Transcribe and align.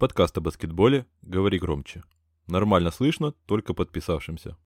Подкаст 0.00 0.38
о 0.38 0.40
баскетболе 0.40 1.04
«Говори 1.20 1.58
громче». 1.58 2.02
Нормально 2.46 2.90
слышно, 2.90 3.34
только 3.44 3.74
подписавшимся. 3.74 4.56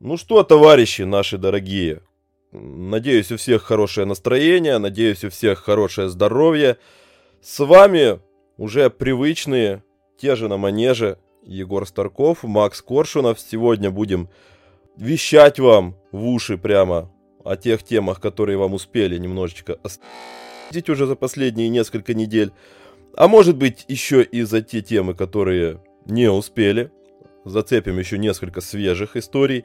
Ну 0.00 0.16
что, 0.16 0.42
товарищи 0.44 1.02
наши 1.02 1.36
дорогие, 1.36 2.00
надеюсь, 2.50 3.30
у 3.30 3.36
всех 3.36 3.64
хорошее 3.64 4.06
настроение, 4.06 4.78
надеюсь, 4.78 5.24
у 5.24 5.28
всех 5.28 5.58
хорошее 5.58 6.08
здоровье. 6.08 6.78
С 7.42 7.62
вами 7.62 8.18
уже 8.56 8.88
привычные, 8.88 9.84
те 10.16 10.36
же 10.36 10.48
на 10.48 10.56
манеже, 10.56 11.18
Егор 11.42 11.86
Старков, 11.86 12.44
Макс 12.44 12.80
Коршунов. 12.80 13.40
Сегодня 13.40 13.90
будем 13.90 14.30
вещать 14.96 15.58
вам 15.58 15.98
в 16.12 16.24
уши 16.24 16.56
прямо 16.56 17.12
о 17.48 17.56
тех 17.56 17.82
темах, 17.82 18.20
которые 18.20 18.58
вам 18.58 18.74
успели 18.74 19.16
немножечко 19.16 19.78
оставить 19.82 20.88
уже 20.88 21.06
за 21.06 21.16
последние 21.16 21.68
несколько 21.68 22.14
недель. 22.14 22.52
А 23.16 23.26
может 23.26 23.56
быть 23.56 23.84
еще 23.88 24.22
и 24.22 24.42
за 24.42 24.60
те 24.60 24.82
темы, 24.82 25.14
которые 25.14 25.80
не 26.06 26.30
успели. 26.30 26.90
Зацепим 27.44 27.98
еще 27.98 28.18
несколько 28.18 28.60
свежих 28.60 29.16
историй. 29.16 29.64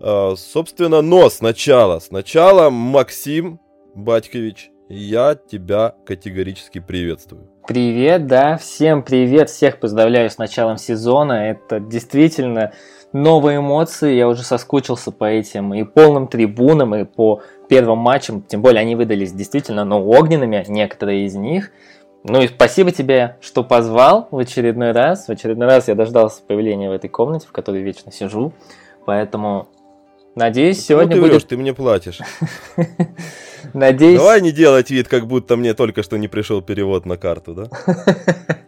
А, 0.00 0.34
собственно, 0.36 1.02
но 1.02 1.28
сначала, 1.28 1.98
сначала, 1.98 2.70
Максим 2.70 3.60
Батькович, 3.94 4.70
я 4.88 5.34
тебя 5.34 5.94
категорически 6.06 6.80
приветствую. 6.80 7.50
Привет, 7.66 8.26
да, 8.26 8.56
всем 8.56 9.02
привет, 9.02 9.50
всех 9.50 9.80
поздравляю 9.80 10.30
с 10.30 10.38
началом 10.38 10.78
сезона. 10.78 11.50
Это 11.50 11.78
действительно 11.78 12.72
новые 13.12 13.58
эмоции, 13.58 14.14
я 14.14 14.28
уже 14.28 14.42
соскучился 14.42 15.10
по 15.12 15.24
этим 15.24 15.74
и 15.74 15.84
полным 15.84 16.28
трибунам, 16.28 16.94
и 16.94 17.04
по 17.04 17.42
первым 17.68 17.98
матчам, 17.98 18.42
тем 18.42 18.62
более 18.62 18.80
они 18.80 18.94
выдались 18.94 19.32
действительно, 19.32 19.84
ну, 19.84 20.06
огненными, 20.08 20.64
некоторые 20.68 21.26
из 21.26 21.34
них. 21.34 21.70
Ну 22.24 22.42
и 22.42 22.48
спасибо 22.48 22.90
тебе, 22.90 23.36
что 23.40 23.62
позвал 23.62 24.28
в 24.30 24.38
очередной 24.38 24.92
раз. 24.92 25.28
В 25.28 25.30
очередной 25.30 25.68
раз 25.68 25.88
я 25.88 25.94
дождался 25.94 26.42
появления 26.42 26.90
в 26.90 26.92
этой 26.92 27.08
комнате, 27.08 27.46
в 27.46 27.52
которой 27.52 27.82
вечно 27.82 28.10
сижу. 28.10 28.52
Поэтому 29.06 29.68
Надеюсь, 30.38 30.84
сегодня 30.84 31.16
ну, 31.16 31.22
ты 31.24 31.30
будет... 31.32 31.48
ты 31.48 31.56
мне 31.56 31.74
платишь. 31.74 32.20
Надеюсь... 33.74 34.18
Давай 34.18 34.40
не 34.40 34.52
делать 34.52 34.90
вид, 34.90 35.08
как 35.08 35.26
будто 35.26 35.56
мне 35.56 35.74
только 35.74 36.04
что 36.04 36.16
не 36.16 36.28
пришел 36.28 36.62
перевод 36.62 37.06
на 37.06 37.16
карту, 37.16 37.54
да? 37.54 37.68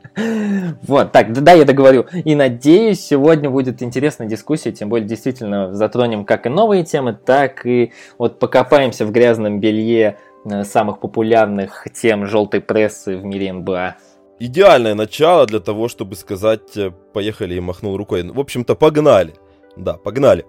Вот, 0.82 1.12
так, 1.12 1.32
да, 1.32 1.52
я 1.52 1.64
договорю. 1.64 2.06
И 2.24 2.34
надеюсь, 2.34 3.00
сегодня 3.00 3.50
будет 3.50 3.82
интересная 3.82 4.26
дискуссия, 4.26 4.72
тем 4.72 4.88
более 4.88 5.06
действительно 5.06 5.74
затронем 5.74 6.24
как 6.24 6.46
и 6.46 6.48
новые 6.48 6.84
темы, 6.84 7.12
так 7.12 7.66
и 7.66 7.92
вот 8.18 8.38
покопаемся 8.38 9.06
в 9.06 9.12
грязном 9.12 9.60
белье 9.60 10.18
э, 10.44 10.64
самых 10.64 11.00
популярных 11.00 11.86
тем 11.92 12.26
желтой 12.26 12.60
прессы 12.60 13.16
в 13.16 13.24
мире 13.24 13.52
НБА. 13.52 13.96
Идеальное 14.38 14.94
начало 14.94 15.46
для 15.46 15.60
того, 15.60 15.88
чтобы 15.88 16.16
сказать 16.16 16.76
э, 16.76 16.90
«поехали» 17.12 17.54
и 17.54 17.60
махнул 17.60 17.96
рукой. 17.96 18.22
В 18.28 18.40
общем-то, 18.40 18.74
погнали. 18.74 19.34
Да, 19.76 19.94
погнали. 19.94 20.44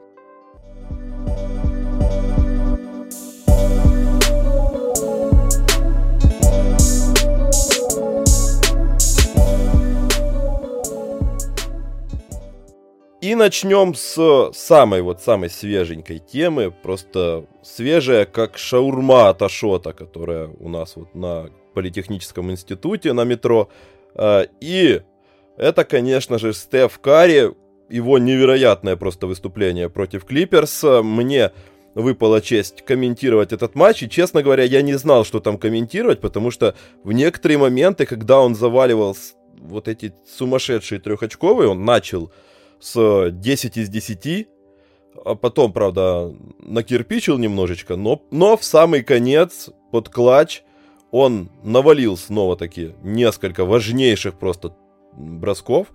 И 13.22 13.36
начнем 13.36 13.94
с 13.94 14.50
самой 14.52 15.04
вот 15.04 15.22
самой 15.22 15.52
свеженькой 15.52 16.18
темы, 16.18 16.72
просто 16.72 17.46
свежая, 17.62 18.26
как 18.26 18.58
шаурма 18.58 19.30
от 19.30 19.44
Ашота, 19.44 19.94
которая 19.94 20.50
у 20.60 20.70
нас 20.70 20.96
вот 20.96 21.14
на 21.14 21.52
Политехническом 21.76 22.50
институте 22.50 23.14
на 23.14 23.24
метро. 23.24 23.70
А, 24.16 24.48
и 24.60 25.04
это, 25.56 25.86
конечно 25.86 26.40
же, 26.40 26.52
Стеф 26.52 26.98
Карри, 26.98 27.54
его 27.90 28.18
невероятное 28.18 28.96
просто 28.96 29.28
выступление 29.28 29.88
против 29.88 30.26
Клиперс. 30.26 30.82
Мне 30.84 31.52
выпала 31.94 32.42
честь 32.42 32.82
комментировать 32.82 33.54
этот 33.54 33.76
матч, 33.76 34.02
и, 34.02 34.10
честно 34.10 34.42
говоря, 34.42 34.64
я 34.64 34.82
не 34.82 34.96
знал, 34.96 35.26
что 35.26 35.40
там 35.40 35.60
комментировать, 35.60 36.22
потому 36.22 36.50
что 36.50 36.74
в 37.04 37.12
некоторые 37.12 37.60
моменты, 37.60 38.08
когда 38.08 38.40
он 38.40 38.56
заваливал 38.56 39.16
вот 39.60 39.88
эти 39.88 40.12
сумасшедшие 40.26 41.00
трехочковые, 41.00 41.70
он 41.70 41.86
начал 41.86 42.32
с 42.82 43.30
10 43.32 43.78
из 43.78 43.90
10. 43.90 44.48
А 45.24 45.36
потом, 45.36 45.72
правда, 45.72 46.34
накирпичил 46.60 47.38
немножечко, 47.38 47.96
но, 47.96 48.22
но 48.32 48.58
в 48.58 48.64
самый 48.64 49.04
конец, 49.04 49.70
под 49.92 50.10
клатч, 50.10 50.64
он 51.12 51.52
навалил 51.64 52.18
снова 52.18 52.58
таки 52.58 52.96
несколько 53.04 53.66
важнейших 53.66 54.40
просто 54.40 54.76
бросков. 55.14 55.88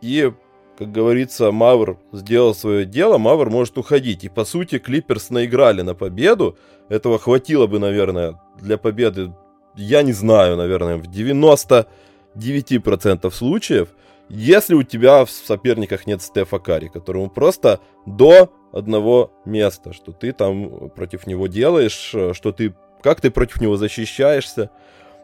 И, 0.00 0.32
как 0.78 0.90
говорится, 0.90 1.52
Мавр 1.52 1.98
сделал 2.12 2.54
свое 2.54 2.86
дело, 2.86 3.18
Мавр 3.18 3.50
может 3.50 3.78
уходить. 3.78 4.24
И, 4.24 4.28
по 4.28 4.44
сути, 4.44 4.78
Клиперс 4.78 5.30
наиграли 5.30 5.82
на 5.82 5.94
победу. 5.94 6.58
Этого 6.88 7.18
хватило 7.18 7.66
бы, 7.66 7.78
наверное, 7.78 8.40
для 8.60 8.78
победы, 8.78 9.34
я 9.76 10.02
не 10.02 10.12
знаю, 10.12 10.56
наверное, 10.56 10.96
в 10.96 11.08
99% 11.08 13.30
случаев– 13.30 13.88
если 14.28 14.74
у 14.74 14.82
тебя 14.82 15.24
в 15.24 15.30
соперниках 15.30 16.06
нет 16.06 16.22
Стефа 16.22 16.58
Карри, 16.58 16.88
которому 16.88 17.30
просто 17.30 17.80
до 18.06 18.52
одного 18.72 19.32
места, 19.44 19.92
что 19.92 20.12
ты 20.12 20.32
там 20.32 20.90
против 20.90 21.26
него 21.26 21.46
делаешь, 21.46 22.14
что 22.32 22.52
ты, 22.52 22.74
как 23.02 23.20
ты 23.20 23.30
против 23.30 23.60
него 23.60 23.76
защищаешься, 23.76 24.70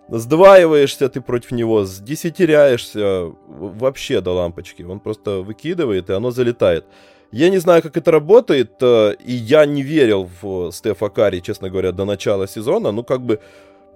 сдваиваешься 0.08 1.08
ты 1.08 1.20
против 1.20 1.52
него, 1.52 1.84
сдесятеряешься, 1.84 3.32
вообще 3.46 4.20
до 4.20 4.32
лампочки. 4.32 4.82
Он 4.82 5.00
просто 5.00 5.42
выкидывает, 5.42 6.10
и 6.10 6.12
оно 6.12 6.30
залетает. 6.30 6.84
Я 7.32 7.48
не 7.48 7.58
знаю, 7.58 7.82
как 7.82 7.96
это 7.96 8.10
работает, 8.10 8.72
э, 8.82 9.14
и 9.24 9.32
я 9.32 9.64
не 9.64 9.82
верил 9.82 10.28
в 10.42 10.70
Стефа 10.70 11.08
Карри, 11.08 11.40
честно 11.40 11.70
говоря, 11.70 11.92
до 11.92 12.04
начала 12.04 12.46
сезона. 12.46 12.92
Ну, 12.92 13.02
как 13.04 13.22
бы 13.22 13.40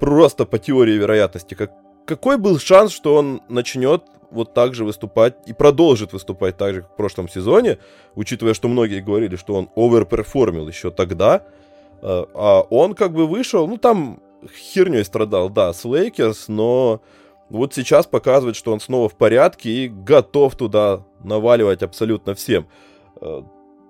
просто 0.00 0.46
по 0.46 0.58
теории 0.58 0.94
вероятности. 0.94 1.54
Как, 1.54 1.70
какой 2.06 2.38
был 2.38 2.58
шанс, 2.58 2.92
что 2.92 3.16
он 3.16 3.42
начнет 3.48 4.04
вот 4.30 4.54
так 4.54 4.74
же 4.74 4.84
выступать 4.84 5.36
и 5.46 5.52
продолжит 5.52 6.12
выступать 6.12 6.56
так 6.56 6.74
же, 6.74 6.82
как 6.82 6.92
в 6.92 6.96
прошлом 6.96 7.28
сезоне, 7.28 7.78
учитывая, 8.14 8.54
что 8.54 8.68
многие 8.68 9.00
говорили, 9.00 9.36
что 9.36 9.54
он 9.54 9.70
оверперформил 9.76 10.68
еще 10.68 10.90
тогда, 10.90 11.44
а, 12.02 12.26
а 12.34 12.60
он 12.70 12.94
как 12.94 13.12
бы 13.12 13.26
вышел, 13.26 13.66
ну 13.66 13.76
там 13.76 14.20
херней 14.54 15.04
страдал, 15.04 15.50
да, 15.50 15.72
с 15.72 15.84
Лейкерс, 15.84 16.48
но 16.48 17.00
вот 17.48 17.74
сейчас 17.74 18.06
показывает, 18.06 18.56
что 18.56 18.72
он 18.72 18.80
снова 18.80 19.08
в 19.08 19.16
порядке 19.16 19.70
и 19.70 19.88
готов 19.88 20.56
туда 20.56 21.04
наваливать 21.22 21.82
абсолютно 21.82 22.34
всем. 22.34 22.66
А, 23.20 23.44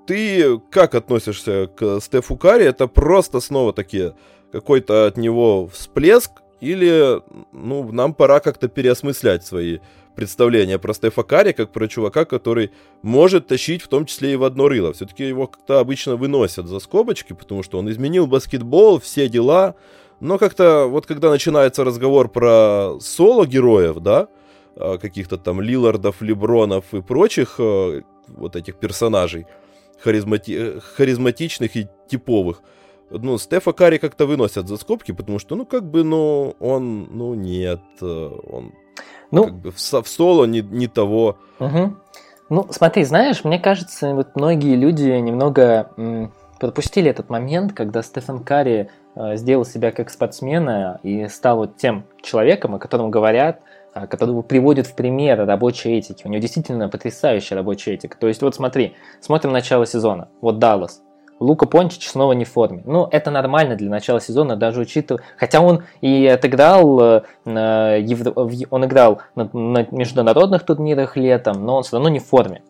ты 0.06 0.58
как 0.70 0.94
относишься 0.94 1.68
к 1.74 2.00
Стефу 2.00 2.36
Карри? 2.36 2.64
Это 2.64 2.86
просто 2.86 3.40
снова 3.40 3.72
такие 3.72 4.14
какой-то 4.52 5.06
от 5.06 5.16
него 5.16 5.66
всплеск, 5.68 6.30
или 6.60 7.20
ну, 7.52 7.90
нам 7.92 8.14
пора 8.14 8.40
как-то 8.40 8.68
переосмыслять 8.68 9.44
свои 9.44 9.78
представление 10.14 10.78
про 10.78 10.94
Стефа 10.94 11.22
Карри, 11.22 11.52
как 11.52 11.70
про 11.70 11.86
чувака, 11.86 12.24
который 12.24 12.72
может 13.02 13.46
тащить 13.46 13.82
в 13.82 13.88
том 13.88 14.06
числе 14.06 14.32
и 14.32 14.36
в 14.36 14.44
одно 14.44 14.68
рыло. 14.68 14.92
Все-таки 14.92 15.28
его 15.28 15.46
как-то 15.46 15.78
обычно 15.78 16.16
выносят 16.16 16.66
за 16.66 16.78
скобочки, 16.80 17.34
потому 17.34 17.62
что 17.62 17.78
он 17.78 17.90
изменил 17.90 18.26
баскетбол, 18.26 18.98
все 18.98 19.28
дела. 19.28 19.74
Но 20.20 20.38
как-то 20.38 20.86
вот 20.86 21.06
когда 21.06 21.30
начинается 21.30 21.84
разговор 21.84 22.28
про 22.28 22.96
соло-героев, 23.00 23.98
да, 23.98 24.28
а, 24.74 24.98
каких-то 24.98 25.36
там 25.36 25.60
Лилардов, 25.60 26.22
Лебронов 26.22 26.94
и 26.94 27.02
прочих 27.02 27.56
а, 27.58 28.00
вот 28.28 28.56
этих 28.56 28.76
персонажей, 28.76 29.46
харизмати... 30.02 30.80
харизматичных 30.80 31.76
и 31.76 31.88
типовых, 32.08 32.62
ну, 33.10 33.38
Стефа 33.38 33.72
Карри 33.72 33.98
как-то 33.98 34.26
выносят 34.26 34.68
за 34.68 34.76
скобки, 34.76 35.12
потому 35.12 35.38
что, 35.38 35.54
ну, 35.56 35.64
как 35.64 35.84
бы, 35.84 36.04
ну, 36.04 36.56
он, 36.60 37.08
ну, 37.10 37.34
нет, 37.34 37.80
э, 38.00 38.30
он 38.48 38.72
ну, 39.30 39.44
как 39.44 39.54
бы 39.54 39.70
в, 39.70 39.76
в 39.76 40.08
соло 40.08 40.44
не, 40.44 40.60
не 40.60 40.86
того. 40.86 41.38
Угу. 41.58 41.94
Ну, 42.48 42.66
смотри, 42.70 43.04
знаешь, 43.04 43.44
мне 43.44 43.58
кажется, 43.58 44.14
вот 44.14 44.36
многие 44.36 44.76
люди 44.76 45.08
немного 45.08 45.90
м, 45.96 46.32
пропустили 46.60 47.10
этот 47.10 47.28
момент, 47.28 47.72
когда 47.72 48.02
Стефан 48.02 48.44
Карри 48.44 48.90
э, 49.16 49.36
сделал 49.36 49.64
себя 49.64 49.90
как 49.90 50.10
спортсмена 50.10 51.00
и 51.02 51.26
стал 51.28 51.58
вот 51.58 51.76
тем 51.76 52.04
человеком, 52.22 52.76
о 52.76 52.78
котором 52.78 53.10
говорят, 53.10 53.60
э, 53.94 54.06
которого 54.06 54.42
приводят 54.42 54.86
в 54.86 54.94
пример 54.94 55.44
рабочей 55.44 55.98
этики. 55.98 56.24
У 56.24 56.30
него 56.30 56.40
действительно 56.40 56.88
потрясающая 56.88 57.56
рабочая 57.56 57.94
этика. 57.94 58.16
То 58.16 58.28
есть 58.28 58.42
вот 58.42 58.54
смотри, 58.54 58.94
смотрим 59.20 59.52
начало 59.52 59.84
сезона. 59.84 60.28
Вот 60.40 60.60
Даллас. 60.60 61.02
Лука 61.38 61.66
Пончич 61.66 62.08
снова 62.08 62.32
не 62.32 62.44
в 62.44 62.50
форме. 62.50 62.82
Ну, 62.86 63.08
это 63.10 63.30
нормально 63.30 63.76
для 63.76 63.90
начала 63.90 64.20
сезона, 64.20 64.56
даже 64.56 64.80
учитывая... 64.80 65.22
Хотя 65.36 65.60
он 65.60 65.84
и 66.00 66.26
отыграл, 66.26 67.00
э, 67.00 67.22
он 67.44 68.84
играл 68.84 69.20
на, 69.34 69.48
на 69.52 69.86
международных 69.90 70.64
турнирах 70.64 71.16
летом, 71.16 71.64
но 71.64 71.76
он 71.76 71.82
все 71.82 71.96
равно 71.96 72.08
не 72.08 72.20
в 72.20 72.26
форме. 72.26 72.62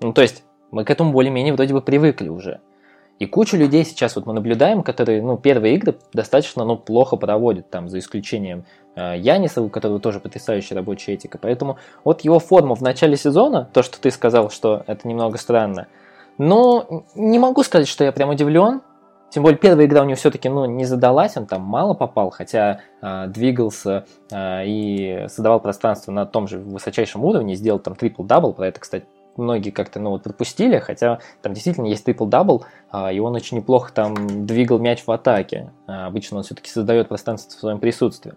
Ну, 0.00 0.12
то 0.12 0.22
есть, 0.22 0.44
мы 0.70 0.84
к 0.84 0.90
этому 0.90 1.12
более-менее 1.12 1.54
вроде 1.54 1.74
бы 1.74 1.82
привыкли 1.82 2.28
уже. 2.28 2.60
И 3.18 3.24
кучу 3.24 3.56
людей 3.56 3.84
сейчас 3.84 4.16
вот 4.16 4.26
мы 4.26 4.34
наблюдаем, 4.34 4.82
которые, 4.82 5.22
ну, 5.22 5.38
первые 5.38 5.76
игры 5.76 5.96
достаточно, 6.12 6.64
ну, 6.64 6.76
плохо 6.76 7.16
проводят, 7.16 7.70
там, 7.70 7.88
за 7.88 7.98
исключением 7.98 8.64
э, 8.94 9.14
Яниса, 9.16 9.62
у 9.62 9.70
которого 9.70 10.00
тоже 10.00 10.20
потрясающая 10.20 10.76
рабочая 10.76 11.14
этика. 11.14 11.38
Поэтому 11.38 11.78
вот 12.04 12.22
его 12.22 12.38
форма 12.38 12.74
в 12.74 12.82
начале 12.82 13.16
сезона, 13.16 13.68
то, 13.72 13.82
что 13.82 14.00
ты 14.00 14.10
сказал, 14.10 14.50
что 14.50 14.84
это 14.86 15.08
немного 15.08 15.38
странно, 15.38 15.86
но 16.38 17.04
не 17.14 17.38
могу 17.38 17.62
сказать, 17.62 17.88
что 17.88 18.04
я 18.04 18.12
прям 18.12 18.30
удивлен. 18.30 18.82
Тем 19.30 19.42
более 19.42 19.58
первая 19.58 19.86
игра 19.86 20.02
у 20.02 20.04
него 20.04 20.16
все-таки 20.16 20.48
ну, 20.48 20.64
не 20.66 20.84
задалась, 20.84 21.36
он 21.36 21.46
там 21.46 21.62
мало 21.62 21.94
попал, 21.94 22.30
хотя 22.30 22.80
э, 23.02 23.26
двигался 23.26 24.06
э, 24.30 24.66
и 24.66 25.26
создавал 25.28 25.58
пространство 25.60 26.12
на 26.12 26.26
том 26.26 26.46
же 26.46 26.58
высочайшем 26.58 27.24
уровне, 27.24 27.56
сделал 27.56 27.80
там 27.80 27.94
трипл-дабл, 27.94 28.54
про 28.54 28.68
это, 28.68 28.78
кстати, 28.78 29.04
многие 29.36 29.70
как-то 29.70 29.98
ну, 30.00 30.10
вот 30.10 30.22
пропустили, 30.22 30.78
хотя 30.78 31.18
там 31.42 31.54
действительно 31.54 31.86
есть 31.86 32.06
трипл-дабл, 32.06 32.64
э, 32.92 33.14
и 33.14 33.18
он 33.18 33.34
очень 33.34 33.56
неплохо 33.56 33.92
там 33.92 34.46
двигал 34.46 34.78
мяч 34.78 35.02
в 35.04 35.10
атаке. 35.10 35.72
Э, 35.88 36.06
обычно 36.06 36.38
он 36.38 36.44
все-таки 36.44 36.70
создает 36.70 37.08
пространство 37.08 37.50
в 37.50 37.60
своем 37.60 37.80
присутствии. 37.80 38.34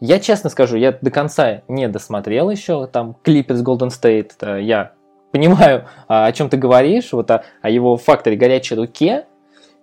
Я 0.00 0.20
честно 0.20 0.50
скажу, 0.50 0.76
я 0.76 0.92
до 0.92 1.10
конца 1.10 1.62
не 1.68 1.88
досмотрел 1.88 2.50
еще 2.50 2.86
там 2.86 3.16
клипы 3.22 3.54
с 3.54 3.62
Golden 3.62 3.88
State. 3.88 4.60
Я 4.60 4.92
понимаю, 5.36 5.86
о 6.08 6.32
чем 6.32 6.48
ты 6.48 6.56
говоришь, 6.56 7.12
вот 7.12 7.30
о, 7.30 7.44
о 7.60 7.70
его 7.70 7.96
факторе 7.96 8.36
горячей 8.36 8.74
руке, 8.74 9.26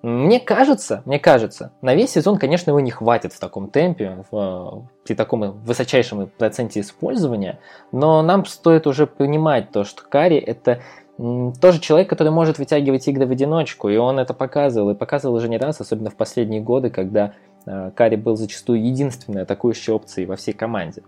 мне 0.02 0.40
кажется, 0.40 1.02
мне 1.06 1.20
кажется, 1.20 1.72
на 1.82 1.96
весь 1.96 2.12
сезон, 2.12 2.38
конечно, 2.38 2.72
его 2.72 2.80
не 2.80 2.92
хватит 2.92 3.32
в 3.32 3.40
таком 3.40 3.70
темпе, 3.70 4.26
в, 4.32 4.90
при 5.06 5.14
таком 5.14 5.52
высочайшем 5.64 6.30
проценте 6.38 6.82
использования, 6.82 7.60
но 7.92 8.22
нам 8.22 8.46
стоит 8.46 8.86
уже 8.88 9.08
понимать 9.08 9.72
то, 9.72 9.84
что 9.86 10.04
Кари 10.04 10.38
это 10.38 10.82
тоже 11.62 11.80
человек, 11.80 12.10
который 12.10 12.34
может 12.34 12.58
вытягивать 12.58 13.08
игры 13.08 13.28
в 13.28 13.32
одиночку, 13.32 13.88
и 13.88 13.98
он 13.98 14.20
это 14.20 14.34
показывал, 14.34 14.90
и 14.90 14.96
показывал 14.96 15.36
уже 15.36 15.48
не 15.48 15.58
раз, 15.58 15.80
особенно 15.80 16.10
в 16.10 16.16
последние 16.16 16.60
годы, 16.60 16.90
когда 16.90 17.34
э, 17.66 17.92
Кари 17.96 18.18
был 18.18 18.36
зачастую 18.36 18.84
единственной 18.84 19.44
атакующей 19.44 19.94
опцией 19.94 20.26
во 20.26 20.36
всей 20.36 20.54
команде. 20.54 21.04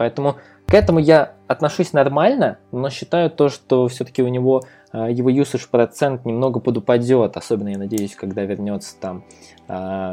Поэтому 0.00 0.36
к 0.64 0.72
этому 0.72 0.98
я 0.98 1.32
отношусь 1.46 1.92
нормально, 1.92 2.56
но 2.72 2.88
считаю 2.88 3.28
то, 3.28 3.50
что 3.50 3.86
все-таки 3.88 4.22
у 4.22 4.28
него 4.28 4.62
а, 4.92 5.10
его 5.10 5.28
usage 5.30 5.68
процент 5.70 6.24
немного 6.24 6.58
подупадет, 6.58 7.36
особенно, 7.36 7.68
я 7.68 7.76
надеюсь, 7.76 8.16
когда 8.16 8.42
вернется 8.44 8.96
там 8.98 9.24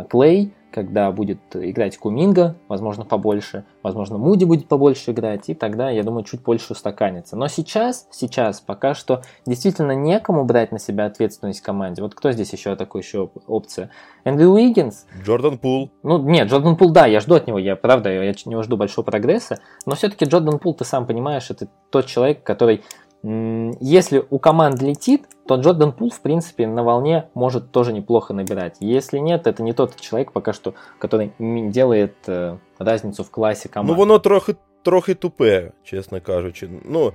Клей, 0.09 0.53
когда 0.77 1.11
будет 1.11 1.39
играть 1.55 1.97
Куминга, 1.97 2.55
возможно, 2.67 3.03
побольше, 3.03 3.65
возможно, 3.81 4.19
Муди 4.19 4.45
будет 4.45 4.67
побольше 4.67 5.09
играть, 5.09 5.49
и 5.49 5.55
тогда, 5.55 5.89
я 5.89 6.03
думаю, 6.03 6.23
чуть 6.23 6.43
больше 6.43 6.73
устаканится. 6.73 7.35
Но 7.35 7.47
сейчас, 7.47 8.07
сейчас 8.11 8.61
пока 8.61 8.93
что 8.93 9.23
действительно 9.47 9.93
некому 9.93 10.45
брать 10.45 10.71
на 10.71 10.77
себя 10.77 11.05
ответственность 11.05 11.61
в 11.61 11.63
команде. 11.63 12.03
Вот 12.03 12.13
кто 12.13 12.31
здесь 12.31 12.53
еще 12.53 12.75
такой 12.75 13.01
еще 13.01 13.31
опция? 13.47 13.89
Эндрю 14.23 14.49
Уиггинс? 14.49 15.07
Джордан 15.23 15.57
Пул. 15.57 15.89
Ну, 16.03 16.19
нет, 16.19 16.47
Джордан 16.47 16.75
Пул, 16.75 16.91
да, 16.91 17.07
я 17.07 17.21
жду 17.21 17.33
от 17.33 17.47
него, 17.47 17.57
я 17.57 17.75
правда, 17.75 18.11
я 18.11 18.29
от 18.29 18.45
него 18.45 18.61
жду 18.61 18.77
большого 18.77 19.03
прогресса, 19.03 19.57
но 19.87 19.95
все-таки 19.95 20.25
Джордан 20.25 20.59
Пул, 20.59 20.75
ты 20.75 20.85
сам 20.85 21.07
понимаешь, 21.07 21.49
это 21.49 21.67
тот 21.89 22.05
человек, 22.05 22.43
который 22.43 22.83
если 23.23 24.23
у 24.29 24.39
команд 24.39 24.81
летит, 24.81 25.27
то 25.47 25.55
Джордан 25.55 25.91
Пул, 25.91 26.09
в 26.09 26.21
принципе, 26.21 26.67
на 26.67 26.83
волне 26.83 27.29
может 27.33 27.71
тоже 27.71 27.91
неплохо 27.91 28.33
набирать. 28.33 28.77
Если 28.79 29.17
нет, 29.17 29.47
это 29.47 29.63
не 29.63 29.73
тот 29.73 29.95
человек 29.95 30.31
пока 30.31 30.53
что, 30.53 30.75
который 30.99 31.33
делает 31.39 32.15
э, 32.27 32.57
разницу 32.77 33.23
в 33.23 33.31
классе 33.31 33.69
команд. 33.69 33.89
Ну, 33.89 33.95
воно 33.97 34.19
трохи, 34.19 34.55
трохи 34.83 35.15
тупе, 35.15 35.73
честно 35.83 36.21
кажучи. 36.21 36.69
Ну, 36.83 37.13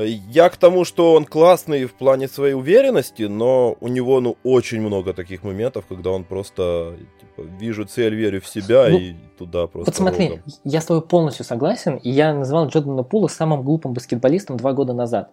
я 0.00 0.48
к 0.48 0.56
тому, 0.56 0.84
что 0.84 1.14
он 1.14 1.24
классный 1.24 1.84
в 1.84 1.94
плане 1.94 2.28
своей 2.28 2.54
уверенности, 2.54 3.24
но 3.24 3.76
у 3.80 3.88
него, 3.88 4.20
ну, 4.20 4.36
очень 4.42 4.80
много 4.80 5.12
таких 5.12 5.42
моментов, 5.42 5.84
когда 5.88 6.10
он 6.10 6.24
просто, 6.24 6.96
типа, 7.20 7.46
вижу 7.58 7.84
цель, 7.84 8.14
верю 8.14 8.40
в 8.40 8.48
себя 8.48 8.88
ну, 8.88 8.98
и 8.98 9.14
туда 9.38 9.66
просто 9.66 9.90
Вот 9.90 9.96
смотри, 9.96 10.28
рогом. 10.28 10.42
я 10.64 10.80
с 10.80 10.86
тобой 10.86 11.02
полностью 11.02 11.44
согласен, 11.44 11.96
и 11.96 12.10
я 12.10 12.34
называл 12.34 12.68
Джордана 12.68 13.02
Пула 13.02 13.28
самым 13.28 13.62
глупым 13.62 13.92
баскетболистом 13.92 14.56
два 14.56 14.72
года 14.72 14.92
назад. 14.92 15.30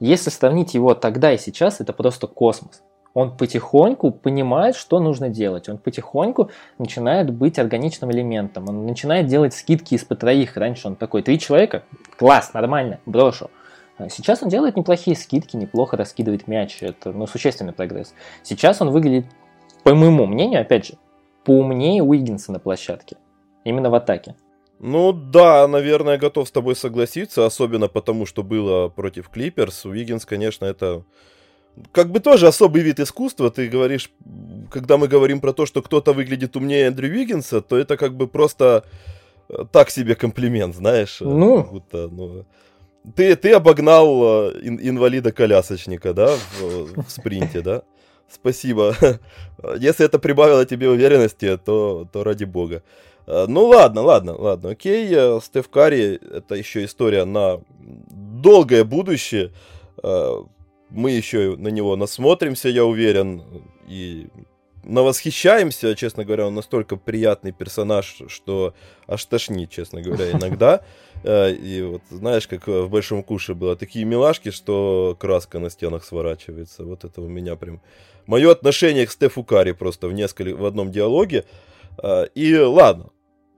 Если 0.00 0.30
сравнить 0.30 0.74
его 0.74 0.94
тогда 0.94 1.32
и 1.32 1.38
сейчас, 1.38 1.80
это 1.80 1.92
просто 1.92 2.26
космос. 2.26 2.82
Он 3.14 3.36
потихоньку 3.36 4.10
понимает, 4.10 4.74
что 4.74 4.98
нужно 4.98 5.28
делать. 5.28 5.68
Он 5.68 5.76
потихоньку 5.76 6.50
начинает 6.78 7.30
быть 7.30 7.58
органичным 7.58 8.10
элементом. 8.10 8.68
Он 8.68 8.86
начинает 8.86 9.26
делать 9.26 9.52
скидки 9.52 9.94
из-под 9.94 10.20
троих. 10.20 10.56
Раньше 10.56 10.88
он 10.88 10.96
такой, 10.96 11.22
три 11.22 11.38
человека, 11.38 11.82
класс, 12.16 12.54
нормально, 12.54 13.00
брошу. 13.04 13.50
А 14.02 14.08
сейчас 14.08 14.42
он 14.42 14.48
делает 14.48 14.76
неплохие 14.76 15.16
скидки, 15.16 15.56
неплохо 15.56 15.96
раскидывает 15.96 16.48
мяч. 16.48 16.82
Это 16.82 17.12
ну, 17.12 17.26
существенный 17.26 17.72
прогресс. 17.72 18.14
Сейчас 18.42 18.80
он 18.80 18.90
выглядит, 18.90 19.26
по 19.84 19.94
моему 19.94 20.26
мнению, 20.26 20.60
опять 20.60 20.86
же, 20.86 20.94
поумнее 21.44 22.02
Уиггинса 22.02 22.52
на 22.52 22.58
площадке. 22.58 23.16
Именно 23.64 23.90
в 23.90 23.94
атаке. 23.94 24.34
Ну 24.80 25.12
да, 25.12 25.68
наверное, 25.68 26.18
готов 26.18 26.48
с 26.48 26.50
тобой 26.50 26.74
согласиться, 26.74 27.46
особенно 27.46 27.86
потому, 27.86 28.26
что 28.26 28.42
было 28.42 28.88
против 28.88 29.28
Клиперс. 29.28 29.86
Уиггинс, 29.86 30.26
конечно, 30.26 30.64
это 30.64 31.04
как 31.92 32.10
бы 32.10 32.18
тоже 32.18 32.48
особый 32.48 32.82
вид 32.82 32.98
искусства. 32.98 33.50
Ты 33.50 33.68
говоришь, 33.68 34.10
когда 34.70 34.98
мы 34.98 35.06
говорим 35.06 35.40
про 35.40 35.52
то, 35.52 35.66
что 35.66 35.82
кто-то 35.82 36.12
выглядит 36.12 36.56
умнее 36.56 36.86
Эндрю 36.86 37.08
Уиггинса, 37.10 37.60
то 37.60 37.76
это 37.76 37.96
как 37.96 38.16
бы 38.16 38.26
просто 38.26 38.84
э, 39.48 39.64
так 39.70 39.90
себе 39.90 40.16
комплимент, 40.16 40.74
знаешь. 40.74 41.18
Ну, 41.20 41.62
будто, 41.62 42.08
ну 42.08 42.44
ты, 43.16 43.36
ты 43.36 43.52
обогнал 43.52 44.50
э, 44.50 44.60
ин, 44.62 44.78
инвалида-колясочника, 44.80 46.14
да, 46.14 46.36
в, 46.58 47.02
в 47.02 47.10
спринте, 47.10 47.60
да? 47.60 47.82
Спасибо. 48.30 48.94
Если 49.78 50.06
это 50.06 50.18
прибавило 50.18 50.64
тебе 50.64 50.88
уверенности, 50.88 51.56
то, 51.58 52.08
то 52.12 52.24
ради 52.24 52.44
бога. 52.44 52.82
Э, 53.26 53.46
ну 53.48 53.66
ладно, 53.66 54.02
ладно, 54.02 54.36
ладно, 54.36 54.70
окей. 54.70 55.08
Э, 55.12 55.40
Стеф 55.42 55.68
Карри 55.68 56.20
это 56.32 56.54
еще 56.54 56.84
история 56.84 57.24
на 57.24 57.60
долгое 57.80 58.84
будущее. 58.84 59.52
Мы 60.90 61.12
еще 61.12 61.56
на 61.56 61.68
него 61.68 61.96
насмотримся, 61.96 62.68
я 62.68 62.84
уверен, 62.84 63.42
и 63.88 64.26
навосхищаемся, 64.84 65.94
честно 65.94 66.24
говоря, 66.24 66.46
он 66.46 66.54
настолько 66.54 66.96
приятный 66.96 67.52
персонаж, 67.52 68.22
что 68.28 68.74
аж 69.06 69.24
тошнит, 69.24 69.70
честно 69.70 70.02
говоря, 70.02 70.30
иногда. 70.32 70.80
И 71.24 71.88
вот 71.88 72.02
знаешь, 72.10 72.48
как 72.48 72.66
в 72.66 72.88
Большом 72.88 73.22
Куше 73.22 73.54
было, 73.54 73.76
такие 73.76 74.04
милашки, 74.04 74.50
что 74.50 75.16
краска 75.20 75.58
на 75.58 75.70
стенах 75.70 76.04
сворачивается. 76.04 76.84
Вот 76.84 77.04
это 77.04 77.20
у 77.20 77.28
меня 77.28 77.56
прям... 77.56 77.80
Мое 78.26 78.50
отношение 78.50 79.06
к 79.06 79.10
Стефу 79.10 79.44
Карри 79.44 79.72
просто 79.72 80.06
в 80.08 80.12
несколько, 80.12 80.56
в 80.56 80.64
одном 80.64 80.90
диалоге. 80.92 81.44
И 82.34 82.56
ладно, 82.56 83.10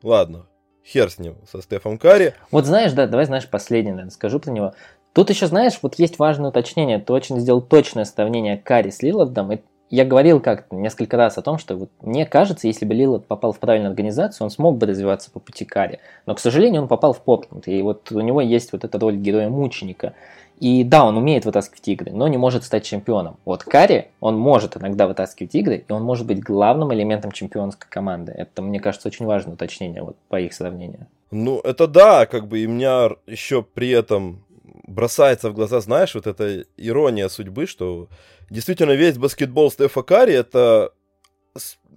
Ладно, 0.04 0.44
хер 0.84 1.10
с 1.10 1.18
ним, 1.18 1.38
со 1.50 1.62
Стефом 1.62 1.96
Карри. 1.96 2.34
Вот 2.50 2.66
знаешь, 2.66 2.92
да, 2.92 3.06
давай, 3.06 3.24
знаешь, 3.24 3.48
последнее, 3.48 3.94
наверное, 3.94 4.12
скажу 4.12 4.38
про 4.38 4.50
него. 4.50 4.74
Тут 5.14 5.30
еще, 5.30 5.46
знаешь, 5.46 5.78
вот 5.80 5.94
есть 5.94 6.18
важное 6.18 6.50
уточнение. 6.50 6.98
Ты 6.98 7.10
очень 7.14 7.40
сделал 7.40 7.62
точное 7.62 8.04
сравнение 8.04 8.58
Карри 8.58 8.90
с 8.90 9.00
Лилардом. 9.00 9.50
И 9.52 9.60
я 9.90 10.04
говорил 10.04 10.40
как-то 10.40 10.74
несколько 10.74 11.16
раз 11.16 11.38
о 11.38 11.42
том, 11.42 11.58
что 11.58 11.76
вот 11.76 11.90
мне 12.00 12.26
кажется, 12.26 12.66
если 12.66 12.84
бы 12.84 12.94
Лилард 12.94 13.26
попал 13.26 13.52
в 13.52 13.58
правильную 13.58 13.90
организацию, 13.90 14.44
он 14.44 14.50
смог 14.50 14.76
бы 14.76 14.86
развиваться 14.86 15.30
по 15.30 15.40
пути 15.40 15.64
Карри. 15.64 16.00
Но, 16.26 16.34
к 16.34 16.40
сожалению, 16.40 16.82
он 16.82 16.88
попал 16.88 17.12
в 17.12 17.20
Портленд. 17.20 17.68
И 17.68 17.80
вот 17.82 18.10
у 18.10 18.20
него 18.20 18.40
есть 18.40 18.72
вот 18.72 18.84
эта 18.84 18.98
роль 18.98 19.16
героя-мученика. 19.16 20.14
И 20.60 20.84
да, 20.84 21.04
он 21.04 21.16
умеет 21.16 21.44
вытаскивать 21.44 21.88
игры, 21.88 22.12
но 22.12 22.28
не 22.28 22.36
может 22.36 22.64
стать 22.64 22.84
чемпионом. 22.84 23.36
Вот 23.44 23.64
Карри, 23.64 24.08
он 24.20 24.38
может 24.38 24.76
иногда 24.76 25.08
вытаскивать 25.08 25.54
игры, 25.54 25.84
и 25.86 25.92
он 25.92 26.02
может 26.02 26.26
быть 26.26 26.40
главным 26.40 26.94
элементом 26.94 27.32
чемпионской 27.32 27.88
команды. 27.90 28.32
Это, 28.32 28.62
мне 28.62 28.78
кажется, 28.78 29.08
очень 29.08 29.26
важное 29.26 29.54
уточнение 29.54 30.02
вот 30.02 30.16
по 30.28 30.40
их 30.40 30.54
сравнению. 30.54 31.06
Ну, 31.32 31.58
это 31.58 31.88
да, 31.88 32.26
как 32.26 32.46
бы, 32.46 32.60
и 32.60 32.66
меня 32.68 33.10
еще 33.26 33.62
при 33.62 33.90
этом 33.90 34.43
бросается 34.86 35.50
в 35.50 35.54
глаза, 35.54 35.80
знаешь, 35.80 36.14
вот 36.14 36.26
эта 36.26 36.64
ирония 36.76 37.28
судьбы, 37.28 37.66
что 37.66 38.08
действительно 38.50 38.92
весь 38.92 39.18
баскетбол 39.18 39.70
Стефа 39.70 40.02
Карри 40.02 40.34
это 40.34 40.92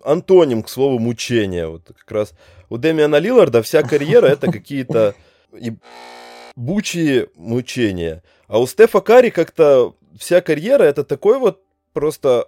антоним, 0.04 0.64
к 0.64 0.70
слову, 0.70 1.00
мучения. 1.00 1.68
Вот 1.68 1.84
как 1.88 2.12
раз 2.12 2.34
у 2.70 2.78
Демиана 2.78 3.18
Лиларда 3.18 3.62
вся 3.62 3.84
карьера 3.84 4.28
это 4.28 4.52
какие-то 4.52 5.16
бучие 6.56 7.30
мучения. 7.36 8.24
А 8.48 8.60
у 8.60 8.68
Стефа 8.68 9.02
Карри 9.02 9.30
как-то 9.30 9.96
вся 10.18 10.42
карьера 10.42 10.84
это 10.84 11.04
такой 11.04 11.40
вот 11.40 11.62
просто 11.94 12.48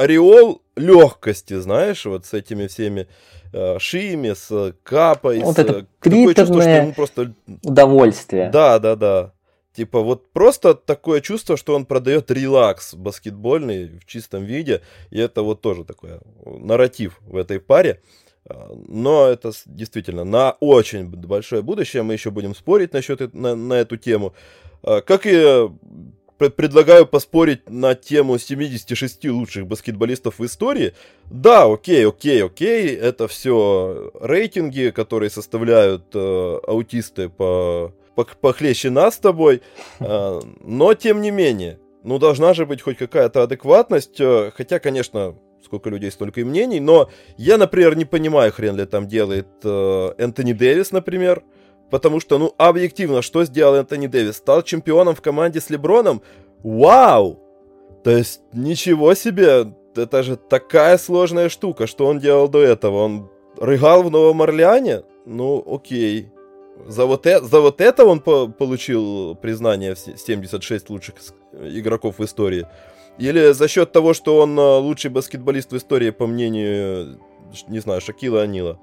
ореол 0.00 0.62
легкости, 0.76 1.54
знаешь, 1.58 2.06
вот 2.06 2.24
с 2.24 2.32
этими 2.32 2.66
всеми 2.66 3.06
э, 3.52 3.78
шиями, 3.78 4.32
с 4.32 4.74
капой. 4.82 5.40
Вот 5.40 5.56
с, 5.56 5.58
это 5.58 5.86
такое 6.00 6.34
чувство, 6.34 6.62
что 6.62 6.70
ему 6.70 6.92
просто... 6.94 7.34
удовольствие. 7.62 8.50
Да, 8.50 8.78
да, 8.78 8.96
да. 8.96 9.32
Типа 9.74 10.00
вот 10.00 10.32
просто 10.32 10.74
такое 10.74 11.20
чувство, 11.20 11.56
что 11.56 11.74
он 11.74 11.84
продает 11.84 12.30
релакс 12.30 12.94
баскетбольный 12.94 13.98
в 13.98 14.06
чистом 14.06 14.44
виде. 14.44 14.80
И 15.10 15.18
это 15.18 15.42
вот 15.42 15.60
тоже 15.60 15.84
такой 15.84 16.18
нарратив 16.44 17.20
в 17.20 17.36
этой 17.36 17.60
паре. 17.60 18.00
Но 18.88 19.26
это 19.26 19.52
действительно 19.66 20.24
на 20.24 20.52
очень 20.60 21.06
большое 21.06 21.62
будущее. 21.62 22.02
Мы 22.02 22.14
еще 22.14 22.30
будем 22.30 22.54
спорить 22.54 22.92
насчет 22.92 23.32
на, 23.34 23.54
на 23.54 23.74
эту 23.74 23.96
тему. 23.96 24.34
А, 24.82 25.02
как 25.02 25.26
и 25.26 25.68
предлагаю 26.48 27.06
поспорить 27.06 27.68
на 27.68 27.94
тему 27.94 28.38
76 28.38 29.26
лучших 29.26 29.66
баскетболистов 29.66 30.38
в 30.38 30.46
истории. 30.46 30.94
Да, 31.30 31.64
окей, 31.64 32.06
окей, 32.06 32.42
окей, 32.42 32.94
это 32.96 33.28
все 33.28 34.10
рейтинги, 34.20 34.90
которые 34.90 35.30
составляют 35.30 36.04
э, 36.14 36.58
аутисты 36.66 37.28
по, 37.28 37.92
по, 38.14 38.24
похлеще 38.24 38.90
нас 38.90 39.16
с 39.16 39.18
тобой. 39.18 39.60
Э, 39.98 40.40
но, 40.60 40.94
тем 40.94 41.20
не 41.20 41.30
менее, 41.30 41.78
ну, 42.02 42.18
должна 42.18 42.54
же 42.54 42.64
быть 42.64 42.80
хоть 42.80 42.96
какая-то 42.96 43.42
адекватность. 43.42 44.20
Э, 44.20 44.50
хотя, 44.54 44.78
конечно, 44.78 45.36
сколько 45.62 45.90
людей, 45.90 46.10
столько 46.10 46.40
и 46.40 46.44
мнений. 46.44 46.80
Но 46.80 47.10
я, 47.36 47.58
например, 47.58 47.96
не 47.96 48.04
понимаю, 48.04 48.52
хрен 48.52 48.76
ли 48.76 48.86
там 48.86 49.06
делает 49.06 49.48
э, 49.62 50.14
Энтони 50.18 50.52
Дэвис, 50.52 50.92
например. 50.92 51.42
Потому 51.90 52.20
что, 52.20 52.38
ну, 52.38 52.54
объективно, 52.56 53.22
что 53.22 53.44
сделал 53.44 53.74
Энтони 53.74 54.06
Дэвис? 54.06 54.36
Стал 54.36 54.62
чемпионом 54.62 55.14
в 55.14 55.20
команде 55.20 55.60
с 55.60 55.70
Леброном? 55.70 56.22
Вау! 56.62 57.40
То 58.04 58.10
есть, 58.10 58.40
ничего 58.52 59.14
себе! 59.14 59.72
Это 59.96 60.22
же 60.22 60.36
такая 60.36 60.98
сложная 60.98 61.48
штука. 61.48 61.86
Что 61.86 62.06
он 62.06 62.20
делал 62.20 62.48
до 62.48 62.60
этого? 62.60 63.04
Он 63.04 63.28
рыгал 63.58 64.04
в 64.04 64.10
Новом 64.10 64.42
Орлеане? 64.42 65.02
Ну, 65.26 65.64
окей. 65.66 66.28
За 66.86 67.06
вот, 67.06 67.26
э, 67.26 67.40
за 67.40 67.60
вот 67.60 67.80
это 67.80 68.04
он 68.04 68.20
по 68.20 68.48
получил 68.48 69.34
признание 69.34 69.96
76 69.96 70.88
лучших 70.90 71.16
игроков 71.52 72.18
в 72.18 72.24
истории. 72.24 72.66
Или 73.18 73.52
за 73.52 73.68
счет 73.68 73.92
того, 73.92 74.14
что 74.14 74.38
он 74.38 74.58
э, 74.58 74.78
лучший 74.78 75.10
баскетболист 75.10 75.72
в 75.72 75.76
истории, 75.76 76.10
по 76.10 76.26
мнению, 76.26 77.18
не 77.68 77.80
знаю, 77.80 78.00
Шакила 78.00 78.42
Анила. 78.42 78.78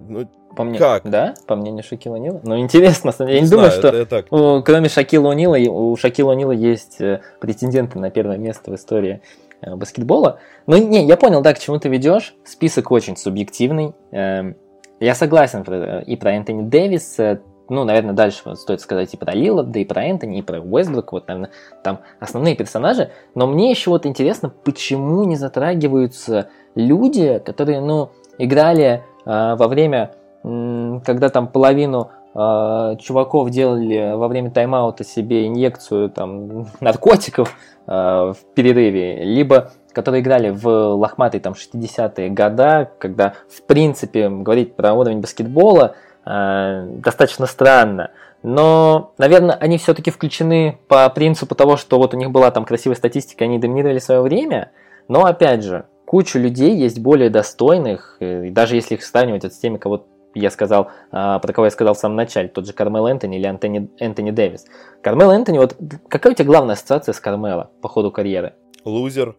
Ну, 0.00 0.26
по 0.56 0.64
мне... 0.64 0.78
Как? 0.78 1.08
Да, 1.08 1.34
по 1.46 1.56
мнению 1.56 1.82
Шакила 1.82 2.16
Нила. 2.16 2.40
Ну, 2.42 2.58
интересно, 2.58 3.12
я 3.20 3.26
не, 3.26 3.40
не 3.40 3.46
знаю, 3.46 3.70
думаю, 3.70 3.70
что 3.70 3.88
это, 3.88 4.06
так. 4.06 4.64
кроме 4.64 4.88
Шакила 4.88 5.32
Нила, 5.32 5.56
у 5.56 5.96
Шакила 5.96 6.32
Нила 6.32 6.52
есть 6.52 7.00
э, 7.00 7.20
претенденты 7.40 7.98
на 7.98 8.10
первое 8.10 8.38
место 8.38 8.70
в 8.70 8.74
истории 8.74 9.20
э, 9.60 9.74
баскетбола. 9.74 10.38
Ну, 10.66 10.76
не, 10.76 11.04
я 11.04 11.16
понял, 11.16 11.42
да, 11.42 11.54
к 11.54 11.58
чему 11.58 11.78
ты 11.78 11.88
ведешь. 11.88 12.34
Список 12.44 12.90
очень 12.90 13.16
субъективный. 13.16 13.94
Эм, 14.10 14.56
я 15.00 15.14
согласен 15.14 15.62
и 16.02 16.16
про 16.16 16.32
Энтони 16.32 16.62
Дэвиса, 16.62 17.40
ну, 17.68 17.84
наверное, 17.84 18.14
дальше 18.14 18.54
стоит 18.56 18.80
сказать 18.80 19.14
и 19.14 19.16
про 19.16 19.32
Лиларда, 19.32 19.78
и 19.78 19.84
про 19.84 20.04
Энтони, 20.04 20.38
и 20.38 20.42
про 20.42 20.60
Уэстбрук, 20.60 21.12
вот, 21.12 21.28
наверное, 21.28 21.50
там 21.82 22.00
основные 22.20 22.56
персонажи. 22.56 23.10
Но 23.34 23.46
мне 23.46 23.70
еще 23.70 23.90
вот 23.90 24.06
интересно, 24.06 24.50
почему 24.50 25.24
не 25.24 25.36
затрагиваются 25.36 26.48
люди, 26.74 27.40
которые, 27.44 27.80
ну, 27.80 28.10
играли 28.38 28.84
э, 28.84 29.00
во 29.24 29.68
время 29.68 30.10
когда 30.44 31.30
там 31.30 31.48
половину 31.48 32.10
э, 32.34 32.96
чуваков 33.00 33.48
делали 33.48 34.14
во 34.14 34.28
время 34.28 34.50
тайм-аута 34.50 35.04
себе 35.04 35.46
инъекцию 35.46 36.10
там 36.10 36.66
наркотиков 36.80 37.56
э, 37.86 37.90
в 37.90 38.36
перерыве, 38.54 39.24
либо 39.24 39.70
которые 39.94 40.22
играли 40.22 40.50
в 40.50 40.68
лохматые 40.68 41.40
там 41.40 41.54
60-е 41.54 42.28
года, 42.28 42.90
когда 42.98 43.34
в 43.48 43.62
принципе 43.62 44.28
говорить 44.28 44.74
про 44.74 44.92
уровень 44.92 45.20
баскетбола 45.20 45.94
э, 46.26 46.86
достаточно 46.98 47.46
странно. 47.46 48.10
Но, 48.42 49.12
наверное, 49.16 49.54
они 49.54 49.78
все-таки 49.78 50.10
включены 50.10 50.78
по 50.88 51.08
принципу 51.08 51.54
того, 51.54 51.78
что 51.78 51.96
вот 51.96 52.12
у 52.12 52.18
них 52.18 52.30
была 52.30 52.50
там 52.50 52.66
красивая 52.66 52.96
статистика, 52.96 53.44
они 53.44 53.58
доминировали 53.58 53.98
свое 53.98 54.20
время. 54.20 54.72
Но, 55.08 55.24
опять 55.24 55.62
же, 55.62 55.86
куча 56.14 56.38
людей 56.38 56.76
есть 56.76 57.00
более 57.00 57.28
достойных, 57.28 58.18
и 58.20 58.48
даже 58.50 58.76
если 58.76 58.94
их 58.94 59.02
сравнивать 59.02 59.52
с 59.52 59.58
теми, 59.58 59.78
кого 59.78 60.06
я 60.36 60.48
сказал, 60.52 60.92
а, 61.10 61.40
про 61.40 61.52
кого 61.52 61.64
я 61.64 61.72
сказал 61.72 61.94
в 61.94 61.98
самом 61.98 62.14
начале, 62.14 62.46
тот 62.46 62.68
же 62.68 62.72
Кармел 62.72 63.08
Энтони 63.08 63.36
или 63.36 63.48
Антони, 63.48 63.90
Энтони 63.98 64.30
Дэвис. 64.30 64.64
Кармел 65.02 65.32
Энтони, 65.32 65.58
вот 65.58 65.76
какая 66.08 66.32
у 66.32 66.36
тебя 66.36 66.44
главная 66.44 66.74
ассоциация 66.74 67.14
с 67.14 67.18
Кармело 67.18 67.72
по 67.82 67.88
ходу 67.88 68.12
карьеры? 68.12 68.54
Лузер. 68.84 69.34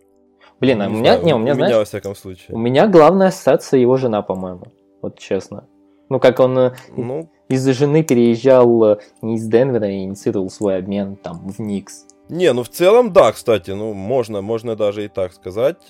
Блин, 0.60 0.82
а 0.82 0.88
у 0.88 0.90
меня, 0.90 1.18
не, 1.18 1.34
у 1.34 1.38
меня, 1.38 1.54
у 1.54 1.56
знаешь, 1.56 1.70
меня, 1.70 1.80
во 1.80 1.86
всяком 1.86 2.14
случае. 2.14 2.54
У 2.54 2.58
меня 2.58 2.88
главная 2.88 3.28
ассоциация 3.28 3.80
его 3.80 3.96
жена, 3.96 4.22
по-моему. 4.22 4.66
Вот 5.02 5.18
честно. 5.18 5.70
Ну, 6.10 6.20
как 6.20 6.42
он 6.42 6.60
э, 6.60 6.74
ну... 6.98 7.30
из-за 7.48 7.72
жены 7.72 8.04
переезжал 8.04 8.84
э, 8.84 8.98
не 9.22 9.36
из 9.36 9.48
Денвера 9.48 9.90
и 9.90 10.04
инициировал 10.04 10.50
свой 10.50 10.76
обмен 10.80 11.16
там 11.16 11.48
в 11.48 11.58
Никс. 11.60 12.06
Не, 12.28 12.52
ну 12.52 12.64
в 12.64 12.70
целом 12.70 13.14
да, 13.14 13.32
кстати, 13.32 13.72
ну 13.72 13.94
можно, 13.94 14.42
можно 14.42 14.76
даже 14.76 15.06
и 15.06 15.08
так 15.08 15.32
сказать. 15.32 15.90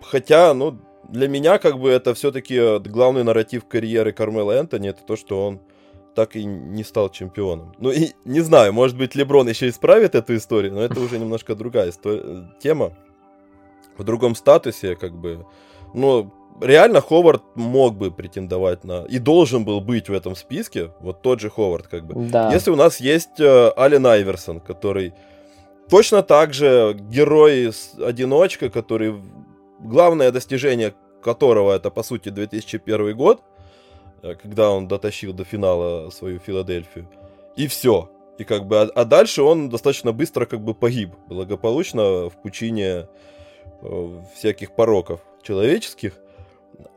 Э, 0.00 0.04
хотя, 0.04 0.54
ну, 0.54 0.78
для 1.08 1.28
меня 1.28 1.58
как 1.58 1.78
бы 1.78 1.90
это 1.90 2.14
все-таки 2.14 2.56
э, 2.56 2.78
главный 2.78 3.24
нарратив 3.24 3.66
карьеры 3.66 4.12
Кармела 4.12 4.52
Энтони, 4.52 4.90
это 4.90 5.02
то, 5.04 5.16
что 5.16 5.46
он 5.46 5.60
так 6.14 6.36
и 6.36 6.44
не 6.44 6.84
стал 6.84 7.10
чемпионом. 7.10 7.74
Ну 7.78 7.90
и 7.90 8.10
не 8.24 8.40
знаю, 8.40 8.72
может 8.72 8.96
быть 8.96 9.14
Леброн 9.14 9.48
еще 9.48 9.68
исправит 9.68 10.14
эту 10.14 10.36
историю, 10.36 10.74
но 10.74 10.80
это 10.80 11.00
уже 11.00 11.18
немножко 11.18 11.54
другая 11.54 11.90
история, 11.90 12.48
тема. 12.60 12.92
В 13.98 14.04
другом 14.04 14.34
статусе, 14.34 14.96
как 14.96 15.12
бы, 15.12 15.44
ну, 15.92 16.32
реально 16.60 17.00
Ховард 17.00 17.42
мог 17.54 17.96
бы 17.96 18.10
претендовать 18.10 18.84
на... 18.84 19.04
И 19.04 19.18
должен 19.18 19.64
был 19.64 19.80
быть 19.80 20.08
в 20.08 20.12
этом 20.12 20.36
списке, 20.36 20.90
вот 21.00 21.22
тот 21.22 21.40
же 21.40 21.50
Ховард, 21.50 21.88
как 21.88 22.06
бы. 22.06 22.28
Да. 22.28 22.52
Если 22.52 22.70
у 22.70 22.76
нас 22.76 23.00
есть 23.00 23.40
э, 23.40 23.72
Ален 23.76 24.06
Айверсон, 24.06 24.60
который 24.60 25.14
точно 25.88 26.22
так 26.22 26.54
же 26.54 26.96
герой-одиночка, 26.98 28.70
который 28.70 29.14
главное 29.84 30.32
достижение 30.32 30.94
которого 31.24 31.72
это, 31.72 31.90
по 31.90 32.02
сути, 32.02 32.28
2001 32.28 33.16
год, 33.16 33.42
э, 34.22 34.34
когда 34.34 34.70
он 34.70 34.86
дотащил 34.86 35.32
до 35.32 35.44
финала 35.44 36.10
свою 36.10 36.38
Филадельфию. 36.38 37.08
И 37.56 37.66
все. 37.66 38.10
И 38.38 38.44
как 38.44 38.66
бы, 38.66 38.80
а, 38.82 38.90
а 38.94 39.04
дальше 39.04 39.42
он 39.42 39.70
достаточно 39.70 40.12
быстро 40.12 40.46
как 40.46 40.60
бы 40.60 40.74
погиб 40.74 41.10
благополучно 41.28 42.28
в 42.28 42.42
пучине 42.42 43.06
э, 43.82 44.20
всяких 44.36 44.74
пороков 44.76 45.20
человеческих. 45.42 46.14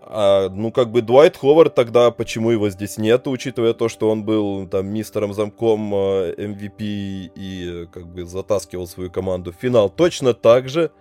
А, 0.01 0.50
ну, 0.50 0.72
как 0.72 0.89
бы 0.89 1.01
Дуайт 1.01 1.38
Ховард 1.38 1.75
тогда, 1.75 2.12
почему 2.12 2.51
его 2.51 2.70
здесь 2.70 2.98
нет, 2.98 3.27
учитывая 3.27 3.74
то, 3.74 3.89
что 3.89 4.10
он 4.10 4.24
был 4.24 4.67
там 4.67 4.88
мистером 4.88 5.34
замком 5.34 5.94
MVP 5.94 6.79
э, 6.79 7.29
и 7.36 7.88
как 7.91 8.08
бы 8.08 8.25
затаскивал 8.25 8.88
свою 8.88 9.12
команду 9.12 9.51
в 9.51 9.56
финал 9.56 9.89
точно 9.89 10.34
так 10.34 10.70
же. 10.70 10.91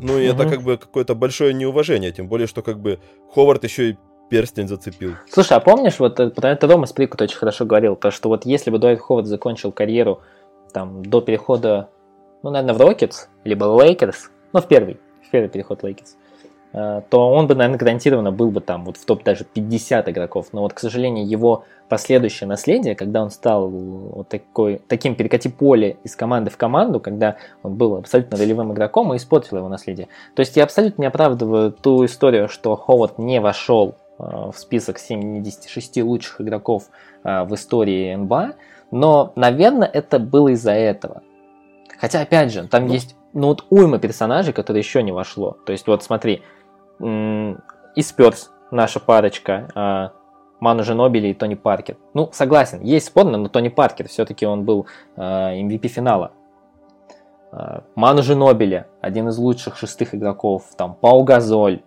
Ну, 0.00 0.18
и 0.18 0.28
угу. 0.28 0.36
это 0.36 0.48
как 0.50 0.62
бы 0.62 0.76
какое-то 0.76 1.14
большое 1.14 1.54
неуважение, 1.54 2.12
тем 2.12 2.28
более, 2.28 2.46
что 2.46 2.62
как 2.62 2.78
бы 2.78 2.98
Ховард 3.34 3.64
еще 3.64 3.90
и 3.90 3.98
перстень 4.30 4.68
зацепил. 4.68 5.14
Слушай, 5.28 5.58
а 5.58 5.60
помнишь, 5.60 5.98
вот 5.98 6.18
э, 6.20 6.30
это 6.36 6.66
Рома 6.66 6.86
Сприкут 6.86 7.20
очень 7.20 7.36
хорошо 7.36 7.66
говорил, 7.66 7.96
то, 7.96 8.10
что 8.10 8.28
вот 8.28 8.46
если 8.46 8.70
бы 8.70 8.78
Дуайт 8.78 9.00
Ховард 9.00 9.26
закончил 9.26 9.72
карьеру 9.72 10.22
там 10.72 11.04
до 11.04 11.20
перехода, 11.20 11.90
ну, 12.42 12.50
наверное, 12.50 12.74
в 12.74 12.80
Рокетс, 12.80 13.26
либо 13.44 13.64
Лейкерс, 13.64 14.30
ну, 14.52 14.60
в 14.60 14.68
первый, 14.68 15.00
в 15.26 15.30
первый 15.30 15.48
переход 15.48 15.82
Лейкерс, 15.82 16.16
то 16.72 17.04
он 17.12 17.48
бы, 17.48 17.54
наверное, 17.54 17.78
гарантированно 17.78 18.30
был 18.30 18.50
бы 18.50 18.60
там 18.60 18.84
вот 18.84 18.96
в 18.96 19.04
топ 19.04 19.24
даже 19.24 19.44
50 19.44 20.08
игроков. 20.08 20.48
Но 20.52 20.62
вот, 20.62 20.72
к 20.72 20.78
сожалению, 20.78 21.26
его 21.26 21.64
последующее 21.90 22.46
наследие, 22.46 22.94
когда 22.94 23.22
он 23.22 23.30
стал 23.30 23.68
вот 23.68 24.28
такой, 24.28 24.80
таким 24.86 25.16
перекати 25.16 25.48
поле 25.48 25.96
из 26.04 26.14
команды 26.14 26.50
в 26.50 26.56
команду, 26.56 27.00
когда 27.00 27.36
он 27.62 27.74
был 27.74 27.96
абсолютно 27.96 28.38
ролевым 28.38 28.72
игроком, 28.72 29.12
и 29.12 29.16
испортил 29.16 29.58
его 29.58 29.68
наследие. 29.68 30.08
То 30.34 30.40
есть 30.40 30.56
я 30.56 30.64
абсолютно 30.64 31.02
не 31.02 31.08
оправдываю 31.08 31.72
ту 31.72 32.04
историю, 32.04 32.48
что 32.48 32.76
Ховард 32.76 33.18
не 33.18 33.40
вошел 33.40 33.96
э, 34.18 34.22
в 34.22 34.54
список 34.56 34.98
76 34.98 36.02
лучших 36.02 36.40
игроков 36.40 36.84
э, 37.24 37.42
в 37.42 37.54
истории 37.54 38.14
НБА, 38.14 38.54
но, 38.92 39.32
наверное, 39.34 39.88
это 39.92 40.20
было 40.20 40.48
из-за 40.48 40.72
этого. 40.72 41.22
Хотя, 41.98 42.20
опять 42.20 42.52
же, 42.52 42.66
там 42.68 42.86
ну, 42.86 42.92
есть 42.92 43.16
ну 43.32 43.48
вот 43.48 43.64
уйма 43.70 43.98
персонажей, 43.98 44.52
которые 44.52 44.80
еще 44.80 45.02
не 45.02 45.12
вошло. 45.12 45.56
То 45.66 45.72
есть 45.72 45.86
вот 45.86 46.02
смотри, 46.02 46.42
и 47.00 48.02
Спёрс, 48.02 48.50
наша 48.70 49.00
парочка, 49.00 49.68
а, 49.74 50.12
Ману 50.60 50.84
Женобили 50.84 51.28
и 51.28 51.34
Тони 51.34 51.54
Паркер. 51.54 51.96
Ну, 52.14 52.28
согласен, 52.32 52.82
есть 52.82 53.06
спорно, 53.06 53.38
но 53.38 53.48
Тони 53.48 53.68
Паркер 53.68 54.08
все-таки 54.08 54.46
он 54.46 54.64
был 54.64 54.86
MVP 55.16 55.86
а, 55.86 55.88
финала. 55.88 56.32
А, 57.52 57.82
Ману 57.94 58.22
Женобили, 58.22 58.86
один 59.00 59.28
из 59.28 59.38
лучших 59.38 59.76
шестых 59.76 60.14
игроков, 60.14 60.64
там 60.76 60.94
Пау 60.94 61.24
Газоль. 61.24 61.82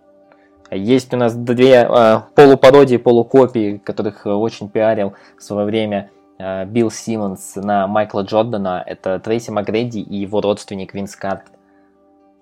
Есть 0.71 1.13
у 1.13 1.17
нас 1.17 1.35
две 1.35 1.87
полупародии, 2.33 2.97
полукопии, 2.97 3.77
которых 3.77 4.25
очень 4.25 4.69
пиарил 4.69 5.13
в 5.37 5.43
свое 5.43 5.67
время 5.67 6.09
Билл 6.39 6.89
Симмонс 6.89 7.57
на 7.57 7.85
Майкла 7.85 8.21
Джордана. 8.21 8.83
Это 8.83 9.19
Трейси 9.19 9.51
Макгрейди 9.51 9.99
и 9.99 10.15
его 10.15 10.41
родственник 10.41 10.95
Винс 10.95 11.15
Картер. 11.15 11.52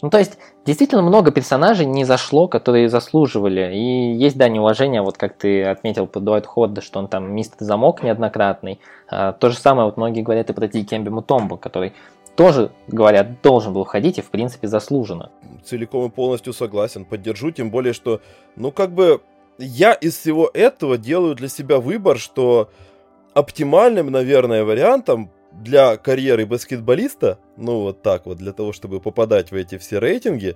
Ну, 0.02 0.10
то 0.10 0.18
есть, 0.18 0.38
действительно 0.66 1.02
много 1.02 1.32
персонажей 1.32 1.86
не 1.86 2.06
зашло, 2.06 2.48
которые 2.48 2.90
заслуживали. 2.90 3.76
И 3.76 4.14
есть, 4.16 4.38
да, 4.38 4.50
неуважение, 4.50 5.02
вот 5.02 5.18
как 5.18 5.38
ты 5.38 5.64
отметил 5.64 6.08
по 6.08 6.20
Дуайт 6.20 6.46
Ходда, 6.46 6.82
что 6.82 7.00
он 7.00 7.08
там 7.08 7.32
мистер 7.34 7.58
замок 7.60 8.02
неоднократный. 8.02 8.80
А, 9.08 9.34
то 9.34 9.50
же 9.50 9.58
самое, 9.58 9.86
вот 9.86 9.98
многие 9.98 10.22
говорят 10.22 10.50
и 10.50 10.54
про 10.54 10.68
Дикемби 10.68 11.10
Мутомбо, 11.10 11.58
который 11.58 11.94
тоже, 12.36 12.72
говорят, 12.88 13.42
должен 13.42 13.74
был 13.74 13.84
входить 13.84 14.18
и, 14.18 14.22
в 14.22 14.32
принципе, 14.32 14.68
заслуженно. 14.68 15.32
Целиком 15.64 16.08
и 16.08 16.10
полностью 16.10 16.54
согласен, 16.54 17.06
поддержу, 17.06 17.52
тем 17.52 17.70
более, 17.70 17.94
что, 17.94 18.22
ну, 18.56 18.72
как 18.72 18.92
бы, 18.92 19.22
я 19.60 19.94
из 19.94 20.18
всего 20.18 20.50
этого 20.54 20.98
делаю 20.98 21.36
для 21.36 21.50
себя 21.50 21.80
выбор, 21.80 22.18
что 22.18 22.70
оптимальным, 23.34 24.10
наверное, 24.10 24.64
вариантом 24.64 25.30
для 25.52 25.98
карьеры 25.98 26.46
баскетболиста, 26.46 27.40
ну 27.58 27.82
вот 27.82 28.02
так 28.02 28.26
вот, 28.26 28.38
для 28.38 28.54
того, 28.54 28.74
чтобы 28.74 29.00
попадать 29.00 29.52
в 29.52 29.56
эти 29.56 29.78
все 29.78 30.00
рейтинги, 30.00 30.56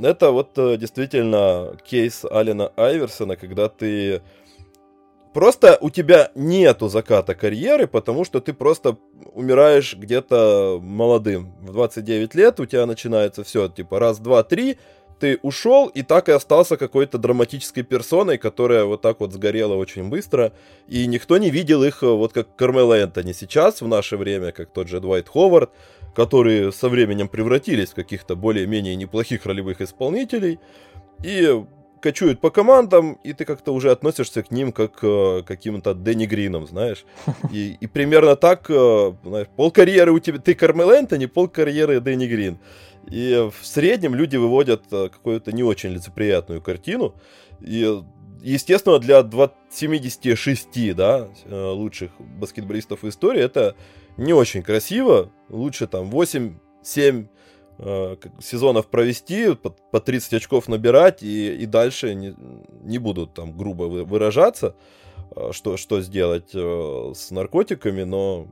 это 0.00 0.30
вот 0.30 0.56
э, 0.56 0.76
действительно 0.76 1.76
кейс 1.84 2.24
Алина 2.24 2.72
Айверсона, 2.76 3.36
когда 3.36 3.68
ты 3.68 4.22
просто 5.34 5.78
у 5.80 5.90
тебя 5.90 6.30
нету 6.34 6.88
заката 6.88 7.34
карьеры, 7.34 7.86
потому 7.86 8.24
что 8.24 8.40
ты 8.40 8.52
просто 8.52 8.96
умираешь 9.32 9.96
где-то 9.96 10.78
молодым. 10.82 11.54
В 11.60 11.72
29 11.72 12.34
лет 12.34 12.60
у 12.60 12.66
тебя 12.66 12.86
начинается 12.86 13.44
все, 13.44 13.68
типа 13.68 13.98
раз, 13.98 14.18
два, 14.18 14.42
три, 14.42 14.78
ты 15.18 15.38
ушел 15.42 15.86
и 15.88 16.02
так 16.02 16.28
и 16.28 16.32
остался 16.32 16.76
какой-то 16.76 17.18
драматической 17.18 17.82
персоной, 17.82 18.38
которая 18.38 18.84
вот 18.84 19.02
так 19.02 19.20
вот 19.20 19.32
сгорела 19.32 19.74
очень 19.74 20.08
быстро, 20.08 20.52
и 20.86 21.06
никто 21.06 21.38
не 21.38 21.50
видел 21.50 21.82
их, 21.82 22.02
э, 22.02 22.06
вот 22.06 22.32
как 22.32 22.54
Кармела 22.56 22.94
Энтони 22.94 23.32
сейчас, 23.32 23.80
в 23.80 23.88
наше 23.88 24.16
время, 24.16 24.52
как 24.52 24.72
тот 24.72 24.88
же 24.88 25.00
Двайт 25.00 25.28
Ховард, 25.28 25.70
которые 26.14 26.72
со 26.72 26.88
временем 26.88 27.28
превратились 27.28 27.90
в 27.90 27.94
каких-то 27.94 28.36
более-менее 28.36 28.96
неплохих 28.96 29.46
ролевых 29.46 29.80
исполнителей, 29.80 30.58
и 31.22 31.64
кочуют 32.00 32.40
по 32.40 32.50
командам, 32.50 33.18
и 33.24 33.32
ты 33.32 33.44
как-то 33.44 33.72
уже 33.72 33.90
относишься 33.90 34.42
к 34.42 34.50
ним 34.50 34.72
как 34.72 34.92
к 35.00 35.42
каким-то 35.46 35.94
Дэнни 35.94 36.26
Грином, 36.26 36.66
знаешь. 36.66 37.04
И, 37.52 37.76
и 37.80 37.86
примерно 37.86 38.36
так, 38.36 38.66
э, 38.68 39.12
знаешь, 39.24 39.48
пол 39.56 39.70
карьеры 39.70 40.12
у 40.12 40.18
тебя, 40.18 40.38
ты 40.38 40.54
Кармел 40.54 40.90
Энтони, 40.90 41.26
пол 41.26 41.48
карьеры 41.48 42.00
Дэнни 42.00 42.26
Грин. 42.26 42.58
И 43.10 43.48
в 43.50 43.66
среднем 43.66 44.14
люди 44.14 44.36
выводят 44.36 44.84
э, 44.90 45.08
какую-то 45.08 45.52
не 45.52 45.62
очень 45.62 45.90
лицеприятную 45.90 46.60
картину. 46.60 47.14
И, 47.60 48.02
естественно, 48.42 48.98
для 48.98 49.26
76 49.70 50.94
да, 50.94 51.28
э, 51.44 51.70
лучших 51.70 52.10
баскетболистов 52.18 53.02
в 53.02 53.08
истории 53.08 53.42
это 53.42 53.76
не 54.16 54.34
очень 54.34 54.62
красиво. 54.62 55.30
Лучше 55.48 55.86
там 55.86 56.10
8-7 56.10 57.28
э, 57.78 58.16
сезонов 58.40 58.88
провести, 58.88 59.54
по, 59.54 59.70
по 59.70 60.00
30 60.00 60.34
очков 60.34 60.68
набирать 60.68 61.22
и, 61.22 61.54
и 61.54 61.66
дальше 61.66 62.14
не, 62.14 62.34
не 62.82 62.98
будут 62.98 63.34
там 63.34 63.56
грубо 63.56 63.84
выражаться, 63.84 64.74
что, 65.52 65.76
что 65.76 66.00
сделать 66.00 66.52
с 66.52 67.30
наркотиками, 67.30 68.02
но 68.02 68.48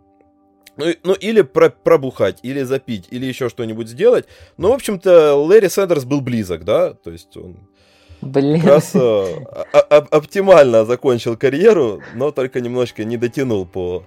ну, 0.77 0.87
ну 1.05 1.15
или 1.15 1.43
про 1.43 1.71
пробухать, 1.71 2.39
или 2.43 2.63
запить, 2.63 3.09
или 3.11 3.25
еще 3.27 3.49
что-нибудь 3.49 3.89
сделать. 3.89 4.27
Ну, 4.59 4.71
в 4.71 4.75
общем-то, 4.75 5.35
Лэри 5.35 5.69
Сэндерс 5.69 6.05
был 6.05 6.21
близок, 6.21 6.65
да, 6.65 6.93
то 6.93 7.11
есть 7.11 7.37
он 7.37 7.57
Блин. 8.21 8.61
как 8.61 8.71
раз 8.71 8.95
э, 8.95 9.45
оптимально 9.73 10.85
закончил 10.85 11.37
карьеру, 11.37 12.03
но 12.15 12.31
только 12.31 12.61
немножко 12.61 13.05
не 13.05 13.17
дотянул 13.17 13.67
по, 13.67 14.05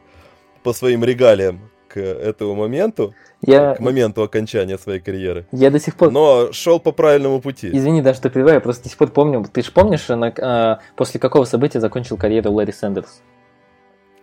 по 0.64 0.74
своим 0.74 1.04
регалиям 1.04 1.72
к 1.90 1.98
этому 2.00 2.56
моменту. 2.56 3.14
Я... 3.42 3.76
К 3.76 3.80
моменту 3.80 4.24
окончания 4.24 4.78
своей 4.78 5.00
карьеры. 5.00 5.46
Я 5.52 5.72
до 5.72 5.80
сих 5.80 5.96
пор... 5.96 6.12
Но 6.12 6.52
шел 6.52 6.80
по 6.80 6.92
правильному 6.92 7.42
пути. 7.42 7.70
Извини, 7.72 8.02
да, 8.02 8.14
что 8.14 8.30
перебиваю, 8.30 8.56
я 8.56 8.62
просто 8.62 8.84
до 8.84 8.90
сих 8.90 8.98
пор 8.98 9.10
помню. 9.10 9.46
Ты 9.52 9.62
же 9.62 9.72
помнишь, 9.72 10.08
на, 10.08 10.34
а, 10.42 10.80
после 10.96 11.20
какого 11.20 11.46
события 11.46 11.80
закончил 11.80 12.18
карьеру 12.18 12.52
Лэри 12.52 12.72
Сэндерс? 12.72 13.22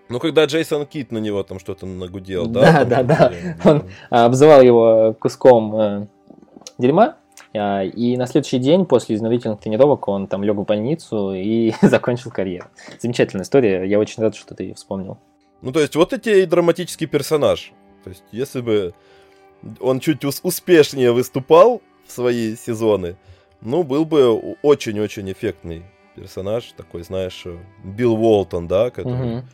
Ну, 0.09 0.21
когда 0.21 0.45
Джейсон 0.45 0.87
Кит 0.87 1.11
на 1.11 1.19
него 1.19 1.43
там 1.43 1.59
что-то 1.59 1.85
нагудел, 1.87 2.47
да? 2.47 2.85
Да, 2.85 3.03
да, 3.03 3.03
да. 3.03 3.33
Он 3.65 3.83
а, 4.11 4.27
обзывал 4.27 4.63
его 4.63 5.17
куском 5.19 5.77
э, 5.77 6.07
дерьма, 6.79 7.17
а, 7.55 7.83
и 7.83 8.17
на 8.17 8.27
следующий 8.27 8.59
день 8.59 8.87
после 8.87 9.17
изнурительных 9.17 9.61
тренировок 9.61 10.07
он 10.09 10.27
там 10.27 10.45
лег 10.45 10.57
в 10.57 10.65
больницу 10.65 11.33
и 11.35 11.73
закончил 11.83 12.31
карьеру. 12.31 12.67
Замечательная 13.01 13.45
история, 13.45 13.85
я 13.85 13.99
очень 13.99 14.23
рад, 14.23 14.37
что 14.37 14.55
ты 14.55 14.65
ее 14.65 14.75
вспомнил. 14.75 15.19
Ну, 15.63 15.73
то 15.73 15.81
есть, 15.81 15.97
вот 15.97 16.13
эти 16.13 16.43
и 16.43 16.47
драматический 16.47 17.07
персонаж. 17.07 17.73
То 18.05 18.11
есть, 18.11 18.25
если 18.33 18.61
бы 18.61 18.95
он 19.81 20.01
чуть 20.01 20.25
успешнее 20.25 21.13
выступал 21.13 21.83
в 22.07 22.13
свои 22.13 22.57
сезоны, 22.57 23.17
ну, 23.61 23.83
был 23.83 24.05
бы 24.05 24.57
очень-очень 24.63 25.31
эффектный 25.33 25.85
персонаж, 26.15 26.73
такой, 26.77 27.03
знаешь, 27.03 27.45
Билл 27.85 28.15
Уолтон, 28.15 28.69
да, 28.69 28.91
который... 28.91 29.39
Угу 29.39 29.47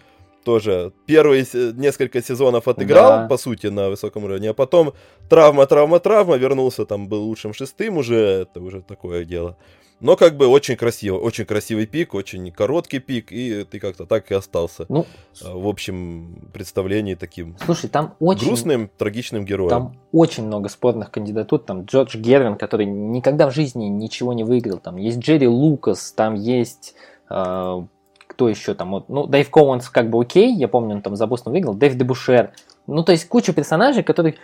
тоже 0.44 0.92
первые 1.06 1.46
несколько 1.52 2.22
сезонов 2.22 2.68
отыграл, 2.68 3.10
да. 3.10 3.28
по 3.28 3.36
сути, 3.36 3.68
на 3.68 3.88
высоком 3.88 4.24
уровне, 4.24 4.50
а 4.50 4.54
потом 4.54 4.92
травма, 5.28 5.66
травма, 5.66 6.00
травма, 6.00 6.36
вернулся, 6.36 6.84
там 6.84 7.08
был 7.08 7.22
лучшим 7.22 7.54
шестым 7.54 7.96
уже, 7.96 8.16
это 8.16 8.60
уже 8.60 8.82
такое 8.82 9.24
дело. 9.24 9.56
Но 10.02 10.16
как 10.16 10.36
бы 10.36 10.48
очень 10.48 10.76
красиво, 10.76 11.16
очень 11.16 11.44
красивый 11.44 11.86
пик, 11.86 12.12
очень 12.12 12.50
короткий 12.50 12.98
пик, 12.98 13.30
и 13.30 13.64
ты 13.64 13.78
как-то 13.78 14.04
так 14.04 14.30
и 14.32 14.34
остался. 14.34 14.84
Ну, 14.88 15.06
а, 15.42 15.56
в 15.56 15.68
общем 15.68 16.50
представлении 16.52 17.14
таким. 17.14 17.56
Слушай, 17.64 17.88
там 17.88 18.14
очень... 18.18 18.48
Грустным, 18.48 18.90
трагичным 18.98 19.44
героем. 19.44 19.70
Там 19.70 19.96
очень 20.10 20.44
много 20.44 20.68
спорных 20.68 21.12
кандидатур. 21.12 21.60
Там 21.60 21.84
Джордж 21.84 22.16
Гервин, 22.16 22.56
который 22.56 22.84
никогда 22.84 23.48
в 23.48 23.54
жизни 23.54 23.84
ничего 23.84 24.32
не 24.32 24.42
выиграл. 24.42 24.78
Там 24.78 24.96
есть 24.96 25.18
Джерри 25.18 25.46
Лукас, 25.46 26.10
там 26.10 26.34
есть 26.34 26.94
а, 27.28 27.86
кто 28.26 28.48
еще 28.48 28.74
там, 28.74 28.90
вот, 28.90 29.08
ну, 29.08 29.26
Дэйв 29.26 29.50
Коуэнс 29.50 29.88
как 29.90 30.10
бы 30.10 30.20
окей, 30.20 30.54
я 30.54 30.66
помню, 30.66 30.96
он 30.96 31.02
там 31.02 31.16
за 31.16 31.26
Бостон 31.26 31.52
выиграл, 31.52 31.74
Дэйв 31.74 31.94
Дебушер, 31.94 32.52
ну, 32.86 33.04
то 33.04 33.12
есть 33.12 33.28
куча 33.28 33.52
персонажей, 33.52 34.02
которые, 34.02 34.36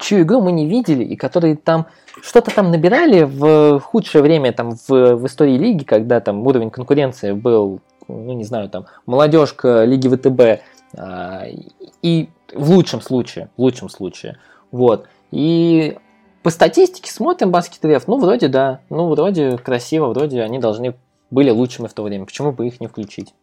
чью 0.00 0.22
игру 0.22 0.40
мы 0.40 0.52
не 0.52 0.66
видели, 0.66 1.04
и 1.04 1.16
которые 1.16 1.56
там 1.56 1.86
что-то 2.22 2.54
там 2.54 2.70
набирали 2.70 3.22
в 3.22 3.80
худшее 3.80 4.22
время 4.22 4.52
там 4.52 4.76
в, 4.88 5.16
в 5.16 5.26
истории 5.26 5.56
лиги, 5.56 5.84
когда 5.84 6.20
там 6.20 6.46
уровень 6.46 6.70
конкуренции 6.70 7.32
был, 7.32 7.80
ну, 8.08 8.32
не 8.34 8.44
знаю, 8.44 8.68
там, 8.68 8.86
молодежка 9.06 9.84
Лиги 9.84 10.08
ВТБ, 10.08 10.62
а, 10.96 11.44
и 12.02 12.28
в 12.52 12.70
лучшем 12.70 13.00
случае, 13.00 13.48
в 13.56 13.62
лучшем 13.62 13.88
случае, 13.88 14.38
вот, 14.70 15.06
и 15.30 15.96
по 16.42 16.50
статистике 16.50 17.10
смотрим 17.10 17.50
баскет 17.50 17.82
ну, 18.06 18.18
вроде 18.18 18.48
да, 18.48 18.80
ну, 18.88 19.08
вроде 19.08 19.58
красиво, 19.58 20.08
вроде 20.08 20.42
они 20.42 20.58
должны 20.58 20.94
были 21.30 21.50
лучшими 21.50 21.88
в 21.88 21.92
то 21.92 22.02
время. 22.04 22.24
Почему 22.24 22.52
бы 22.52 22.68
их 22.68 22.80
не 22.80 22.86
включить? 22.86 23.34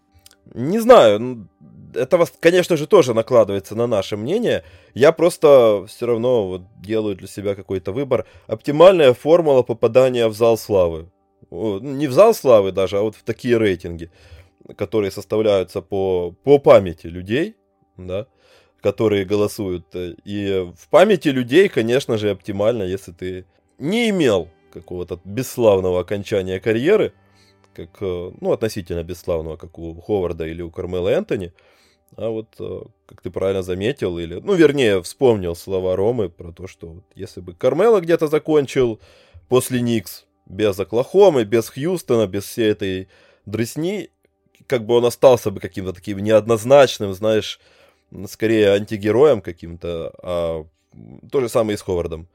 Не 0.54 0.80
знаю. 0.80 1.48
Это, 1.96 2.26
конечно 2.40 2.78
же, 2.78 2.88
тоже 2.88 3.14
накладывается 3.14 3.76
на 3.76 3.88
наше 3.88 4.18
мнение. 4.18 4.64
Я 4.94 5.12
просто 5.12 5.86
все 5.88 6.06
равно 6.06 6.48
вот 6.48 6.62
делаю 6.82 7.16
для 7.16 7.28
себя 7.28 7.56
какой-то 7.56 7.92
выбор. 7.92 8.26
Оптимальная 8.48 9.14
формула 9.14 9.64
попадания 9.64 10.28
в 10.28 10.34
зал 10.34 10.58
славы. 10.58 11.10
Не 11.52 12.08
в 12.08 12.14
зал 12.14 12.34
славы 12.34 12.72
даже, 12.72 12.98
а 12.98 13.02
вот 13.02 13.16
в 13.16 13.24
такие 13.24 13.58
рейтинги, 13.58 14.10
которые 14.76 15.12
составляются 15.12 15.82
по, 15.82 16.34
по 16.44 16.58
памяти 16.58 17.08
людей, 17.08 17.56
да, 17.98 18.28
которые 18.82 19.26
голосуют. 19.26 19.86
И 19.96 20.72
в 20.76 20.90
памяти 20.90 21.30
людей, 21.30 21.70
конечно 21.70 22.18
же, 22.18 22.32
оптимально, 22.32 22.84
если 22.84 23.12
ты 23.12 23.46
не 23.78 24.10
имел 24.10 24.50
какого-то 24.74 25.20
бесславного 25.24 26.00
окончания 26.00 26.60
карьеры, 26.60 27.14
как, 27.74 27.90
э, 28.02 28.32
ну, 28.40 28.52
относительно 28.52 29.04
бесславного, 29.04 29.58
как 29.58 29.78
у 29.80 29.94
Ховарда 29.96 30.46
или 30.46 30.62
у 30.62 30.72
Кармела 30.72 31.10
Энтони. 31.10 31.54
А 32.18 32.30
вот, 32.30 32.48
э, 32.60 32.82
как 33.06 33.22
ты 33.22 33.32
правильно 33.32 33.64
заметил, 33.64 34.18
или, 34.18 34.36
ну, 34.36 34.54
вернее, 34.54 35.02
вспомнил 35.02 35.56
слова 35.56 35.96
Ромы 35.96 36.30
про 36.30 36.52
то, 36.52 36.68
что 36.68 36.88
вот 36.88 37.04
если 37.16 37.42
бы 37.42 37.54
Кармела 37.54 38.02
где-то 38.02 38.28
закончил 38.28 39.00
после 39.50 39.82
Никс, 39.82 40.26
без 40.46 40.80
Оклахомы, 40.80 41.44
без 41.44 41.70
Хьюстона, 41.70 42.28
без 42.28 42.44
всей 42.46 42.72
этой 42.72 43.08
дресни, 43.46 44.10
как 44.68 44.86
бы 44.86 44.96
он 44.96 45.06
остался 45.06 45.52
бы 45.52 45.60
каким-то 45.60 45.94
таким 45.94 46.20
неоднозначным, 46.20 47.14
знаешь, 47.14 47.60
скорее 48.28 48.72
антигероем 48.72 49.42
каким-то, 49.42 50.14
а 50.22 50.66
то 51.32 51.42
же 51.42 51.50
самое 51.50 51.76
и 51.76 51.78
с 51.78 51.82
Ховардом. 51.82 52.28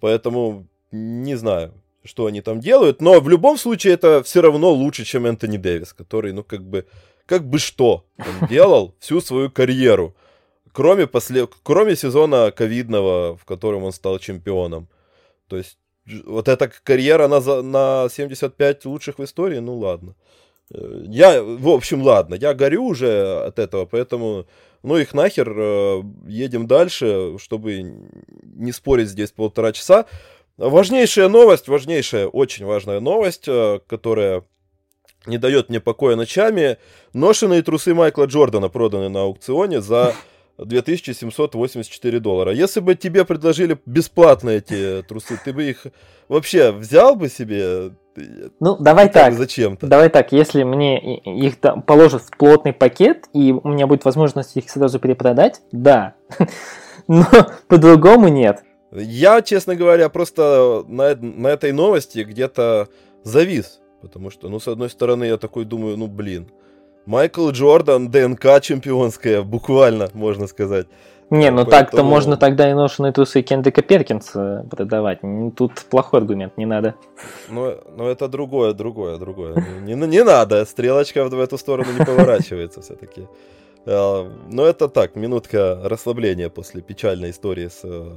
Поэтому 0.00 0.66
не 0.90 1.36
знаю 1.36 1.72
что 2.04 2.26
они 2.26 2.40
там 2.40 2.60
делают, 2.60 3.00
но 3.00 3.20
в 3.20 3.28
любом 3.28 3.56
случае 3.56 3.94
это 3.94 4.22
все 4.22 4.42
равно 4.42 4.70
лучше, 4.72 5.04
чем 5.04 5.26
Энтони 5.26 5.56
Дэвис, 5.56 5.92
который, 5.92 6.32
ну, 6.32 6.42
как 6.42 6.62
бы, 6.64 6.86
как 7.32 7.48
бы 7.48 7.58
что 7.58 8.04
он 8.18 8.46
делал 8.48 8.94
всю 8.98 9.22
свою 9.22 9.50
карьеру, 9.50 10.14
кроме, 10.70 11.06
после... 11.06 11.48
кроме 11.62 11.96
сезона 11.96 12.50
ковидного, 12.50 13.38
в 13.38 13.46
котором 13.46 13.84
он 13.84 13.92
стал 13.92 14.18
чемпионом. 14.18 14.86
То 15.48 15.56
есть, 15.56 15.78
вот 16.26 16.48
эта 16.48 16.70
карьера 16.84 17.28
на, 17.28 17.40
на 17.62 18.08
75 18.10 18.84
лучших 18.84 19.18
в 19.18 19.24
истории, 19.24 19.60
ну, 19.60 19.78
ладно. 19.78 20.14
Э, 20.74 21.04
я, 21.06 21.42
в 21.42 21.70
общем, 21.70 22.02
ладно, 22.02 22.34
я 22.34 22.52
горю 22.52 22.84
уже 22.84 23.46
от 23.46 23.58
этого, 23.58 23.86
поэтому, 23.86 24.44
ну 24.82 24.98
их 24.98 25.14
нахер, 25.14 25.54
э, 25.56 26.02
едем 26.26 26.66
дальше, 26.66 27.38
чтобы 27.38 27.94
не 28.42 28.72
спорить 28.72 29.08
здесь 29.08 29.30
полтора 29.30 29.72
часа. 29.72 30.04
Важнейшая 30.58 31.30
новость, 31.30 31.66
важнейшая, 31.66 32.26
очень 32.26 32.66
важная 32.66 33.00
новость, 33.00 33.44
э, 33.48 33.80
которая 33.86 34.44
не 35.26 35.38
дает 35.38 35.68
мне 35.68 35.80
покоя 35.80 36.16
ночами. 36.16 36.78
Ношенные 37.12 37.62
трусы 37.62 37.94
Майкла 37.94 38.24
Джордана 38.24 38.68
проданы 38.68 39.08
на 39.08 39.22
аукционе 39.22 39.80
за 39.80 40.14
2784 40.58 42.20
доллара. 42.20 42.52
Если 42.52 42.80
бы 42.80 42.94
тебе 42.94 43.24
предложили 43.24 43.78
бесплатно 43.86 44.50
эти 44.50 45.02
трусы, 45.02 45.38
ты 45.42 45.52
бы 45.52 45.64
их 45.64 45.86
вообще 46.28 46.72
взял 46.72 47.14
бы 47.14 47.28
себе? 47.28 47.92
Ну, 48.60 48.76
давай 48.78 49.06
бы 49.06 49.12
так. 49.12 49.34
Зачем-то. 49.34 49.86
Давай 49.86 50.08
так, 50.08 50.32
если 50.32 50.62
мне 50.62 51.18
их 51.18 51.56
там 51.60 51.82
положат 51.82 52.22
в 52.22 52.36
плотный 52.36 52.72
пакет, 52.72 53.26
и 53.32 53.52
у 53.52 53.68
меня 53.68 53.86
будет 53.86 54.04
возможность 54.04 54.56
их 54.56 54.68
сразу 54.70 54.98
перепродать, 54.98 55.62
да. 55.72 56.14
Но 57.08 57.26
по-другому 57.68 58.28
нет. 58.28 58.62
Я, 58.92 59.40
честно 59.40 59.74
говоря, 59.74 60.08
просто 60.10 60.84
на, 60.86 61.16
на 61.16 61.48
этой 61.48 61.72
новости 61.72 62.20
где-то 62.20 62.88
завис. 63.24 63.81
Потому 64.02 64.30
что, 64.30 64.48
ну, 64.48 64.58
с 64.58 64.68
одной 64.68 64.90
стороны, 64.90 65.24
я 65.24 65.36
такой 65.36 65.64
думаю, 65.64 65.96
ну, 65.96 66.06
блин. 66.08 66.50
Майкл 67.06 67.48
Джордан, 67.50 68.10
ДНК 68.10 68.60
чемпионская, 68.60 69.42
буквально, 69.42 70.08
можно 70.14 70.46
сказать. 70.46 70.86
Не, 71.30 71.50
ну 71.50 71.64
Поэтому- 71.64 71.70
так-то 71.70 72.04
можно 72.04 72.36
тогда 72.36 72.70
и 72.70 72.74
ношеные 72.74 73.12
трусы 73.12 73.42
Кендрика 73.42 73.80
Перкинса 73.82 74.66
продавать. 74.70 75.20
М, 75.24 75.50
Тут 75.50 75.72
плохой 75.90 76.20
аргумент, 76.20 76.58
не 76.58 76.66
надо. 76.66 76.94
Но, 77.48 77.74
но 77.96 78.08
это 78.08 78.28
другое, 78.28 78.72
другое, 78.74 79.16
другое. 79.16 79.54
Не, 79.80 79.94
не, 79.94 80.24
надо, 80.24 80.64
стрелочка 80.66 81.24
в 81.24 81.40
эту 81.40 81.56
сторону 81.58 81.88
не 81.98 82.04
поворачивается 82.04 82.82
все-таки. 82.82 83.26
Но 83.86 84.66
это 84.66 84.88
так, 84.88 85.16
минутка 85.16 85.80
расслабления 85.82 86.48
после 86.50 86.82
печальной 86.82 87.30
истории 87.30 87.66
с 87.68 87.80
э, 87.82 88.10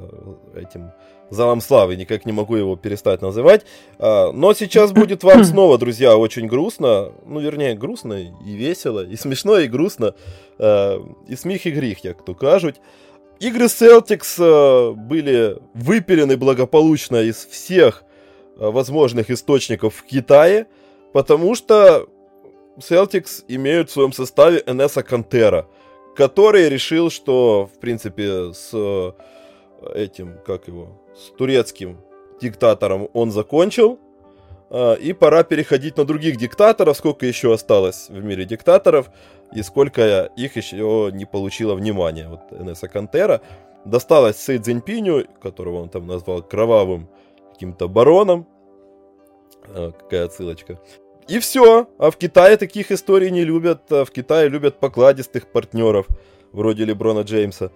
этим 0.56 0.92
залом 1.30 1.62
славы. 1.62 1.96
Никак 1.96 2.26
не 2.26 2.32
могу 2.32 2.56
его 2.56 2.76
перестать 2.76 3.22
называть. 3.22 3.66
А, 4.00 4.32
Но 4.32 4.54
сейчас 4.54 4.92
будет 4.92 5.24
вам 5.24 5.44
снова, 5.46 5.78
друзья, 5.78 6.18
очень 6.18 6.48
грустно. 6.48 7.12
Ну, 7.26 7.40
вернее, 7.40 7.76
грустно 7.76 8.14
и 8.14 8.54
весело, 8.56 9.06
и 9.06 9.16
смешно, 9.18 9.60
и 9.60 9.68
грустно. 9.68 10.16
А, 10.60 11.02
И 11.28 11.36
смех, 11.36 11.66
и 11.66 11.72
грех, 11.72 12.04
як 12.04 12.24
то 12.24 12.34
кажуть. 12.34 12.76
Игры 13.40 13.66
Celtics 13.66 14.36
э, 14.40 14.92
были 14.94 15.58
выпилены 15.74 16.38
благополучно 16.38 17.18
из 17.18 17.46
всех 17.46 18.04
возможных 18.56 19.30
источников 19.30 19.96
в 19.96 20.04
Китае, 20.04 20.68
потому 21.12 21.54
что 21.56 22.08
Celtics 22.78 23.44
имеют 23.50 23.90
в 23.90 23.94
своем 23.94 24.14
составе 24.14 24.64
Энеса 24.66 25.04
Кантера, 25.04 25.68
который 26.16 26.70
решил, 26.70 27.10
что, 27.10 27.70
в 27.74 27.78
принципе, 27.80 28.54
с 28.54 28.72
этим, 29.94 30.38
как 30.46 30.68
его, 30.68 31.02
с 31.16 31.30
турецким 31.38 31.98
диктатором 32.42 33.10
он 33.14 33.32
закончил, 33.32 34.00
э, 34.70 34.98
и 34.98 35.14
пора 35.14 35.44
переходить 35.44 35.98
на 35.98 36.06
других 36.06 36.38
диктаторов, 36.38 36.98
сколько 36.98 37.26
еще 37.26 37.54
осталось 37.54 38.10
в 38.10 38.24
мире 38.24 38.46
диктаторов, 38.46 39.10
и 39.54 39.62
сколько 39.64 40.32
их 40.36 40.56
еще 40.56 41.10
не 41.14 41.26
получило 41.26 41.76
внимания. 41.76 42.28
Вот 42.28 42.60
Энеса 42.60 42.88
Кантера 42.88 43.42
досталось 43.86 44.38
Сэй 44.38 44.58
Цзиньпиню, 44.58 45.28
которого 45.42 45.82
он 45.82 45.90
там 45.90 46.08
назвал 46.08 46.42
кровавым 46.42 47.08
каким-то 47.54 47.88
бароном. 47.88 48.48
А, 49.68 49.92
какая 49.92 50.26
отсылочка. 50.26 50.80
И 51.28 51.40
все. 51.40 51.88
А 51.98 52.12
в 52.12 52.18
Китае 52.18 52.58
таких 52.58 52.92
историй 52.92 53.32
не 53.32 53.44
любят. 53.44 53.92
А 53.92 54.06
в 54.06 54.12
Китае 54.12 54.50
любят 54.50 54.80
покладистых 54.80 55.48
партнеров, 55.48 56.08
вроде 56.52 56.86
Леброна 56.86 57.22
Джеймса. 57.22 57.72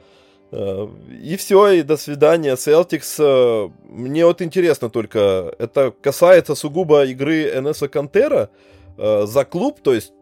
А, 0.51 0.89
И 1.23 1.35
все, 1.37 1.67
и 1.69 1.81
до 1.83 1.97
свидания. 1.97 2.55
Celtics. 2.55 3.17
а, 3.19 3.71
Мне 3.83 4.25
вот 4.25 4.41
интересно 4.41 4.89
только, 4.89 5.53
это 5.59 5.91
касается 5.91 6.55
сугубо 6.55 7.05
игры 7.05 7.49
Энеса 7.57 7.87
Кантера 7.87 8.49
а, 8.97 9.25
за 9.25 9.45
клуб, 9.45 9.79
то 9.81 9.93
есть 9.93 10.13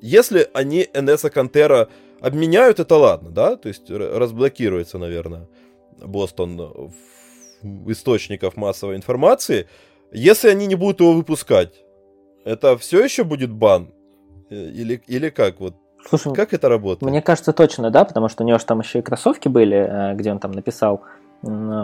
если 0.00 0.48
они 0.52 0.88
Энеса 0.92 1.30
Кантера 1.30 1.88
обменяют, 2.20 2.80
это 2.80 2.96
ладно, 2.96 3.30
да? 3.30 3.56
То 3.56 3.68
есть 3.68 3.90
разблокируется, 3.90 4.98
наверное, 4.98 5.48
Бостон 5.98 6.92
в 7.62 7.90
источников 7.92 8.56
массовой 8.56 8.96
информации. 8.96 9.66
Если 10.12 10.48
они 10.48 10.66
не 10.66 10.74
будут 10.74 11.00
его 11.00 11.12
выпускать, 11.12 11.82
это 12.44 12.76
все 12.76 13.02
еще 13.02 13.24
будет 13.24 13.50
бан? 13.50 13.92
Э, 14.50 14.70
Или, 14.70 15.02
или 15.06 15.30
как? 15.30 15.60
Вот 15.60 15.74
Слушай, 16.08 16.32
как 16.34 16.52
это 16.54 16.68
работает? 16.68 17.10
мне 17.10 17.20
кажется 17.22 17.52
точно, 17.52 17.90
да, 17.90 18.04
потому 18.04 18.28
что 18.28 18.44
у 18.44 18.46
него 18.46 18.58
же 18.58 18.64
там 18.64 18.80
еще 18.80 18.98
и 19.00 19.02
кроссовки 19.02 19.48
были, 19.48 19.76
э, 19.76 20.14
где 20.14 20.30
он 20.32 20.38
там 20.38 20.52
написал 20.52 21.02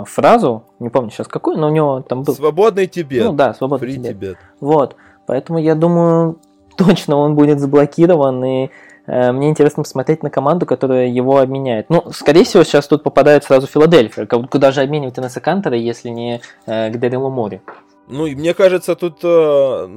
фразу, 0.07 0.65
не 0.81 0.89
помню 0.89 1.11
сейчас 1.11 1.29
какую, 1.29 1.59
но 1.59 1.69
у 1.69 1.71
него 1.71 2.01
там 2.01 2.23
был... 2.23 2.35
Свободный 2.35 2.87
Тибет. 2.87 3.25
Ну 3.25 3.33
да, 3.33 3.55
свободный 3.55 3.89
Free 3.89 3.93
Тибет. 3.95 4.09
Тибет. 4.09 4.37
Вот, 4.61 4.97
поэтому 5.27 5.59
я 5.59 5.75
думаю, 5.75 6.39
точно 6.77 7.17
он 7.17 7.35
будет 7.35 7.61
заблокирован, 7.61 8.45
и 8.45 8.71
э, 9.07 9.31
мне 9.33 9.51
интересно 9.51 9.83
посмотреть 9.83 10.23
на 10.23 10.31
команду, 10.31 10.67
которая 10.67 11.07
его 11.07 11.39
обменяет. 11.39 11.91
Ну, 11.91 12.03
скорее 12.13 12.45
всего, 12.45 12.65
сейчас 12.65 12.89
тут 12.89 13.03
попадает 13.03 13.45
сразу 13.45 13.67
Филадельфия. 13.67 14.27
Ку- 14.27 14.49
Куда 14.49 14.73
же 14.73 14.81
обменивать 14.81 15.19
Инесса 15.19 15.41
Кантера, 15.41 15.77
если 15.77 16.09
не 16.09 16.41
э, 16.67 16.91
к 16.91 16.99
Дэрилу 16.99 17.31
Мори? 17.31 17.61
Ну, 18.09 18.27
и 18.27 18.35
мне 18.35 18.55
кажется, 18.55 18.97
тут 18.97 19.19
э, 19.23 19.89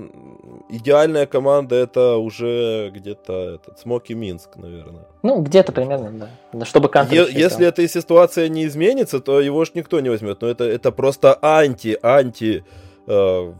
идеальная 0.69 1.25
команда 1.25 1.75
это 1.75 2.17
уже 2.17 2.91
где-то 2.93 3.55
этот 3.55 3.79
Смоки 3.79 4.13
Минск, 4.13 4.55
наверное. 4.57 5.05
Ну, 5.23 5.41
где-то 5.41 5.71
примерно, 5.71 6.29
да. 6.53 6.65
Чтобы 6.65 6.89
Е- 7.11 7.27
если 7.31 7.67
эта 7.67 7.87
ситуация 7.87 8.47
не 8.49 8.65
изменится, 8.65 9.19
то 9.19 9.39
его 9.39 9.65
ж 9.65 9.71
никто 9.75 9.99
не 9.99 10.09
возьмет. 10.09 10.41
Но 10.41 10.47
это, 10.47 10.63
это 10.63 10.91
просто 10.91 11.37
анти, 11.41 11.97
анти, 12.01 12.63
э, 13.07 13.53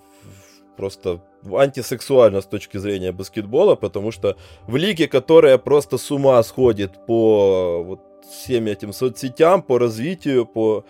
просто 0.78 1.20
антисексуально 1.54 2.42
с 2.42 2.46
точки 2.46 2.78
зрения 2.78 3.12
баскетбола, 3.12 3.76
потому 3.76 4.12
что 4.12 4.36
в 4.68 4.76
лиге, 4.76 5.08
которая 5.08 5.58
просто 5.58 5.98
с 5.98 6.12
ума 6.12 6.42
сходит 6.44 7.06
по 7.06 7.84
вот 7.84 8.00
всем 8.30 8.66
этим 8.66 8.94
соцсетям, 8.94 9.62
по 9.62 9.78
развитию, 9.78 10.46
по 10.46 10.84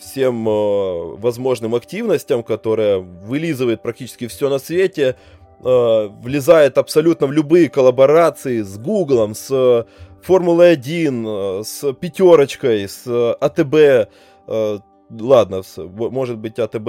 всем 0.00 0.48
э, 0.48 1.16
возможным 1.16 1.74
активностям, 1.74 2.42
которая 2.42 2.98
вылизывает 2.98 3.82
практически 3.82 4.26
все 4.26 4.48
на 4.48 4.58
свете, 4.58 5.16
э, 5.64 6.08
влезает 6.22 6.78
абсолютно 6.78 7.26
в 7.26 7.32
любые 7.32 7.68
коллаборации 7.68 8.62
с 8.62 8.78
Гуглом, 8.78 9.34
с 9.34 9.50
э, 9.50 9.84
Формулой 10.22 10.72
1, 10.72 11.26
э, 11.26 11.62
с 11.64 11.92
пятерочкой, 11.94 12.88
с 12.88 13.06
э, 13.06 13.32
АТБ. 13.40 14.08
э, 14.48 14.78
Ладно, 15.20 15.60
может 15.76 16.38
быть, 16.38 16.58
АТБ 16.58 16.88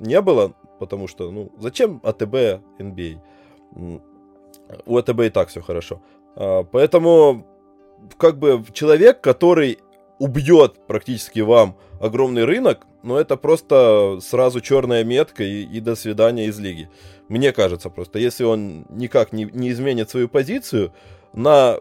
не 0.00 0.20
было, 0.20 0.52
потому 0.78 1.08
что, 1.08 1.30
ну, 1.30 1.50
зачем 1.58 1.98
АТБ 2.04 2.60
NBA? 2.78 3.18
М, 3.74 4.02
У 4.84 4.98
АТБ 4.98 5.20
и 5.20 5.30
так 5.30 5.48
все 5.48 5.62
хорошо. 5.62 6.02
А, 6.36 6.64
Поэтому, 6.64 7.46
как 8.18 8.38
бы, 8.38 8.62
человек, 8.74 9.22
который 9.22 9.78
убьет 10.18 10.86
практически 10.86 11.40
вам 11.40 11.76
огромный 12.00 12.44
рынок, 12.44 12.86
ну, 13.02 13.16
это 13.16 13.36
просто 13.36 14.18
сразу 14.20 14.60
черная 14.60 15.04
метка 15.04 15.44
и, 15.44 15.62
и 15.62 15.80
до 15.80 15.94
свидания 15.94 16.46
из 16.46 16.58
лиги. 16.58 16.88
Мне 17.28 17.52
кажется 17.52 17.90
просто, 17.90 18.18
если 18.18 18.44
он 18.44 18.86
никак 18.88 19.32
не, 19.32 19.44
не 19.44 19.70
изменит 19.70 20.10
свою 20.10 20.28
позицию, 20.28 20.92
на 21.32 21.78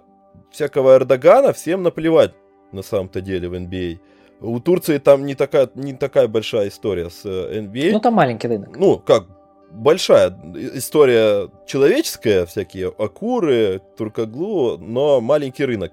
всякого 0.52 0.96
Эрдогана 0.96 1.54
всем 1.54 1.84
наплевать 1.84 2.34
на 2.72 2.82
самом-то 2.82 3.22
деле 3.22 3.50
в 3.50 3.54
NBA. 3.54 4.00
У 4.40 4.60
Турции 4.60 5.00
там 5.00 5.26
не 5.26 5.36
такая, 5.36 5.70
не 5.76 5.94
такая 5.94 6.28
большая 6.28 6.68
история 6.68 7.10
с 7.10 7.26
э, 7.26 7.60
NBA. 7.62 7.92
Ну, 7.94 8.00
там 8.00 8.14
маленький 8.14 8.48
рынок. 8.48 8.78
Ну, 8.78 9.00
как, 9.00 9.26
большая 9.72 10.38
история 10.74 11.50
человеческая, 11.66 12.46
всякие 12.46 12.88
акуры, 12.88 13.82
туркоглу, 13.98 14.78
но 14.78 15.22
маленький 15.22 15.66
рынок. 15.66 15.92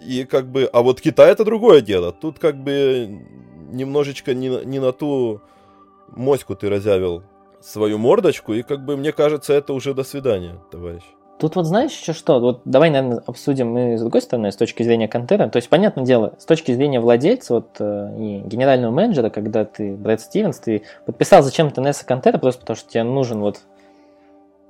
И 0.00 0.24
как 0.24 0.46
бы, 0.46 0.68
а 0.72 0.82
вот 0.82 1.00
Китай 1.00 1.30
это 1.30 1.44
другое 1.44 1.80
дело. 1.80 2.12
Тут 2.12 2.38
как 2.38 2.56
бы 2.56 3.20
немножечко 3.70 4.34
не, 4.34 4.48
не 4.64 4.78
на 4.78 4.92
ту 4.92 5.40
моську 6.08 6.54
ты 6.54 6.68
разявил 6.68 7.22
свою 7.60 7.98
мордочку, 7.98 8.54
и 8.54 8.62
как 8.62 8.84
бы 8.84 8.96
мне 8.96 9.12
кажется, 9.12 9.52
это 9.52 9.72
уже 9.74 9.94
до 9.94 10.02
свидания, 10.02 10.56
товарищ. 10.70 11.02
Тут 11.38 11.56
вот 11.56 11.64
знаешь 11.64 11.92
еще 11.92 12.12
что? 12.12 12.38
Вот 12.38 12.60
давай, 12.66 12.90
наверное, 12.90 13.22
обсудим 13.26 13.68
мы 13.72 13.96
с 13.96 14.00
другой 14.00 14.20
стороны, 14.20 14.52
с 14.52 14.56
точки 14.56 14.82
зрения 14.82 15.08
Кантера. 15.08 15.48
То 15.48 15.56
есть, 15.56 15.70
понятное 15.70 16.04
дело, 16.04 16.34
с 16.38 16.44
точки 16.44 16.72
зрения 16.72 17.00
владельца 17.00 17.54
вот, 17.54 17.68
э, 17.78 18.14
и 18.18 18.40
генерального 18.40 18.92
менеджера, 18.92 19.30
когда 19.30 19.64
ты, 19.64 19.94
Брэд 19.94 20.20
Стивенс, 20.20 20.58
ты 20.58 20.82
подписал 21.06 21.42
зачем-то 21.42 21.80
Несса 21.80 22.04
Кантера, 22.04 22.36
просто 22.36 22.60
потому 22.60 22.76
что 22.76 22.90
тебе 22.90 23.04
нужен 23.04 23.40
вот 23.40 23.60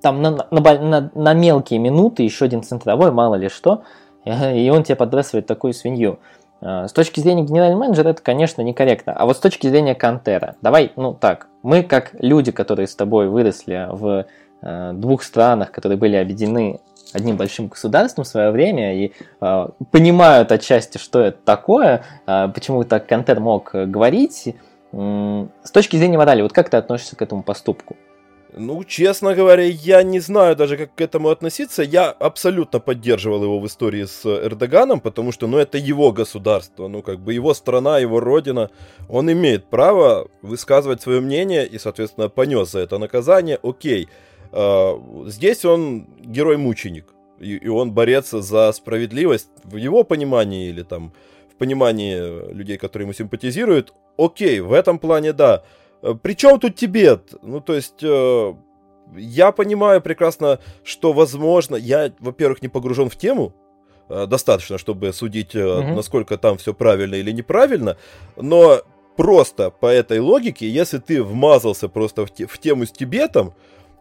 там 0.00 0.22
на, 0.22 0.30
на, 0.30 0.60
на- 0.60 1.10
на 1.12 1.34
мелкие 1.34 1.80
минуты 1.80 2.22
еще 2.22 2.44
один 2.44 2.62
центровой, 2.62 3.10
мало 3.10 3.34
ли 3.34 3.48
что, 3.48 3.82
и 4.24 4.70
он 4.70 4.83
тебе 4.83 4.96
подбрасывает 4.96 5.46
такую 5.46 5.72
свинью. 5.72 6.18
Э, 6.61 6.87
С 6.88 6.92
точки 6.92 7.20
зрения 7.20 7.42
генерального 7.42 7.80
менеджера 7.80 8.09
это, 8.11 8.22
конечно, 8.22 8.62
некорректно. 8.62 9.12
А 9.12 9.24
вот 9.26 9.37
с 9.37 9.40
точки 9.40 9.66
зрения 9.66 9.94
Кантера, 9.94 10.56
давай, 10.62 10.92
ну 10.96 11.14
так, 11.14 11.46
мы 11.62 11.83
как 11.83 12.11
люди, 12.18 12.52
которые 12.52 12.87
с 12.87 12.94
тобой 12.94 13.28
выросли 13.28 13.87
в 13.90 14.26
э, 14.62 14.92
двух 14.94 15.22
странах, 15.22 15.72
которые 15.72 15.98
были 15.98 16.16
объединены 16.16 16.80
одним 17.12 17.37
большим 17.37 17.68
государством 17.68 18.24
в 18.24 18.28
свое 18.28 18.50
время 18.50 18.94
и 18.94 19.12
э, 19.40 19.68
понимают 19.90 20.52
отчасти, 20.52 20.98
что 20.98 21.20
это 21.20 21.38
такое, 21.44 22.02
э, 22.26 22.48
почему 22.54 22.85
так 22.85 23.06
Кантер 23.06 23.40
мог 23.40 23.74
э, 23.74 23.87
говорить. 23.87 24.54
М, 24.92 25.50
С 25.62 25.70
точки 25.70 25.96
зрения 25.96 26.18
морали, 26.18 26.42
вот 26.42 26.52
как 26.52 26.68
ты 26.68 26.76
относишься 26.76 27.16
к 27.16 27.22
этому 27.22 27.42
поступку? 27.42 27.96
Ну, 28.56 28.82
честно 28.84 29.34
говоря, 29.34 29.62
я 29.62 30.02
не 30.02 30.18
знаю 30.20 30.56
даже, 30.56 30.76
как 30.76 30.94
к 30.94 31.00
этому 31.00 31.28
относиться. 31.28 31.82
Я 31.82 32.10
абсолютно 32.10 32.80
поддерживал 32.80 33.44
его 33.44 33.60
в 33.60 33.66
истории 33.66 34.04
с 34.04 34.26
Эрдоганом, 34.26 35.00
потому 35.00 35.30
что, 35.32 35.46
ну, 35.46 35.58
это 35.58 35.78
его 35.78 36.12
государство, 36.12 36.88
ну, 36.88 37.02
как 37.02 37.20
бы 37.20 37.32
его 37.32 37.54
страна, 37.54 37.98
его 37.98 38.18
родина. 38.18 38.70
Он 39.08 39.30
имеет 39.30 39.66
право 39.66 40.28
высказывать 40.42 41.00
свое 41.00 41.20
мнение 41.20 41.66
и, 41.66 41.78
соответственно, 41.78 42.28
понес 42.28 42.72
за 42.72 42.80
это 42.80 42.98
наказание. 42.98 43.58
Окей. 43.62 44.08
А, 44.52 45.00
здесь 45.26 45.64
он 45.64 46.06
герой-мученик, 46.18 47.06
и 47.38 47.68
он 47.68 47.92
борец 47.92 48.30
за 48.30 48.72
справедливость 48.72 49.50
в 49.64 49.76
его 49.76 50.02
понимании 50.02 50.68
или 50.68 50.82
там 50.82 51.12
в 51.52 51.56
понимании 51.56 52.52
людей, 52.52 52.78
которые 52.78 53.06
ему 53.06 53.12
симпатизируют. 53.12 53.94
Окей, 54.16 54.60
в 54.60 54.72
этом 54.72 54.98
плане 54.98 55.32
да. 55.32 55.62
Э, 56.02 56.14
Причем 56.20 56.58
тут 56.58 56.76
Тибет? 56.76 57.34
Ну, 57.42 57.60
то 57.60 57.74
есть, 57.74 58.02
э, 58.02 58.54
я 59.16 59.52
понимаю 59.52 60.00
прекрасно, 60.00 60.58
что, 60.84 61.12
возможно, 61.12 61.76
я, 61.76 62.12
во-первых, 62.20 62.62
не 62.62 62.68
погружен 62.68 63.08
в 63.08 63.16
тему, 63.16 63.52
э, 64.08 64.26
достаточно, 64.26 64.78
чтобы 64.78 65.12
судить, 65.12 65.54
mm-hmm. 65.54 65.94
насколько 65.94 66.38
там 66.38 66.58
все 66.58 66.74
правильно 66.74 67.16
или 67.16 67.32
неправильно, 67.32 67.96
но 68.36 68.82
просто 69.16 69.70
по 69.70 69.86
этой 69.86 70.20
логике, 70.20 70.68
если 70.68 70.98
ты 70.98 71.22
вмазался 71.22 71.88
просто 71.88 72.24
в, 72.24 72.30
те, 72.30 72.46
в 72.46 72.58
тему 72.58 72.86
с 72.86 72.90
Тибетом, 72.90 73.54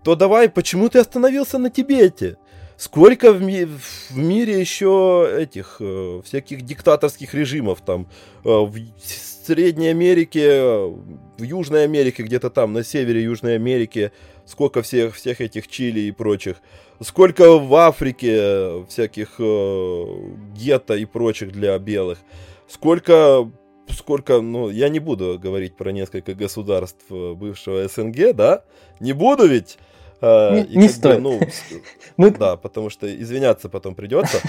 то 0.03 0.15
давай, 0.15 0.49
почему 0.49 0.89
ты 0.89 0.99
остановился 0.99 1.57
на 1.57 1.69
Тибете? 1.69 2.37
Сколько 2.77 3.33
в, 3.33 3.41
ми- 3.41 3.65
в 3.65 4.15
мире 4.15 4.57
еще 4.57 5.29
этих 5.37 5.77
э, 5.81 6.21
всяких 6.23 6.61
диктаторских 6.61 7.33
режимов 7.33 7.81
там 7.81 8.07
э, 8.45 8.49
в 8.49 8.73
Средней 9.45 9.89
Америке, 9.89 10.93
в 11.39 11.43
Южной 11.43 11.83
Америке, 11.83 12.23
где-то 12.23 12.49
там 12.49 12.73
на 12.73 12.83
севере 12.83 13.23
Южной 13.23 13.55
Америки, 13.55 14.11
сколько 14.45 14.81
всех 14.81 15.15
всех 15.15 15.41
этих 15.41 15.67
Чили 15.67 16.01
и 16.01 16.11
прочих, 16.11 16.57
сколько 17.01 17.57
в 17.57 17.73
Африке 17.75 18.85
всяких 18.87 19.35
э, 19.39 20.05
гетто 20.55 20.95
и 20.95 21.05
прочих 21.05 21.51
для 21.51 21.77
белых, 21.79 22.19
сколько 22.67 23.49
сколько, 23.91 24.41
ну, 24.41 24.69
я 24.69 24.89
не 24.89 24.99
буду 24.99 25.39
говорить 25.39 25.75
про 25.75 25.91
несколько 25.91 26.33
государств 26.33 27.03
э, 27.09 27.33
бывшего 27.33 27.87
СНГ, 27.87 28.35
да? 28.35 28.63
Не 28.99 29.13
буду 29.13 29.47
ведь. 29.47 29.77
А, 30.21 30.59
не, 30.59 30.75
не 30.75 30.89
стоит. 30.89 31.21
Бы, 31.21 31.21
ну, 31.21 31.39
Мы... 32.17 32.31
Да, 32.31 32.57
потому 32.57 32.89
что 32.89 33.07
извиняться 33.13 33.69
потом 33.69 33.95
придется. 33.95 34.39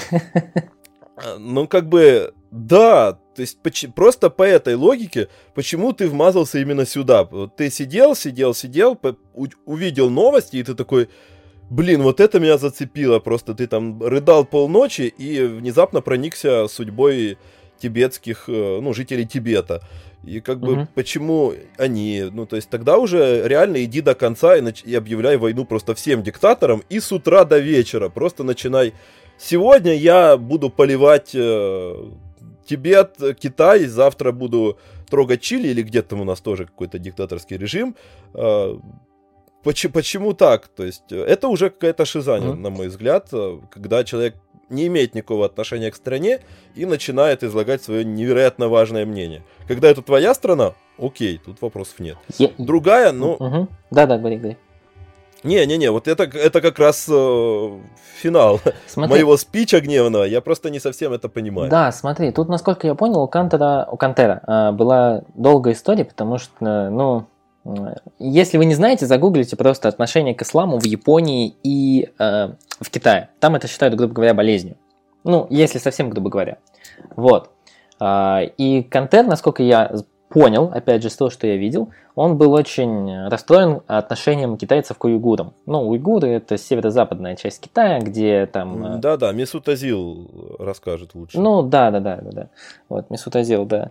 А, 1.16 1.37
ну, 1.38 1.66
как 1.66 1.88
бы, 1.88 2.35
да, 2.50 3.12
то 3.34 3.42
есть 3.42 3.58
просто 3.94 4.28
по 4.28 4.42
этой 4.42 4.74
логике, 4.74 5.28
почему 5.54 5.92
ты 5.92 6.08
вмазался 6.08 6.58
именно 6.58 6.84
сюда? 6.84 7.28
Ты 7.56 7.70
сидел, 7.70 8.16
сидел, 8.16 8.54
сидел, 8.54 8.98
увидел 9.64 10.10
новости, 10.10 10.56
и 10.56 10.62
ты 10.62 10.74
такой, 10.74 11.08
блин, 11.70 12.02
вот 12.02 12.18
это 12.20 12.40
меня 12.40 12.58
зацепило, 12.58 13.20
просто 13.20 13.54
ты 13.54 13.66
там 13.66 14.02
рыдал 14.02 14.44
полночи 14.44 15.02
и 15.02 15.42
внезапно 15.42 16.00
проникся 16.00 16.66
судьбой 16.68 17.38
тибетских, 17.80 18.44
э, 18.48 18.80
ну, 18.82 18.92
жителей 18.92 19.26
Тибета. 19.26 19.82
И 20.22 20.40
как 20.40 20.60
бы 20.60 20.72
угу. 20.72 20.88
почему 20.94 21.54
они, 21.78 22.24
ну 22.30 22.44
то 22.44 22.56
есть 22.56 22.68
тогда 22.68 22.98
уже 22.98 23.48
реально 23.48 23.82
иди 23.84 24.02
до 24.02 24.14
конца 24.14 24.54
и, 24.56 24.60
нач- 24.60 24.84
и 24.84 24.94
объявляй 24.94 25.38
войну 25.38 25.64
просто 25.64 25.94
всем 25.94 26.22
диктаторам 26.22 26.82
и 26.90 27.00
с 27.00 27.10
утра 27.10 27.44
до 27.44 27.58
вечера 27.58 28.10
просто 28.10 28.44
начинай. 28.44 28.92
Сегодня 29.38 29.94
я 29.94 30.36
буду 30.36 30.68
поливать 30.68 31.30
э, 31.32 31.94
Тибет, 32.70 33.16
Китай, 33.40 33.87
завтра 33.87 34.30
буду 34.30 34.78
трогать 35.11 35.40
Чили 35.40 35.68
или 35.68 35.83
где-то 35.83 36.14
у 36.14 36.22
нас 36.24 36.40
тоже 36.40 36.66
какой-то 36.66 37.00
диктаторский 37.00 37.56
режим. 37.56 37.96
Э, 38.33 38.76
почему, 39.64 39.92
почему 39.92 40.35
так? 40.35 40.68
То 40.68 40.85
есть 40.85 41.11
это 41.11 41.48
уже 41.48 41.70
какая-то 41.70 42.04
шиза, 42.04 42.37
mm 42.37 42.54
на 42.54 42.70
мой 42.70 42.87
взгляд, 42.87 43.28
э, 43.33 43.59
когда 43.72 44.04
человек 44.04 44.37
не 44.68 44.87
имеет 44.87 45.16
никакого 45.16 45.46
отношения 45.46 45.90
к 45.90 45.96
стране 45.96 46.38
и 46.76 46.87
начинает 46.87 47.42
излагать 47.42 47.83
свое 47.83 48.04
невероятно 48.04 48.68
важное 48.68 49.04
мнение. 49.04 49.42
Когда 49.66 49.88
это 49.88 50.02
твоя 50.02 50.33
страна, 50.33 50.74
окей, 50.96 51.40
тут 51.44 51.61
вопросов 51.62 51.98
нет. 51.98 52.18
Я... 52.38 52.50
Другая, 52.59 53.11
ну... 53.11 53.33
Угу. 53.33 53.68
Да-да, 53.90 54.16
говори, 54.16 54.37
говори. 54.37 54.56
Не-не-не, 55.42 55.90
вот 55.90 56.09
это, 56.09 56.24
это 56.24 56.61
как 56.61 56.79
раз 56.79 57.07
э, 57.09 57.79
финал 58.16 58.61
смотри. 58.87 59.14
моего 59.14 59.37
спича 59.37 59.81
гневного, 59.81 60.24
я 60.24 60.40
просто 60.40 60.70
не 60.70 60.81
совсем 60.81 61.12
это 61.12 61.29
понимаю. 61.29 61.70
Да, 61.70 61.90
смотри, 61.92 62.31
тут, 62.31 62.48
насколько 62.48 62.87
я 62.87 62.94
понял, 62.94 63.20
у 63.20 63.29
Кантера, 63.29 63.88
у 63.90 63.96
Кантера 63.96 64.42
э, 64.46 64.72
была 64.72 65.22
долгая 65.35 65.74
история, 65.74 66.05
потому 66.05 66.38
что, 66.38 66.90
ну, 66.90 67.26
если 68.18 68.57
вы 68.57 68.64
не 68.64 68.74
знаете, 68.74 69.07
загуглите 69.07 69.57
просто 69.57 69.88
отношение 69.88 70.35
к 70.35 70.42
исламу 70.42 70.79
в 70.79 70.85
Японии 70.85 71.55
и 71.62 72.11
э, 72.18 72.48
в 72.81 72.90
Китае. 72.90 73.31
Там 73.38 73.55
это 73.55 73.68
считают, 73.68 73.94
грубо 73.94 74.14
говоря, 74.14 74.35
болезнью. 74.35 74.76
Ну, 75.24 75.46
если 75.50 75.79
совсем 75.79 76.09
грубо 76.09 76.31
говоря. 76.31 76.59
Вот. 77.16 77.50
Э, 78.00 78.44
и 78.57 78.83
Кантер, 78.83 79.26
насколько 79.26 79.62
я 79.62 79.92
понял, 80.30 80.70
опять 80.72 81.02
же, 81.02 81.10
с 81.10 81.16
того, 81.16 81.28
что 81.28 81.46
я 81.46 81.56
видел, 81.56 81.90
он 82.14 82.38
был 82.38 82.52
очень 82.52 83.26
расстроен 83.28 83.82
отношением 83.88 84.56
китайцев 84.56 84.96
к 84.96 85.04
уйгурам. 85.04 85.52
Ну, 85.66 85.88
уйгуры– 85.88 86.28
это 86.30 86.56
северо-западная 86.56 87.36
часть 87.36 87.60
Китая, 87.60 87.98
где 87.98 88.46
там... 88.46 88.94
Э, 88.94 88.98
Да-да, 88.98 89.32
Месут 89.32 89.68
Азил 89.68 90.56
расскажет 90.58 91.14
лучше. 91.14 91.38
Ну, 91.38 91.62
да-да-да. 91.62 92.48
Вот, 92.88 93.10
Месут 93.10 93.36
Азил, 93.36 93.66
да. 93.66 93.90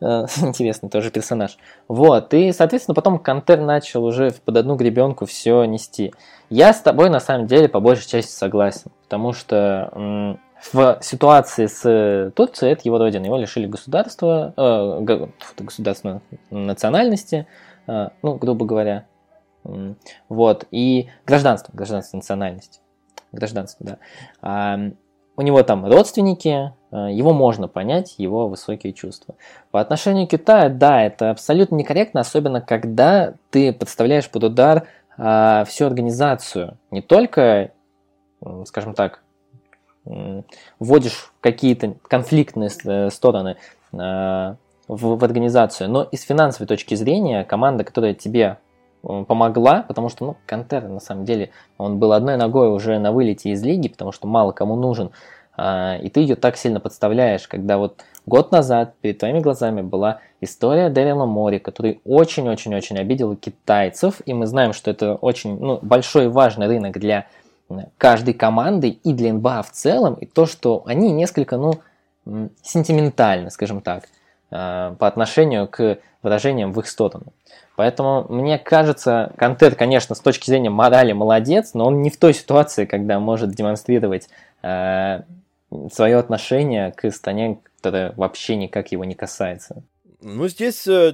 Э, 0.00 0.26
интересный 0.42 0.88
тоже 0.88 1.10
персонаж. 1.10 1.58
Вот, 1.88 2.32
и, 2.32 2.52
соответственно, 2.52 2.94
потом 2.94 3.18
Кантер 3.18 3.60
начал 3.60 4.04
уже 4.04 4.32
под 4.44 4.56
одну 4.56 4.76
гребенку 4.76 5.26
все 5.26 5.64
нести. 5.64 6.14
Я 6.48 6.72
с 6.72 6.80
тобой, 6.80 7.10
на 7.10 7.18
самом 7.18 7.48
деле, 7.48 7.68
по 7.68 7.80
большей 7.80 8.08
части 8.08 8.30
согласен, 8.30 8.92
потому 9.02 9.32
что 9.32 10.38
в 10.72 10.98
ситуации 11.02 11.66
с 11.66 12.32
Турцией 12.34 12.72
это 12.72 12.82
его 12.84 12.98
родина. 12.98 13.24
Его 13.24 13.36
лишили 13.36 13.66
государства, 13.66 14.54
э, 14.56 15.22
государственной 15.58 16.20
национальности, 16.50 17.46
э, 17.86 18.08
ну, 18.22 18.34
грубо 18.34 18.66
говоря. 18.66 19.06
Вот, 20.28 20.66
и 20.70 21.08
гражданство, 21.26 21.72
гражданство 21.74 22.16
национальности. 22.16 22.80
Гражданство, 23.32 23.84
да. 23.84 23.98
А, 24.40 24.78
у 25.36 25.42
него 25.42 25.60
там 25.64 25.84
родственники, 25.84 26.72
Э, 26.96 27.12
его 27.12 27.32
можно 27.32 27.68
понять, 27.68 28.14
его 28.18 28.48
высокие 28.48 28.92
чувства. 28.92 29.34
По 29.70 29.80
отношению 29.80 30.26
к 30.26 30.30
Китаю, 30.30 30.74
да, 30.74 31.02
это 31.02 31.30
абсолютно 31.30 31.76
некорректно, 31.76 32.20
особенно 32.20 32.60
когда 32.60 33.34
ты 33.50 33.72
подставляешь 33.72 34.30
под 34.30 34.44
удар 34.44 34.86
а, 35.18 35.64
всю 35.64 35.86
организацию. 35.86 36.78
Не 36.90 37.02
только, 37.02 37.72
скажем 38.64 38.94
так, 38.94 39.22
вводишь 40.78 41.32
какие-то 41.40 41.94
конфликтные 42.08 42.70
э, 42.84 43.10
стороны 43.10 43.56
а, 43.92 44.56
в, 44.88 45.16
в 45.16 45.24
организацию, 45.24 45.90
но 45.90 46.04
и 46.04 46.16
с 46.16 46.22
финансовой 46.22 46.68
точки 46.68 46.94
зрения 46.94 47.44
команда, 47.44 47.84
которая 47.84 48.14
тебе 48.14 48.58
помогла, 49.02 49.84
потому 49.86 50.08
что, 50.08 50.24
ну, 50.24 50.36
Кантер, 50.46 50.88
на 50.88 51.00
самом 51.00 51.24
деле, 51.24 51.50
он 51.78 51.98
был 51.98 52.12
одной 52.12 52.36
ногой 52.36 52.72
уже 52.72 52.98
на 52.98 53.12
вылете 53.12 53.50
из 53.50 53.62
лиги, 53.62 53.88
потому 53.88 54.10
что 54.10 54.26
мало 54.26 54.52
кому 54.52 54.74
нужен. 54.74 55.10
А, 55.56 55.96
и 55.96 56.10
ты 56.10 56.20
ее 56.20 56.36
так 56.36 56.56
сильно 56.56 56.80
подставляешь, 56.80 57.48
когда 57.48 57.78
вот 57.78 58.04
год 58.26 58.52
назад 58.52 58.94
перед 59.00 59.18
твоими 59.18 59.40
глазами 59.40 59.80
была 59.80 60.20
история 60.40 60.90
Дэрила 60.90 61.24
Мори, 61.24 61.58
который 61.58 62.00
очень-очень-очень 62.04 62.98
обидел 62.98 63.34
китайцев, 63.36 64.20
и 64.26 64.34
мы 64.34 64.46
знаем, 64.46 64.72
что 64.72 64.90
это 64.90 65.14
очень 65.14 65.58
ну, 65.58 65.78
большой 65.80 66.24
и 66.24 66.28
важный 66.28 66.66
рынок 66.66 66.98
для 66.98 67.26
каждой 67.98 68.34
команды 68.34 68.88
и 68.88 69.12
для 69.12 69.32
НБА 69.32 69.62
в 69.62 69.72
целом, 69.72 70.14
и 70.14 70.26
то, 70.26 70.46
что 70.46 70.82
они 70.86 71.12
несколько, 71.12 71.56
ну, 71.56 71.80
сентиментальны, 72.62 73.50
скажем 73.50 73.80
так, 73.80 74.04
а, 74.50 74.94
по 74.94 75.06
отношению 75.06 75.68
к 75.68 75.98
выражениям 76.22 76.72
в 76.72 76.80
их 76.80 76.88
сторону. 76.88 77.32
Поэтому, 77.76 78.26
мне 78.28 78.58
кажется, 78.58 79.32
Контент, 79.36 79.76
конечно, 79.76 80.14
с 80.14 80.20
точки 80.20 80.46
зрения 80.46 80.70
морали 80.70 81.12
молодец, 81.12 81.74
но 81.74 81.86
он 81.86 82.02
не 82.02 82.10
в 82.10 82.16
той 82.16 82.32
ситуации, 82.32 82.86
когда 82.86 83.20
может 83.20 83.50
демонстрировать 83.50 84.28
а, 84.62 85.24
свое 85.92 86.16
отношение 86.16 86.92
к 86.92 87.10
стране, 87.10 87.58
которая 87.76 88.12
вообще 88.16 88.56
никак 88.56 88.92
его 88.92 89.04
не 89.04 89.14
касается. 89.14 89.82
Ну, 90.22 90.48
здесь 90.48 90.86
э, 90.86 91.12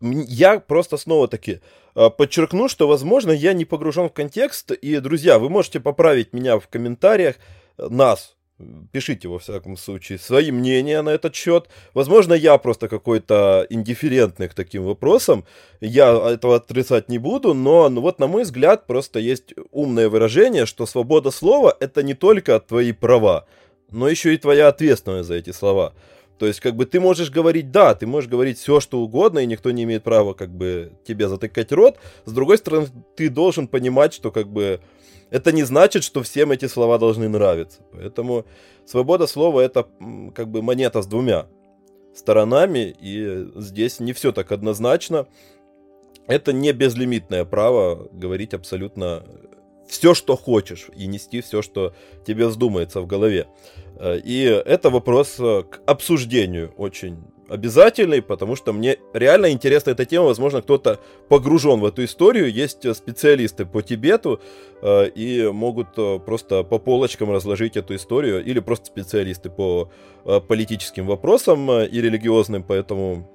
я 0.00 0.60
просто 0.60 0.96
снова-таки 0.96 1.60
э, 1.94 2.10
подчеркну, 2.10 2.68
что, 2.68 2.88
возможно, 2.88 3.32
я 3.32 3.52
не 3.52 3.64
погружен 3.64 4.08
в 4.08 4.12
контекст. 4.12 4.72
И, 4.72 4.98
друзья, 5.00 5.38
вы 5.38 5.48
можете 5.48 5.80
поправить 5.80 6.32
меня 6.32 6.58
в 6.58 6.68
комментариях, 6.68 7.36
э, 7.78 7.88
нас, 7.88 8.36
Пишите, 8.90 9.28
во 9.28 9.38
всяком 9.38 9.76
случае, 9.76 10.18
свои 10.18 10.50
мнения 10.50 11.00
на 11.02 11.10
этот 11.10 11.36
счет. 11.36 11.68
Возможно, 11.94 12.34
я 12.34 12.58
просто 12.58 12.88
какой-то 12.88 13.64
индифферентный 13.70 14.48
к 14.48 14.54
таким 14.54 14.82
вопросам. 14.82 15.44
Я 15.80 16.10
этого 16.32 16.56
отрицать 16.56 17.08
не 17.08 17.18
буду, 17.18 17.54
но 17.54 17.88
ну, 17.88 18.00
вот, 18.00 18.18
на 18.18 18.26
мой 18.26 18.42
взгляд, 18.42 18.88
просто 18.88 19.20
есть 19.20 19.54
умное 19.70 20.08
выражение, 20.08 20.66
что 20.66 20.86
свобода 20.86 21.30
слова– 21.30 21.76
это 21.80 22.02
не 22.02 22.14
только 22.14 22.58
твои 22.58 22.90
права, 22.90 23.46
но 23.92 24.08
еще 24.08 24.34
и 24.34 24.38
твоя 24.38 24.66
ответственность 24.66 25.28
за 25.28 25.34
эти 25.34 25.52
слова. 25.52 25.94
То 26.38 26.46
есть, 26.46 26.60
как 26.60 26.76
бы 26.76 26.86
ты 26.86 27.00
можешь 27.00 27.30
говорить 27.30 27.70
да, 27.70 27.94
ты 27.94 28.06
можешь 28.06 28.30
говорить 28.30 28.58
все, 28.58 28.80
что 28.80 29.00
угодно, 29.00 29.40
и 29.40 29.46
никто 29.46 29.70
не 29.70 29.82
имеет 29.82 30.04
права, 30.04 30.34
как 30.34 30.50
бы, 30.50 30.92
тебе 31.04 31.28
затыкать 31.28 31.72
рот. 31.72 31.98
С 32.24 32.32
другой 32.32 32.58
стороны, 32.58 32.86
ты 33.16 33.28
должен 33.28 33.66
понимать, 33.66 34.14
что, 34.14 34.30
как 34.30 34.48
бы, 34.48 34.80
это 35.30 35.52
не 35.52 35.64
значит, 35.64 36.04
что 36.04 36.22
всем 36.22 36.52
эти 36.52 36.66
слова 36.66 36.98
должны 36.98 37.28
нравиться. 37.28 37.80
Поэтому 37.92 38.46
свобода 38.86 39.26
слова 39.26 39.60
это 39.60 39.86
как 40.34 40.48
бы 40.48 40.62
монета 40.62 41.02
с 41.02 41.06
двумя 41.06 41.46
сторонами, 42.14 42.94
и 43.00 43.48
здесь 43.56 44.00
не 44.00 44.12
все 44.12 44.32
так 44.32 44.52
однозначно. 44.52 45.26
Это 46.26 46.52
не 46.52 46.72
безлимитное 46.72 47.44
право 47.44 48.08
говорить 48.12 48.54
абсолютно 48.54 49.24
все, 49.88 50.14
что 50.14 50.36
хочешь, 50.36 50.88
и 50.94 51.06
нести 51.06 51.40
все, 51.40 51.62
что 51.62 51.94
тебе 52.26 52.46
вздумается 52.46 53.00
в 53.00 53.06
голове. 53.06 53.46
Э, 53.96 54.18
и 54.18 54.42
это 54.44 54.90
вопрос 54.90 55.36
э, 55.38 55.62
к 55.68 55.80
обсуждению 55.86 56.72
очень 56.76 57.18
обязательный, 57.48 58.20
потому 58.20 58.56
что 58.56 58.74
мне 58.74 58.98
реально 59.14 59.50
интересна 59.50 59.92
эта 59.92 60.04
тема. 60.04 60.26
Возможно, 60.26 60.60
кто-то 60.60 61.00
погружен 61.28 61.80
в 61.80 61.86
эту 61.86 62.04
историю. 62.04 62.52
Есть 62.52 62.84
э, 62.84 62.94
специалисты 62.94 63.64
по 63.64 63.82
Тибету 63.82 64.40
и 64.82 65.50
могут 65.52 65.94
просто 66.24 66.62
по 66.62 66.78
полочкам 66.78 67.32
разложить 67.32 67.76
эту 67.76 67.96
историю, 67.96 68.44
или 68.44 68.60
просто 68.60 68.86
специалисты 68.86 69.50
по 69.50 69.90
политическим 70.46 71.04
вопросам 71.08 71.68
и 71.82 72.00
религиозным, 72.00 72.62
поэтому 72.62 73.28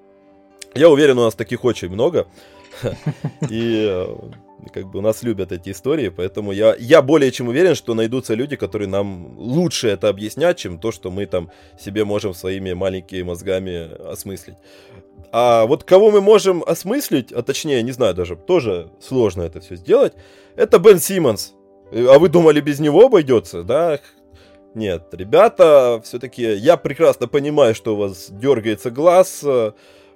я 0.73 0.89
уверен, 0.89 1.19
у 1.19 1.23
нас 1.23 1.35
таких 1.35 1.65
очень 1.65 1.89
много. 1.89 2.27
И 3.49 4.07
как 4.71 4.87
бы 4.87 4.99
у 4.99 5.01
нас 5.01 5.23
любят 5.23 5.51
эти 5.51 5.71
истории, 5.71 6.09
поэтому 6.09 6.51
я, 6.51 6.75
я 6.79 7.01
более 7.01 7.31
чем 7.31 7.47
уверен, 7.47 7.75
что 7.75 7.93
найдутся 7.93 8.33
люди, 8.33 8.55
которые 8.55 8.87
нам 8.87 9.37
лучше 9.37 9.87
это 9.87 10.09
объяснят, 10.09 10.57
чем 10.57 10.79
то, 10.79 10.91
что 10.91 11.11
мы 11.11 11.25
там 11.25 11.49
себе 11.79 12.05
можем 12.05 12.33
своими 12.33 12.73
маленькими 12.73 13.23
мозгами 13.23 13.93
осмыслить. 14.11 14.57
А 15.31 15.65
вот 15.65 15.83
кого 15.83 16.11
мы 16.11 16.21
можем 16.21 16.63
осмыслить, 16.65 17.31
а 17.31 17.41
точнее, 17.41 17.81
не 17.81 17.91
знаю 17.91 18.13
даже, 18.13 18.35
тоже 18.35 18.91
сложно 18.99 19.41
это 19.41 19.59
все 19.59 19.75
сделать, 19.75 20.13
это 20.55 20.79
Бен 20.79 20.99
Симмонс. 20.99 21.53
А 21.91 22.19
вы 22.19 22.29
думали, 22.29 22.61
без 22.61 22.79
него 22.79 23.05
обойдется, 23.05 23.63
да? 23.63 23.99
Нет, 24.75 25.07
ребята, 25.11 26.01
все-таки 26.03 26.41
я 26.41 26.77
прекрасно 26.77 27.27
понимаю, 27.27 27.75
что 27.75 27.93
у 27.93 27.97
вас 27.97 28.27
дергается 28.29 28.89
глаз, 28.89 29.43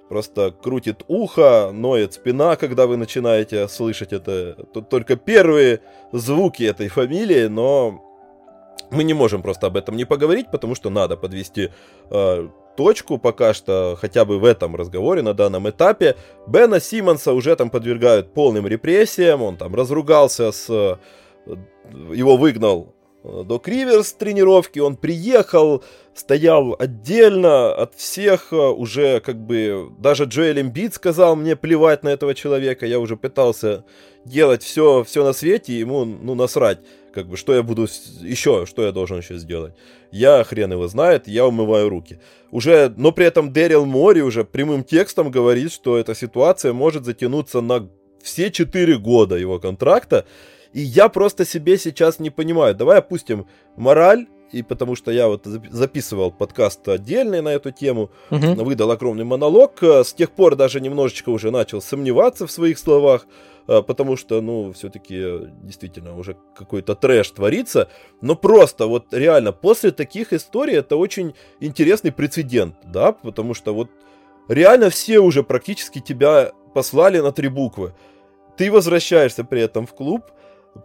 просто 0.08 0.50
крутит 0.50 1.04
ухо, 1.08 1.70
ноет 1.72 2.14
спина, 2.14 2.56
когда 2.56 2.86
вы 2.86 2.96
начинаете 2.96 3.68
слышать 3.68 4.12
это. 4.12 4.54
Тут 4.72 4.88
только 4.88 5.16
первые 5.16 5.80
звуки 6.12 6.62
этой 6.62 6.88
фамилии, 6.88 7.46
но 7.46 8.04
мы 8.90 9.04
не 9.04 9.14
можем 9.14 9.42
просто 9.42 9.66
об 9.66 9.76
этом 9.76 9.96
не 9.96 10.04
поговорить, 10.04 10.50
потому 10.50 10.74
что 10.74 10.90
надо 10.90 11.16
подвести 11.16 11.70
э, 12.10 12.48
точку 12.76 13.18
пока 13.18 13.54
что, 13.54 13.98
хотя 14.00 14.24
бы 14.24 14.38
в 14.38 14.44
этом 14.44 14.76
разговоре 14.76 15.22
на 15.22 15.34
данном 15.34 15.68
этапе. 15.68 16.16
Бена 16.46 16.80
Симмонса 16.80 17.32
уже 17.32 17.54
там 17.56 17.70
подвергают 17.70 18.32
полным 18.32 18.66
репрессиям, 18.66 19.42
он 19.42 19.56
там 19.56 19.74
разругался 19.74 20.52
с... 20.52 20.68
Э, 20.70 20.96
его 22.12 22.36
выгнал 22.36 22.94
до 23.24 23.58
Криверс 23.58 24.12
тренировки, 24.12 24.78
он 24.78 24.96
приехал, 24.96 25.82
стоял 26.14 26.76
отдельно 26.78 27.74
от 27.74 27.94
всех, 27.94 28.52
э, 28.52 28.56
уже 28.56 29.20
как 29.20 29.36
бы, 29.36 29.90
даже 29.98 30.24
Джоэл 30.24 30.60
Эмбит 30.60 30.94
сказал 30.94 31.36
мне 31.36 31.56
плевать 31.56 32.02
на 32.02 32.08
этого 32.08 32.34
человека, 32.34 32.86
я 32.86 33.00
уже 33.00 33.16
пытался 33.16 33.84
делать 34.24 34.62
все, 34.62 35.04
все 35.04 35.24
на 35.24 35.32
свете, 35.32 35.78
ему, 35.78 36.04
ну, 36.04 36.34
насрать, 36.34 36.78
как 37.12 37.26
бы, 37.26 37.36
что 37.36 37.54
я 37.54 37.62
буду 37.62 37.88
еще, 38.20 38.66
что 38.66 38.82
я 38.82 38.92
должен 38.92 39.18
еще 39.18 39.36
сделать. 39.38 39.74
Я 40.12 40.44
хрен 40.44 40.72
его 40.72 40.88
знает, 40.88 41.28
я 41.28 41.46
умываю 41.46 41.88
руки. 41.88 42.20
Уже, 42.50 42.92
но 42.96 43.12
при 43.12 43.26
этом 43.26 43.52
Дэрил 43.52 43.84
Мори 43.84 44.22
уже 44.22 44.44
прямым 44.44 44.84
текстом 44.84 45.30
говорит, 45.30 45.72
что 45.72 45.98
эта 45.98 46.14
ситуация 46.14 46.72
может 46.72 47.04
затянуться 47.04 47.60
на 47.60 47.88
все 48.22 48.50
4 48.50 48.98
года 48.98 49.36
его 49.36 49.58
контракта, 49.58 50.26
и 50.72 50.80
я 50.80 51.08
просто 51.08 51.44
себе 51.44 51.78
сейчас 51.78 52.18
не 52.18 52.30
понимаю. 52.30 52.74
Давай 52.74 52.98
опустим 52.98 53.46
мораль, 53.76 54.26
и 54.52 54.62
потому 54.62 54.96
что 54.96 55.10
я 55.10 55.28
вот 55.28 55.44
записывал 55.44 56.30
подкаст 56.32 56.88
отдельный 56.88 57.42
на 57.42 57.50
эту 57.50 57.70
тему, 57.70 58.10
угу. 58.30 58.64
выдал 58.64 58.90
огромный 58.90 59.24
монолог, 59.24 59.82
э, 59.82 60.04
с 60.04 60.12
тех 60.12 60.30
пор 60.30 60.56
даже 60.56 60.80
немножечко 60.80 61.30
уже 61.30 61.50
начал 61.50 61.82
сомневаться 61.82 62.46
в 62.46 62.50
своих 62.50 62.78
словах, 62.78 63.26
э, 63.66 63.82
потому 63.82 64.16
что, 64.16 64.40
ну, 64.40 64.72
все-таки 64.72 65.16
э, 65.18 65.46
действительно 65.62 66.16
уже 66.16 66.36
какой-то 66.56 66.94
трэш 66.94 67.30
творится, 67.30 67.88
но 68.22 68.36
просто 68.36 68.86
вот 68.86 69.12
реально 69.12 69.52
после 69.52 69.90
таких 69.90 70.32
историй 70.32 70.76
это 70.76 70.96
очень 70.96 71.34
интересный 71.60 72.12
прецедент, 72.12 72.76
да, 72.84 73.12
потому 73.12 73.54
что 73.54 73.74
вот 73.74 73.90
реально 74.48 74.88
все 74.88 75.18
уже 75.18 75.42
практически 75.42 76.00
тебя 76.00 76.52
послали 76.72 77.20
на 77.20 77.32
три 77.32 77.48
буквы. 77.48 77.94
Ты 78.56 78.72
возвращаешься 78.72 79.44
при 79.44 79.60
этом 79.60 79.86
в 79.86 79.94
клуб, 79.94 80.22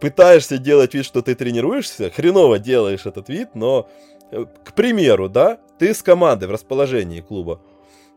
пытаешься 0.00 0.58
делать 0.58 0.94
вид, 0.94 1.04
что 1.04 1.22
ты 1.22 1.34
тренируешься, 1.34 2.10
хреново 2.10 2.58
делаешь 2.58 3.06
этот 3.06 3.28
вид, 3.28 3.54
но, 3.54 3.88
э, 4.30 4.44
к 4.64 4.72
примеру, 4.74 5.28
да, 5.28 5.58
ты 5.78 5.94
с 5.94 6.02
командой 6.02 6.46
в 6.46 6.50
расположении 6.50 7.20
клуба, 7.20 7.60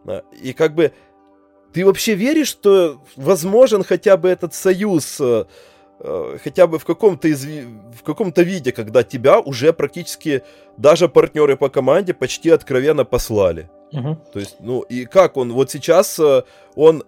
а, 0.06 0.24
и 0.42 0.54
как 0.54 0.74
бы 0.76 0.94
ты 1.74 1.86
вообще 1.86 2.16
веришь, 2.16 2.48
что 2.48 3.02
возможен 3.16 3.84
хотя 3.84 4.18
бы 4.18 4.30
этот 4.30 4.54
союз, 4.54 5.18
э, 5.20 5.46
э, 6.00 6.38
хотя 6.44 6.68
бы 6.68 6.80
в 6.80 6.86
каком-то 6.86 7.28
из, 7.28 7.46
в 7.46 8.04
каком-то 8.04 8.42
виде, 8.42 8.72
когда 8.72 9.04
тебя 9.04 9.40
уже 9.40 9.74
практически 9.74 10.44
даже 10.78 11.10
партнеры 11.10 11.58
по 11.58 11.70
команде 11.70 12.14
почти 12.14 12.50
откровенно 12.50 13.06
послали. 13.06 13.70
Угу. 13.92 14.18
То 14.34 14.40
есть, 14.40 14.58
ну 14.60 14.82
и 14.82 15.06
как 15.06 15.38
он, 15.38 15.54
вот 15.54 15.72
сейчас 15.72 16.20
он 16.76 17.04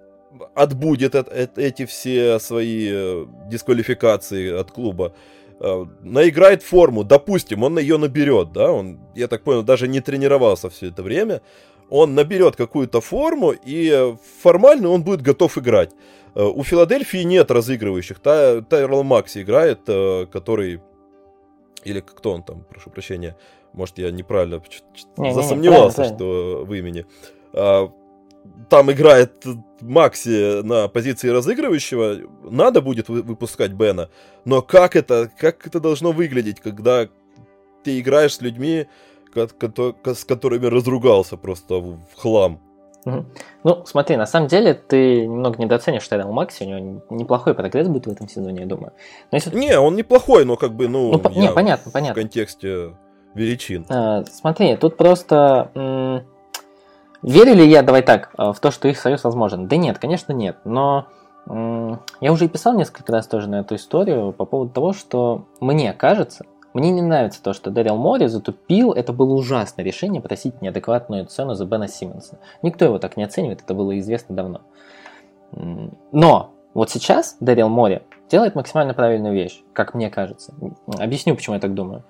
отбудет 0.55 1.15
от, 1.15 1.27
от, 1.27 1.57
эти 1.57 1.85
все 1.85 2.39
свои 2.39 2.89
э, 2.91 3.25
дисквалификации 3.47 4.51
от 4.51 4.71
клуба, 4.71 5.13
э, 5.59 5.85
наиграет 6.01 6.63
форму, 6.63 7.03
допустим, 7.03 7.63
он 7.63 7.79
ее 7.79 7.97
наберет, 7.97 8.51
да, 8.51 8.71
он, 8.71 8.99
я 9.15 9.27
так 9.27 9.43
понял, 9.43 9.63
даже 9.63 9.87
не 9.87 10.01
тренировался 10.01 10.69
все 10.69 10.87
это 10.87 11.03
время, 11.03 11.41
он 11.89 12.13
наберет 12.13 12.55
какую-то 12.55 13.01
форму, 13.01 13.53
и 13.65 14.13
формально 14.41 14.89
он 14.89 15.03
будет 15.03 15.21
готов 15.21 15.57
играть. 15.57 15.91
Э, 16.35 16.43
у 16.43 16.63
Филадельфии 16.63 17.23
нет 17.23 17.49
разыгрывающих. 17.51 18.19
Тай, 18.19 18.61
Тайрол 18.61 19.03
Макси 19.03 19.41
играет, 19.41 19.81
который... 20.31 20.81
Или 21.85 22.01
кто 22.01 22.33
он 22.33 22.43
там, 22.43 22.65
прошу 22.69 22.89
прощения. 22.89 23.37
Может, 23.71 23.99
я 23.99 24.11
неправильно 24.11 24.61
не, 25.17 25.33
засомневался, 25.33 26.03
не, 26.03 26.09
не, 26.09 26.15
что 26.15 26.63
в 26.65 26.73
имени. 26.73 27.05
Там 28.69 28.91
играет 28.91 29.45
Макси 29.81 30.61
на 30.61 30.87
позиции 30.87 31.29
разыгрывающего, 31.29 32.17
надо 32.43 32.81
будет 32.81 33.09
выпускать 33.09 33.71
Бена. 33.71 34.09
Но 34.45 34.61
как 34.61 34.95
это, 34.95 35.31
как 35.37 35.65
это 35.65 35.79
должно 35.79 36.11
выглядеть, 36.11 36.59
когда 36.59 37.07
ты 37.83 37.99
играешь 37.99 38.35
с 38.35 38.41
людьми, 38.41 38.87
с 39.33 40.25
которыми 40.25 40.65
разругался 40.67 41.37
просто 41.37 41.75
в 41.75 41.99
хлам? 42.15 42.59
Ну, 43.05 43.85
смотри, 43.85 44.17
на 44.17 44.25
самом 44.25 44.47
деле 44.47 44.73
ты 44.73 45.25
немного 45.25 45.61
недооценишь 45.61 46.07
Тайдал 46.07 46.31
Макси, 46.31 46.63
у 46.63 46.65
него 46.67 47.01
неплохой 47.09 47.53
прогресс 47.53 47.87
будет 47.87 48.07
в 48.07 48.11
этом 48.11 48.27
сезоне, 48.27 48.61
я 48.61 48.65
думаю. 48.67 48.91
Но 49.31 49.37
если... 49.37 49.55
Не, 49.55 49.79
он 49.79 49.95
неплохой, 49.95 50.45
но 50.45 50.57
как 50.57 50.73
бы, 50.73 50.87
ну, 50.87 51.11
ну 51.11 51.29
не, 51.31 51.51
понятно, 51.51 51.91
понятно. 51.91 52.13
в 52.13 52.23
контексте 52.23 52.95
величин. 53.33 53.85
А, 53.89 54.23
смотри, 54.25 54.75
тут 54.75 54.97
просто 54.97 56.25
Верю 57.21 57.53
ли 57.53 57.67
я, 57.67 57.83
давай 57.83 58.01
так, 58.01 58.31
э, 58.37 58.51
в 58.51 58.59
то, 58.59 58.71
что 58.71 58.87
их 58.87 58.97
союз 58.99 59.23
возможен? 59.23 59.67
Да 59.67 59.75
нет, 59.75 59.99
конечно 59.99 60.31
нет, 60.31 60.57
но 60.63 61.07
я 61.47 62.31
уже 62.31 62.47
писал 62.47 62.75
несколько 62.75 63.11
раз 63.11 63.25
тоже 63.25 63.49
на 63.49 63.61
эту 63.61 63.75
историю 63.75 64.33
по 64.33 64.45
поводу 64.45 64.71
того, 64.71 64.93
что 64.93 65.45
мне 65.59 65.93
кажется, 65.93 66.45
мне 66.73 66.91
не 66.91 67.01
нравится 67.01 67.41
то, 67.41 67.53
что 67.53 67.71
Дэрил 67.71 67.95
Мори 67.95 68.27
затупил. 68.27 68.91
Это 68.93 69.13
было 69.13 69.33
ужасное 69.33 69.83
решение 69.83 70.21
просить 70.21 70.61
неадекватную 70.61 71.25
цену 71.25 71.55
за 71.55 71.65
Бена 71.65 71.87
Симмонса. 71.87 72.37
Никто 72.61 72.85
его 72.85 72.99
так 72.99 73.17
не 73.17 73.23
оценивает, 73.23 73.61
это 73.63 73.73
было 73.73 73.97
известно 73.99 74.35
давно. 74.35 74.61
Но 76.11 76.51
вот 76.75 76.91
сейчас 76.91 77.37
Дэрил 77.39 77.69
Мори 77.69 78.03
делает 78.29 78.53
максимально 78.53 78.93
правильную 78.93 79.33
вещь, 79.33 79.63
как 79.73 79.95
мне 79.95 80.11
кажется. 80.11 80.53
Объясню, 80.99 81.35
почему 81.35 81.55
я 81.55 81.59
так 81.59 81.73
думаю. 81.73 82.03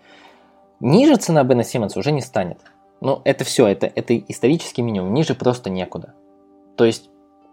Ниже 0.81 1.15
цена 1.15 1.43
Бена 1.45 1.63
Симмонса 1.63 1.97
уже 1.97 2.11
не 2.11 2.21
станет. 2.21 2.59
Ну, 3.01 3.21
это 3.23 3.43
все, 3.43 3.67
это, 3.67 3.87
это 3.87 4.17
исторический 4.17 4.81
минимум, 4.81 5.13
ниже 5.13 5.35
просто 5.35 5.69
некуда. 5.69 6.13
То 6.75 6.85
есть 6.85 7.09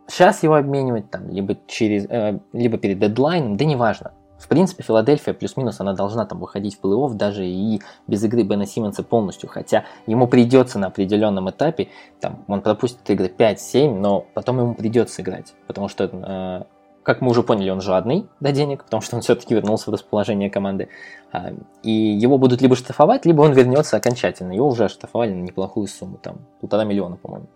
сейчас 0.09 0.42
его 0.42 0.54
обменивать 0.54 1.11
там 1.11 1.28
либо, 1.30 1.56
через, 1.66 2.06
э, 2.09 2.40
либо 2.52 2.78
перед 2.78 2.98
дедлайном, 2.98 3.56
да 3.56 3.64
неважно. 3.64 4.12
В 4.38 4.49
принципе, 4.49 4.82
Филадельфия 4.82 5.32
плюс-минус, 5.32 5.80
она 5.80 5.94
должна 5.94 6.26
там 6.26 6.40
выходить 6.40 6.78
в 6.78 6.84
плей-офф 6.84 7.14
даже 7.14 7.47
и 7.47 7.80
без 8.07 8.22
игры 8.22 8.42
Бена 8.42 8.66
Симмонса 8.66 9.03
полностью, 9.03 9.49
хотя 9.49 9.84
ему 10.07 10.28
придется 10.28 10.78
на 10.78 10.88
определенном 10.88 11.49
этапе, 11.49 11.88
там, 12.20 12.44
он 12.47 12.61
пропустит 12.61 13.09
игры 13.09 13.28
5-7, 13.28 13.99
но 13.99 14.26
потом 14.34 14.61
ему 14.61 14.74
придется 14.74 15.22
играть, 15.22 15.55
потому 15.66 15.88
что 15.88 16.05
э, 16.05 16.64
как 17.07 17.20
мы 17.20 17.30
уже 17.30 17.44
поняли, 17.44 17.70
он 17.70 17.80
жадный 17.80 18.26
до 18.40 18.50
денег, 18.50 18.82
потому 18.82 19.00
что 19.00 19.14
он 19.14 19.22
все-таки 19.22 19.54
вернулся 19.54 19.88
в 19.88 19.94
расположение 19.94 20.50
команды. 20.50 20.88
А, 21.30 21.52
и 21.84 21.92
его 21.92 22.36
будут 22.36 22.61
либо 22.61 22.74
штрафовать, 22.74 23.24
либо 23.24 23.42
он 23.42 23.52
вернется 23.52 23.96
окончательно. 23.96 24.50
Его 24.50 24.66
уже 24.66 24.88
штрафовали 24.88 25.30
на 25.32 25.42
неплохую 25.42 25.86
сумму, 25.86 26.18
там 26.20 26.38
полтора 26.61 26.82
миллиона, 26.82 27.16
по-моему. 27.16 27.46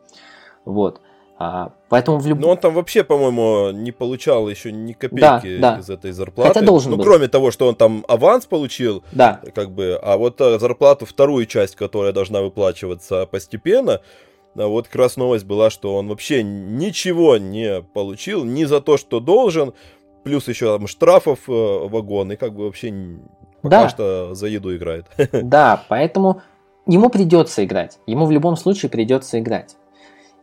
Вот. 0.64 1.00
А, 1.36 1.72
поэтому 1.88 2.20
в 2.20 2.26
любом... 2.28 2.42
Но 2.42 2.50
он 2.50 2.58
там 2.58 2.74
вообще, 2.74 3.02
по-моему, 3.02 3.72
не 3.72 3.90
получал 3.90 4.48
еще 4.48 4.70
ни 4.70 4.92
копейки 4.92 5.58
да, 5.58 5.74
да. 5.74 5.78
из 5.80 5.90
этой 5.90 6.12
зарплаты. 6.12 6.54
Хотя 6.54 6.64
должен 6.64 6.92
ну, 6.92 6.98
был. 6.98 7.04
кроме 7.04 7.26
того, 7.26 7.50
что 7.50 7.66
он 7.66 7.74
там 7.74 8.04
аванс 8.06 8.46
получил, 8.46 9.02
да. 9.10 9.40
как 9.52 9.72
бы, 9.72 9.98
а 10.00 10.16
вот 10.16 10.40
а, 10.40 10.60
зарплату, 10.60 11.06
вторую 11.06 11.46
часть, 11.46 11.74
которая 11.74 12.12
должна 12.12 12.40
выплачиваться 12.40 13.26
постепенно, 13.26 14.00
а 14.56 14.66
вот 14.66 14.86
как 14.86 14.96
раз 14.96 15.16
новость 15.16 15.44
была, 15.46 15.70
что 15.70 15.96
он 15.96 16.08
вообще 16.08 16.42
ничего 16.42 17.36
не 17.36 17.82
получил, 17.82 18.44
ни 18.44 18.64
за 18.64 18.80
то, 18.80 18.96
что 18.96 19.20
должен, 19.20 19.72
плюс 20.24 20.48
еще 20.48 20.76
там 20.76 20.86
штрафов 20.86 21.40
э, 21.48 21.52
вагон, 21.52 22.32
и 22.32 22.36
как 22.36 22.54
бы 22.54 22.64
вообще 22.64 22.92
пока 23.62 23.82
Да. 23.82 23.88
что 23.88 24.34
за 24.34 24.46
еду 24.48 24.76
играет. 24.76 25.06
Да, 25.32 25.84
поэтому 25.88 26.42
ему 26.86 27.08
придется 27.10 27.64
играть. 27.64 27.98
Ему 28.06 28.26
в 28.26 28.30
любом 28.30 28.56
случае 28.56 28.90
придется 28.90 29.38
играть. 29.38 29.76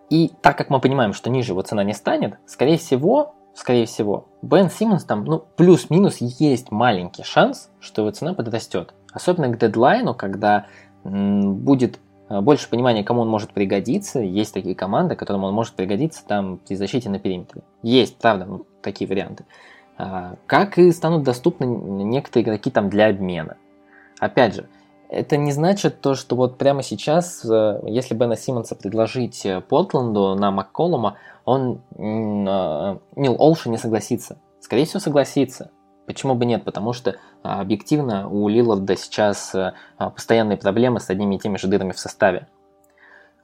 И 0.10 0.32
так 0.42 0.58
как 0.58 0.70
мы 0.70 0.80
понимаем, 0.80 1.14
что 1.14 1.30
ниже 1.30 1.52
его 1.52 1.62
цена 1.62 1.84
не 1.84 1.94
станет, 1.94 2.36
скорее 2.46 2.78
всего, 2.78 3.36
скорее 3.54 3.86
всего, 3.88 4.28
Бен 4.42 4.70
Симмонс 4.70 5.04
там, 5.04 5.26
ну, 5.26 5.44
плюс-минус 5.58 6.18
есть 6.20 6.72
маленький 6.72 7.24
шанс, 7.24 7.70
что 7.82 8.04
его 8.04 8.12
цена 8.12 8.34
подрастет. 8.34 8.94
Особенно 9.12 9.50
к 9.50 9.58
дедлайну, 9.58 10.14
когда 10.14 10.68
м, 11.04 11.56
будет 11.56 12.00
больше 12.30 12.70
понимания, 12.70 13.04
кому 13.04 13.22
он 13.22 13.30
может 13.30 13.52
пригодиться. 13.52 14.20
Есть 14.20 14.54
такие 14.54 14.76
команды, 14.76 15.16
которым 15.16 15.44
он 15.44 15.54
может 15.54 15.74
пригодиться 15.74 16.26
там 16.26 16.58
при 16.58 16.76
защите 16.76 17.10
на 17.10 17.20
периметре. 17.20 17.62
Есть, 17.84 18.18
правда, 18.18 18.46
ну, 18.46 18.66
такие 18.82 19.08
варианты. 19.08 19.46
А, 19.98 20.36
Как 20.46 20.78
и 20.78 20.92
станут 20.92 21.24
доступны 21.24 21.66
некоторые 21.66 22.44
игроки 22.44 22.70
там 22.70 22.90
для 22.90 23.08
обмена. 23.08 23.58
Опять 24.20 24.56
же, 24.56 24.68
это 25.10 25.38
не 25.38 25.52
значит 25.52 26.02
то, 26.02 26.16
что 26.16 26.36
вот 26.36 26.58
прямо 26.58 26.84
сейчас, 26.84 27.46
э, 27.46 27.82
если 27.86 28.14
Бена 28.14 28.36
Симмонса 28.36 28.76
предложить 28.76 29.46
э, 29.46 29.62
Портленду 29.62 30.36
на 30.36 30.52
Макколума, 30.52 31.16
он 31.46 31.82
э, 31.92 31.98
Нил 31.98 33.36
Олши 33.40 33.70
не 33.70 33.78
согласится. 33.78 34.38
Скорее 34.60 34.86
всего, 34.86 35.00
согласится. 35.00 35.72
Почему 36.06 36.36
бы 36.36 36.46
нет? 36.46 36.64
Потому 36.64 36.94
что 36.94 37.16
объективно 37.44 38.28
у 38.30 38.48
Лиларда 38.48 38.96
сейчас 38.96 39.54
а, 39.56 39.74
постоянные 39.98 40.58
проблемы 40.58 41.00
с 41.00 41.10
одними 41.10 41.36
и 41.36 41.40
теми 41.40 41.58
же 41.58 41.68
дырами 41.68 41.92
в 41.92 42.00
составе. 42.00 42.48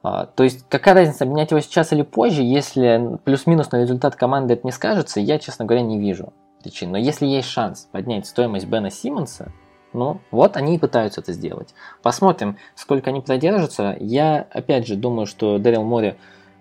А, 0.03 0.25
То 0.25 0.43
есть, 0.43 0.65
какая 0.69 0.95
разница, 0.95 1.23
обменять 1.23 1.51
его 1.51 1.61
сейчас 1.61 1.93
или 1.93 2.01
позже, 2.01 2.43
если 2.43 3.17
плюс-минус 3.23 3.71
на 3.71 3.81
результат 3.81 4.15
команды 4.15 4.53
это 4.53 4.67
не 4.67 4.71
скажется, 4.71 5.19
я, 5.19 5.39
честно 5.39 5.65
говоря, 5.65 5.83
не 5.83 5.99
вижу 5.99 6.33
причин. 6.61 6.91
Но 6.91 6.97
если 6.97 7.25
есть 7.25 7.47
шанс 7.47 7.87
поднять 7.91 8.25
стоимость 8.27 8.67
Бена 8.67 8.89
Симмонса, 8.89 9.51
ну, 9.93 10.19
вот 10.31 10.57
они 10.57 10.75
и 10.75 10.79
пытаются 10.79 11.21
это 11.21 11.33
сделать. 11.33 11.73
Посмотрим, 12.01 12.57
сколько 12.75 13.11
они 13.11 13.21
продержатся. 13.21 13.95
Я, 13.99 14.47
опять 14.51 14.87
же, 14.87 14.95
думаю, 14.95 15.27
что 15.27 15.59
Дэрил 15.59 15.83
Мори 15.83 16.15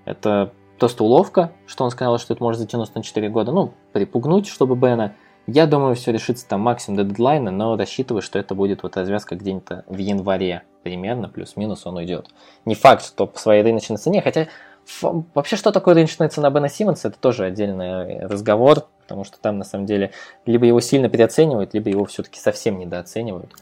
это 0.05 0.53
просто 0.79 1.05
уловка, 1.05 1.53
что 1.67 1.85
он 1.85 1.91
сказал, 1.91 2.19
что 2.19 2.35
это 2.35 2.43
может 2.43 2.61
затянуться 2.61 2.97
на 2.97 3.03
4 3.03 3.29
года. 3.31 3.53
Ну, 3.53 3.73
припугнуть, 3.93 4.47
чтобы 4.47 4.77
Бена. 4.77 5.15
Я 5.47 5.67
думаю, 5.67 5.95
все 5.95 6.13
решится 6.13 6.47
там 6.47 6.61
максимум 6.61 6.99
до 6.99 7.05
дедлайна, 7.05 7.51
но 7.51 7.77
рассчитываю, 7.77 8.23
что 8.23 8.39
это 8.39 8.55
будет 8.55 8.83
вот 8.83 8.97
развязка 8.97 9.35
где-то 9.35 9.85
в 9.89 9.99
январе 9.99 10.63
примерно, 10.83 11.29
плюс-минус 11.29 11.87
он 11.87 11.97
уйдет. 11.97 12.29
Не 12.65 12.75
факт, 12.75 13.05
что 13.05 13.27
по 13.27 13.39
своей 13.39 13.63
рыночной 13.63 13.97
цене, 13.97 14.21
хотя 14.21 14.49
вообще 15.35 15.57
что 15.57 15.73
такое 15.73 15.95
рыночная 15.95 16.29
цена 16.29 16.51
Бена 16.51 16.69
Симмонса, 16.69 17.09
это 17.09 17.19
тоже 17.19 17.45
отдельный 17.45 18.27
разговор, 18.27 18.87
потому 19.03 19.25
что 19.25 19.39
там 19.41 19.59
на 19.59 19.65
самом 19.65 19.87
деле 19.87 20.13
либо 20.47 20.67
его 20.67 20.81
сильно 20.81 21.09
переоценивают, 21.09 21.75
либо 21.75 21.89
его 21.89 22.05
все-таки 22.05 22.41
совсем 22.41 22.79
недооценивают. 22.79 23.53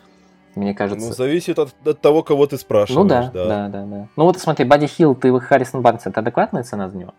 Мне 0.54 0.74
кажется... 0.74 1.06
Ну, 1.06 1.14
зависит 1.14 1.58
от, 1.58 1.70
от 1.84 2.00
того, 2.00 2.22
кого 2.22 2.46
ты 2.46 2.58
спрашиваешь. 2.58 3.02
Ну 3.02 3.08
да, 3.08 3.30
да, 3.32 3.68
да, 3.68 3.84
да. 3.84 4.08
Ну 4.16 4.24
вот 4.24 4.38
смотри, 4.38 4.64
Бадди 4.64 4.86
Хилл 4.86 5.12
и 5.12 5.38
Харрисон 5.38 5.80
Барнс, 5.80 6.06
это 6.06 6.20
адекватная 6.20 6.64
цена 6.64 6.88
за 6.88 6.96
него? 6.96 7.14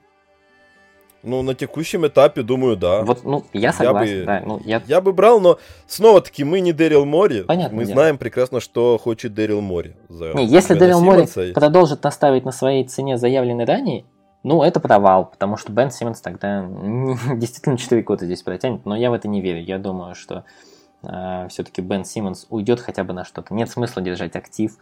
Ну, 1.23 1.41
на 1.43 1.53
текущем 1.53 2.07
этапе, 2.07 2.41
думаю, 2.41 2.77
да. 2.77 3.03
Вот, 3.03 3.23
ну, 3.23 3.43
я 3.53 3.71
согласен, 3.71 4.19
бы- 4.21 4.25
да. 4.25 4.43
Ну, 4.45 4.61
я... 4.65 4.81
Я 4.87 5.01
бы 5.01 5.13
брал, 5.13 5.39
но 5.39 5.59
снова-таки 5.87 6.43
мы 6.43 6.61
не 6.61 6.73
Дэрил 6.73 7.05
Мори. 7.05 7.43
Понятное 7.43 7.77
Мы 7.77 7.85
дело. 7.85 7.95
знаем 7.95 8.17
прекрасно, 8.17 8.59
что 8.59 8.97
хочет 8.97 9.33
Дэрил 9.33 9.61
Мори. 9.61 9.95
за 10.09 10.33
Не, 10.33 10.45
если 10.45 10.73
Дэрил 10.73 11.01
Мори 11.01 11.27
продолжит 11.53 12.03
наставить 12.03 12.45
на 12.45 12.51
своей 12.51 12.83
цене, 12.85 13.17
заявленной 13.17 13.65
ранее, 13.65 14.05
ну, 14.43 14.63
это 14.63 14.79
провал, 14.79 15.25
потому 15.25 15.57
что 15.57 15.71
Бен 15.71 15.91
Симмонс 15.91 16.19
тогда 16.21 16.65
действительно 17.35 17.77
4 17.77 18.01
года 18.01 18.25
здесь 18.25 18.41
протянет, 18.41 18.85
но 18.85 18.95
я 18.95 19.11
в 19.11 19.13
это 19.13 19.27
не 19.27 19.39
верю. 19.41 19.61
Я 19.63 19.77
думаю, 19.77 20.15
что 20.15 20.43
все-таки 21.49 21.81
Бен 21.81 22.05
Симмонс 22.05 22.45
уйдет 22.49 22.79
хотя 22.79 23.03
бы 23.03 23.13
на 23.13 23.25
что-то. 23.25 23.53
Нет 23.53 23.69
смысла 23.69 24.01
держать 24.01 24.35
актив, 24.35 24.77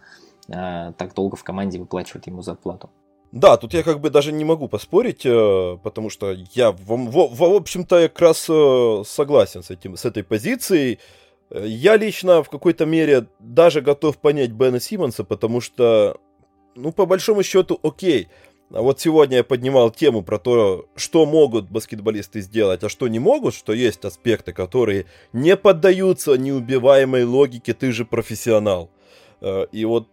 э, 0.48 0.92
так 0.96 1.14
долго 1.14 1.36
в 1.36 1.44
команде 1.44 1.78
выплачивать 1.78 2.26
ему 2.26 2.42
зарплату. 2.42 2.90
Да, 3.32 3.56
тут 3.56 3.74
я 3.74 3.82
как 3.84 4.00
бы 4.00 4.10
даже 4.10 4.32
не 4.32 4.44
могу 4.44 4.66
поспорить, 4.68 5.22
э, 5.24 5.78
потому 5.84 6.10
что 6.10 6.36
я, 6.54 6.72
в, 6.72 6.78
в- 6.96 7.36
в 7.36 7.42
общем-то, 7.44 8.08
как 8.08 8.20
раз 8.20 8.46
э, 8.48 9.02
согласен 9.06 9.62
с, 9.62 9.70
этим, 9.70 9.96
с 9.96 10.04
этой 10.04 10.24
позицией. 10.24 10.98
Э, 11.50 11.64
Я 11.66 11.96
лично 11.96 12.42
в 12.42 12.50
какой-то 12.50 12.86
мере 12.86 13.26
даже 13.38 13.82
готов 13.82 14.18
понять 14.18 14.50
Бена 14.50 14.80
Симмонса, 14.80 15.22
потому 15.22 15.60
что, 15.60 16.18
ну, 16.74 16.90
по 16.92 17.06
большому 17.06 17.44
счету, 17.44 17.78
окей. 17.84 18.26
А 18.72 18.82
вот 18.82 19.00
сегодня 19.00 19.38
я 19.38 19.44
поднимал 19.44 19.90
тему 19.92 20.22
про 20.22 20.38
то, 20.38 20.86
что 20.96 21.24
могут 21.24 21.70
баскетболисты 21.70 22.40
сделать, 22.40 22.82
а 22.82 22.88
что 22.88 23.06
не 23.06 23.20
могут, 23.20 23.54
что 23.54 23.72
есть 23.72 24.04
аспекты, 24.04 24.52
которые 24.52 25.06
не 25.32 25.56
поддаются 25.56 26.34
неубиваемой 26.36 27.24
логике 27.24 27.74
«ты 27.74 27.90
же 27.92 28.04
профессионал». 28.04 28.90
И 29.72 29.84
вот 29.86 30.06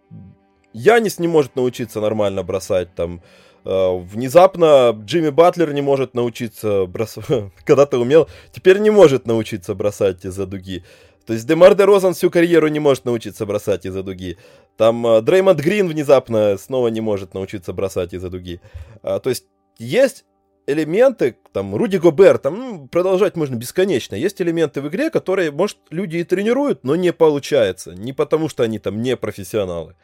Янис 0.72 1.18
не 1.18 1.28
может 1.28 1.56
научиться 1.56 2.00
нормально 2.00 2.42
бросать 2.42 2.94
там. 2.94 3.22
Э, 3.64 3.98
Внезапно 3.98 4.90
Джимми 5.04 5.30
Батлер 5.30 5.72
не 5.72 5.82
может 5.82 6.14
научиться 6.14 6.86
бросать. 6.86 7.24
Когда-то 7.64 7.98
умел, 7.98 8.28
теперь 8.52 8.78
не 8.78 8.90
может 8.90 9.26
научиться 9.26 9.74
бросать 9.74 10.24
из-за 10.24 10.46
дуги. 10.46 10.84
То 11.26 11.34
есть 11.34 11.46
Демар 11.46 11.74
де 11.74 11.84
Розан 11.84 12.14
всю 12.14 12.30
карьеру 12.30 12.68
не 12.68 12.80
может 12.80 13.04
научиться 13.04 13.44
бросать 13.44 13.84
из-за 13.84 14.02
дуги. 14.02 14.38
Там 14.76 15.06
э, 15.06 15.20
Дреймонд 15.20 15.60
Грин 15.60 15.88
внезапно 15.88 16.56
снова 16.56 16.88
не 16.88 17.00
может 17.00 17.34
научиться 17.34 17.72
бросать 17.72 18.14
из-за 18.14 18.30
дуги. 18.30 18.60
А, 19.02 19.18
То 19.18 19.28
есть 19.28 19.44
есть 19.78 20.24
элементы, 20.66 21.36
там, 21.52 21.74
Руди 21.74 21.96
Гобер, 21.96 22.38
там, 22.38 22.58
ну, 22.58 22.88
продолжать 22.88 23.36
можно 23.36 23.56
бесконечно. 23.56 24.14
Есть 24.14 24.40
элементы 24.40 24.80
в 24.80 24.88
игре, 24.88 25.10
которые, 25.10 25.50
может, 25.50 25.78
люди 25.90 26.18
и 26.18 26.24
тренируют, 26.24 26.84
но 26.84 26.94
не 26.94 27.12
получается. 27.12 27.92
Не 27.92 28.12
потому, 28.12 28.48
что 28.48 28.62
они 28.62 28.78
там 28.78 29.00
не 29.02 29.16
профессионалы. 29.16 29.96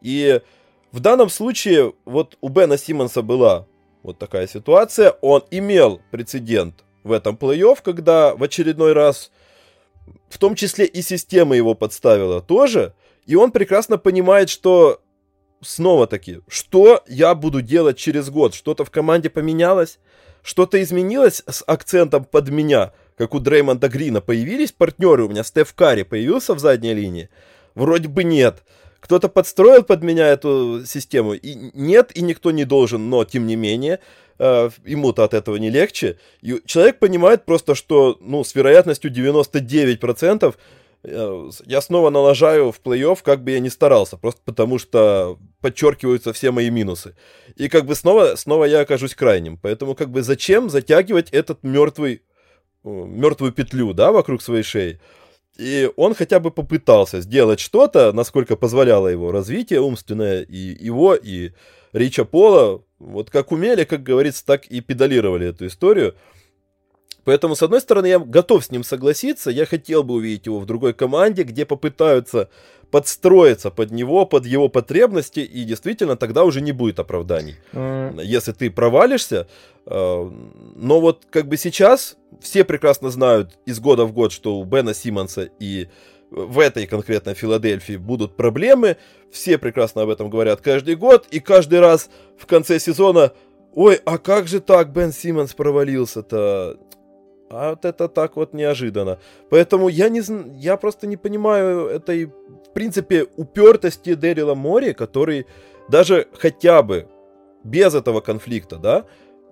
И 0.00 0.40
в 0.92 1.00
данном 1.00 1.28
случае 1.28 1.92
вот 2.04 2.36
у 2.40 2.48
Бена 2.48 2.78
Симмонса 2.78 3.22
была 3.22 3.66
вот 4.02 4.18
такая 4.18 4.46
ситуация. 4.46 5.10
Он 5.20 5.44
имел 5.50 6.00
прецедент 6.10 6.84
в 7.04 7.12
этом 7.12 7.36
плей-офф, 7.36 7.78
когда 7.82 8.34
в 8.34 8.42
очередной 8.42 8.92
раз, 8.92 9.30
в 10.28 10.38
том 10.38 10.54
числе 10.54 10.86
и 10.86 11.02
система 11.02 11.56
его 11.56 11.74
подставила 11.74 12.40
тоже. 12.40 12.94
И 13.26 13.34
он 13.34 13.50
прекрасно 13.50 13.98
понимает, 13.98 14.48
что 14.48 15.00
снова-таки, 15.60 16.40
что 16.48 17.02
я 17.06 17.34
буду 17.34 17.60
делать 17.62 17.98
через 17.98 18.30
год? 18.30 18.54
Что-то 18.54 18.84
в 18.84 18.90
команде 18.90 19.30
поменялось? 19.30 19.98
Что-то 20.42 20.80
изменилось 20.82 21.42
с 21.46 21.62
акцентом 21.66 22.24
под 22.24 22.48
меня? 22.48 22.92
Как 23.16 23.34
у 23.34 23.40
Дреймонда 23.40 23.88
Грина 23.88 24.20
появились 24.20 24.72
партнеры 24.72 25.24
у 25.24 25.28
меня, 25.28 25.42
Стеф 25.42 25.74
Карри 25.74 26.04
появился 26.04 26.54
в 26.54 26.60
задней 26.60 26.94
линии? 26.94 27.28
Вроде 27.74 28.08
бы 28.08 28.24
нет. 28.24 28.62
Кто-то 29.00 29.28
подстроил 29.28 29.82
под 29.82 30.02
меня 30.02 30.28
эту 30.28 30.82
систему? 30.84 31.34
И 31.34 31.54
нет, 31.74 32.16
и 32.16 32.22
никто 32.22 32.50
не 32.50 32.64
должен, 32.64 33.08
но 33.08 33.24
тем 33.24 33.46
не 33.46 33.56
менее, 33.56 34.00
э, 34.38 34.70
ему-то 34.84 35.24
от 35.24 35.34
этого 35.34 35.56
не 35.56 35.70
легче. 35.70 36.18
И 36.42 36.60
человек 36.66 36.98
понимает 36.98 37.44
просто, 37.44 37.74
что 37.74 38.18
ну, 38.20 38.42
с 38.42 38.54
вероятностью 38.54 39.12
99% 39.12 40.54
э, 41.04 41.50
я 41.66 41.80
снова 41.80 42.10
налажаю 42.10 42.72
в 42.72 42.80
плей-офф, 42.82 43.18
как 43.22 43.44
бы 43.44 43.52
я 43.52 43.60
ни 43.60 43.68
старался, 43.68 44.16
просто 44.16 44.40
потому 44.44 44.78
что 44.78 45.38
подчеркиваются 45.60 46.32
все 46.32 46.50
мои 46.50 46.70
минусы. 46.70 47.14
И 47.54 47.68
как 47.68 47.86
бы 47.86 47.94
снова, 47.94 48.34
снова 48.34 48.64
я 48.64 48.80
окажусь 48.80 49.14
крайним. 49.14 49.58
Поэтому 49.58 49.94
как 49.94 50.10
бы 50.10 50.22
зачем 50.22 50.70
затягивать 50.70 51.30
этот 51.30 51.62
мертвый, 51.62 52.22
э, 52.84 52.88
мертвую 52.88 53.52
петлю, 53.52 53.92
да, 53.92 54.10
вокруг 54.10 54.42
своей 54.42 54.64
шеи? 54.64 55.00
И 55.58 55.90
он 55.96 56.14
хотя 56.14 56.38
бы 56.38 56.52
попытался 56.52 57.20
сделать 57.20 57.58
что-то, 57.58 58.12
насколько 58.12 58.56
позволяло 58.56 59.08
его 59.08 59.32
развитие 59.32 59.80
умственное, 59.80 60.42
и 60.42 60.56
его, 60.56 61.14
и 61.14 61.50
Рича 61.92 62.24
Пола, 62.24 62.82
вот 63.00 63.30
как 63.30 63.50
умели, 63.50 63.84
как 63.84 64.04
говорится, 64.04 64.46
так 64.46 64.66
и 64.66 64.80
педалировали 64.80 65.48
эту 65.48 65.66
историю. 65.66 66.14
Поэтому, 67.24 67.56
с 67.56 67.62
одной 67.62 67.80
стороны, 67.80 68.06
я 68.06 68.18
готов 68.18 68.64
с 68.64 68.70
ним 68.70 68.84
согласиться. 68.84 69.50
Я 69.50 69.66
хотел 69.66 70.02
бы 70.02 70.14
увидеть 70.14 70.46
его 70.46 70.60
в 70.60 70.66
другой 70.66 70.94
команде, 70.94 71.42
где 71.42 71.66
попытаются 71.66 72.48
подстроиться 72.90 73.70
под 73.70 73.90
него, 73.90 74.24
под 74.24 74.46
его 74.46 74.68
потребности, 74.68 75.40
и 75.40 75.64
действительно 75.64 76.16
тогда 76.16 76.44
уже 76.44 76.60
не 76.60 76.72
будет 76.72 76.98
оправданий. 76.98 77.56
Mm. 77.72 78.24
Если 78.24 78.52
ты 78.52 78.70
провалишься, 78.70 79.46
э, 79.84 80.30
но 80.76 81.00
вот 81.00 81.26
как 81.28 81.48
бы 81.48 81.58
сейчас 81.58 82.16
все 82.40 82.64
прекрасно 82.64 83.10
знают 83.10 83.58
из 83.66 83.80
года 83.80 84.04
в 84.04 84.12
год, 84.12 84.32
что 84.32 84.58
у 84.58 84.64
Бена 84.64 84.94
Симмонса 84.94 85.48
и 85.58 85.88
в 86.30 86.58
этой 86.58 86.86
конкретно 86.86 87.34
Филадельфии 87.34 87.96
будут 87.96 88.36
проблемы, 88.36 88.96
все 89.30 89.58
прекрасно 89.58 90.02
об 90.02 90.10
этом 90.10 90.30
говорят 90.30 90.60
каждый 90.60 90.94
год, 90.94 91.26
и 91.30 91.40
каждый 91.40 91.80
раз 91.80 92.10
в 92.36 92.46
конце 92.46 92.78
сезона, 92.78 93.32
ой, 93.74 94.00
а 94.04 94.18
как 94.18 94.46
же 94.46 94.60
так 94.60 94.92
Бен 94.92 95.12
Симмонс 95.12 95.54
провалился-то? 95.54 96.78
А 97.50 97.70
вот 97.70 97.84
это 97.86 98.08
так 98.08 98.36
вот 98.36 98.52
неожиданно. 98.52 99.18
Поэтому 99.48 99.88
я, 99.88 100.10
не, 100.10 100.22
я 100.58 100.76
просто 100.76 101.06
не 101.06 101.16
понимаю 101.16 101.86
этой, 101.86 102.26
в 102.26 102.72
принципе, 102.74 103.26
упертости 103.36 104.12
Дэрила 104.12 104.54
Мори, 104.54 104.92
который 104.92 105.46
даже 105.88 106.28
хотя 106.34 106.82
бы 106.82 107.08
без 107.64 107.94
этого 107.94 108.20
конфликта, 108.20 108.76
да, 108.76 109.06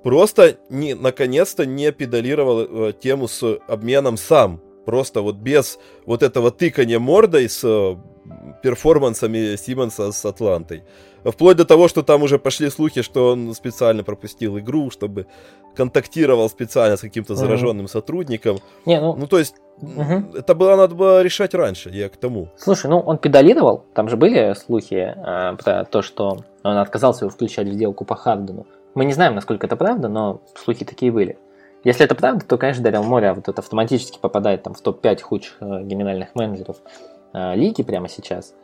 просто 0.06 0.56
не, 0.70 0.94
наконец-то 0.94 1.66
не 1.66 1.90
педалировал 1.90 2.60
э, 2.60 2.92
тему 2.92 3.26
с 3.26 3.58
обменом 3.66 4.16
сам. 4.16 4.60
Просто 4.84 5.20
вот 5.20 5.34
без 5.34 5.80
вот 6.06 6.22
этого 6.22 6.52
тыкания 6.52 7.00
мордой 7.00 7.48
с 7.48 7.64
э, 7.64 7.96
перформансами 8.62 9.56
Симмонса 9.56 10.12
с 10.12 10.24
Атлантой. 10.24 10.84
Вплоть 11.24 11.56
до 11.56 11.64
того, 11.64 11.88
что 11.88 12.04
там 12.04 12.22
уже 12.22 12.38
пошли 12.38 12.70
слухи, 12.70 13.02
что 13.02 13.32
он 13.32 13.52
специально 13.52 14.04
пропустил 14.04 14.56
игру, 14.60 14.92
чтобы 14.92 15.26
контактировал 15.74 16.48
специально 16.48 16.96
с 16.96 17.00
каким-то 17.00 17.34
зараженным 17.34 17.86
mm-hmm. 17.86 17.90
сотрудником. 17.90 18.58
Не, 18.84 19.00
ну... 19.00 19.16
ну, 19.16 19.26
то 19.26 19.40
есть, 19.40 19.56
угу. 19.82 20.36
это 20.38 20.54
было 20.54 20.76
надо 20.76 20.94
было 20.94 21.20
решать 21.22 21.52
раньше, 21.52 21.90
я 21.90 22.08
к 22.08 22.16
тому. 22.16 22.48
Слушай, 22.56 22.90
ну 22.90 23.00
он 23.00 23.18
педалировал, 23.18 23.82
там 23.92 24.08
же 24.08 24.16
были 24.16 24.54
слухи 24.54 25.14
э, 25.16 25.56
про 25.56 25.84
то, 25.84 26.02
что 26.02 26.44
он 26.62 26.76
отказался 26.76 27.24
его 27.24 27.30
включать 27.30 27.66
в 27.66 27.72
сделку 27.72 28.04
по 28.04 28.14
Хардену. 28.14 28.66
Мы 28.96 29.04
не 29.04 29.12
знаем, 29.12 29.34
насколько 29.34 29.66
это 29.66 29.76
правда, 29.76 30.08
но 30.08 30.40
слухи 30.54 30.86
такие 30.86 31.12
были. 31.12 31.38
Если 31.84 32.02
это 32.02 32.14
правда, 32.14 32.46
то, 32.46 32.56
конечно, 32.56 32.82
Дарил 32.82 33.02
Моря 33.02 33.34
вот 33.34 33.46
это 33.46 33.60
автоматически 33.60 34.18
попадает 34.18 34.62
там, 34.62 34.72
в 34.72 34.80
топ-5 34.80 35.20
худших 35.20 35.56
э, 35.60 35.82
генеральных 35.82 36.34
менеджеров 36.34 36.78
э, 37.34 37.54
лиги 37.56 37.82
прямо 37.82 38.08
сейчас. 38.08 38.54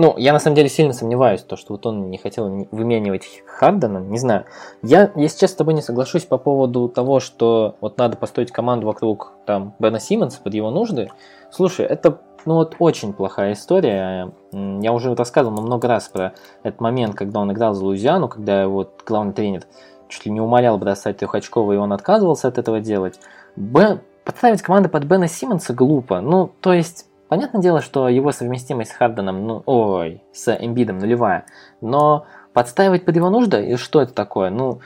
Ну, 0.00 0.14
я 0.16 0.32
на 0.32 0.38
самом 0.38 0.54
деле 0.54 0.68
сильно 0.68 0.92
сомневаюсь, 0.92 1.42
то, 1.42 1.56
что 1.56 1.74
вот 1.74 1.84
он 1.84 2.08
не 2.08 2.18
хотел 2.18 2.68
выменивать 2.70 3.42
Хардена, 3.46 3.98
не 3.98 4.18
знаю. 4.18 4.44
Я, 4.80 5.10
если 5.16 5.40
честно, 5.40 5.54
с 5.54 5.56
тобой 5.56 5.74
не 5.74 5.82
соглашусь 5.82 6.24
по 6.24 6.38
поводу 6.38 6.88
того, 6.88 7.18
что 7.18 7.74
вот 7.80 7.98
надо 7.98 8.16
построить 8.16 8.52
команду 8.52 8.86
вокруг 8.86 9.32
там 9.44 9.74
Бена 9.80 9.98
Симмонса 9.98 10.40
под 10.40 10.54
его 10.54 10.70
нужды. 10.70 11.10
Слушай, 11.50 11.86
это 11.86 12.20
ну 12.44 12.54
вот 12.54 12.76
очень 12.78 13.12
плохая 13.12 13.54
история. 13.54 14.30
Я 14.52 14.92
уже 14.92 15.16
рассказывал 15.16 15.60
много 15.60 15.88
раз 15.88 16.08
про 16.08 16.32
этот 16.62 16.80
момент, 16.80 17.16
когда 17.16 17.40
он 17.40 17.50
играл 17.50 17.74
за 17.74 17.84
Луизиану, 17.84 18.28
когда 18.28 18.68
вот 18.68 19.02
главный 19.04 19.32
тренер 19.32 19.64
чуть 20.08 20.26
ли 20.26 20.30
не 20.30 20.40
умолял 20.40 20.78
бросать 20.78 21.16
трехочковый, 21.18 21.76
и 21.76 21.80
он 21.80 21.92
отказывался 21.92 22.46
от 22.46 22.56
этого 22.56 22.80
делать. 22.80 23.18
Б... 23.56 23.98
Подставить 24.24 24.62
команду 24.62 24.90
под 24.90 25.04
Бена 25.04 25.26
Симмонса 25.26 25.72
глупо. 25.72 26.20
Ну, 26.20 26.50
то 26.60 26.72
есть, 26.72 27.06
Понятное 27.28 27.60
дело, 27.60 27.82
что 27.82 28.08
его 28.08 28.32
совместимость 28.32 28.92
с 28.92 28.94
Харденом, 28.94 29.46
ну, 29.46 29.62
ой, 29.66 30.22
с 30.32 30.54
Эмбидом 30.54 30.98
нулевая. 30.98 31.44
Но 31.80 32.26
подстаивать 32.54 33.04
под 33.04 33.16
его 33.16 33.28
нужды, 33.28 33.72
и 33.72 33.76
что 33.76 34.00
это 34.00 34.14
такое? 34.14 34.50
Ну, 34.50 34.80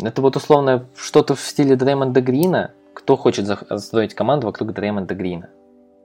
это 0.00 0.22
вот 0.22 0.36
условно 0.36 0.86
что-то 0.96 1.34
в 1.34 1.40
стиле 1.40 1.76
Дреймонда 1.76 2.20
Грина. 2.20 2.72
Кто 2.94 3.16
хочет 3.16 3.46
строить 3.80 4.14
команду 4.14 4.46
вокруг 4.46 4.72
Дреймонда 4.72 5.14
Грина? 5.14 5.50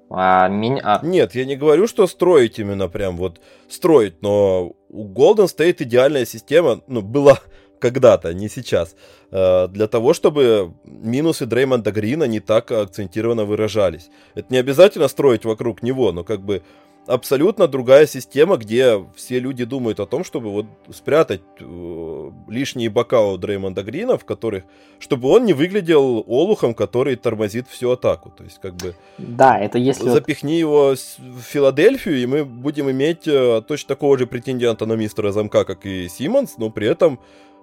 А 0.09 0.47
меня... 0.47 0.81
А... 0.83 1.05
Нет, 1.05 1.35
я 1.35 1.45
не 1.45 1.55
говорю, 1.55 1.87
что 1.87 2.07
строить 2.07 2.59
именно 2.59 2.87
прям 2.87 3.17
вот 3.17 3.41
строить, 3.67 4.21
но 4.21 4.73
у 4.89 5.07
Golden 5.07 5.45
State 5.45 5.77
идеальная 5.79 6.25
система, 6.25 6.81
ну, 6.87 7.01
была 7.01 7.39
когда-то, 7.79 8.33
не 8.33 8.49
сейчас, 8.49 8.95
э, 9.31 9.67
для 9.67 9.87
того, 9.87 10.13
чтобы 10.13 10.73
минусы 10.85 11.45
Дреймонда 11.45 11.91
Грина 11.91 12.25
не 12.25 12.39
так 12.39 12.71
акцентированно 12.71 13.45
выражались. 13.45 14.09
Это 14.35 14.47
не 14.49 14.57
обязательно 14.57 15.07
строить 15.07 15.45
вокруг 15.45 15.83
него, 15.83 16.11
но 16.11 16.23
как 16.23 16.41
бы 16.41 16.61
абсолютно 17.07 17.67
другая 17.67 18.07
система, 18.07 18.57
где 18.57 19.05
все 19.15 19.39
люди 19.39 19.65
думают 19.65 19.99
о 19.99 20.05
том, 20.05 20.23
чтобы 20.23 20.51
вот 20.51 20.65
спрятать 20.91 21.41
э, 21.59 22.31
лишние 22.47 22.89
бока 22.89 23.21
у 23.21 23.37
Дреймонда 23.37 23.83
Грина, 23.83 24.17
в 24.17 24.25
которых, 24.25 24.63
чтобы 24.99 25.29
он 25.29 25.45
не 25.45 25.53
выглядел 25.53 26.23
олухом, 26.27 26.73
который 26.73 27.15
тормозит 27.15 27.67
всю 27.67 27.91
атаку. 27.91 28.31
То 28.35 28.43
есть, 28.43 28.59
как 28.59 28.75
бы... 28.75 28.95
Да, 29.17 29.57
это 29.59 29.77
если... 29.77 30.09
Запихни 30.09 30.53
его 30.53 30.95
в 30.95 31.41
Филадельфию, 31.41 32.21
и 32.21 32.25
мы 32.25 32.45
будем 32.45 32.89
иметь 32.91 33.27
э, 33.27 33.61
точно 33.67 33.87
такого 33.89 34.17
же 34.17 34.27
претендента 34.27 34.85
на 34.85 34.93
мистера 34.93 35.31
замка, 35.31 35.63
как 35.63 35.85
и 35.85 36.07
Симмонс, 36.09 36.57
но 36.57 36.69
при 36.69 36.87
этом 36.87 37.19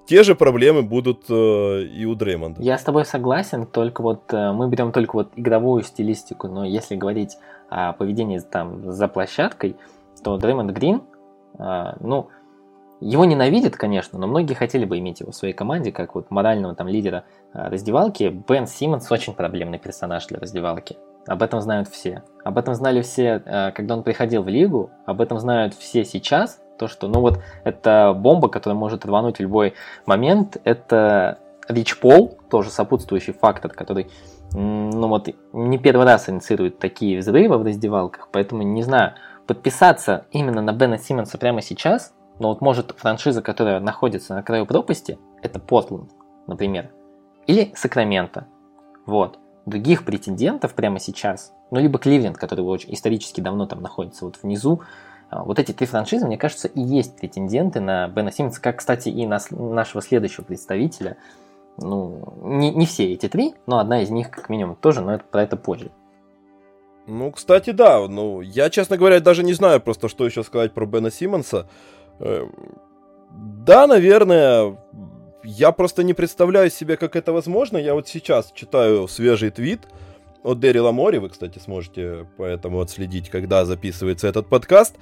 те 0.06 0.22
же 0.22 0.34
проблемы 0.34 0.82
будут 0.82 1.24
э, 1.28 1.82
и 1.84 2.04
у 2.04 2.14
Дреймонда. 2.14 2.62
Я 2.62 2.78
с 2.78 2.82
тобой 2.82 3.04
согласен, 3.04 3.66
только 3.66 4.02
вот 4.02 4.32
э, 4.32 4.52
мы 4.52 4.68
берем 4.68 4.92
только 4.92 5.16
вот 5.16 5.32
игровую 5.36 5.82
стилистику, 5.82 6.48
но 6.48 6.64
если 6.64 6.96
говорить 6.96 7.36
о 7.68 7.92
поведении 7.92 8.38
там 8.38 8.92
за 8.92 9.08
площадкой, 9.08 9.76
то 10.22 10.36
Дреймонд 10.36 10.72
Грин, 10.72 11.02
э, 11.58 11.94
ну, 12.00 12.28
его 13.00 13.24
ненавидят, 13.24 13.76
конечно, 13.76 14.18
но 14.18 14.28
многие 14.28 14.54
хотели 14.54 14.84
бы 14.84 14.98
иметь 14.98 15.20
его 15.20 15.32
в 15.32 15.34
своей 15.34 15.54
команде, 15.54 15.90
как 15.90 16.14
вот 16.14 16.30
морального 16.30 16.74
там 16.74 16.86
лидера 16.86 17.24
э, 17.52 17.68
раздевалки. 17.68 18.28
Бен 18.48 18.66
Симмонс 18.66 19.10
очень 19.10 19.34
проблемный 19.34 19.78
персонаж 19.78 20.26
для 20.26 20.38
раздевалки. 20.38 20.96
Об 21.26 21.42
этом 21.42 21.60
знают 21.60 21.88
все. 21.88 22.22
Об 22.44 22.58
этом 22.58 22.74
знали 22.74 23.02
все, 23.02 23.42
э, 23.44 23.72
когда 23.72 23.96
он 23.96 24.04
приходил 24.04 24.44
в 24.44 24.48
лигу, 24.48 24.90
об 25.04 25.20
этом 25.20 25.38
знают 25.40 25.74
все 25.74 26.04
сейчас, 26.04 26.60
то, 26.82 26.88
что, 26.88 27.06
ну 27.06 27.20
вот, 27.20 27.40
это 27.62 28.12
бомба, 28.12 28.48
которая 28.48 28.76
может 28.76 29.06
рвануть 29.06 29.36
в 29.36 29.40
любой 29.40 29.74
момент, 30.04 30.56
это 30.64 31.38
Рич 31.68 31.96
Пол, 32.00 32.36
тоже 32.50 32.70
сопутствующий 32.70 33.32
фактор, 33.32 33.70
который, 33.70 34.10
ну 34.50 35.06
вот, 35.06 35.28
не 35.52 35.78
первый 35.78 36.04
раз 36.04 36.28
инициирует 36.28 36.80
такие 36.80 37.20
взрывы 37.20 37.56
в 37.56 37.62
раздевалках, 37.62 38.30
поэтому, 38.32 38.62
не 38.62 38.82
знаю, 38.82 39.12
подписаться 39.46 40.26
именно 40.32 40.60
на 40.60 40.72
Бена 40.72 40.98
Симмонса 40.98 41.38
прямо 41.38 41.62
сейчас, 41.62 42.14
но 42.40 42.48
вот 42.48 42.60
может 42.60 42.90
франшиза, 42.98 43.42
которая 43.42 43.78
находится 43.78 44.34
на 44.34 44.42
краю 44.42 44.66
пропасти, 44.66 45.20
это 45.40 45.60
Портленд, 45.60 46.10
например, 46.48 46.90
или 47.46 47.72
Сакраменто, 47.76 48.48
вот. 49.06 49.38
Других 49.66 50.04
претендентов 50.04 50.74
прямо 50.74 50.98
сейчас, 50.98 51.52
ну, 51.70 51.78
либо 51.78 52.00
Кливленд, 52.00 52.36
который 52.36 52.62
очень 52.62 52.92
исторически 52.92 53.40
давно 53.40 53.66
там 53.66 53.80
находится 53.80 54.24
вот 54.24 54.42
внизу, 54.42 54.82
вот 55.44 55.58
эти 55.58 55.72
три 55.72 55.86
франшизы, 55.86 56.26
мне 56.26 56.36
кажется, 56.36 56.68
и 56.68 56.80
есть 56.80 57.16
претенденты 57.16 57.80
на 57.80 58.08
Бена 58.08 58.30
Симмонса, 58.30 58.60
как, 58.60 58.78
кстати, 58.78 59.08
и 59.08 59.26
на 59.26 59.38
нашего 59.50 60.02
следующего 60.02 60.44
представителя. 60.44 61.16
Ну, 61.78 62.34
не, 62.42 62.70
не 62.70 62.86
все 62.86 63.12
эти 63.12 63.28
три, 63.28 63.54
но 63.66 63.78
одна 63.78 64.02
из 64.02 64.10
них, 64.10 64.30
как 64.30 64.48
минимум, 64.48 64.76
тоже, 64.76 65.00
но 65.00 65.14
это, 65.14 65.24
про 65.24 65.42
это 65.42 65.56
позже. 65.56 65.90
Ну, 67.06 67.30
кстати, 67.32 67.70
да. 67.70 68.06
Ну, 68.06 68.40
я, 68.42 68.70
честно 68.70 68.96
говоря, 68.96 69.20
даже 69.20 69.42
не 69.42 69.54
знаю 69.54 69.80
просто, 69.80 70.08
что 70.08 70.24
еще 70.24 70.44
сказать 70.44 70.72
про 70.72 70.86
Бена 70.86 71.10
Симмонса. 71.10 71.66
Эм, 72.20 72.52
да, 73.30 73.86
наверное, 73.86 74.78
я 75.42 75.72
просто 75.72 76.04
не 76.04 76.14
представляю 76.14 76.70
себе, 76.70 76.96
как 76.96 77.16
это 77.16 77.32
возможно. 77.32 77.76
Я 77.76 77.94
вот 77.94 78.06
сейчас 78.06 78.52
читаю 78.52 79.08
свежий 79.08 79.50
твит, 79.50 79.80
от 80.42 80.60
Дэрила 80.60 80.92
Мори. 80.92 81.18
Вы, 81.18 81.28
кстати, 81.28 81.58
сможете 81.58 82.26
поэтому 82.36 82.80
отследить, 82.80 83.28
когда 83.30 83.64
записывается 83.64 84.28
этот 84.28 84.48
подкаст. 84.48 84.96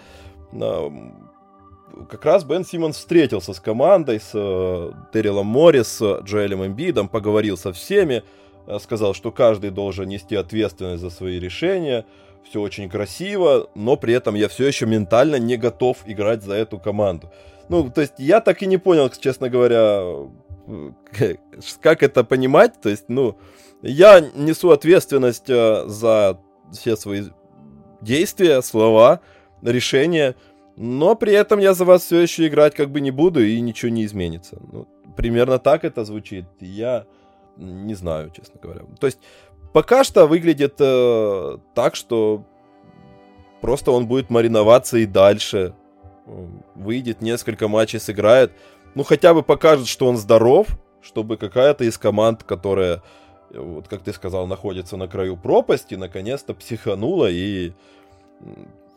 Как 2.08 2.24
раз 2.24 2.44
Бен 2.44 2.64
Симмонс 2.64 2.96
встретился 2.96 3.52
с 3.52 3.60
командой, 3.60 4.20
с 4.20 4.30
э, 4.34 4.92
Дэрилом 5.12 5.46
Мори, 5.46 5.82
с 5.82 6.00
Джоэлем 6.22 6.64
Эмбидом, 6.64 7.08
поговорил 7.08 7.56
со 7.56 7.72
всеми, 7.72 8.22
э, 8.66 8.78
сказал, 8.80 9.12
что 9.12 9.32
каждый 9.32 9.70
должен 9.70 10.08
нести 10.08 10.36
ответственность 10.36 11.02
за 11.02 11.10
свои 11.10 11.40
решения. 11.40 12.06
Все 12.48 12.60
очень 12.60 12.88
красиво, 12.88 13.68
но 13.74 13.96
при 13.96 14.14
этом 14.14 14.34
я 14.34 14.48
все 14.48 14.66
еще 14.66 14.86
ментально 14.86 15.36
не 15.36 15.56
готов 15.56 15.98
играть 16.06 16.42
за 16.42 16.54
эту 16.54 16.78
команду. 16.78 17.30
Ну, 17.68 17.90
то 17.90 18.00
есть 18.00 18.14
я 18.18 18.40
так 18.40 18.62
и 18.62 18.66
не 18.66 18.78
понял, 18.78 19.10
честно 19.10 19.48
говоря, 19.48 20.02
э, 20.66 21.36
как 21.80 22.02
это 22.02 22.24
понимать. 22.24 22.80
То 22.80 22.88
есть, 22.88 23.04
ну, 23.08 23.36
я 23.82 24.20
несу 24.20 24.70
ответственность 24.70 25.48
э, 25.48 25.84
за 25.86 26.38
все 26.72 26.96
свои 26.96 27.24
действия, 28.00 28.62
слова, 28.62 29.20
решения, 29.62 30.36
но 30.76 31.14
при 31.14 31.32
этом 31.32 31.58
я 31.58 31.74
за 31.74 31.84
вас 31.84 32.02
все 32.02 32.20
еще 32.20 32.46
играть 32.46 32.74
как 32.74 32.90
бы 32.90 33.00
не 33.00 33.10
буду 33.10 33.44
и 33.44 33.60
ничего 33.60 33.90
не 33.90 34.04
изменится. 34.04 34.58
Ну, 34.72 34.86
примерно 35.16 35.58
так 35.58 35.84
это 35.84 36.04
звучит. 36.04 36.46
Я 36.60 37.06
не 37.56 37.94
знаю, 37.94 38.30
честно 38.30 38.60
говоря. 38.62 38.82
То 38.98 39.06
есть 39.06 39.18
пока 39.72 40.04
что 40.04 40.26
выглядит 40.26 40.74
э, 40.78 41.58
так, 41.74 41.96
что 41.96 42.44
просто 43.60 43.90
он 43.90 44.06
будет 44.06 44.30
мариноваться 44.30 44.98
и 44.98 45.06
дальше. 45.06 45.74
Выйдет, 46.74 47.22
несколько 47.22 47.66
матчей 47.66 47.98
сыграет. 47.98 48.52
Ну, 48.94 49.02
хотя 49.02 49.34
бы 49.34 49.42
покажет, 49.42 49.88
что 49.88 50.06
он 50.06 50.16
здоров, 50.16 50.68
чтобы 51.00 51.36
какая-то 51.36 51.84
из 51.84 51.98
команд, 51.98 52.44
которая 52.44 53.02
вот 53.52 53.88
как 53.88 54.02
ты 54.02 54.12
сказал, 54.12 54.46
находится 54.46 54.96
на 54.96 55.08
краю 55.08 55.36
пропасти, 55.36 55.94
наконец-то 55.94 56.54
психанула 56.54 57.30
и 57.30 57.72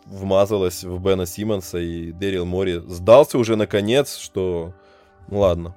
вмазалась 0.05 0.83
в 0.83 0.99
Бена 1.01 1.25
Симмонса, 1.25 1.79
и 1.79 2.11
Дэрил 2.11 2.45
Мори 2.45 2.79
сдался 2.87 3.37
уже 3.37 3.55
наконец, 3.55 4.17
что 4.17 4.73
ну 5.29 5.39
ладно, 5.39 5.75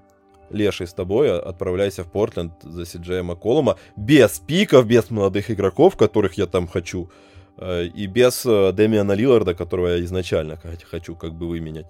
Леший 0.50 0.86
с 0.86 0.92
тобой, 0.92 1.30
а, 1.30 1.38
отправляйся 1.38 2.04
в 2.04 2.10
Портленд 2.10 2.52
за 2.62 2.86
Сиджея 2.86 3.22
Макколума, 3.22 3.76
без 3.96 4.38
пиков, 4.38 4.86
без 4.86 5.10
молодых 5.10 5.50
игроков, 5.50 5.96
которых 5.96 6.34
я 6.34 6.46
там 6.46 6.66
хочу, 6.66 7.10
э, 7.58 7.86
и 7.86 8.06
без 8.06 8.44
э, 8.46 8.72
Дэмиана 8.72 9.12
Лиларда, 9.12 9.54
которого 9.54 9.88
я 9.88 10.04
изначально 10.04 10.58
хочу 10.90 11.16
как 11.16 11.32
бы 11.32 11.48
выменять. 11.48 11.86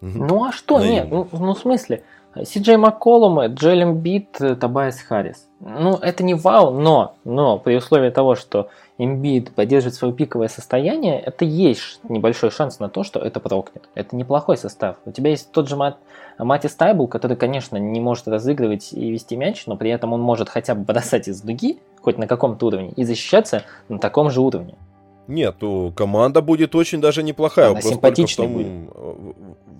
Ну 0.00 0.44
а 0.44 0.52
что, 0.52 0.80
нет, 0.82 1.08
ну, 1.10 1.28
ну 1.30 1.54
в 1.54 1.58
смысле, 1.58 2.02
Сиджей 2.44 2.76
Макколум, 2.76 3.40
Джелем 3.54 3.98
Бит, 3.98 4.32
Табайс 4.60 5.00
Харрис. 5.00 5.48
Ну, 5.60 5.96
это 5.96 6.22
не 6.22 6.34
вау, 6.34 6.70
но, 6.70 7.16
но 7.24 7.58
при 7.58 7.76
условии 7.76 8.10
того, 8.10 8.34
что 8.34 8.68
Эмбит 8.98 9.52
поддерживает 9.54 9.94
свое 9.94 10.14
пиковое 10.14 10.48
состояние, 10.48 11.20
это 11.20 11.44
есть 11.44 12.00
небольшой 12.08 12.50
шанс 12.50 12.78
на 12.78 12.88
то, 12.88 13.02
что 13.02 13.18
это 13.20 13.40
прокнет. 13.40 13.88
Это 13.94 14.16
неплохой 14.16 14.56
состав. 14.56 14.96
У 15.04 15.12
тебя 15.12 15.30
есть 15.30 15.52
тот 15.52 15.68
же 15.68 15.76
Мат, 15.76 15.98
Мати 16.38 16.68
Стайбл, 16.68 17.08
который, 17.08 17.36
конечно, 17.36 17.76
не 17.76 18.00
может 18.00 18.28
разыгрывать 18.28 18.92
и 18.92 19.10
вести 19.10 19.36
мяч, 19.36 19.66
но 19.66 19.76
при 19.76 19.90
этом 19.90 20.12
он 20.12 20.20
может 20.20 20.48
хотя 20.48 20.74
бы 20.74 20.84
бросать 20.84 21.28
из 21.28 21.42
дуги, 21.42 21.78
хоть 22.00 22.16
на 22.16 22.26
каком-то 22.26 22.66
уровне, 22.66 22.92
и 22.96 23.04
защищаться 23.04 23.64
на 23.88 23.98
таком 23.98 24.30
же 24.30 24.40
уровне. 24.40 24.76
Нет, 25.26 25.56
команда 25.94 26.42
будет 26.42 26.74
очень 26.74 27.00
даже 27.00 27.22
неплохая. 27.22 27.70
Она 27.70 27.80
симпатичная 27.82 28.48
будет. 28.48 28.66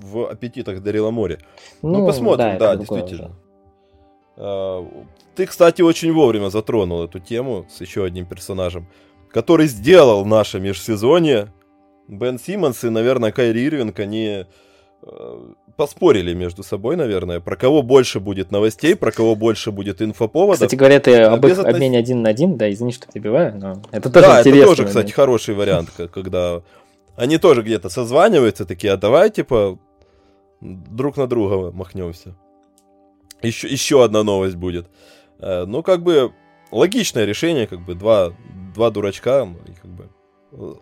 В 0.02 0.30
аппетитах 0.30 0.82
Дарила 0.82 1.10
Море. 1.10 1.38
Ну, 1.82 1.98
ну 1.98 2.06
посмотрим, 2.06 2.58
да, 2.58 2.74
да 2.74 2.76
действительно. 2.76 3.36
А, 4.36 4.86
ты, 5.34 5.46
кстати, 5.46 5.82
очень 5.82 6.12
вовремя 6.12 6.48
затронул 6.48 7.04
эту 7.04 7.18
тему 7.18 7.66
с 7.68 7.80
еще 7.80 8.04
одним 8.04 8.26
персонажем, 8.26 8.88
который 9.30 9.66
сделал 9.66 10.24
наше 10.24 10.60
межсезонье. 10.60 11.52
Бен 12.08 12.38
Симмонс 12.38 12.82
и, 12.82 12.88
наверное, 12.88 13.30
Кайри 13.30 13.66
Ирвинг, 13.66 14.00
они 14.00 14.44
э, 15.02 15.52
поспорили 15.76 16.34
между 16.34 16.62
собой, 16.62 16.96
наверное, 16.96 17.40
про 17.40 17.56
кого 17.56 17.82
больше 17.82 18.18
будет 18.18 18.50
новостей, 18.50 18.96
про 18.96 19.12
кого 19.12 19.34
больше 19.34 19.70
будет 19.70 20.02
инфоповодов. 20.02 20.56
Кстати 20.56 20.74
говоря, 20.74 21.00
ты 21.00 21.22
об 21.22 21.46
их 21.46 21.58
относ... 21.58 21.74
обмене 21.74 21.98
один 21.98 22.22
на 22.22 22.30
один, 22.30 22.56
да, 22.56 22.70
извини, 22.70 22.92
что 22.92 23.06
перебиваю, 23.10 23.56
но 23.56 23.82
это 23.92 24.10
тоже 24.10 24.26
да, 24.26 24.40
интересно. 24.40 24.58
это 24.58 24.66
тоже, 24.66 24.84
кстати, 24.86 25.12
хороший 25.12 25.54
вариант, 25.54 25.90
когда 26.12 26.62
они 27.16 27.38
тоже 27.38 27.62
где-то 27.62 27.88
созваниваются, 27.88 28.64
такие, 28.64 28.92
а 28.92 28.96
давай, 28.96 29.30
типа, 29.30 29.78
друг 30.60 31.16
на 31.16 31.26
друга 31.26 31.70
махнемся. 31.72 32.36
Еще, 33.42 33.68
еще 33.68 34.04
одна 34.04 34.22
новость 34.22 34.56
будет. 34.56 34.88
Э, 35.38 35.64
ну, 35.64 35.82
как 35.82 36.02
бы, 36.02 36.32
логичное 36.70 37.24
решение, 37.24 37.66
как 37.66 37.80
бы, 37.80 37.94
два, 37.94 38.34
два 38.74 38.90
дурачка, 38.90 39.44
ну, 39.44 39.58
и 39.66 39.74
как 39.74 39.90
бы, 39.90 40.08
э, 40.52 40.74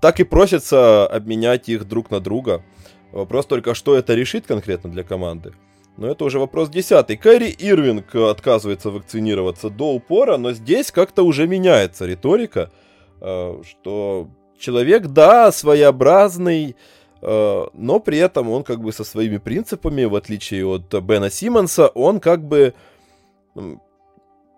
так 0.00 0.18
и 0.18 0.24
просится 0.24 1.06
обменять 1.06 1.68
их 1.68 1.86
друг 1.86 2.10
на 2.10 2.20
друга. 2.20 2.64
Вопрос 3.12 3.46
только, 3.46 3.74
что 3.74 3.94
это 3.94 4.14
решит 4.14 4.46
конкретно 4.46 4.90
для 4.90 5.04
команды. 5.04 5.52
Но 5.96 6.08
это 6.08 6.24
уже 6.24 6.38
вопрос 6.38 6.70
десятый. 6.70 7.16
Кайри 7.16 7.54
Ирвинг 7.56 8.14
отказывается 8.14 8.90
вакцинироваться 8.90 9.68
до 9.68 9.92
упора, 9.92 10.38
но 10.38 10.52
здесь 10.52 10.90
как-то 10.90 11.22
уже 11.22 11.46
меняется 11.46 12.06
риторика, 12.06 12.72
э, 13.20 13.62
что 13.68 14.28
человек, 14.58 15.08
да, 15.08 15.52
своеобразный, 15.52 16.76
но 17.22 18.00
при 18.04 18.18
этом 18.18 18.50
он 18.50 18.64
как 18.64 18.80
бы 18.80 18.92
со 18.92 19.04
своими 19.04 19.38
принципами, 19.38 20.04
в 20.04 20.16
отличие 20.16 20.66
от 20.66 20.92
Бена 21.02 21.30
Симмонса, 21.30 21.88
он 21.88 22.20
как 22.20 22.42
бы... 22.44 22.74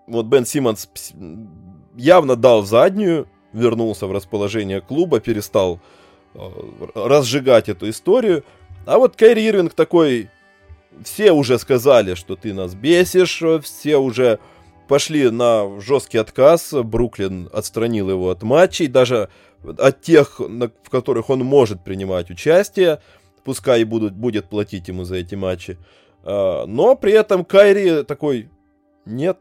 Вот 0.07 0.27
Бен 0.27 0.45
Симмонс 0.45 0.89
явно 1.97 2.37
дал 2.37 2.63
заднюю, 2.63 3.27
вернулся 3.53 4.07
в 4.07 4.13
расположение 4.13 4.81
клуба, 4.81 5.21
перестал 5.21 5.81
э, 6.35 6.39
разжигать 6.95 7.69
эту 7.69 7.89
историю. 7.89 8.45
А 8.87 8.99
вот 8.99 9.17
Кэрри 9.17 9.47
Ирвинг 9.47 9.75
такой... 9.75 10.29
Все 11.03 11.33
уже 11.33 11.59
сказали, 11.59 12.15
что 12.15 12.37
ты 12.37 12.55
нас 12.55 12.75
бесишь, 12.75 13.43
все 13.65 13.97
уже 13.97 14.39
пошли 14.87 15.29
на 15.29 15.81
жесткий 15.81 16.19
отказ. 16.19 16.73
Бруклин 16.73 17.51
отстранил 17.53 18.11
его 18.11 18.31
от 18.31 18.45
матчей. 18.45 18.87
Даже 18.87 19.29
от 19.79 20.01
тех, 20.03 20.41
в 20.41 20.91
которых 20.91 21.31
он 21.31 21.41
может 21.41 21.83
принимать 21.85 22.31
участие, 22.31 23.01
пускай 23.45 23.83
и 23.83 23.85
будут, 23.85 24.15
будет 24.15 24.49
платить 24.49 24.89
ему 24.89 25.05
за 25.05 25.17
эти 25.17 25.35
матчи. 25.35 25.79
А, 26.23 26.67
но 26.67 26.97
при 26.97 27.13
этом 27.13 27.45
Кайри 27.45 28.03
такой, 28.03 28.51
нет. 29.05 29.39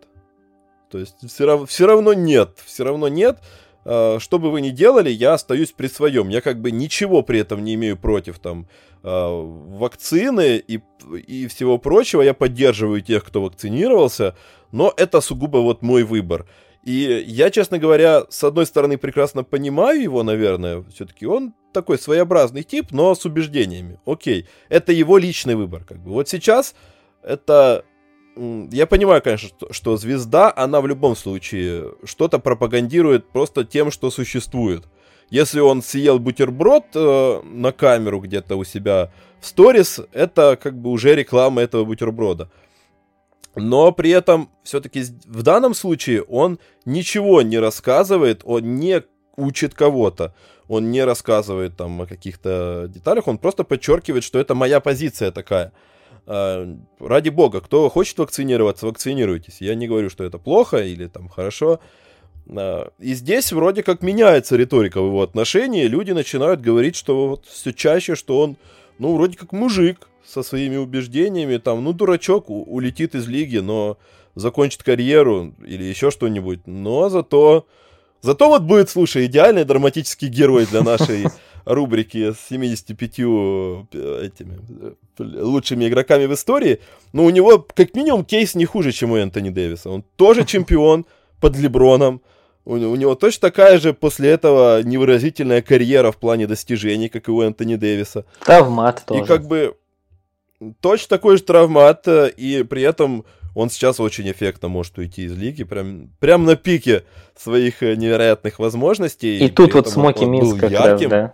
То 0.90 1.00
есть 1.00 1.16
все, 1.28 1.46
равно, 1.46 1.66
все 1.66 1.88
равно 1.88 2.14
нет, 2.14 2.58
все 2.66 2.84
равно 2.84 3.08
нет. 3.08 3.40
А, 3.86 4.18
что 4.20 4.40
бы 4.40 4.52
вы 4.52 4.62
ни 4.62 4.70
делали, 4.70 5.10
я 5.10 5.34
остаюсь 5.34 5.72
при 5.72 5.88
своем. 5.88 6.30
Я 6.30 6.42
как 6.42 6.62
бы 6.62 6.72
ничего 6.72 7.24
при 7.24 7.40
этом 7.40 7.64
не 7.64 7.74
имею 7.76 7.98
против 7.98 8.40
там 8.40 8.68
а, 9.02 9.30
вакцины 9.30 10.58
и, 10.58 10.82
и 11.28 11.48
всего 11.48 11.78
прочего. 11.78 12.22
Я 12.22 12.34
поддерживаю 12.34 13.02
тех, 13.02 13.24
кто 13.24 13.42
вакцинировался, 13.42 14.36
но 14.72 14.94
это 14.96 15.22
сугубо 15.22 15.58
вот 15.58 15.82
мой 15.82 16.04
выбор. 16.04 16.46
И 16.84 17.24
я, 17.28 17.50
честно 17.50 17.80
говоря, 17.80 18.26
с 18.30 18.44
одной 18.44 18.66
стороны 18.66 18.98
прекрасно 18.98 19.44
понимаю 19.44 20.02
его, 20.02 20.22
наверное, 20.24 20.84
все-таки 20.94 21.26
он 21.26 21.54
такой 21.72 21.98
своеобразный 21.98 22.64
тип, 22.64 22.88
но 22.92 23.16
с 23.16 23.26
убеждениями. 23.26 24.00
Окей, 24.06 24.48
это 24.70 24.92
его 24.92 25.18
личный 25.18 25.56
выбор. 25.56 25.84
Как 25.86 26.00
бы. 26.00 26.12
Вот 26.12 26.28
сейчас 26.30 26.76
это... 27.24 27.86
Я 28.36 28.88
понимаю, 28.88 29.22
конечно, 29.22 29.48
что, 29.48 29.72
что 29.72 29.98
звезда, 29.98 30.52
она 30.56 30.82
в 30.82 30.88
любом 30.88 31.16
случае 31.16 31.94
что-то 32.04 32.40
пропагандирует 32.40 33.30
просто 33.30 33.64
тем, 33.64 33.92
что 33.92 34.10
существует. 34.10 34.86
Если 35.30 35.60
он 35.60 35.82
съел 35.82 36.20
бутерброд 36.20 36.86
э, 36.96 37.42
на 37.44 37.72
камеру 37.72 38.20
где-то 38.20 38.56
у 38.56 38.64
себя 38.64 39.12
в 39.40 39.46
сторис, 39.46 40.02
это 40.12 40.58
как 40.62 40.78
бы 40.78 40.90
уже 40.90 41.16
реклама 41.16 41.62
этого 41.62 41.86
бутерброда. 41.86 42.50
Но 43.56 43.92
при 43.92 44.10
этом 44.10 44.50
все-таки 44.64 45.04
в 45.26 45.44
данном 45.44 45.74
случае 45.74 46.24
он 46.24 46.60
ничего 46.86 47.42
не 47.42 47.60
рассказывает, 47.60 48.42
он 48.44 48.78
не 48.78 49.04
учит 49.36 49.74
кого-то, 49.74 50.34
он 50.68 50.92
не 50.92 51.04
рассказывает 51.04 51.78
там 51.78 52.02
о 52.02 52.08
каких-то 52.08 52.88
деталях, 52.90 53.28
он 53.28 53.38
просто 53.38 53.64
подчеркивает, 53.64 54.24
что 54.24 54.40
это 54.40 54.56
моя 54.56 54.80
позиция 54.80 55.32
такая. 55.32 55.72
А, 56.26 56.76
ради 57.00 57.30
бога, 57.30 57.62
кто 57.62 57.90
хочет 57.90 58.18
вакцинироваться, 58.18 58.88
вакцинируйтесь. 58.88 59.58
Я 59.60 59.76
не 59.76 59.88
говорю, 59.88 60.10
что 60.10 60.24
это 60.24 60.38
плохо 60.38 60.78
или 60.78 61.08
там 61.08 61.28
хорошо. 61.30 61.80
А, 62.50 62.92
и 63.00 63.14
здесь 63.14 63.52
вроде 63.52 63.84
как 63.84 64.02
меняется 64.02 64.56
риторика 64.56 65.02
в 65.02 65.08
его 65.08 65.22
отношении. 65.22 65.86
Люди 65.86 66.12
начинают 66.12 66.62
говорить, 66.62 66.96
что 66.96 67.28
вот 67.28 67.46
все 67.46 67.72
чаще, 67.74 68.16
что 68.16 68.40
он, 68.40 68.58
ну, 69.00 69.16
вроде 69.16 69.38
как 69.38 69.52
мужик, 69.52 70.08
со 70.26 70.44
своими 70.44 70.78
убеждениями, 70.78 71.58
там, 71.58 71.84
ну, 71.84 71.94
дурачок 71.94 72.46
улетит 72.50 73.16
из 73.16 73.28
лиги, 73.28 73.58
но 73.58 73.98
закончит 74.36 74.84
карьеру 74.84 75.54
или 75.66 75.84
еще 75.84 76.12
что-нибудь. 76.12 76.66
Но 76.66 77.10
зато... 77.10 77.66
Зато 78.22 78.48
вот 78.48 78.62
будет, 78.62 78.90
слушай, 78.90 79.26
идеальный 79.26 79.66
драматический 79.66 80.30
герой 80.30 80.66
для 80.66 80.82
нашей 80.82 81.26
рубрики 81.66 82.32
с 82.32 82.38
75 82.50 83.20
э, 83.20 84.26
этими 84.26 84.60
э, 84.80 84.94
лучшими 85.42 85.90
игроками 85.90 86.26
в 86.26 86.34
истории. 86.34 86.80
Но 87.12 87.26
у 87.26 87.30
него 87.30 87.60
как 87.76 87.94
минимум 87.96 88.24
кейс 88.24 88.56
не 88.56 88.66
хуже, 88.66 88.94
чем 88.94 89.12
у 89.12 89.18
Энтони 89.18 89.50
Дэвиса. 89.50 89.90
Он 89.90 90.04
тоже 90.16 90.46
чемпион 90.46 91.06
под 91.42 91.58
Леброном. 91.58 92.22
У, 92.66 92.76
у 92.76 92.96
него 92.96 93.16
точно 93.16 93.50
такая 93.50 93.78
же 93.78 93.94
после 93.94 94.30
этого 94.30 94.82
невыразительная 94.84 95.62
карьера 95.62 96.14
в 96.14 96.18
плане 96.18 96.48
достижений, 96.48 97.10
как 97.10 97.28
и 97.28 97.32
у 97.32 97.42
Энтони 97.42 97.76
Дэвиса. 97.76 98.24
Травмат 98.46 99.04
тоже. 99.06 99.22
И 99.22 99.26
как 99.26 99.48
бы 99.48 99.76
точно 100.80 101.18
такой 101.18 101.38
же 101.38 101.44
травмат, 101.44 102.08
э, 102.08 102.30
и 102.30 102.64
при 102.64 102.82
этом 102.82 103.26
он 103.56 103.70
сейчас 103.70 104.00
очень 104.00 104.30
эффектно 104.32 104.68
может 104.68 104.98
уйти 104.98 105.24
из 105.24 105.38
лиги, 105.38 105.64
прям, 105.64 106.10
прям 106.20 106.46
на 106.46 106.56
пике 106.56 107.04
своих 107.36 107.84
э, 107.84 107.96
невероятных 107.96 108.60
возможностей. 108.60 109.40
И, 109.40 109.46
и 109.46 109.50
тут 109.50 109.74
вот 109.74 109.88
Смоки 109.88 110.26
Минск 110.26 110.60
как 110.60 110.72
ярким. 110.72 111.10
раз, 111.10 111.32
да. 111.32 111.34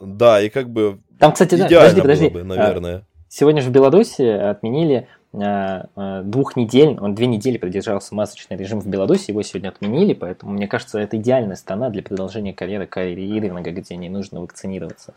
Да, 0.00 0.40
и 0.40 0.48
как 0.48 0.70
бы 0.70 1.00
Там, 1.18 1.32
кстати, 1.32 1.56
да, 1.56 1.64
подожди, 1.66 2.00
подожди. 2.00 2.28
Бы, 2.28 2.44
наверное. 2.44 2.96
А, 2.98 3.02
сегодня 3.28 3.62
же 3.62 3.70
в 3.70 3.72
Беларуси 3.72 4.22
отменили 4.22 5.08
а, 5.32 6.22
двух 6.22 6.54
недель, 6.54 6.96
он 7.00 7.14
две 7.16 7.26
недели 7.26 7.58
продержался 7.58 8.14
масочный 8.14 8.56
режим 8.56 8.80
в 8.80 8.86
Беларуси, 8.86 9.30
его 9.32 9.42
сегодня 9.42 9.70
отменили, 9.70 10.14
поэтому, 10.14 10.52
мне 10.52 10.68
кажется, 10.68 10.98
это 10.98 11.16
идеальная 11.16 11.56
страна 11.56 11.90
для 11.90 12.02
продолжения 12.02 12.54
карьеры 12.54 12.86
Кайри 12.86 13.36
Ирвинга, 13.36 13.72
где 13.72 13.96
не 13.96 14.08
нужно 14.08 14.40
вакцинироваться. 14.40 15.14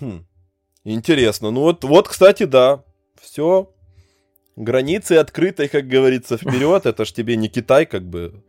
Хм. 0.00 0.24
Интересно. 0.84 1.50
Ну 1.50 1.60
вот, 1.60 1.84
вот, 1.84 2.08
кстати, 2.08 2.44
да. 2.44 2.84
Все. 3.20 3.70
Границы 4.56 5.12
открыты, 5.12 5.68
как 5.68 5.88
говорится, 5.88 6.36
вперед. 6.36 6.86
Это 6.86 7.04
ж 7.04 7.12
тебе 7.12 7.36
не 7.36 7.48
Китай, 7.48 7.86
как 7.86 8.02
бы. 8.02 8.42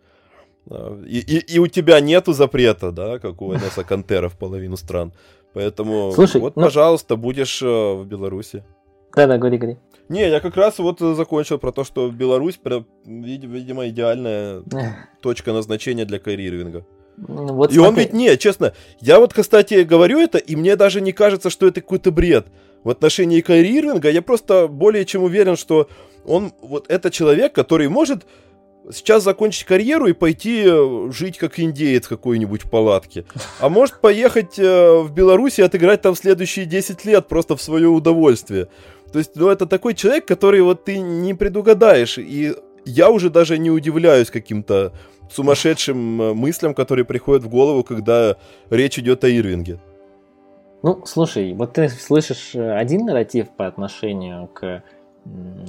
И, 0.67 1.19
и, 1.19 1.55
и 1.55 1.59
у 1.59 1.67
тебя 1.67 1.99
нету 1.99 2.33
запрета, 2.33 2.91
да, 2.91 3.19
как 3.19 3.41
у 3.41 3.53
Энеса 3.53 3.83
Кантера 3.83 4.29
в 4.29 4.37
половину 4.37 4.77
стран. 4.77 5.13
Поэтому, 5.53 6.11
Слушай, 6.11 6.41
вот, 6.41 6.55
ну, 6.55 6.63
пожалуйста, 6.63 7.15
будешь 7.15 7.61
э, 7.61 7.65
в 7.65 8.05
Беларуси. 8.05 8.63
Да-да, 9.15 9.37
говори, 9.37 9.57
говори. 9.57 9.77
Не, 10.09 10.27
я 10.27 10.39
как 10.39 10.57
раз 10.57 10.79
вот 10.79 10.99
закончил 10.99 11.59
про 11.59 11.71
то, 11.71 11.83
что 11.83 12.09
Беларусь, 12.11 12.59
видимо, 13.05 13.87
идеальная 13.87 14.63
точка 15.21 15.53
назначения 15.53 16.05
для 16.05 16.17
Ирвинга. 16.17 16.85
Вот 17.17 17.71
и 17.71 17.75
смотри. 17.75 17.79
он 17.87 17.95
ведь, 17.95 18.13
не, 18.13 18.37
честно, 18.37 18.73
я 18.99 19.19
вот, 19.19 19.33
кстати, 19.33 19.83
говорю 19.83 20.19
это, 20.19 20.37
и 20.37 20.55
мне 20.55 20.75
даже 20.75 21.01
не 21.01 21.11
кажется, 21.11 21.49
что 21.49 21.67
это 21.67 21.81
какой-то 21.81 22.11
бред. 22.11 22.47
В 22.83 22.89
отношении 22.89 23.41
Кайри 23.41 23.79
Ирвинга 23.79 24.09
я 24.09 24.21
просто 24.21 24.67
более 24.67 25.05
чем 25.05 25.23
уверен, 25.23 25.55
что 25.55 25.89
он 26.25 26.53
вот 26.61 26.85
это 26.89 27.09
человек, 27.09 27.53
который 27.53 27.87
может 27.87 28.25
сейчас 28.91 29.23
закончить 29.23 29.63
карьеру 29.63 30.07
и 30.07 30.13
пойти 30.13 30.63
э, 30.65 31.09
жить 31.11 31.37
как 31.37 31.59
индеец 31.59 32.07
какой-нибудь 32.07 32.65
в 32.65 32.69
палатке. 32.69 33.25
А 33.59 33.69
может 33.69 33.99
поехать 33.99 34.59
э, 34.59 34.99
в 34.99 35.11
Беларусь 35.11 35.59
и 35.59 35.63
отыграть 35.63 36.01
там 36.01 36.15
следующие 36.15 36.65
10 36.65 37.03
лет 37.05 37.27
просто 37.27 37.55
в 37.55 37.61
свое 37.61 37.87
удовольствие. 37.87 38.67
То 39.11 39.19
есть, 39.19 39.31
ну, 39.35 39.49
это 39.49 39.65
такой 39.65 39.93
человек, 39.93 40.25
который 40.25 40.61
вот 40.61 40.83
ты 40.83 40.99
не 40.99 41.33
предугадаешь. 41.33 42.17
И 42.17 42.53
я 42.85 43.09
уже 43.09 43.29
даже 43.29 43.57
не 43.57 43.71
удивляюсь 43.71 44.29
каким-то 44.29 44.93
сумасшедшим 45.31 46.21
э, 46.21 46.33
мыслям, 46.33 46.73
которые 46.73 47.05
приходят 47.05 47.43
в 47.43 47.49
голову, 47.49 47.83
когда 47.83 48.37
речь 48.69 48.99
идет 48.99 49.23
о 49.23 49.29
Ирвинге. 49.29 49.79
Ну, 50.83 51.01
слушай, 51.05 51.53
вот 51.53 51.73
ты 51.73 51.89
слышишь 51.89 52.55
один 52.55 53.05
нарратив 53.05 53.49
по 53.49 53.65
отношению 53.65 54.47
к, 54.47 54.83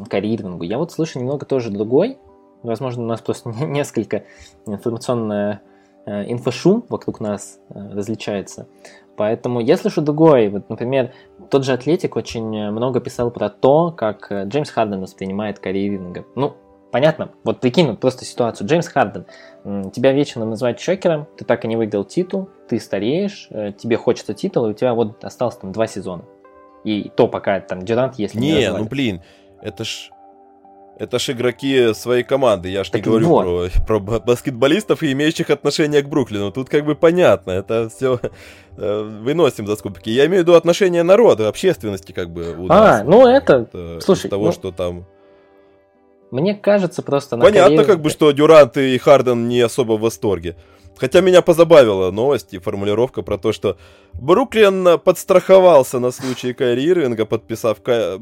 к 0.08 0.14
Ирвингу, 0.14 0.64
я 0.64 0.76
вот 0.76 0.92
слышу 0.92 1.18
немного 1.18 1.46
тоже 1.46 1.70
другой, 1.70 2.18
Возможно, 2.66 3.04
у 3.04 3.06
нас 3.06 3.20
просто 3.20 3.50
несколько 3.64 4.24
информационная 4.66 5.62
э, 6.04 6.30
инфошум 6.30 6.84
вокруг 6.88 7.20
нас 7.20 7.58
э, 7.70 7.92
различается. 7.92 8.66
Поэтому 9.16 9.60
я 9.60 9.76
слышу 9.76 10.02
другой. 10.02 10.48
Вот, 10.48 10.68
например, 10.68 11.12
тот 11.48 11.64
же 11.64 11.72
Атлетик 11.72 12.16
очень 12.16 12.70
много 12.70 13.00
писал 13.00 13.30
про 13.30 13.48
то, 13.48 13.92
как 13.92 14.30
э, 14.30 14.44
Джеймс 14.46 14.70
Харден 14.70 15.00
воспринимает 15.00 15.58
Карри 15.58 15.86
Ирвинга. 15.86 16.24
Ну, 16.34 16.54
понятно, 16.96 17.28
вот 17.44 17.60
прикинь 17.60 17.88
вот 17.88 18.00
просто 18.00 18.24
ситуацию. 18.24 18.66
Джеймс 18.66 18.88
Харден, 18.88 19.26
тебя 19.92 20.12
вечно 20.12 20.46
называют 20.46 20.80
шокером, 20.80 21.28
ты 21.36 21.44
так 21.44 21.62
и 21.66 21.68
не 21.68 21.76
выиграл 21.76 22.04
титул, 22.04 22.48
ты 22.70 22.80
стареешь, 22.80 23.50
тебе 23.76 23.98
хочется 23.98 24.32
титула, 24.32 24.68
и 24.68 24.70
у 24.70 24.72
тебя 24.72 24.94
вот 24.94 25.22
осталось 25.22 25.56
там 25.56 25.72
два 25.72 25.86
сезона. 25.86 26.24
И 26.84 27.10
то 27.14 27.28
пока 27.28 27.60
там 27.60 27.82
Дюрант, 27.82 28.14
если 28.18 28.38
не 28.38 28.52
Не, 28.52 28.72
ну 28.72 28.86
блин, 28.86 29.20
это 29.60 29.84
ж 29.84 30.10
это 30.98 31.18
ж 31.18 31.32
игроки 31.32 31.92
своей 31.92 32.22
команды. 32.22 32.70
Я 32.70 32.82
ж 32.82 32.90
не 32.94 33.02
говорю 33.02 33.28
вот. 33.28 33.72
про, 33.86 34.00
про 34.00 34.20
баскетболистов 34.20 35.02
и 35.02 35.12
имеющих 35.12 35.50
отношение 35.50 36.00
к 36.00 36.08
Бруклину. 36.08 36.50
Тут 36.50 36.70
как 36.70 36.86
бы 36.86 36.94
понятно. 36.94 37.50
Это 37.50 37.90
все 37.90 38.18
э, 38.78 39.02
выносим 39.02 39.66
за 39.66 39.76
скобки. 39.76 40.08
Я 40.08 40.24
имею 40.24 40.44
в 40.44 40.46
виду 40.46 40.54
отношение 40.54 41.02
народа, 41.02 41.48
общественности 41.48 42.12
как 42.12 42.30
бы. 42.30 42.56
У 42.56 42.68
а, 42.70 43.04
ну 43.04 43.26
это... 43.26 43.68
От, 43.70 44.02
слушай, 44.02 44.30
того, 44.30 44.46
ну... 44.46 44.52
что 44.52 44.72
там... 44.72 45.04
Мне 46.30 46.54
кажется 46.54 47.02
просто... 47.02 47.36
Понятно, 47.36 47.76
карьере... 47.76 47.84
как 47.84 48.00
бы, 48.00 48.10
что 48.10 48.30
Дюрант 48.32 48.76
и 48.76 48.98
Харден 48.98 49.48
не 49.48 49.60
особо 49.60 49.92
в 49.92 50.00
восторге. 50.00 50.56
Хотя 50.96 51.20
меня 51.20 51.42
позабавила 51.42 52.10
новость 52.10 52.54
и 52.54 52.58
формулировка 52.58 53.22
про 53.22 53.36
то, 53.36 53.52
что 53.52 53.76
Бруклин 54.14 54.98
подстраховался 54.98 55.98
на 55.98 56.10
случай 56.10 56.54
Кайри 56.54 56.88
Ирвинга, 56.88 57.26
подписав 57.26 57.82
Ка... 57.82 58.18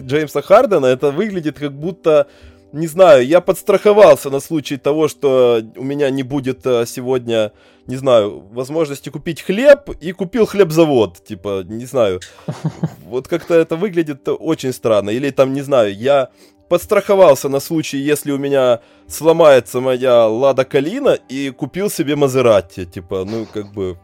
Джеймса 0.00 0.40
Хардена. 0.40 0.86
Это 0.86 1.10
выглядит 1.10 1.58
как 1.58 1.72
будто, 1.72 2.26
не 2.72 2.86
знаю, 2.86 3.26
я 3.26 3.42
подстраховался 3.42 4.30
на 4.30 4.40
случай 4.40 4.78
того, 4.78 5.08
что 5.08 5.60
у 5.76 5.84
меня 5.84 6.08
не 6.08 6.22
будет 6.22 6.64
э, 6.64 6.86
сегодня, 6.86 7.52
не 7.86 7.96
знаю, 7.96 8.46
возможности 8.50 9.10
купить 9.10 9.42
хлеб, 9.42 9.90
и 10.00 10.12
купил 10.12 10.46
хлебзавод. 10.46 11.22
Типа, 11.22 11.62
не 11.64 11.84
знаю. 11.84 12.20
Вот 13.04 13.26
как-то 13.28 13.54
это 13.54 13.74
выглядит 13.76 14.26
очень 14.26 14.72
странно. 14.72 15.10
Или 15.10 15.30
там, 15.30 15.52
не 15.52 15.62
знаю, 15.62 15.94
я 15.94 16.30
подстраховался 16.70 17.48
на 17.48 17.60
случай, 17.60 17.98
если 17.98 18.30
у 18.30 18.38
меня 18.38 18.80
сломается 19.08 19.80
моя 19.80 20.26
Лада 20.26 20.64
Калина 20.64 21.18
и 21.28 21.50
купил 21.50 21.90
себе 21.90 22.14
Мазератти. 22.14 22.86
Типа, 22.86 23.26
ну, 23.26 23.44
как 23.52 23.72
бы... 23.72 23.98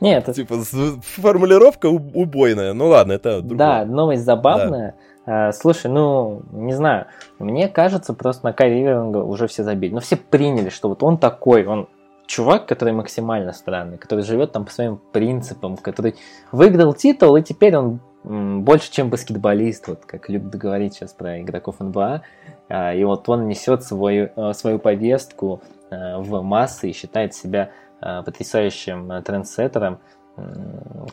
Нет. 0.00 0.30
Типа, 0.34 0.56
формулировка 1.02 1.86
убойная. 1.86 2.72
Ну 2.72 2.88
ладно, 2.88 3.12
это 3.12 3.40
другое. 3.40 3.58
Да, 3.58 3.84
новость 3.86 4.24
забавная. 4.24 4.96
Да. 5.24 5.52
Слушай, 5.52 5.90
ну, 5.90 6.42
не 6.52 6.74
знаю, 6.74 7.06
мне 7.38 7.68
кажется, 7.68 8.12
просто 8.12 8.44
на 8.44 8.52
Кайри 8.52 8.92
уже 8.92 9.46
все 9.46 9.62
забили. 9.62 9.94
Ну, 9.94 10.00
все 10.00 10.16
приняли, 10.16 10.68
что 10.68 10.88
вот 10.88 11.02
он 11.02 11.16
такой, 11.16 11.64
он 11.64 11.88
чувак, 12.26 12.66
который 12.66 12.92
максимально 12.92 13.52
странный, 13.52 13.98
который 13.98 14.24
живет 14.24 14.50
там 14.52 14.64
по 14.64 14.72
своим 14.72 15.00
принципам, 15.12 15.76
который 15.76 16.16
выиграл 16.52 16.92
титул, 16.92 17.36
и 17.36 17.42
теперь 17.42 17.76
он 17.76 18.00
больше, 18.24 18.90
чем 18.90 19.10
баскетболист, 19.10 19.86
вот 19.88 20.06
как 20.06 20.30
любят 20.30 20.54
говорить 20.54 20.94
сейчас 20.94 21.12
про 21.12 21.40
игроков 21.42 21.80
НБА. 21.80 22.22
А, 22.70 22.94
и 22.94 23.04
вот 23.04 23.28
он 23.28 23.48
несет 23.48 23.84
свою, 23.84 24.30
э, 24.34 24.52
свою 24.54 24.78
повестку 24.78 25.60
э, 25.90 26.16
в 26.16 26.40
массы 26.40 26.88
и 26.88 26.92
считает 26.94 27.34
себя 27.34 27.70
э, 28.00 28.22
потрясающим 28.24 29.22
трендсеттером, 29.22 29.98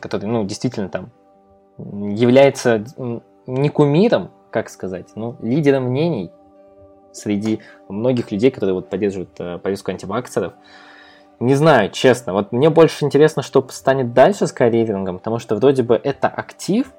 который, 0.00 0.26
ну, 0.26 0.44
действительно 0.44 0.88
там 0.88 1.10
является 1.78 2.84
не 3.46 3.68
кумиром, 3.68 4.32
как 4.50 4.68
сказать, 4.68 5.10
ну, 5.14 5.36
лидером 5.40 5.84
мнений 5.84 6.32
среди 7.12 7.60
многих 7.88 8.32
людей, 8.32 8.50
которые 8.50 8.74
вот 8.74 8.88
поддерживают 8.88 9.62
повестку 9.62 9.92
антиваксеров. 9.92 10.54
Не 11.38 11.54
знаю, 11.54 11.90
честно. 11.90 12.32
Вот 12.32 12.50
мне 12.50 12.68
больше 12.68 13.04
интересно, 13.04 13.42
что 13.42 13.64
станет 13.70 14.12
дальше 14.12 14.48
с 14.48 14.52
карьерингом, 14.52 15.18
потому 15.18 15.38
что 15.38 15.54
вроде 15.54 15.84
бы 15.84 15.94
это 15.94 16.26
актив, 16.26 16.92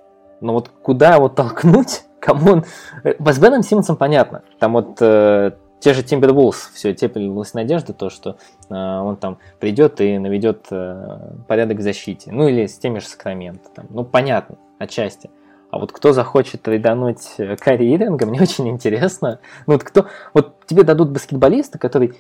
но 0.44 0.54
вот 0.54 0.70
куда 0.82 1.16
его 1.16 1.30
толкнуть, 1.30 2.04
кому 2.20 2.54
он... 2.54 2.66
С 3.04 3.40
Беном 3.40 3.64
Симмонсом 3.64 3.96
понятно. 3.96 4.44
Там 4.60 4.74
вот 4.74 4.98
э, 5.02 5.52
те 5.80 5.94
же 5.94 6.04
Тимбервулс, 6.04 6.72
все 6.74 6.94
теплилась 6.94 7.54
надежда, 7.54 7.94
то, 7.94 8.10
что 8.10 8.38
э, 8.70 8.74
он 8.74 9.16
там 9.18 9.40
придет 9.60 10.00
и 10.02 10.18
наведет 10.18 10.68
э, 10.72 11.34
порядок 11.48 11.80
в 11.80 11.82
защите. 11.82 12.32
Ну 12.32 12.48
или 12.48 12.68
с 12.68 12.78
теми 12.78 13.00
же 13.00 13.08
Сакраменто. 13.08 13.86
Ну 13.90 14.04
понятно, 14.04 14.58
отчасти. 14.80 15.30
А 15.72 15.80
вот 15.80 15.92
кто 15.92 16.14
захочет 16.14 16.62
трейдануть 16.62 17.34
э, 17.38 17.56
Карри 17.58 17.96
Иринга, 17.96 18.26
мне 18.26 18.40
очень 18.44 18.70
интересно. 18.70 19.40
Ну 19.66 19.74
вот 19.74 19.84
кто... 19.84 20.06
Вот 20.34 20.66
тебе 20.68 20.84
дадут 20.84 21.10
баскетболиста, 21.10 21.80
который 21.80 22.14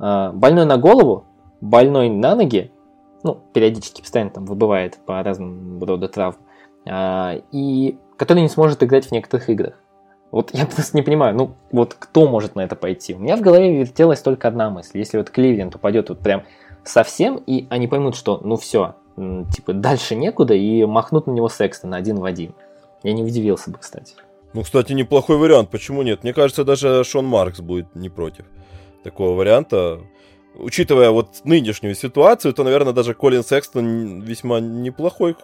э, 0.00 0.30
больной 0.32 0.64
на 0.64 0.78
голову, 0.78 1.26
больной 1.60 2.08
на 2.08 2.34
ноги, 2.34 2.72
ну, 3.22 3.40
периодически 3.52 4.02
постоянно 4.02 4.30
там 4.30 4.44
выбывает 4.44 4.98
по 5.06 5.22
разным 5.22 5.82
роду 5.82 6.08
травм, 6.08 6.38
и 6.86 7.98
который 8.16 8.42
не 8.42 8.48
сможет 8.48 8.82
играть 8.82 9.06
в 9.06 9.12
некоторых 9.12 9.48
играх. 9.50 9.74
Вот 10.30 10.50
я 10.52 10.66
просто 10.74 10.96
не 10.96 11.02
понимаю, 11.02 11.36
ну 11.36 11.54
вот 11.72 11.94
кто 11.94 12.28
может 12.28 12.54
на 12.54 12.62
это 12.62 12.76
пойти? 12.76 13.14
У 13.14 13.18
меня 13.18 13.36
в 13.36 13.40
голове 13.40 13.78
вертелась 13.78 14.20
только 14.20 14.48
одна 14.48 14.70
мысль. 14.70 14.98
Если 14.98 15.16
вот 15.18 15.30
Кливленд 15.30 15.74
упадет 15.74 16.08
вот 16.08 16.20
прям 16.20 16.44
совсем, 16.84 17.36
и 17.46 17.66
они 17.70 17.86
поймут, 17.86 18.16
что 18.16 18.40
ну 18.42 18.56
все, 18.56 18.96
типа 19.16 19.72
дальше 19.72 20.16
некуда, 20.16 20.54
и 20.54 20.84
махнут 20.84 21.26
на 21.26 21.30
него 21.30 21.48
Секстон 21.48 21.94
один 21.94 22.18
в 22.18 22.24
один. 22.24 22.54
Я 23.02 23.12
не 23.12 23.22
удивился 23.22 23.70
бы, 23.70 23.78
кстати. 23.78 24.14
Ну, 24.54 24.62
кстати, 24.62 24.92
неплохой 24.92 25.36
вариант, 25.36 25.70
почему 25.70 26.02
нет? 26.02 26.22
Мне 26.22 26.32
кажется, 26.32 26.64
даже 26.64 27.02
Шон 27.04 27.26
Маркс 27.26 27.60
будет 27.60 27.94
не 27.94 28.08
против 28.08 28.46
такого 29.02 29.36
варианта. 29.36 30.00
Учитывая 30.56 31.10
вот 31.10 31.44
нынешнюю 31.44 31.96
ситуацию, 31.96 32.54
то, 32.54 32.62
наверное, 32.62 32.92
даже 32.92 33.14
Колин 33.14 33.42
Секстон 33.42 34.20
весьма 34.20 34.60
неплохой 34.60 35.36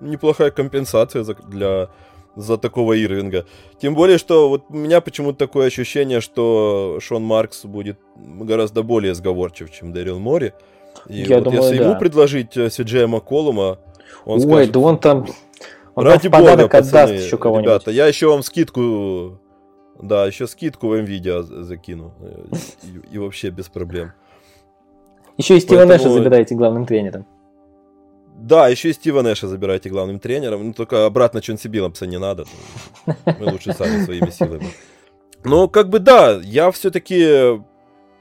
неплохая 0.00 0.50
компенсация 0.50 1.22
за, 1.22 1.34
для, 1.34 1.88
за 2.36 2.58
такого 2.58 2.92
Ирвинга. 3.00 3.46
Тем 3.80 3.94
более, 3.94 4.18
что 4.18 4.48
вот 4.48 4.64
у 4.68 4.76
меня 4.76 5.00
почему-то 5.00 5.38
такое 5.38 5.66
ощущение, 5.66 6.20
что 6.20 6.98
Шон 7.00 7.22
Маркс 7.24 7.64
будет 7.64 7.98
гораздо 8.16 8.82
более 8.82 9.14
сговорчив, 9.14 9.70
чем 9.70 9.92
Дэрил 9.92 10.18
Мори. 10.18 10.52
И 11.06 11.22
Я 11.22 11.36
вот 11.36 11.44
думаю, 11.44 11.62
если 11.62 11.78
да. 11.78 11.84
ему 11.84 11.98
предложить 11.98 12.56
э, 12.56 12.70
Сиджея 12.70 13.06
Макколума, 13.06 13.78
он 14.24 14.40
Ой, 14.40 14.46
скажет... 14.46 14.72
да 14.72 14.80
он 14.80 14.98
там... 14.98 15.26
Он 15.94 16.06
ради 16.06 16.28
там 16.28 16.44
бога, 16.44 16.68
пацаны, 16.68 17.12
еще 17.12 17.36
ребята, 17.36 17.90
я 17.90 18.06
еще 18.06 18.28
вам 18.28 18.42
скидку... 18.42 19.40
Да, 20.00 20.26
еще 20.26 20.46
скидку 20.46 20.88
в 20.88 20.94
NVIDIA 20.94 21.42
закину. 21.42 22.14
И, 22.82 23.14
и 23.16 23.18
вообще 23.18 23.50
без 23.50 23.68
проблем. 23.68 24.12
Еще 25.36 25.56
и 25.56 25.60
Стива 25.60 25.86
Поэтому... 25.86 25.98
Нэша 25.98 26.10
забираете 26.10 26.54
главным 26.54 26.86
тренером. 26.86 27.26
Да, 28.40 28.68
еще 28.68 28.90
и 28.90 28.92
Стива 28.92 29.22
Нэша 29.22 29.48
забирайте 29.48 29.90
главным 29.90 30.18
тренером. 30.18 30.68
Ну, 30.68 30.72
только 30.72 31.04
обратно 31.04 31.40
Чонси 31.42 31.68
Билламса 31.68 32.06
не 32.06 32.18
надо. 32.18 32.46
Мы 33.06 33.52
лучше 33.52 33.72
сами 33.74 34.02
своими 34.04 34.30
силами. 34.30 34.68
Но, 35.44 35.68
как 35.68 35.88
бы, 35.88 35.98
да, 35.98 36.40
я 36.42 36.70
все-таки 36.70 37.60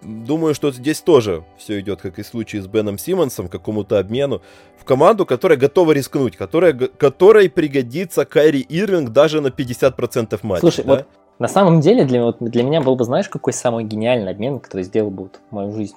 думаю, 0.02 0.54
что 0.54 0.72
здесь 0.72 1.02
тоже 1.02 1.44
все 1.58 1.80
идет, 1.80 2.02
как 2.02 2.20
и 2.20 2.24
в 2.24 2.28
случае 2.28 2.62
с 2.62 2.68
Беном 2.68 2.98
Симмонсом, 2.98 3.48
к 3.48 3.52
какому-то 3.52 4.00
обмену 4.00 4.42
в 4.78 4.86
команду, 4.86 5.26
которая 5.26 5.58
готова 5.58 5.92
рискнуть, 5.92 6.38
которая, 6.38 6.74
которой 6.74 7.50
пригодится 7.50 8.26
Кайри 8.26 8.66
Ирвинг 8.68 9.10
даже 9.10 9.42
на 9.42 9.48
50% 9.48 10.40
матча. 10.44 10.62
Слушай, 10.62 10.86
да? 10.86 10.96
вот 10.96 11.08
на 11.40 11.48
самом 11.48 11.82
деле 11.82 12.06
для, 12.06 12.24
вот, 12.24 12.38
для 12.40 12.64
меня 12.64 12.82
был 12.82 12.96
бы, 12.96 13.04
знаешь, 13.06 13.30
какой 13.30 13.54
самый 13.54 13.86
гениальный 13.86 14.32
обмен, 14.32 14.60
который 14.60 14.84
сделал 14.84 15.10
бы 15.10 15.24
вот 15.24 15.40
мою 15.52 15.74
жизнь 15.74 15.96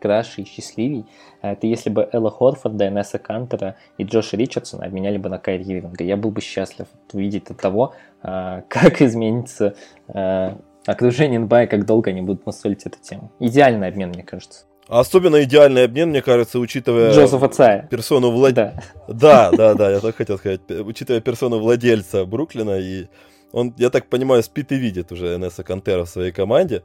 краше 0.00 0.42
и 0.42 0.44
счастливей, 0.44 1.04
это 1.42 1.66
если 1.66 1.90
бы 1.90 2.08
Элла 2.12 2.30
Хорфорда, 2.30 2.88
Энесса 2.88 3.18
Кантера 3.18 3.76
и 3.98 4.04
Джоша 4.04 4.36
Ричардсона 4.36 4.86
обменяли 4.86 5.18
бы 5.18 5.28
на 5.28 5.38
Кайри 5.38 5.64
Ирвинга. 5.64 6.04
Я 6.04 6.16
был 6.16 6.30
бы 6.30 6.40
счастлив 6.40 6.86
увидеть 7.12 7.50
от 7.50 7.58
того, 7.58 7.94
а, 8.22 8.62
как 8.68 9.00
изменится 9.02 9.74
а, 10.08 10.56
окружение 10.86 11.38
НБА 11.38 11.64
и 11.64 11.66
как 11.66 11.86
долго 11.86 12.10
они 12.10 12.22
будут 12.22 12.46
мусолить 12.46 12.84
эту 12.84 12.98
тему. 13.00 13.30
Идеальный 13.38 13.88
обмен, 13.88 14.10
мне 14.10 14.22
кажется. 14.22 14.64
Особенно 14.88 15.42
идеальный 15.44 15.84
обмен, 15.84 16.08
мне 16.08 16.20
кажется, 16.20 16.58
учитывая 16.58 17.12
Джозефа 17.12 17.48
Цая. 17.48 17.86
персону 17.88 18.32
владельца. 18.32 18.82
Да. 19.06 19.50
да, 19.50 19.56
да, 19.56 19.74
да, 19.74 19.90
я 19.92 20.00
так 20.00 20.16
хотел 20.16 20.36
сказать. 20.36 20.62
Учитывая 20.68 21.20
персону 21.20 21.60
владельца 21.60 22.24
Бруклина, 22.24 22.76
и 22.76 23.06
он, 23.52 23.72
я 23.78 23.90
так 23.90 24.06
понимаю, 24.06 24.42
спит 24.42 24.72
и 24.72 24.76
видит 24.76 25.12
уже 25.12 25.36
Энесса 25.36 25.62
Кантера 25.62 26.04
в 26.04 26.08
своей 26.08 26.32
команде. 26.32 26.82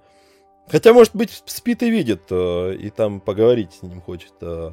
Хотя, 0.68 0.93
может 0.93 1.16
быть, 1.16 1.43
спит 1.45 1.84
и 1.84 1.89
видит, 1.89 2.24
э, 2.32 2.76
и 2.76 2.89
там 2.89 3.20
поговорить 3.20 3.74
с 3.74 3.84
ним 3.84 4.01
хочет. 4.01 4.34
Э, 4.41 4.72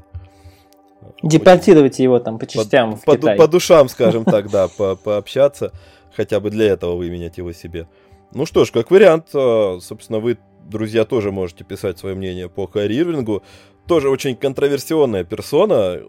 Депортировать 1.22 1.99
его 1.99 2.18
там 2.18 2.38
по 2.38 2.47
частям 2.47 2.93
по, 2.93 3.12
в 3.12 3.16
Китай. 3.16 3.36
По, 3.36 3.45
по 3.45 3.49
душам, 3.49 3.88
скажем 3.88 4.24
так, 4.24 4.51
да, 4.51 4.68
по, 4.68 4.97
пообщаться. 4.97 5.72
Хотя 6.14 6.40
бы 6.40 6.51
для 6.51 6.66
этого 6.66 6.97
выменять 6.97 7.38
его 7.38 7.53
себе. 7.53 7.88
Ну 8.32 8.47
что 8.47 8.64
ж, 8.64 8.70
как 8.70 8.90
вариант, 8.90 9.28
э, 9.34 9.78
собственно, 9.80 10.18
вы 10.18 10.38
друзья, 10.64 11.05
тоже 11.05 11.30
можете 11.30 11.64
писать 11.64 11.99
свое 11.99 12.14
мнение 12.14 12.49
по 12.49 12.70
Ирвингу. 12.74 13.43
Тоже 13.86 14.09
очень 14.09 14.36
контроверсионная 14.36 15.24
персона. 15.24 16.01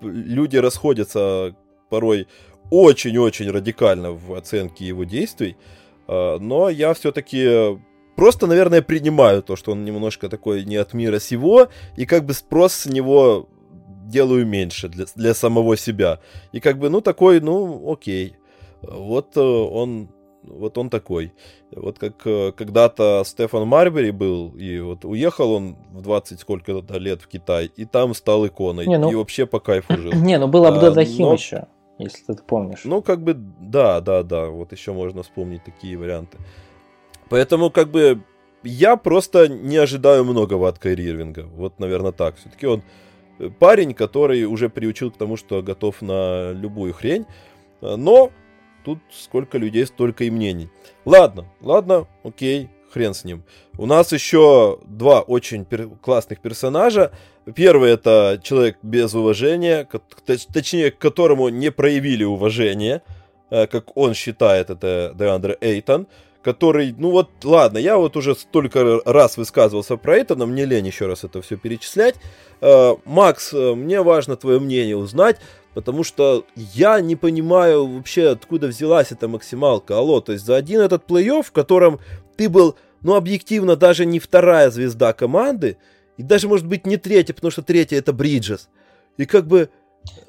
Люди 0.00 0.56
расходятся 0.56 1.54
порой 1.90 2.28
очень-очень 2.70 3.50
радикально 3.50 4.12
в 4.12 4.34
оценке 4.34 4.86
его 4.86 5.04
действий. 5.04 5.56
Но 6.06 6.68
я 6.68 6.94
все-таки 6.94 7.76
просто, 8.16 8.46
наверное, 8.46 8.82
принимаю 8.82 9.42
то, 9.42 9.56
что 9.56 9.72
он 9.72 9.84
немножко 9.84 10.28
такой 10.28 10.64
не 10.64 10.76
от 10.76 10.94
мира 10.94 11.18
сего, 11.20 11.68
и 11.96 12.06
как 12.06 12.24
бы 12.24 12.34
спрос 12.34 12.72
с 12.72 12.86
него 12.86 13.48
делаю 14.06 14.46
меньше 14.46 14.88
для, 14.88 15.06
для 15.14 15.34
самого 15.34 15.76
себя. 15.76 16.20
И 16.52 16.60
как 16.60 16.78
бы, 16.78 16.88
ну, 16.90 17.00
такой, 17.00 17.40
ну, 17.40 17.92
окей. 17.92 18.36
Вот 18.82 19.36
э, 19.36 19.40
он 19.40 20.08
вот 20.48 20.78
он 20.78 20.90
такой. 20.90 21.32
Вот 21.74 21.98
как 21.98 22.26
э, 22.26 22.52
когда-то 22.52 23.22
Стефан 23.26 23.66
Марбери 23.66 24.10
был, 24.10 24.50
и 24.50 24.78
вот 24.78 25.04
уехал 25.04 25.52
он 25.52 25.76
в 25.92 26.02
20 26.02 26.40
сколько-то 26.40 26.98
лет 26.98 27.22
в 27.22 27.28
Китай, 27.28 27.70
и 27.76 27.84
там 27.84 28.14
стал 28.14 28.46
иконой, 28.46 28.86
не, 28.86 28.98
ну... 28.98 29.10
и 29.10 29.14
вообще 29.14 29.46
по 29.46 29.60
кайфу 29.60 29.96
жил. 29.96 30.12
Не, 30.14 30.38
ну 30.38 30.46
был 30.46 30.64
а, 30.66 30.70
но... 30.70 31.00
еще, 31.32 31.66
если 31.98 32.32
ты 32.32 32.42
помнишь. 32.42 32.82
Ну, 32.84 33.02
как 33.02 33.22
бы, 33.22 33.34
да, 33.34 34.00
да, 34.00 34.22
да, 34.22 34.46
вот 34.46 34.72
еще 34.72 34.92
можно 34.92 35.22
вспомнить 35.22 35.64
такие 35.64 35.96
варианты. 35.98 36.38
Поэтому, 37.28 37.70
как 37.70 37.90
бы, 37.90 38.20
я 38.62 38.96
просто 38.96 39.48
не 39.48 39.76
ожидаю 39.76 40.24
многого 40.24 40.68
от 40.68 40.78
Кайри 40.78 41.06
Ирвинга. 41.06 41.44
Вот, 41.44 41.78
наверное, 41.78 42.12
так. 42.12 42.36
Все-таки 42.36 42.66
он 42.66 42.82
э, 43.38 43.50
парень, 43.58 43.94
который 43.94 44.44
уже 44.44 44.68
приучил 44.68 45.10
к 45.10 45.16
тому, 45.16 45.36
что 45.36 45.62
готов 45.62 46.02
на 46.02 46.52
любую 46.52 46.92
хрень. 46.92 47.26
Но 47.80 48.30
Тут 48.86 49.00
сколько 49.10 49.58
людей, 49.58 49.84
столько 49.84 50.22
и 50.22 50.30
мнений. 50.30 50.68
Ладно, 51.04 51.46
ладно, 51.60 52.06
окей, 52.22 52.68
хрен 52.92 53.14
с 53.14 53.24
ним. 53.24 53.42
У 53.76 53.84
нас 53.84 54.12
еще 54.12 54.78
два 54.84 55.22
очень 55.22 55.62
пер- 55.62 55.90
классных 56.00 56.40
персонажа. 56.40 57.10
Первый 57.56 57.90
это 57.90 58.40
человек 58.44 58.78
без 58.82 59.12
уважения, 59.12 59.88
точнее, 60.52 60.92
к 60.92 60.98
которому 60.98 61.48
не 61.48 61.72
проявили 61.72 62.22
уважение, 62.22 63.02
э, 63.50 63.66
как 63.66 63.96
он 63.96 64.14
считает, 64.14 64.70
это 64.70 65.12
Деандре 65.18 65.58
Эйтон, 65.60 66.06
который, 66.46 66.94
ну 66.96 67.10
вот, 67.10 67.28
ладно, 67.42 67.76
я 67.76 67.96
вот 67.96 68.16
уже 68.16 68.36
столько 68.36 69.00
раз 69.04 69.36
высказывался 69.36 69.96
про 69.96 70.18
Эйтона, 70.18 70.46
мне 70.46 70.64
лень 70.64 70.86
еще 70.86 71.06
раз 71.06 71.24
это 71.24 71.42
все 71.42 71.56
перечислять. 71.56 72.14
Э, 72.60 72.94
Макс, 73.04 73.52
э, 73.52 73.74
мне 73.74 74.00
важно 74.00 74.36
твое 74.36 74.60
мнение 74.60 74.96
узнать 74.96 75.40
потому 75.74 76.04
что 76.04 76.46
я 76.54 77.02
не 77.02 77.16
понимаю 77.16 77.86
вообще, 77.86 78.28
откуда 78.30 78.68
взялась 78.68 79.12
эта 79.12 79.28
максималка. 79.28 79.98
Алло, 79.98 80.22
то 80.22 80.32
есть 80.32 80.46
за 80.46 80.56
один 80.56 80.80
этот 80.80 81.04
плей-офф, 81.06 81.42
в 81.42 81.52
котором 81.52 82.00
ты 82.38 82.48
был, 82.48 82.76
ну, 83.02 83.14
объективно, 83.14 83.76
даже 83.76 84.06
не 84.06 84.18
вторая 84.18 84.70
звезда 84.70 85.12
команды, 85.12 85.76
и 86.16 86.22
даже, 86.22 86.48
может 86.48 86.66
быть, 86.66 86.86
не 86.86 86.96
третья, 86.96 87.34
потому 87.34 87.50
что 87.50 87.60
третья 87.60 87.98
это 87.98 88.14
Бриджес. 88.14 88.70
И 89.18 89.26
как 89.26 89.46
бы, 89.46 89.68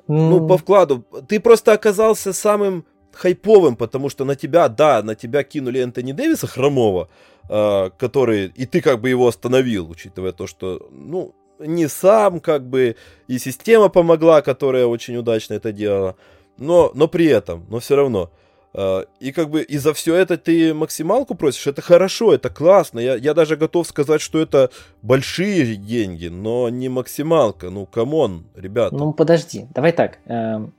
ну, 0.09 0.45
по 0.45 0.57
вкладу, 0.57 1.05
ты 1.29 1.39
просто 1.39 1.71
оказался 1.71 2.33
самым 2.33 2.83
хайповым, 3.17 3.75
потому 3.75 4.09
что 4.09 4.25
на 4.25 4.35
тебя, 4.35 4.69
да, 4.69 5.01
на 5.03 5.15
тебя 5.15 5.43
кинули 5.43 5.79
Энтони 5.81 6.11
Дэвиса 6.13 6.47
хромого, 6.47 7.09
э, 7.49 7.89
который, 7.97 8.51
и 8.55 8.65
ты 8.65 8.81
как 8.81 9.01
бы 9.01 9.09
его 9.09 9.27
остановил, 9.27 9.89
учитывая 9.89 10.31
то, 10.31 10.47
что, 10.47 10.87
ну, 10.91 11.33
не 11.59 11.87
сам, 11.87 12.39
как 12.39 12.67
бы, 12.67 12.95
и 13.27 13.39
система 13.39 13.89
помогла, 13.89 14.41
которая 14.41 14.85
очень 14.85 15.17
удачно 15.17 15.55
это 15.55 15.71
делала, 15.71 16.15
но, 16.57 16.91
но 16.93 17.07
при 17.07 17.25
этом, 17.25 17.65
но 17.69 17.79
все 17.79 17.95
равно. 17.95 18.31
А, 18.73 19.05
и 19.19 19.31
как 19.31 19.49
бы 19.49 19.63
и 19.63 19.77
за 19.77 19.93
все 19.93 20.15
это 20.15 20.37
ты 20.37 20.73
максималку 20.73 21.33
просишь, 21.35 21.65
это 21.67 21.81
хорошо, 21.81 22.33
это 22.33 22.49
классно. 22.49 22.99
Я, 22.99 23.15
я 23.15 23.33
даже 23.33 23.55
готов 23.55 23.87
сказать, 23.87 24.21
что 24.21 24.39
это 24.39 24.69
большие 25.01 25.75
деньги, 25.75 26.27
но 26.27 26.69
не 26.69 26.89
максималка. 26.89 27.69
Ну, 27.71 27.85
come 27.87 28.20
on, 28.20 28.45
ребята. 28.55 28.95
Ну, 28.95 29.13
подожди, 29.13 29.65
давай 29.73 29.93
так. 29.93 30.19
Эм, 30.25 30.73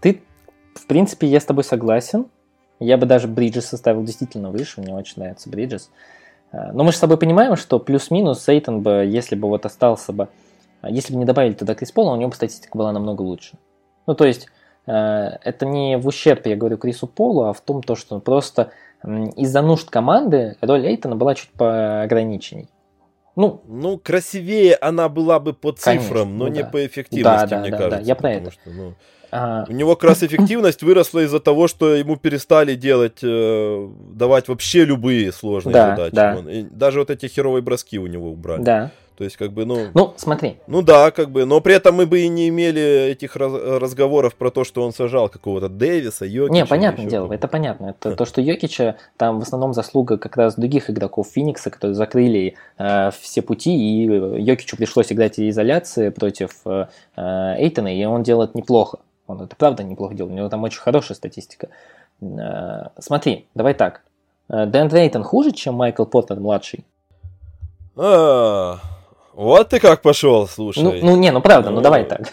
ты, 0.00 0.22
в 0.74 0.86
принципе, 0.86 1.26
я 1.26 1.40
с 1.40 1.44
тобой 1.44 1.64
согласен. 1.64 2.26
Я 2.80 2.96
бы 2.96 3.06
даже 3.06 3.28
Бриджеса 3.28 3.66
поставил 3.66 4.02
действительно 4.02 4.50
выше, 4.50 4.80
мне 4.80 4.94
очень 4.94 5.22
нравится 5.22 5.48
Бриджес. 5.48 5.90
Э, 6.52 6.72
но 6.72 6.84
мы 6.84 6.92
же 6.92 6.98
с 6.98 7.00
тобой 7.00 7.16
понимаем, 7.16 7.56
что 7.56 7.78
плюс-минус 7.78 8.42
Эйтон 8.42 8.82
бы, 8.82 9.04
если 9.06 9.34
бы 9.34 9.48
вот 9.48 9.66
остался 9.66 10.12
бы, 10.12 10.28
э, 10.82 10.88
если 10.90 11.12
бы 11.12 11.18
не 11.18 11.24
добавили 11.24 11.54
туда 11.54 11.74
Крис 11.74 11.92
Пола, 11.92 12.12
у 12.12 12.16
него 12.16 12.30
бы 12.30 12.36
статистика 12.36 12.76
была 12.76 12.92
намного 12.92 13.22
лучше. 13.22 13.56
Ну, 14.06 14.14
то 14.14 14.24
есть, 14.24 14.48
э, 14.86 14.92
это 14.92 15.66
не 15.66 15.96
в 15.96 16.06
ущерб, 16.06 16.46
я 16.46 16.56
говорю, 16.56 16.76
Крису 16.76 17.06
Полу, 17.06 17.44
а 17.44 17.52
в 17.52 17.60
том, 17.60 17.82
то, 17.82 17.94
что 17.94 18.18
просто 18.20 18.70
из-за 19.04 19.62
нужд 19.62 19.90
команды 19.90 20.56
роль 20.60 20.86
Эйтона 20.86 21.16
была 21.16 21.34
чуть 21.34 21.50
поограниченней. 21.50 22.68
Ну, 23.34 23.62
ну, 23.66 23.98
красивее 23.98 24.74
она 24.76 25.08
была 25.08 25.40
бы 25.40 25.54
по 25.54 25.72
цифрам, 25.72 25.98
конечно, 25.98 26.24
но 26.24 26.44
ну, 26.44 26.48
не 26.48 26.62
да. 26.62 26.68
по 26.68 26.86
эффективности, 26.86 27.46
да, 27.48 27.56
да, 27.56 27.60
мне 27.60 27.70
да, 27.70 27.76
кажется. 27.78 28.00
Да, 28.00 28.06
я 28.06 28.14
про 28.14 28.32
это. 28.32 28.50
Что, 28.50 28.70
ну... 28.70 28.94
А... 29.30 29.64
У 29.66 29.72
него 29.72 29.96
как 29.96 30.10
раз 30.10 30.22
эффективность 30.22 30.82
выросла 30.82 31.20
из-за 31.20 31.40
того, 31.40 31.66
что 31.66 31.94
ему 31.94 32.16
перестали 32.16 32.74
делать, 32.74 33.20
э, 33.22 33.88
давать 34.10 34.48
вообще 34.48 34.84
любые 34.84 35.32
сложные 35.32 35.72
да, 35.72 35.96
задачи. 35.96 36.14
Да. 36.14 36.36
Он, 36.38 36.48
и 36.48 36.62
даже 36.62 36.98
вот 36.98 37.10
эти 37.10 37.26
херовые 37.26 37.62
броски 37.62 37.98
у 37.98 38.06
него 38.06 38.30
убрали. 38.30 38.62
Да. 38.62 38.90
То 39.16 39.24
есть, 39.24 39.36
как 39.36 39.52
бы, 39.52 39.64
ну... 39.64 39.88
Ну, 39.94 40.14
смотри. 40.16 40.56
Ну 40.66 40.82
да, 40.82 41.10
как 41.10 41.30
бы, 41.30 41.44
но 41.44 41.60
при 41.60 41.74
этом 41.74 41.96
мы 41.96 42.06
бы 42.06 42.20
и 42.20 42.28
не 42.28 42.48
имели 42.48 43.10
этих 43.10 43.36
раз 43.36 43.52
разговоров 43.52 44.34
про 44.34 44.50
то, 44.50 44.64
что 44.64 44.82
он 44.82 44.92
сажал 44.92 45.28
какого-то 45.28 45.68
Дэвиса, 45.68 46.24
Йокича. 46.24 46.52
Не, 46.52 46.66
понятное 46.66 47.06
дело, 47.06 47.32
это 47.32 47.48
понятно. 47.48 47.94
Это 47.98 48.16
то, 48.16 48.24
что 48.24 48.40
Йокича, 48.40 48.96
там 49.16 49.38
в 49.38 49.42
основном 49.42 49.74
заслуга 49.74 50.16
как 50.18 50.36
раз 50.36 50.56
других 50.56 50.90
игроков 50.90 51.28
Феникса, 51.28 51.70
которые 51.70 51.94
закрыли 51.94 52.56
э, 52.78 53.10
все 53.20 53.42
пути, 53.42 53.74
и 53.74 54.04
Йокичу 54.04 54.76
пришлось 54.76 55.12
играть 55.12 55.36
в 55.36 55.48
изоляции 55.48 56.08
против 56.08 56.56
э, 56.64 56.86
Эйтона, 57.16 57.94
и 57.94 58.04
он 58.04 58.22
делает 58.22 58.54
неплохо. 58.54 58.98
Он 59.26 59.40
это 59.42 59.54
правда 59.56 59.82
неплохо 59.82 60.14
делает, 60.14 60.32
у 60.32 60.36
него 60.36 60.48
там 60.48 60.62
очень 60.62 60.80
хорошая 60.80 61.16
статистика. 61.16 61.68
Э, 62.20 62.88
смотри, 62.98 63.46
давай 63.54 63.74
так. 63.74 64.02
Э, 64.48 64.66
Дэн 64.66 64.88
Рейтон 64.88 65.22
хуже, 65.22 65.52
чем 65.52 65.74
Майкл 65.74 66.04
Поттер 66.04 66.40
младший? 66.40 66.84
А, 67.96 68.78
вот 69.34 69.70
ты 69.70 69.80
как 69.80 70.02
пошел, 70.02 70.46
слушай. 70.46 70.82
Ну, 70.82 70.94
ну 71.02 71.16
не, 71.16 71.30
ну 71.30 71.40
правда, 71.40 71.70
ну, 71.70 71.76
ну 71.76 71.82
давай 71.82 72.04
так. 72.04 72.28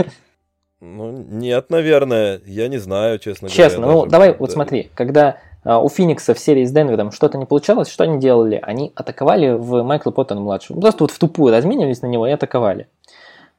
Ну, 0.81 1.11
нет, 1.11 1.69
наверное, 1.69 2.39
я 2.45 2.69
не 2.69 2.77
знаю, 2.77 3.19
честно, 3.19 3.49
честно 3.49 3.55
говоря. 3.55 3.69
Честно, 3.69 3.85
ну 3.87 3.99
даже, 4.01 4.11
давай, 4.11 4.29
да. 4.31 4.35
вот 4.39 4.51
смотри, 4.51 4.89
когда 4.95 5.37
а, 5.63 5.79
у 5.79 5.89
Феникса 5.89 6.33
в 6.33 6.39
серии 6.39 6.63
с 6.63 6.71
Денвером 6.71 7.11
что-то 7.11 7.37
не 7.37 7.45
получалось, 7.45 7.89
что 7.89 8.05
они 8.05 8.19
делали? 8.19 8.59
Они 8.63 8.91
атаковали 8.95 9.51
в 9.51 9.83
Майкла 9.83 10.11
Поттера 10.11 10.39
младшего. 10.39 10.79
Просто 10.79 11.03
вот 11.03 11.11
в 11.11 11.19
тупую 11.19 11.53
разменивались 11.53 12.01
на 12.01 12.07
него 12.07 12.27
и 12.27 12.31
атаковали. 12.31 12.87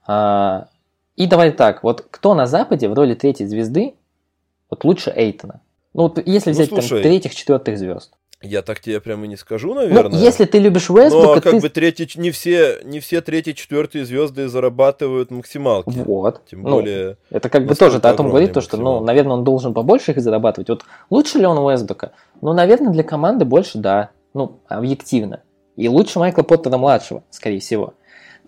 А, 0.07 0.69
и 1.17 1.27
давай 1.27 1.53
так, 1.53 1.83
вот 1.83 2.07
кто 2.11 2.35
на 2.35 2.47
Западе 2.47 2.89
в 2.89 2.95
роли 2.95 3.15
третьей 3.15 3.47
звезды, 3.47 3.95
вот 4.71 4.85
лучше 4.85 5.13
Эйтона? 5.15 5.61
Ну 5.93 6.03
вот 6.05 6.27
если 6.27 6.51
ну, 6.51 6.55
взять 6.55 6.71
ну, 6.71 6.79
там 6.79 7.03
третьих, 7.03 7.35
четвертых 7.35 7.79
звезд. 7.79 8.13
Я 8.43 8.63
так 8.63 8.81
тебе 8.81 9.01
прямо 9.01 9.27
не 9.27 9.37
скажу, 9.37 9.75
наверное. 9.75 10.19
Ну, 10.19 10.25
если 10.25 10.47
ты 10.47 10.59
любишь 10.59 10.89
Уэсбука, 10.89 11.27
Но 11.27 11.35
как 11.35 11.53
ты... 11.53 11.61
бы 11.61 11.69
третий, 11.69 12.11
не 12.17 12.31
все, 12.31 12.81
не 12.85 12.99
все 12.99 13.21
третьи, 13.21 13.53
четвертые 13.53 14.07
звезды 14.07 14.49
зарабатывают 14.49 15.31
максималки. 15.31 15.91
Вот. 15.91 16.41
Тем 16.51 16.63
ну, 16.63 16.71
более. 16.71 17.19
Это 17.29 17.51
как 17.51 17.67
бы 17.67 17.75
тоже 17.75 17.99
о 17.99 18.15
том 18.15 18.29
говорит, 18.29 18.55
то, 18.55 18.63
что, 18.63 18.79
ну, 18.79 19.01
наверное, 19.01 19.35
он 19.35 19.45
должен 19.45 19.75
побольше 19.75 20.13
их 20.13 20.23
зарабатывать. 20.23 20.71
Вот 20.71 20.85
лучше 21.11 21.39
ли 21.39 21.45
он 21.45 21.59
Уэсбука? 21.59 22.13
Ну, 22.41 22.55
наверное, 22.55 22.93
для 22.93 23.03
команды 23.03 23.45
больше, 23.45 23.77
да. 23.77 24.11
Ну, 24.33 24.61
объективно. 24.69 25.43
И 25.77 25.89
лучше 25.89 26.19
Майкла 26.19 26.43
Поттера 26.43 26.79
младшего, 26.79 27.23
скорее 27.29 27.61
всего. 27.61 27.93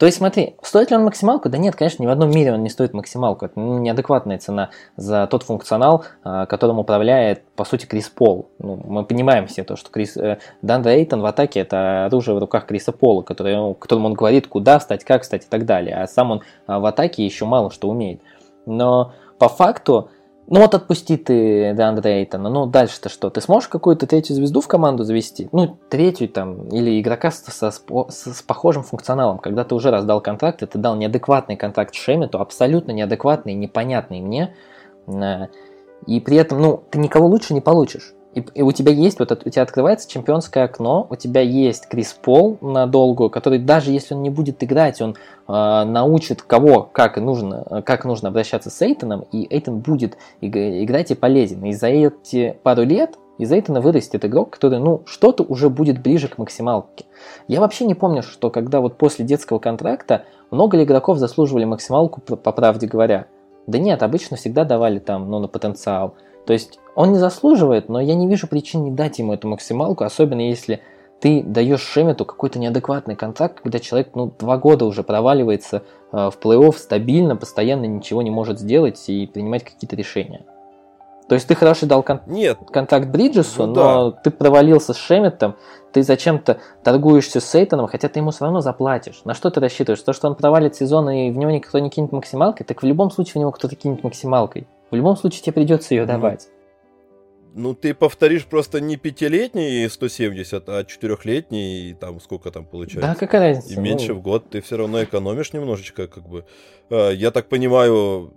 То 0.02 0.06
есть 0.06 0.18
смотри, 0.18 0.56
стоит 0.62 0.90
ли 0.90 0.96
он 0.96 1.04
максималку? 1.04 1.48
Да 1.48 1.58
нет, 1.58 1.76
конечно, 1.76 2.02
ни 2.02 2.08
в 2.08 2.10
одном 2.10 2.28
мире 2.32 2.52
он 2.52 2.64
не 2.64 2.70
стоит 2.70 2.92
максималку. 2.92 3.44
Это 3.44 3.60
ну, 3.60 3.78
неадекватная 3.78 4.36
цена 4.38 4.70
за 4.96 5.28
тот 5.28 5.44
функционал, 5.44 6.04
а, 6.24 6.46
которым 6.46 6.80
управляет, 6.80 7.44
по 7.54 7.64
сути, 7.64 7.86
Крис 7.86 8.08
Пол. 8.08 8.48
Ну, 8.58 8.82
мы 8.84 9.04
понимаем 9.04 9.46
все 9.46 9.62
то, 9.62 9.76
что 9.76 9.92
Крис, 9.92 10.16
э, 10.16 10.38
Дандре 10.60 10.94
Эйтон 10.94 11.20
в 11.20 11.26
атаке 11.26 11.60
это 11.60 12.06
оружие 12.06 12.34
в 12.34 12.40
руках 12.40 12.66
Криса 12.66 12.90
Пола, 12.90 13.22
который, 13.22 13.76
которому 13.76 14.08
он 14.08 14.14
говорит, 14.14 14.48
куда 14.48 14.80
встать, 14.80 15.04
как 15.04 15.22
встать 15.22 15.44
и 15.44 15.48
так 15.48 15.66
далее. 15.66 15.94
А 15.94 16.08
сам 16.08 16.32
он 16.32 16.42
а, 16.66 16.80
в 16.80 16.86
атаке 16.86 17.24
еще 17.24 17.44
мало 17.44 17.70
что 17.70 17.88
умеет. 17.88 18.20
Но 18.66 19.12
по 19.38 19.48
факту 19.48 20.10
ну 20.48 20.60
вот 20.60 20.74
отпусти 20.74 21.16
ты 21.16 21.72
Деандре 21.74 22.20
Эйтона, 22.20 22.50
ну 22.50 22.66
дальше-то 22.66 23.08
что? 23.08 23.30
Ты 23.30 23.40
сможешь 23.40 23.68
какую-то 23.68 24.06
третью 24.06 24.36
звезду 24.36 24.60
в 24.60 24.68
команду 24.68 25.04
завести? 25.04 25.48
Ну, 25.52 25.78
третью 25.88 26.28
там, 26.28 26.68
или 26.68 27.00
игрока 27.00 27.30
со, 27.30 27.70
с, 27.70 27.84
с 28.08 28.42
похожим 28.42 28.82
функционалом. 28.82 29.38
Когда 29.38 29.64
ты 29.64 29.74
уже 29.74 29.90
раздал 29.90 30.20
контракт, 30.20 30.62
и 30.62 30.66
ты 30.66 30.78
дал 30.78 30.96
неадекватный 30.96 31.56
контракт 31.56 31.94
Шемету, 31.94 32.40
абсолютно 32.40 32.92
неадекватный, 32.92 33.54
непонятный 33.54 34.20
мне. 34.20 34.54
Э, 35.06 35.46
и 36.06 36.20
при 36.20 36.36
этом, 36.36 36.60
ну, 36.60 36.82
ты 36.90 36.98
никого 36.98 37.26
лучше 37.26 37.54
не 37.54 37.60
получишь. 37.60 38.14
И, 38.34 38.44
и 38.54 38.62
у 38.62 38.72
тебя 38.72 38.92
есть, 38.92 39.18
вот 39.18 39.30
у 39.30 39.50
тебя 39.50 39.62
открывается 39.62 40.08
чемпионское 40.08 40.64
окно, 40.64 41.06
у 41.10 41.16
тебя 41.16 41.42
есть 41.42 41.86
Крис 41.88 42.14
Пол 42.14 42.56
на 42.60 42.86
долгую, 42.86 43.30
который 43.30 43.58
даже 43.58 43.90
если 43.90 44.14
он 44.14 44.22
не 44.22 44.30
будет 44.30 44.62
играть, 44.64 45.02
он 45.02 45.16
э, 45.48 45.52
научит 45.84 46.42
кого, 46.42 46.88
как 46.92 47.18
нужно, 47.18 47.82
как 47.84 48.04
нужно 48.04 48.28
обращаться 48.28 48.70
с 48.70 48.80
Эйтоном, 48.80 49.26
и 49.32 49.46
Эйтон 49.54 49.80
будет 49.80 50.16
играть 50.40 51.10
и 51.10 51.14
полезен. 51.14 51.64
И 51.64 51.72
за 51.72 51.88
эти 51.88 52.56
пару 52.62 52.84
лет 52.84 53.18
из 53.38 53.50
Эйтона 53.52 53.80
вырастет 53.80 54.24
игрок, 54.24 54.50
который, 54.50 54.78
ну, 54.78 55.02
что-то 55.04 55.42
уже 55.42 55.68
будет 55.68 56.00
ближе 56.00 56.28
к 56.28 56.38
максималке. 56.38 57.04
Я 57.48 57.60
вообще 57.60 57.84
не 57.84 57.94
помню, 57.94 58.22
что 58.22 58.50
когда 58.50 58.80
вот 58.80 58.96
после 58.96 59.24
детского 59.24 59.58
контракта 59.58 60.24
много 60.50 60.76
ли 60.76 60.84
игроков 60.84 61.18
заслуживали 61.18 61.64
максималку, 61.64 62.20
по 62.20 62.52
правде 62.52 62.86
говоря. 62.86 63.26
Да 63.66 63.78
нет, 63.78 64.02
обычно 64.02 64.36
всегда 64.36 64.64
давали 64.64 64.98
там, 64.98 65.30
ну, 65.30 65.38
на 65.38 65.48
потенциал. 65.48 66.14
То 66.46 66.52
есть 66.52 66.78
он 66.94 67.12
не 67.12 67.18
заслуживает, 67.18 67.88
но 67.88 68.00
я 68.00 68.14
не 68.14 68.26
вижу 68.26 68.46
причин 68.46 68.84
не 68.84 68.90
дать 68.90 69.18
ему 69.18 69.32
эту 69.32 69.48
максималку, 69.48 70.04
особенно 70.04 70.40
если 70.40 70.80
ты 71.20 71.42
даешь 71.42 71.82
Шемету 71.82 72.24
какой-то 72.24 72.58
неадекватный 72.58 73.14
контракт, 73.14 73.60
когда 73.60 73.78
человек 73.78 74.10
ну, 74.14 74.32
два 74.38 74.58
года 74.58 74.84
уже 74.84 75.04
проваливается 75.04 75.84
э, 76.10 76.30
в 76.30 76.38
плей-офф 76.42 76.76
стабильно, 76.76 77.36
постоянно 77.36 77.84
ничего 77.84 78.22
не 78.22 78.30
может 78.30 78.58
сделать 78.58 79.02
и 79.08 79.26
принимать 79.26 79.62
какие-то 79.62 79.94
решения. 79.94 80.44
То 81.28 81.36
есть 81.36 81.46
ты 81.46 81.54
хорошо 81.54 81.86
дал 81.86 82.02
кон- 82.02 82.22
Нет. 82.26 82.58
контакт 82.70 83.06
Бриджесу, 83.06 83.66
ну, 83.66 83.74
но 83.74 84.10
да. 84.10 84.18
ты 84.18 84.30
провалился 84.32 84.92
с 84.92 84.96
Шеметом, 84.96 85.54
ты 85.92 86.02
зачем-то 86.02 86.58
торгуешься 86.82 87.40
с 87.40 87.44
Сейтоном, 87.44 87.86
хотя 87.86 88.08
ты 88.08 88.18
ему 88.18 88.32
все 88.32 88.44
равно 88.44 88.60
заплатишь. 88.60 89.22
На 89.24 89.32
что 89.34 89.50
ты 89.50 89.60
рассчитываешь? 89.60 90.02
То, 90.02 90.12
что 90.12 90.26
он 90.26 90.34
провалит 90.34 90.74
сезон 90.74 91.08
и 91.08 91.30
в 91.30 91.36
него 91.36 91.52
никто 91.52 91.78
не 91.78 91.88
кинет 91.88 92.10
максималкой, 92.10 92.66
так 92.66 92.82
в 92.82 92.86
любом 92.86 93.12
случае 93.12 93.34
в 93.34 93.36
него 93.36 93.52
кто-то 93.52 93.76
кинет 93.76 94.02
максималкой. 94.02 94.66
В 94.90 94.96
любом 94.96 95.16
случае 95.16 95.42
тебе 95.42 95.52
придется 95.52 95.94
ее 95.94 96.04
давать. 96.04 96.48
Ну, 97.54 97.74
ты 97.74 97.94
повторишь 97.94 98.46
просто 98.46 98.80
не 98.80 98.96
пятилетний 98.96 99.88
170, 99.88 100.68
а 100.68 100.84
четырехлетний, 100.84 101.94
там 101.94 102.20
сколько 102.20 102.50
там 102.50 102.64
получается. 102.64 103.10
Да, 103.10 103.14
какая 103.14 103.54
разница? 103.54 103.74
И 103.74 103.82
меньше 103.82 104.08
ну... 104.08 104.14
в 104.14 104.22
год 104.22 104.48
ты 104.50 104.60
все 104.60 104.76
равно 104.76 105.02
экономишь 105.04 105.52
немножечко, 105.52 106.06
как 106.06 106.28
бы. 106.28 106.46
А, 106.90 107.10
я 107.10 107.30
так 107.30 107.48
понимаю, 107.48 108.32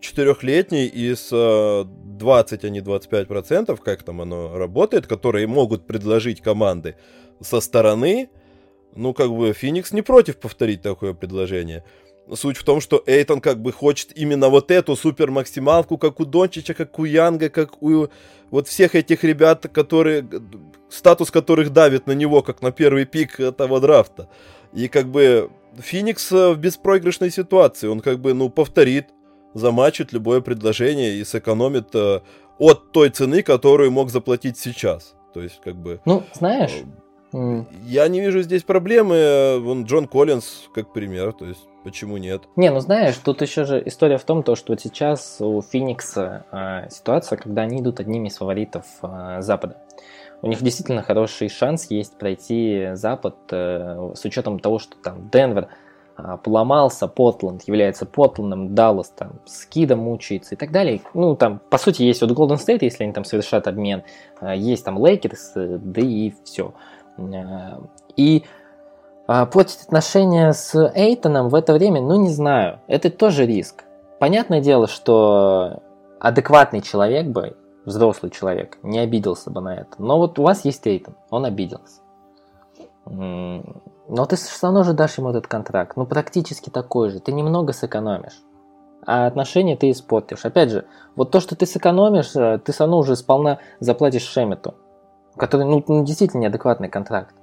четырехлетний 0.00 0.86
из 0.86 1.28
20, 1.28 2.64
а 2.64 2.68
не 2.68 2.80
25 2.80 3.28
процентов, 3.28 3.80
как 3.80 4.02
там 4.02 4.20
оно 4.20 4.56
работает, 4.56 5.06
которые 5.06 5.46
могут 5.46 5.86
предложить 5.86 6.40
команды 6.40 6.96
со 7.40 7.60
стороны, 7.60 8.28
ну, 8.94 9.14
как 9.14 9.30
бы, 9.30 9.52
Феникс 9.52 9.92
не 9.92 10.02
против 10.02 10.36
повторить 10.38 10.82
такое 10.82 11.14
предложение. 11.14 11.84
Суть 12.34 12.56
в 12.56 12.64
том, 12.64 12.80
что 12.80 13.02
Эйтон 13.06 13.40
как 13.40 13.60
бы 13.60 13.72
хочет 13.72 14.16
именно 14.16 14.48
вот 14.48 14.70
эту 14.70 14.96
супер 14.96 15.30
максималку, 15.30 15.98
как 15.98 16.20
у 16.20 16.24
Дончича, 16.24 16.74
как 16.74 16.98
у 16.98 17.04
Янга, 17.04 17.48
как 17.48 17.82
у 17.82 18.08
вот 18.50 18.68
всех 18.68 18.94
этих 18.94 19.24
ребят, 19.24 19.66
которые 19.72 20.28
статус 20.88 21.30
которых 21.30 21.70
давит 21.70 22.06
на 22.06 22.12
него, 22.12 22.42
как 22.42 22.62
на 22.62 22.70
первый 22.70 23.06
пик 23.06 23.40
этого 23.40 23.80
драфта. 23.80 24.28
И 24.72 24.88
как 24.88 25.08
бы 25.08 25.50
Феникс 25.78 26.30
в 26.30 26.56
беспроигрышной 26.56 27.30
ситуации, 27.30 27.88
он 27.88 28.00
как 28.00 28.20
бы, 28.20 28.34
ну, 28.34 28.50
повторит, 28.50 29.06
замачит 29.54 30.12
любое 30.12 30.40
предложение 30.40 31.14
и 31.14 31.24
сэкономит 31.24 31.94
э, 31.94 32.20
от 32.58 32.92
той 32.92 33.10
цены, 33.10 33.42
которую 33.42 33.90
мог 33.90 34.10
заплатить 34.10 34.58
сейчас. 34.58 35.14
То 35.34 35.42
есть, 35.42 35.60
как 35.62 35.76
бы... 35.76 36.00
Ну, 36.04 36.24
знаешь... 36.34 36.72
Э, 37.32 37.64
я 37.84 38.08
не 38.08 38.20
вижу 38.20 38.42
здесь 38.42 38.62
проблемы. 38.62 39.58
Вон 39.60 39.84
Джон 39.84 40.06
Коллинз, 40.06 40.68
как 40.74 40.92
пример. 40.92 41.32
То 41.32 41.46
есть, 41.46 41.68
Почему 41.84 42.16
нет? 42.16 42.42
Не, 42.54 42.70
ну 42.70 42.80
знаешь, 42.80 43.16
тут 43.16 43.42
еще 43.42 43.64
же 43.64 43.82
история 43.84 44.16
в 44.16 44.24
том, 44.24 44.42
то, 44.42 44.54
что 44.54 44.76
сейчас 44.76 45.38
у 45.40 45.60
Феникса 45.62 46.44
э, 46.52 46.88
ситуация, 46.90 47.36
когда 47.36 47.62
они 47.62 47.80
идут 47.80 47.98
одними 47.98 48.28
из 48.28 48.36
фаворитов 48.36 48.84
э, 49.02 49.38
Запада. 49.40 49.78
У 50.42 50.48
них 50.48 50.62
действительно 50.62 51.02
хороший 51.02 51.48
шанс 51.48 51.90
есть 51.90 52.16
пройти 52.18 52.90
Запад 52.94 53.36
э, 53.50 54.12
с 54.14 54.24
учетом 54.24 54.60
того, 54.60 54.78
что 54.78 54.96
там 54.96 55.28
Денвер 55.30 55.68
э, 56.16 56.38
поломался, 56.44 57.08
Портланд 57.08 57.62
является 57.66 58.06
Портландом, 58.06 58.76
Даллас 58.76 59.10
там 59.10 59.40
с 59.44 59.66
Кидом 59.66 60.00
мучается 60.00 60.54
и 60.54 60.58
так 60.58 60.70
далее. 60.70 61.00
Ну, 61.14 61.34
там, 61.34 61.60
по 61.68 61.78
сути, 61.78 62.02
есть 62.02 62.20
вот 62.20 62.30
Голден 62.30 62.58
Стейт, 62.58 62.82
если 62.82 63.02
они 63.02 63.12
там 63.12 63.24
совершат 63.24 63.66
обмен, 63.66 64.04
э, 64.40 64.54
есть 64.56 64.84
там 64.84 65.04
Лейкерс, 65.04 65.52
э, 65.56 65.78
да 65.82 66.00
и 66.00 66.32
все. 66.44 66.68
Э, 66.68 66.91
и 68.16 68.44
а 69.26 69.46
портить 69.46 69.82
отношения 69.82 70.52
с 70.52 70.74
Эйтоном 70.94 71.48
в 71.48 71.54
это 71.54 71.72
время, 71.72 72.00
ну 72.00 72.16
не 72.16 72.30
знаю, 72.30 72.80
это 72.86 73.10
тоже 73.10 73.46
риск. 73.46 73.84
Понятное 74.18 74.60
дело, 74.60 74.88
что 74.88 75.82
адекватный 76.18 76.80
человек 76.82 77.26
бы, 77.26 77.56
взрослый 77.84 78.30
человек, 78.30 78.78
не 78.82 78.98
обиделся 78.98 79.50
бы 79.50 79.60
на 79.60 79.74
это. 79.74 80.02
Но 80.02 80.18
вот 80.18 80.38
у 80.38 80.42
вас 80.42 80.64
есть 80.64 80.86
Эйтон, 80.86 81.14
он 81.30 81.44
обиделся. 81.44 82.00
Но 83.06 84.26
ты 84.26 84.36
все 84.36 84.66
равно 84.66 84.82
же 84.82 84.92
дашь 84.92 85.18
ему 85.18 85.30
этот 85.30 85.46
контракт, 85.46 85.96
ну 85.96 86.04
практически 86.04 86.70
такой 86.70 87.10
же, 87.10 87.20
ты 87.20 87.32
немного 87.32 87.72
сэкономишь. 87.72 88.42
А 89.04 89.26
отношения 89.26 89.76
ты 89.76 89.90
испортишь. 89.90 90.44
Опять 90.44 90.70
же, 90.70 90.84
вот 91.16 91.32
то, 91.32 91.40
что 91.40 91.56
ты 91.56 91.66
сэкономишь, 91.66 92.36
э, 92.36 92.60
ты 92.64 92.70
все 92.70 92.84
равно 92.84 92.98
уже 92.98 93.16
сполна 93.16 93.58
заплатишь 93.80 94.22
Шемету, 94.22 94.74
который, 95.36 95.66
ну, 95.66 95.82
ну 95.86 96.04
действительно 96.04 96.42
неадекватный 96.42 96.88
контракт. 96.88 97.34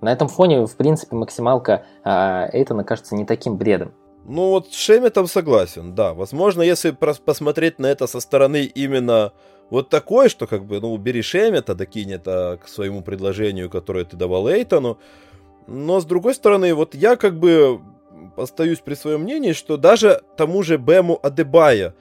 На 0.00 0.12
этом 0.12 0.28
фоне, 0.28 0.66
в 0.66 0.76
принципе, 0.76 1.14
максималка 1.14 1.84
а, 2.02 2.48
Эйтона 2.52 2.84
кажется 2.84 3.14
не 3.14 3.24
таким 3.24 3.56
бредом. 3.56 3.92
Ну 4.24 4.50
вот 4.50 4.68
с 4.68 4.76
Шеметом 4.76 5.26
согласен, 5.26 5.94
да. 5.94 6.14
Возможно, 6.14 6.62
если 6.62 6.90
посмотреть 6.90 7.78
на 7.78 7.86
это 7.86 8.06
со 8.06 8.20
стороны 8.20 8.64
именно 8.64 9.32
вот 9.70 9.88
такой, 9.88 10.28
что 10.28 10.46
как 10.46 10.64
бы, 10.64 10.80
ну, 10.80 10.96
бери 10.96 11.22
Шемета, 11.22 11.74
докинь 11.74 12.12
это 12.12 12.58
к 12.62 12.68
своему 12.68 13.02
предложению, 13.02 13.70
которое 13.70 14.04
ты 14.04 14.16
давал 14.16 14.48
Эйтону. 14.48 14.98
Но 15.66 16.00
с 16.00 16.04
другой 16.04 16.34
стороны, 16.34 16.74
вот 16.74 16.94
я 16.94 17.16
как 17.16 17.38
бы 17.38 17.80
остаюсь 18.36 18.80
при 18.80 18.94
своем 18.94 19.22
мнении, 19.22 19.52
что 19.52 19.76
даже 19.76 20.22
тому 20.36 20.62
же 20.62 20.78
Бэму 20.78 21.18
Адебайо, 21.22 21.90
Э, 21.90 21.94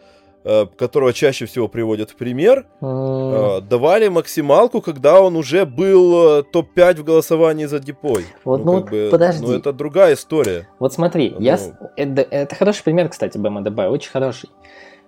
которого 0.44 1.14
чаще 1.14 1.46
всего 1.46 1.68
приводят 1.68 2.12
в 2.12 2.16
пример, 2.16 2.66
mm. 2.82 3.62
давали 3.62 4.08
максималку, 4.08 4.82
когда 4.82 5.22
он 5.22 5.36
уже 5.36 5.66
был 5.66 6.40
э, 6.40 6.44
топ-5 6.44 6.96
в 6.96 7.04
голосовании 7.04 7.66
за 7.66 7.80
DPOY. 7.80 8.26
Вот, 8.44 8.66
ну, 8.66 8.80
ну 8.80 8.84
бы, 8.84 9.10
подожди. 9.12 9.46
Ну, 9.46 9.54
это 9.54 9.72
другая 9.72 10.16
история. 10.16 10.68
Вот 10.80 10.94
смотри, 10.94 11.32
ну... 11.32 11.42
я... 11.42 11.60
это, 11.96 12.22
это 12.22 12.56
хороший 12.56 12.84
пример, 12.84 13.10
кстати, 13.10 13.38
Бэм 13.38 13.62
Адебайо, 13.62 13.88
очень 13.88 14.10
хороший. 14.10 14.50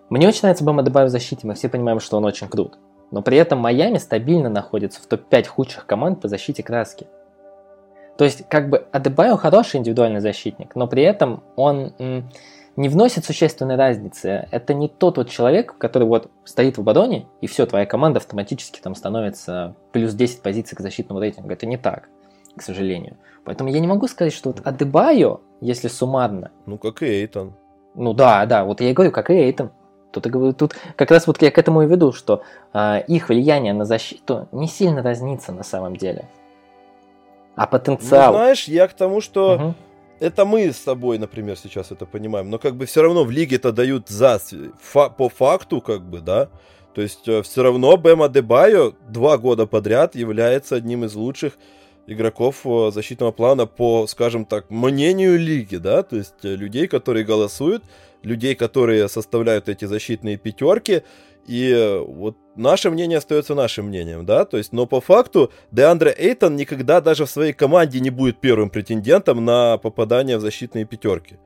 Мне 0.09 0.27
очень 0.27 0.41
нравится 0.43 0.63
Бэм 0.63 0.83
Адебайо 0.83 1.05
в 1.05 1.09
защите, 1.09 1.47
мы 1.47 1.55
все 1.55 1.69
понимаем, 1.69 1.99
что 1.99 2.17
он 2.17 2.25
очень 2.25 2.47
крут. 2.47 2.77
Но 3.09 3.21
при 3.21 3.37
этом 3.37 3.59
Майами 3.59 3.97
стабильно 3.97 4.49
находится 4.49 5.01
в 5.01 5.07
топ-5 5.07 5.47
худших 5.47 5.85
команд 5.85 6.21
по 6.21 6.27
защите 6.27 6.61
краски. 6.63 7.07
То 8.17 8.25
есть, 8.25 8.47
как 8.47 8.69
бы, 8.69 8.85
Адебайо 8.91 9.37
хороший 9.37 9.77
индивидуальный 9.77 10.21
защитник, 10.21 10.75
но 10.75 10.87
при 10.87 11.03
этом 11.03 11.43
он 11.55 11.93
не 12.75 12.89
вносит 12.89 13.25
существенной 13.25 13.75
разницы. 13.75 14.47
Это 14.51 14.73
не 14.73 14.87
тот 14.87 15.17
вот 15.17 15.29
человек, 15.29 15.77
который 15.77 16.07
вот 16.07 16.29
стоит 16.43 16.77
в 16.77 16.81
обороне, 16.81 17.27
и 17.41 17.47
все, 17.47 17.65
твоя 17.65 17.85
команда 17.85 18.19
автоматически 18.19 18.79
там 18.81 18.95
становится 18.95 19.75
плюс 19.91 20.13
10 20.13 20.41
позиций 20.41 20.75
к 20.75 20.81
защитному 20.81 21.19
рейтингу. 21.19 21.51
Это 21.51 21.65
не 21.65 21.77
так, 21.77 22.09
к 22.55 22.61
сожалению. 22.61 23.17
Поэтому 23.45 23.69
я 23.69 23.79
не 23.79 23.87
могу 23.87 24.07
сказать, 24.07 24.33
что 24.33 24.49
вот 24.49 24.65
Адебайо, 24.65 25.41
если 25.61 25.87
суммарно... 25.87 26.51
Ну, 26.65 26.77
как 26.77 27.03
и 27.03 27.05
Эйтон. 27.05 27.53
Ну 27.93 28.13
да, 28.13 28.45
да, 28.45 28.63
вот 28.63 28.81
я 28.81 28.89
и 28.89 28.93
говорю, 28.93 29.11
как 29.11 29.29
и 29.29 29.33
Эйтон. 29.33 29.71
Тут, 30.11 30.57
тут 30.57 30.75
как 30.95 31.11
раз 31.11 31.27
вот 31.27 31.41
я 31.41 31.51
к 31.51 31.57
этому 31.57 31.81
и 31.81 31.87
веду, 31.87 32.11
что 32.11 32.43
э, 32.73 33.03
их 33.07 33.29
влияние 33.29 33.73
на 33.73 33.83
защиту 33.83 34.47
не 34.51 34.67
сильно 34.67 35.01
разнится 35.01 35.51
на 35.51 35.63
самом 35.63 35.95
деле. 35.95 36.25
А 37.55 37.67
потенциал... 37.67 38.31
Ну, 38.31 38.39
знаешь, 38.39 38.67
я 38.67 38.87
к 38.87 38.93
тому, 38.93 39.21
что... 39.21 39.55
Угу 39.55 39.75
это 40.23 40.45
мы 40.45 40.71
с 40.71 40.79
тобой, 40.79 41.17
например, 41.17 41.57
сейчас 41.57 41.91
это 41.91 42.05
понимаем, 42.05 42.49
но 42.49 42.57
как 42.57 42.75
бы 42.75 42.85
все 42.85 43.01
равно 43.01 43.25
в 43.25 43.31
лиге 43.31 43.57
это 43.57 43.73
дают 43.73 44.07
за 44.07 44.39
фа, 44.81 45.09
по 45.09 45.27
факту, 45.27 45.81
как 45.81 46.01
бы, 46.01 46.21
да. 46.21 46.49
То 46.95 47.01
есть 47.01 47.27
э, 47.27 47.41
все 47.41 47.61
равно 47.61 47.97
Бема 47.97 48.29
Дебайо 48.29 48.93
два 49.09 49.37
года 49.37 49.65
подряд 49.65 50.15
является 50.15 50.75
одним 50.75 51.03
из 51.03 51.13
лучших 51.15 51.57
игроков 52.07 52.61
э, 52.65 52.91
защитного 52.93 53.33
плана 53.33 53.65
по, 53.65 54.07
скажем 54.07 54.45
так, 54.45 54.69
мнению 54.69 55.37
лиги, 55.37 55.75
да, 55.75 56.03
то 56.03 56.15
есть 56.15 56.43
э, 56.43 56.55
людей, 56.55 56.87
которые 56.87 57.25
голосуют, 57.25 57.83
людей, 58.21 58.55
которые 58.55 59.09
составляют 59.09 59.67
эти 59.67 59.83
защитные 59.83 60.37
пятерки, 60.37 61.03
и 61.45 61.71
э, 61.71 61.99
вот 61.99 62.37
наше 62.55 62.89
мнение 62.89 63.17
остается 63.17 63.55
нашим 63.55 63.87
мнением, 63.87 64.25
да, 64.25 64.45
то 64.45 64.57
есть, 64.57 64.73
но 64.73 64.85
по 64.85 65.01
факту 65.01 65.51
Деандре 65.71 66.13
Эйтон 66.17 66.55
никогда 66.55 67.01
даже 67.01 67.25
в 67.25 67.29
своей 67.29 67.53
команде 67.53 67.99
не 67.99 68.09
будет 68.09 68.39
первым 68.39 68.69
претендентом 68.69 69.43
на 69.43 69.77
попадание 69.77 70.37
в 70.37 70.41
защитные 70.41 70.85
пятерки. 70.85 71.37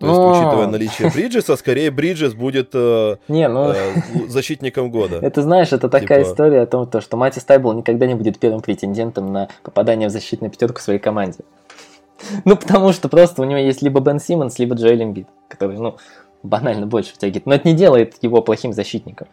То 0.00 0.06
есть, 0.06 0.18
Но... 0.18 0.32
учитывая 0.32 0.66
наличие 0.66 1.10
Бриджеса, 1.10 1.56
скорее 1.56 1.90
Бриджес 1.90 2.32
будет 2.32 2.70
э, 2.72 3.16
не, 3.28 3.46
ну... 3.48 3.70
э, 3.70 4.28
защитником 4.28 4.90
года. 4.90 5.16
Это 5.22 5.42
знаешь, 5.42 5.72
это 5.72 5.90
такая 5.90 6.22
типа... 6.22 6.32
история 6.32 6.62
о 6.62 6.66
том, 6.66 6.86
то, 6.86 7.02
что 7.02 7.18
Мати 7.18 7.38
Стайбл 7.38 7.74
никогда 7.74 8.06
не 8.06 8.14
будет 8.14 8.38
первым 8.38 8.62
претендентом 8.62 9.30
на 9.30 9.48
попадание 9.62 10.08
в 10.08 10.10
защитную 10.10 10.50
пятерку 10.50 10.78
в 10.78 10.82
своей 10.82 10.98
команде. 10.98 11.40
Ну, 12.44 12.54
потому 12.54 12.92
что 12.92 13.08
просто 13.08 13.40
у 13.40 13.46
него 13.46 13.58
есть 13.58 13.80
либо 13.80 14.00
Бен 14.00 14.20
Симмонс, 14.20 14.58
либо 14.58 14.74
Джоэл 14.74 15.02
Эмбит, 15.02 15.26
который, 15.48 15.78
ну, 15.78 15.96
банально 16.42 16.86
больше 16.86 17.14
втягивает. 17.14 17.46
Но 17.46 17.54
это 17.54 17.68
не 17.68 17.74
делает 17.74 18.16
его 18.22 18.42
плохим 18.42 18.72
защитником. 18.72 19.28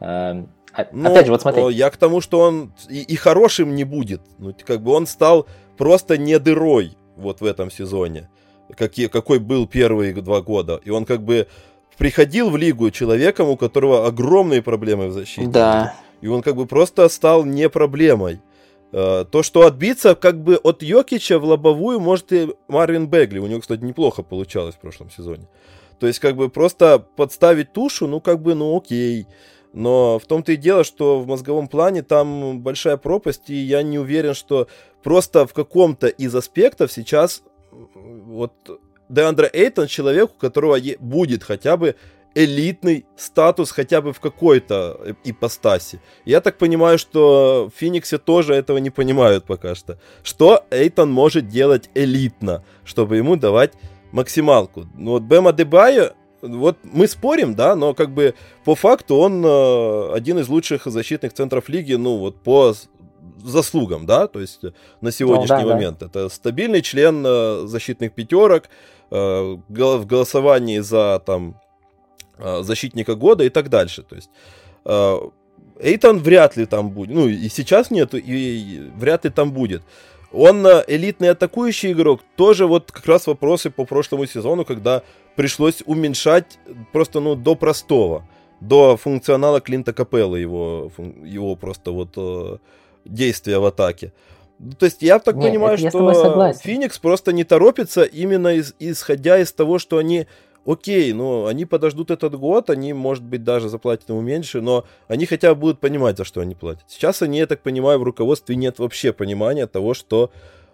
Эм, 0.00 0.48
а, 0.72 0.86
ну, 0.92 1.10
Опять 1.10 1.26
же, 1.26 1.32
вот 1.32 1.42
смотри. 1.42 1.62
Я 1.74 1.90
к 1.90 1.96
тому, 1.96 2.20
что 2.20 2.40
он 2.40 2.72
и, 2.88 3.02
и 3.02 3.16
хорошим 3.16 3.74
не 3.74 3.84
будет. 3.84 4.22
Ну, 4.38 4.54
как 4.66 4.82
бы 4.82 4.92
он 4.92 5.06
стал 5.06 5.46
просто 5.76 6.18
не 6.18 6.38
дырой 6.38 6.96
вот 7.16 7.40
в 7.40 7.44
этом 7.44 7.70
сезоне 7.70 8.28
какие, 8.74 9.06
какой 9.06 9.38
был 9.38 9.66
первые 9.66 10.12
два 10.14 10.40
года. 10.40 10.80
И 10.84 10.90
он 10.90 11.04
как 11.04 11.22
бы 11.22 11.46
приходил 11.98 12.50
в 12.50 12.56
лигу 12.56 12.90
человеком, 12.90 13.48
у 13.48 13.56
которого 13.56 14.06
огромные 14.06 14.62
проблемы 14.62 15.08
в 15.08 15.12
защите. 15.12 15.46
Да. 15.46 15.94
И 16.20 16.28
он 16.28 16.42
как 16.42 16.56
бы 16.56 16.66
просто 16.66 17.08
стал 17.08 17.44
не 17.44 17.68
проблемой. 17.68 18.40
Э, 18.92 19.24
то, 19.30 19.42
что 19.42 19.66
отбиться 19.66 20.14
как 20.14 20.42
бы 20.42 20.56
от 20.56 20.82
Йокича 20.82 21.38
в 21.38 21.44
лобовую 21.44 22.00
может 22.00 22.32
и 22.32 22.54
Марвин 22.68 23.06
Бегли. 23.06 23.38
У 23.38 23.46
него, 23.46 23.60
кстати, 23.60 23.82
неплохо 23.82 24.22
получалось 24.22 24.74
в 24.74 24.78
прошлом 24.78 25.10
сезоне. 25.10 25.48
То 25.98 26.06
есть, 26.06 26.18
как 26.18 26.36
бы 26.36 26.48
просто 26.48 26.98
подставить 26.98 27.72
тушу, 27.72 28.06
ну, 28.06 28.20
как 28.20 28.40
бы, 28.40 28.54
ну, 28.54 28.76
окей. 28.76 29.26
Но 29.72 30.18
в 30.18 30.24
том-то 30.26 30.52
и 30.52 30.56
дело, 30.56 30.84
что 30.84 31.20
в 31.20 31.26
мозговом 31.26 31.68
плане 31.68 32.02
там 32.02 32.60
большая 32.60 32.96
пропасть, 32.96 33.50
и 33.50 33.54
я 33.54 33.82
не 33.82 33.98
уверен, 33.98 34.34
что 34.34 34.68
просто 35.02 35.46
в 35.46 35.52
каком-то 35.52 36.06
из 36.06 36.34
аспектов 36.34 36.90
сейчас 36.90 37.42
вот 37.70 38.52
Деандре 39.08 39.50
Эйтон 39.52 39.86
человек, 39.86 40.30
у 40.30 40.38
которого 40.38 40.78
будет 40.98 41.44
хотя 41.44 41.76
бы 41.76 41.94
элитный 42.34 43.06
статус 43.16 43.70
хотя 43.70 44.02
бы 44.02 44.12
в 44.12 44.20
какой-то 44.20 45.16
ипостаси. 45.24 46.00
Я 46.26 46.40
так 46.40 46.58
понимаю, 46.58 46.98
что 46.98 47.70
в 47.74 47.78
Фениксе 47.78 48.18
тоже 48.18 48.54
этого 48.54 48.78
не 48.78 48.90
понимают 48.90 49.44
пока 49.44 49.74
что. 49.74 49.98
Что 50.22 50.64
Эйтон 50.70 51.10
может 51.10 51.48
делать 51.48 51.88
элитно, 51.94 52.62
чтобы 52.84 53.16
ему 53.16 53.36
давать 53.36 53.72
максималку. 54.16 54.86
Ну 54.94 55.10
вот 55.12 55.22
Бема 55.22 55.52
Дебайо, 55.52 56.12
вот 56.42 56.78
мы 56.82 57.06
спорим, 57.06 57.54
да, 57.54 57.76
но 57.76 57.94
как 57.94 58.10
бы 58.10 58.34
по 58.64 58.74
факту 58.74 59.16
он 59.16 59.44
э, 59.44 60.12
один 60.14 60.38
из 60.38 60.48
лучших 60.48 60.86
защитных 60.86 61.32
центров 61.32 61.68
лиги, 61.68 61.94
ну 61.94 62.16
вот 62.16 62.36
по 62.42 62.74
заслугам, 63.44 64.06
да, 64.06 64.26
то 64.26 64.40
есть 64.40 64.62
на 65.00 65.12
сегодняшний 65.12 65.62
ну, 65.62 65.68
да, 65.68 65.74
момент. 65.74 65.98
Да. 65.98 66.06
Это 66.06 66.28
стабильный 66.28 66.80
член 66.82 67.24
э, 67.26 67.66
защитных 67.66 68.12
пятерок 68.12 68.64
э, 69.10 69.56
в 69.68 70.06
голосовании 70.06 70.78
за 70.78 71.22
там 71.24 71.60
э, 72.38 72.62
защитника 72.62 73.14
года 73.14 73.44
и 73.44 73.50
так 73.50 73.68
дальше. 73.68 74.02
То 74.02 74.16
есть 74.16 74.30
э, 74.84 75.16
Эйтон 75.80 76.18
вряд 76.20 76.56
ли 76.56 76.64
там 76.64 76.90
будет, 76.90 77.14
ну 77.14 77.28
и 77.28 77.48
сейчас 77.50 77.90
нет, 77.90 78.14
и 78.14 78.90
вряд 78.96 79.24
ли 79.24 79.30
там 79.30 79.52
будет. 79.52 79.82
Он 80.32 80.66
э, 80.66 80.84
элитный 80.86 81.30
атакующий 81.30 81.92
игрок, 81.92 82.20
тоже 82.36 82.66
вот 82.66 82.92
как 82.92 83.06
раз 83.06 83.26
вопросы 83.26 83.70
по 83.70 83.84
прошлому 83.84 84.26
сезону, 84.26 84.64
когда 84.64 85.02
пришлось 85.36 85.82
уменьшать 85.86 86.58
просто 86.92 87.20
ну 87.20 87.34
до 87.34 87.54
простого, 87.54 88.26
до 88.60 88.96
функционала 88.96 89.60
Клинта 89.60 89.92
Капелла 89.92 90.36
его, 90.36 90.90
его 91.22 91.56
просто 91.56 91.92
вот 91.92 92.10
э, 92.16 92.58
действия 93.04 93.58
в 93.58 93.64
атаке. 93.64 94.12
То 94.78 94.86
есть 94.86 95.02
я 95.02 95.18
так 95.18 95.36
Нет, 95.36 95.50
понимаю, 95.50 95.76
что 95.76 96.52
Феникс 96.62 96.98
просто 96.98 97.32
не 97.32 97.44
торопится 97.44 98.02
именно 98.04 98.54
из, 98.54 98.74
исходя 98.78 99.38
из 99.38 99.52
того, 99.52 99.78
что 99.78 99.98
они, 99.98 100.26
окей, 100.66 101.12
ну 101.12 101.46
они 101.46 101.64
подождут 101.64 102.10
этот 102.10 102.34
год, 102.34 102.70
они, 102.70 102.92
может 102.92 103.24
быть, 103.24 103.44
даже 103.44 103.68
заплатят 103.68 104.08
ему 104.08 104.20
меньше, 104.20 104.60
но 104.60 104.84
они 105.08 105.26
хотя 105.26 105.54
бы 105.54 105.60
будут 105.60 105.80
понимать, 105.80 106.16
за 106.16 106.24
что 106.24 106.40
они 106.40 106.54
платят. 106.54 106.84
Сейчас 106.88 107.22
они, 107.22 107.38
я 107.38 107.46
так 107.46 107.62
понимаю, 107.62 107.98
в 107.98 108.02
руководстве 108.02 108.56
нет 108.56 108.78
вообще 108.78 109.12
понимания 109.12 109.66
того, 109.66 109.94
что 109.94 110.30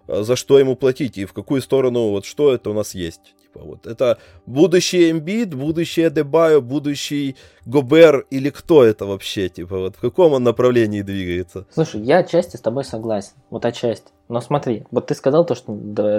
за 0.07 0.37
что 0.37 0.59
ему 0.59 0.77
платить 0.77 1.19
и 1.19 1.25
в 1.25 1.33
какую 1.33 1.63
сторону, 1.63 2.11
вот 2.11 2.25
что 2.25 2.55
это 2.55 2.71
у 2.71 2.75
нас 2.75 2.95
есть. 2.95 3.35
Типа, 3.53 3.61
вот 3.65 3.87
это 3.87 4.19
будущий 4.47 5.11
Эмбит, 5.11 5.55
будущий 5.55 6.09
Дебайо, 6.09 6.61
будущий 6.61 7.37
Гобер 7.67 8.27
или 8.31 8.51
кто 8.51 8.83
это 8.83 9.05
вообще? 9.05 9.49
Типа, 9.49 9.79
вот 9.79 9.97
в 9.97 10.01
каком 10.01 10.33
он 10.33 10.43
направлении 10.43 11.03
двигается? 11.03 11.67
Слушай, 11.71 12.01
я 12.01 12.19
отчасти 12.19 12.57
с 12.57 12.61
тобой 12.61 12.85
согласен. 12.85 13.33
Вот 13.51 13.67
отчасти. 13.67 14.11
Но 14.29 14.41
смотри, 14.41 14.85
вот 14.91 15.09
ты 15.09 15.15
сказал 15.15 15.45
то, 15.45 15.55
что 15.55 15.73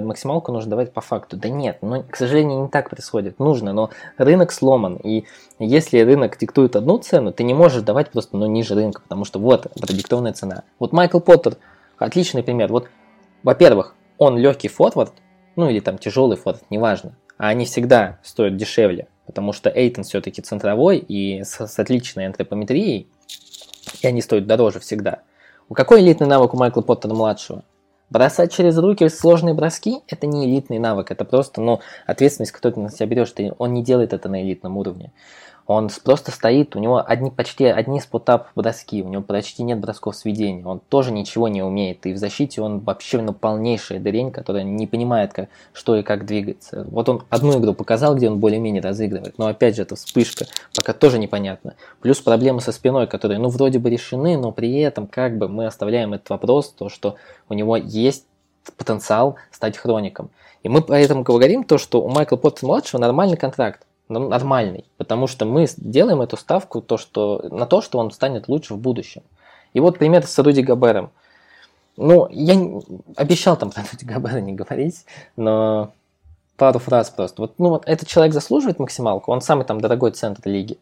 максималку 0.04 0.52
нужно 0.52 0.70
давать 0.70 0.94
по 0.94 1.02
факту. 1.02 1.36
Да 1.36 1.50
нет, 1.50 1.80
ну, 1.82 2.04
к 2.08 2.16
сожалению, 2.16 2.64
не 2.64 2.68
так 2.68 2.92
происходит. 2.92 3.40
Нужно, 3.40 3.74
но 3.74 3.90
рынок 4.18 4.52
сломан. 4.52 4.98
И 4.98 5.26
если 5.58 6.00
рынок 6.02 6.38
диктует 6.38 6.76
одну 6.76 7.00
цену, 7.00 7.34
ты 7.34 7.44
не 7.44 7.56
можешь 7.56 7.82
давать 7.82 8.12
просто 8.12 8.38
ну, 8.38 8.46
ниже 8.46 8.76
рынка, 8.76 9.02
потому 9.02 9.26
что 9.26 9.40
вот 9.40 9.72
продиктованная 9.82 10.34
цена. 10.34 10.64
Вот 10.78 10.92
Майкл 10.92 11.20
Поттер, 11.20 11.58
отличный 11.98 12.44
пример. 12.44 12.72
Вот, 12.72 12.88
во-первых, 13.44 13.96
он 14.18 14.38
легкий 14.38 14.68
форвард, 14.68 15.14
ну 15.56 15.70
или 15.70 15.80
там 15.80 15.98
тяжелый 15.98 16.38
форвард, 16.38 16.64
неважно 16.70 17.16
а 17.38 17.50
они 17.50 17.66
всегда 17.66 18.20
стоят 18.24 18.56
дешевле, 18.56 19.08
потому 19.26 19.54
что 19.54 19.70
Эйтон 19.70 20.04
все-таки 20.04 20.42
центровой 20.42 20.98
и 20.98 21.44
с, 21.44 21.60
с 21.60 21.80
отличной 21.80 22.28
антропометрией, 22.28 23.10
и 24.02 24.08
они 24.08 24.22
стоят 24.22 24.48
дороже 24.48 24.80
всегда. 24.80 25.24
У 25.70 25.74
какой 25.74 26.02
элитный 26.02 26.28
навык 26.28 26.54
у 26.54 26.58
Майкла 26.58 26.82
Поттера-младшего? 26.82 27.64
Бросать 28.10 28.54
через 28.54 28.78
руки 28.78 29.10
сложные 29.10 29.56
броски– 29.56 30.02
это 30.08 30.28
не 30.28 30.46
элитный 30.46 30.78
навык, 30.78 31.10
это 31.10 31.26
просто 31.26 31.62
ну, 31.62 31.80
ответственность, 32.06 32.52
которую 32.52 32.76
ты 32.76 32.82
на 32.82 32.90
себя 32.90 33.08
берешь, 33.08 33.32
ты, 33.32 33.54
он 33.58 33.74
не 33.74 33.84
делает 33.84 34.14
это 34.14 34.30
на 34.30 34.44
элитном 34.44 34.78
уровне. 34.78 35.12
Он 35.66 35.90
просто 36.04 36.32
стоит, 36.32 36.76
у 36.76 36.80
него 36.80 37.02
одни, 37.06 37.32
почти 37.32 37.66
одни 37.66 38.02
спотап 38.02 38.50
броски, 38.54 39.02
у 39.02 39.08
него 39.08 39.22
почти 39.24 39.64
нет 39.64 39.80
бросков 39.80 40.16
сведения, 40.16 40.66
он 40.66 40.82
тоже 40.90 41.12
ничего 41.12 41.48
не 41.48 41.62
умеет, 41.64 42.06
и 42.06 42.14
в 42.14 42.18
защите 42.18 42.62
он 42.62 42.80
вообще 42.80 43.22
ну, 43.22 43.32
полнейшая 43.32 44.00
дырень, 44.00 44.32
которая 44.32 44.64
не 44.64 44.88
понимает, 44.88 45.32
как, 45.32 45.48
что 45.72 45.96
и 45.96 46.04
как 46.04 46.26
двигаться. 46.26 46.86
Вот 46.90 47.08
он 47.08 47.24
одну 47.30 47.58
игру 47.60 47.74
показал, 47.74 48.16
где 48.16 48.30
он 48.30 48.40
более-менее 48.40 48.82
разыгрывает, 48.82 49.38
но 49.38 49.48
опять 49.48 49.78
же 49.78 49.84
это 49.84 49.96
вспышка, 49.96 50.46
пока 50.76 50.92
тоже 50.92 51.18
непонятно. 51.18 51.76
Плюс 52.02 52.20
проблемы 52.20 52.60
со 52.60 52.74
спиной, 52.74 53.08
которые 53.08 53.40
ну 53.40 53.48
вроде 53.48 53.80
бы 53.80 53.90
решены, 53.90 54.38
но 54.38 54.52
при 54.52 54.80
этом 54.80 55.08
как 55.08 55.38
бы 55.38 55.48
мы 55.48 55.66
оставляем 55.66 56.14
этот 56.14 56.30
вопрос, 56.30 56.70
то 56.70 56.90
что 56.90 57.16
у 57.48 57.54
него 57.54 57.78
есть 57.78 58.26
потенциал 58.78 59.38
стать 59.52 59.78
хроником. 59.78 60.30
И 60.64 60.70
мы 60.70 60.82
поэтому 60.82 61.24
говорим 61.24 61.64
то, 61.64 61.78
что 61.78 62.02
у 62.02 62.10
Майкла 62.10 62.38
Поттера-младшего 62.38 63.00
нормальный 63.00 63.38
контракт 63.38 63.86
нормальный, 64.20 64.86
потому 64.98 65.28
что 65.28 65.46
мы 65.46 65.68
делаем 65.78 66.22
эту 66.22 66.38
ставку 66.38 66.82
то, 66.82 66.98
что, 66.98 67.46
на 67.52 67.66
то, 67.66 67.82
что 67.82 68.00
он 68.00 68.12
станет 68.12 68.48
лучше 68.48 68.74
в 68.74 68.78
будущем. 68.78 69.24
И 69.74 69.80
вот 69.80 69.98
пример 69.98 70.26
с 70.26 70.40
Руди 70.40 70.62
Габером. 70.62 71.12
Ну, 71.98 72.28
я 72.30 72.56
обещал 73.16 73.58
там 73.58 73.72
про 73.76 73.84
Руди 73.92 74.06
Габера 74.06 74.40
не 74.40 74.54
говорить, 74.54 75.06
но 75.36 75.94
пару 76.58 76.80
фраз 76.80 77.10
просто. 77.10 77.42
Вот, 77.42 77.60
ну, 77.60 77.70
вот 77.70 77.84
этот 77.86 78.08
человек 78.08 78.34
заслуживает 78.34 78.80
максималку, 78.80 79.32
он 79.32 79.42
самый 79.42 79.66
там 79.66 79.82
дорогой 79.82 80.12
центр 80.12 80.48
лиги. 80.50 80.78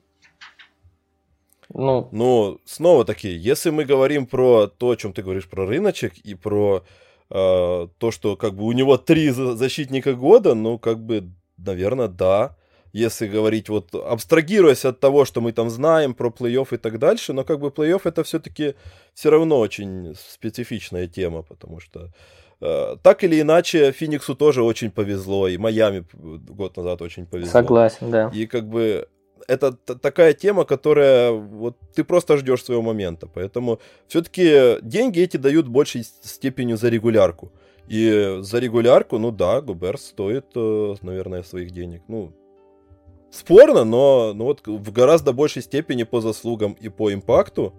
Ну, 1.74 2.10
ну 2.12 2.60
снова 2.66 3.06
таки, 3.06 3.30
если 3.30 3.70
мы 3.70 3.86
говорим 3.86 4.26
про 4.26 4.68
то, 4.68 4.90
о 4.90 4.96
чем 4.96 5.14
ты 5.14 5.24
говоришь, 5.24 5.50
про 5.50 5.66
рыночек 5.66 6.18
и 6.18 6.36
про 6.36 6.84
э, 7.30 7.88
то, 7.98 8.12
что 8.12 8.36
как 8.36 8.56
бы 8.56 8.66
у 8.66 8.72
него 8.74 8.98
три 8.98 9.30
защитника 9.30 10.14
года, 10.14 10.54
ну, 10.54 10.78
как 10.78 11.00
бы, 11.00 11.30
наверное, 11.58 12.10
да 12.10 12.58
если 12.94 13.28
говорить 13.28 13.70
вот, 13.70 13.94
абстрагируясь 13.96 14.86
от 14.86 15.00
того, 15.00 15.26
что 15.26 15.42
мы 15.42 15.52
там 15.52 15.70
знаем 15.70 16.14
про 16.14 16.30
плей-офф 16.30 16.76
и 16.76 16.78
так 16.78 17.00
дальше, 17.00 17.34
но 17.34 17.44
как 17.44 17.60
бы 17.60 17.70
плей-офф 17.70 18.02
это 18.04 18.24
все-таки 18.24 18.76
все 19.14 19.30
равно 19.30 19.60
очень 19.60 20.16
специфичная 20.16 21.08
тема, 21.08 21.42
потому 21.42 21.80
что 21.80 22.12
э, 22.62 22.98
так 23.02 23.24
или 23.24 23.40
иначе 23.42 23.92
Фениксу 23.92 24.36
тоже 24.36 24.64
очень 24.64 24.92
повезло, 24.92 25.48
и 25.48 25.58
Майами 25.58 26.06
год 26.14 26.78
назад 26.78 27.02
очень 27.02 27.26
повезло. 27.26 27.52
Согласен, 27.52 28.12
да. 28.12 28.32
И 28.34 28.46
как 28.46 28.68
бы 28.68 29.08
это 29.48 29.72
такая 29.74 30.34
тема, 30.34 30.66
которая 30.66 31.32
вот 31.32 31.78
ты 31.96 32.04
просто 32.04 32.38
ждешь 32.38 32.64
своего 32.64 32.82
момента, 32.82 33.28
поэтому 33.28 33.80
все-таки 34.08 34.78
деньги 34.82 35.22
эти 35.22 35.38
дают 35.38 35.68
большей 35.68 36.04
степенью 36.04 36.78
за 36.78 36.90
регулярку. 36.90 37.52
И 37.88 38.38
за 38.42 38.60
регулярку, 38.60 39.18
ну 39.18 39.32
да, 39.32 39.60
Губер 39.60 39.98
стоит, 39.98 40.46
э, 40.56 40.96
наверное, 41.02 41.44
своих 41.44 41.72
денег. 41.72 42.04
Ну, 42.08 42.32
спорно, 43.32 43.84
но 43.84 44.34
ну 44.34 44.46
вот 44.46 44.62
в 44.66 44.92
гораздо 44.92 45.34
большей 45.34 45.62
степени 45.62 46.04
по 46.04 46.22
заслугам 46.22 46.74
и 46.74 46.90
по 46.90 47.14
импакту 47.14 47.74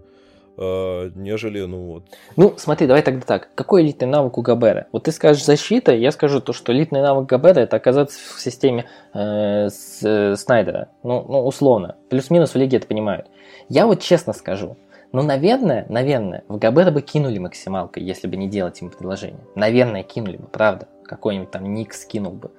э, 0.56 1.10
нежели, 1.14 1.60
ну 1.60 1.86
вот. 1.86 2.04
Ну, 2.36 2.54
смотри, 2.56 2.86
давай 2.86 3.02
тогда 3.02 3.24
так. 3.24 3.54
Какой 3.54 3.82
элитный 3.82 4.08
навык 4.08 4.38
у 4.38 4.42
Габера? 4.42 4.86
Вот 4.92 5.04
ты 5.04 5.12
скажешь 5.12 5.44
защита, 5.44 5.92
я 5.92 6.10
скажу 6.12 6.40
то, 6.40 6.52
что 6.52 6.72
элитный 6.72 7.02
навык 7.02 7.28
Габера 7.28 7.60
это 7.60 7.76
оказаться 7.76 8.18
в 8.18 8.40
системе 8.40 8.86
э, 9.14 9.68
с, 9.68 10.00
э, 10.02 10.36
Снайдера. 10.36 10.88
Ну, 11.02 11.24
ну, 11.28 11.46
условно. 11.46 11.96
Плюс-минус 12.08 12.54
в 12.54 12.56
лиге 12.56 12.78
это 12.78 12.86
понимают. 12.86 13.28
Я 13.68 13.86
вот 13.86 14.00
честно 14.00 14.32
скажу, 14.32 14.76
ну, 15.12 15.22
наверное, 15.22 15.84
наверное, 15.88 16.44
в 16.48 16.58
Габера 16.58 16.90
бы 16.90 17.02
кинули 17.02 17.38
максималкой, 17.38 18.02
если 18.02 18.26
бы 18.26 18.36
не 18.36 18.48
делать 18.48 18.80
им 18.80 18.90
предложение. 18.90 19.40
Наверное, 19.54 20.02
кинули 20.02 20.38
бы, 20.38 20.46
правда. 20.46 20.88
Какой-нибудь 21.04 21.50
там 21.50 21.74
Ник 21.74 21.92
скинул 21.92 22.32
бы. 22.32 22.50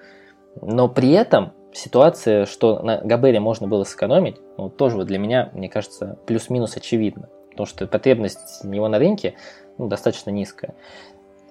Но 0.62 0.88
при 0.88 1.12
этом 1.12 1.54
ситуация, 1.74 2.46
что 2.46 2.80
на 2.80 2.98
Габере 2.98 3.40
можно 3.40 3.68
было 3.68 3.84
сэкономить, 3.84 4.38
ну, 4.58 4.70
тоже 4.70 4.98
вот 4.98 5.08
для 5.08 5.20
меня, 5.20 5.50
мне 5.54 5.70
кажется, 5.70 6.18
плюс-минус 6.26 6.78
очевидно. 6.78 7.30
Потому 7.50 7.68
что 7.68 7.88
потребность 7.88 8.64
него 8.64 8.88
на 8.88 8.98
рынке 8.98 9.36
ну, 9.78 9.88
достаточно 9.88 10.32
низкая. 10.32 10.74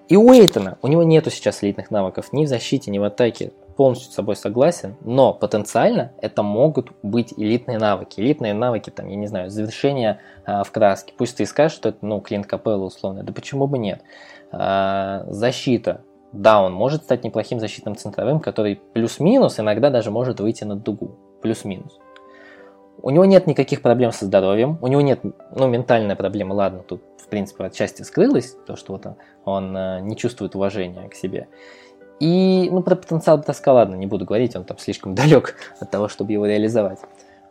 И 0.08 0.16
у 0.16 0.32
Эйтона, 0.32 0.78
у 0.82 0.88
него 0.88 1.02
нету 1.02 1.30
сейчас 1.30 1.62
элитных 1.62 1.90
навыков 1.90 2.32
ни 2.32 2.44
в 2.44 2.48
защите, 2.48 2.90
ни 2.90 2.98
в 2.98 3.04
атаке. 3.04 3.52
Полностью 3.76 4.10
с 4.10 4.14
собой 4.14 4.36
согласен, 4.36 4.96
но 5.00 5.32
потенциально 5.32 6.12
это 6.20 6.42
могут 6.42 6.90
быть 7.02 7.32
элитные 7.36 7.78
навыки. 7.78 8.20
Элитные 8.20 8.52
навыки, 8.52 8.90
там, 8.90 9.08
я 9.08 9.16
не 9.16 9.26
знаю, 9.26 9.48
завершение 9.48 10.18
а, 10.44 10.64
в 10.64 10.70
краске. 10.70 11.14
Пусть 11.16 11.38
ты 11.38 11.44
и 11.44 11.46
скажешь, 11.46 11.76
что 11.76 11.88
это, 11.88 11.98
ну, 12.02 12.20
клин 12.20 12.44
капелла 12.44 12.84
условно. 12.84 13.22
Да 13.22 13.32
почему 13.32 13.66
бы 13.66 13.78
нет? 13.78 14.02
А, 14.50 15.24
защита. 15.28 16.02
Да, 16.32 16.62
он 16.62 16.72
может 16.72 17.02
стать 17.02 17.24
неплохим 17.24 17.60
защитным 17.60 17.96
центровым, 17.96 18.40
который 18.40 18.80
плюс-минус 18.94 19.60
иногда 19.60 19.90
даже 19.90 20.10
может 20.10 20.40
выйти 20.40 20.64
на 20.64 20.76
дугу. 20.76 21.16
Плюс-минус. 21.42 21.98
У 23.02 23.10
него 23.10 23.24
нет 23.24 23.46
никаких 23.46 23.82
проблем 23.82 24.12
со 24.12 24.26
здоровьем, 24.26 24.78
у 24.80 24.86
него 24.86 25.00
нет, 25.00 25.20
ну, 25.22 25.66
ментальная 25.66 26.14
проблема, 26.14 26.52
ладно, 26.54 26.82
тут, 26.86 27.02
в 27.18 27.26
принципе, 27.26 27.64
отчасти 27.64 28.02
скрылась, 28.02 28.56
то, 28.66 28.76
что 28.76 28.92
вот 28.92 29.06
он, 29.06 29.16
он 29.44 29.76
э, 29.76 30.00
не 30.02 30.16
чувствует 30.16 30.54
уважения 30.54 31.08
к 31.08 31.14
себе. 31.14 31.48
И, 32.20 32.68
ну, 32.70 32.82
про 32.82 32.94
потенциал 32.94 33.42
тоска, 33.42 33.72
ладно, 33.72 33.96
не 33.96 34.06
буду 34.06 34.24
говорить, 34.24 34.54
он 34.54 34.62
там 34.64 34.78
слишком 34.78 35.14
далек 35.16 35.56
от 35.80 35.90
того, 35.90 36.08
чтобы 36.08 36.32
его 36.32 36.46
реализовать. 36.46 37.00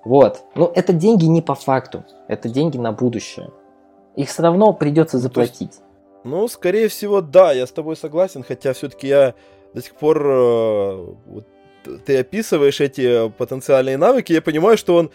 Вот. 0.06 0.44
Ну, 0.56 0.72
это 0.74 0.94
деньги 0.94 1.26
не 1.26 1.42
по 1.42 1.56
факту, 1.56 2.06
это 2.28 2.48
деньги 2.48 2.78
на 2.78 2.94
будущее. 2.94 3.50
Их 4.16 4.30
все 4.30 4.44
равно 4.44 4.74
придется 4.74 5.18
заплатить. 5.20 5.82
Ну, 6.24 6.48
скорее 6.48 6.88
всего, 6.88 7.22
да, 7.22 7.52
я 7.52 7.66
с 7.66 7.72
тобой 7.72 7.96
согласен, 7.96 8.44
хотя 8.44 8.74
все-таки 8.74 9.08
я 9.08 9.34
до 9.74 9.82
сих 9.82 9.96
пор 9.96 10.22
э, 10.24 11.06
вот, 11.26 11.48
ты 12.06 12.18
описываешь 12.20 12.80
эти 12.80 13.30
потенциальные 13.30 13.98
навыки, 13.98 14.34
я 14.34 14.42
понимаю, 14.42 14.78
что 14.78 14.96
он 14.96 15.12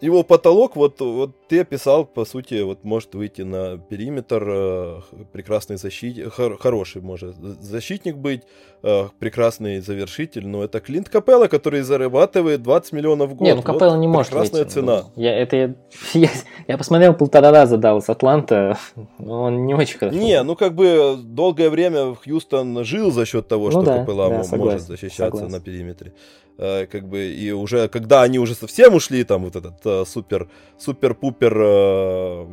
его 0.00 0.22
потолок, 0.22 0.76
вот, 0.76 1.00
вот 1.00 1.32
ты 1.48 1.60
описал, 1.60 2.04
по 2.04 2.24
сути, 2.24 2.62
вот 2.62 2.84
может 2.84 3.14
выйти 3.14 3.42
на 3.42 3.76
периметр, 3.78 4.44
э, 4.46 5.00
прекрасный 5.32 5.76
защитник, 5.76 6.32
хор, 6.32 6.56
хороший 6.58 7.02
может 7.02 7.36
защитник 7.36 8.16
быть, 8.16 8.42
э, 8.82 9.08
прекрасный 9.18 9.80
завершитель, 9.80 10.46
но 10.46 10.64
это 10.64 10.80
Клинт 10.80 11.08
Капелла, 11.08 11.48
который 11.48 11.82
зарабатывает 11.82 12.62
20 12.62 12.92
миллионов 12.92 13.30
в 13.30 13.34
год. 13.34 13.46
Не, 13.46 13.54
ну 13.54 13.62
Капелла 13.62 13.90
вот 13.90 14.00
не 14.00 14.08
может 14.08 14.30
Прекрасная 14.32 14.62
выйти. 14.62 14.74
цена. 14.74 15.04
Я, 15.16 15.38
это, 15.38 15.74
я, 16.14 16.30
я, 16.66 16.78
посмотрел 16.78 17.14
полтора 17.14 17.50
раза 17.50 17.76
Даллас 17.76 18.08
Атланта, 18.08 18.78
но 19.18 19.42
он 19.42 19.66
не 19.66 19.74
очень 19.74 19.98
хорошо. 19.98 20.16
Не, 20.16 20.42
ну 20.42 20.56
как 20.56 20.74
бы 20.74 21.18
долгое 21.22 21.68
время 21.68 22.14
Хьюстон 22.14 22.84
жил 22.84 23.10
за 23.10 23.26
счет 23.26 23.48
того, 23.48 23.66
Ну 23.66 23.70
что 23.70 23.82
да, 23.82 23.98
Капелла 23.98 24.28
да, 24.30 24.44
согласен, 24.44 24.58
может 24.64 24.86
защищаться 24.86 25.24
согласен. 25.24 25.50
на 25.50 25.60
периметре. 25.60 26.12
Э, 26.60 26.86
Как 26.86 27.08
бы 27.08 27.18
и 27.18 27.52
уже, 27.52 27.88
когда 27.88 28.22
они 28.22 28.38
уже 28.38 28.54
совсем 28.54 28.94
ушли, 28.94 29.24
там 29.24 29.44
вот 29.44 29.56
этот 29.56 29.86
э, 29.86 30.04
супер, 30.06 30.48
супер-пупер 30.78 31.56
э, 31.56 32.46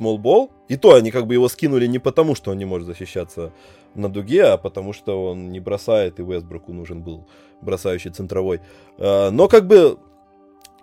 ball, 0.00 0.50
и 0.68 0.76
то 0.76 0.94
они 0.94 1.10
как 1.12 1.26
бы 1.26 1.34
его 1.34 1.48
скинули 1.48 1.86
не 1.86 2.00
потому, 2.00 2.34
что 2.34 2.50
он 2.50 2.58
не 2.58 2.64
может 2.64 2.88
защищаться 2.88 3.52
на 3.94 4.08
дуге, 4.08 4.44
а 4.46 4.56
потому 4.56 4.92
что 4.92 5.30
он 5.30 5.52
не 5.52 5.60
бросает, 5.60 6.18
и 6.18 6.24
Вестбруку 6.24 6.72
нужен 6.72 7.02
был 7.02 7.24
бросающий 7.60 8.10
центровой. 8.10 8.60
Э, 8.98 9.30
Но 9.30 9.46
как 9.46 9.68
бы 9.68 9.96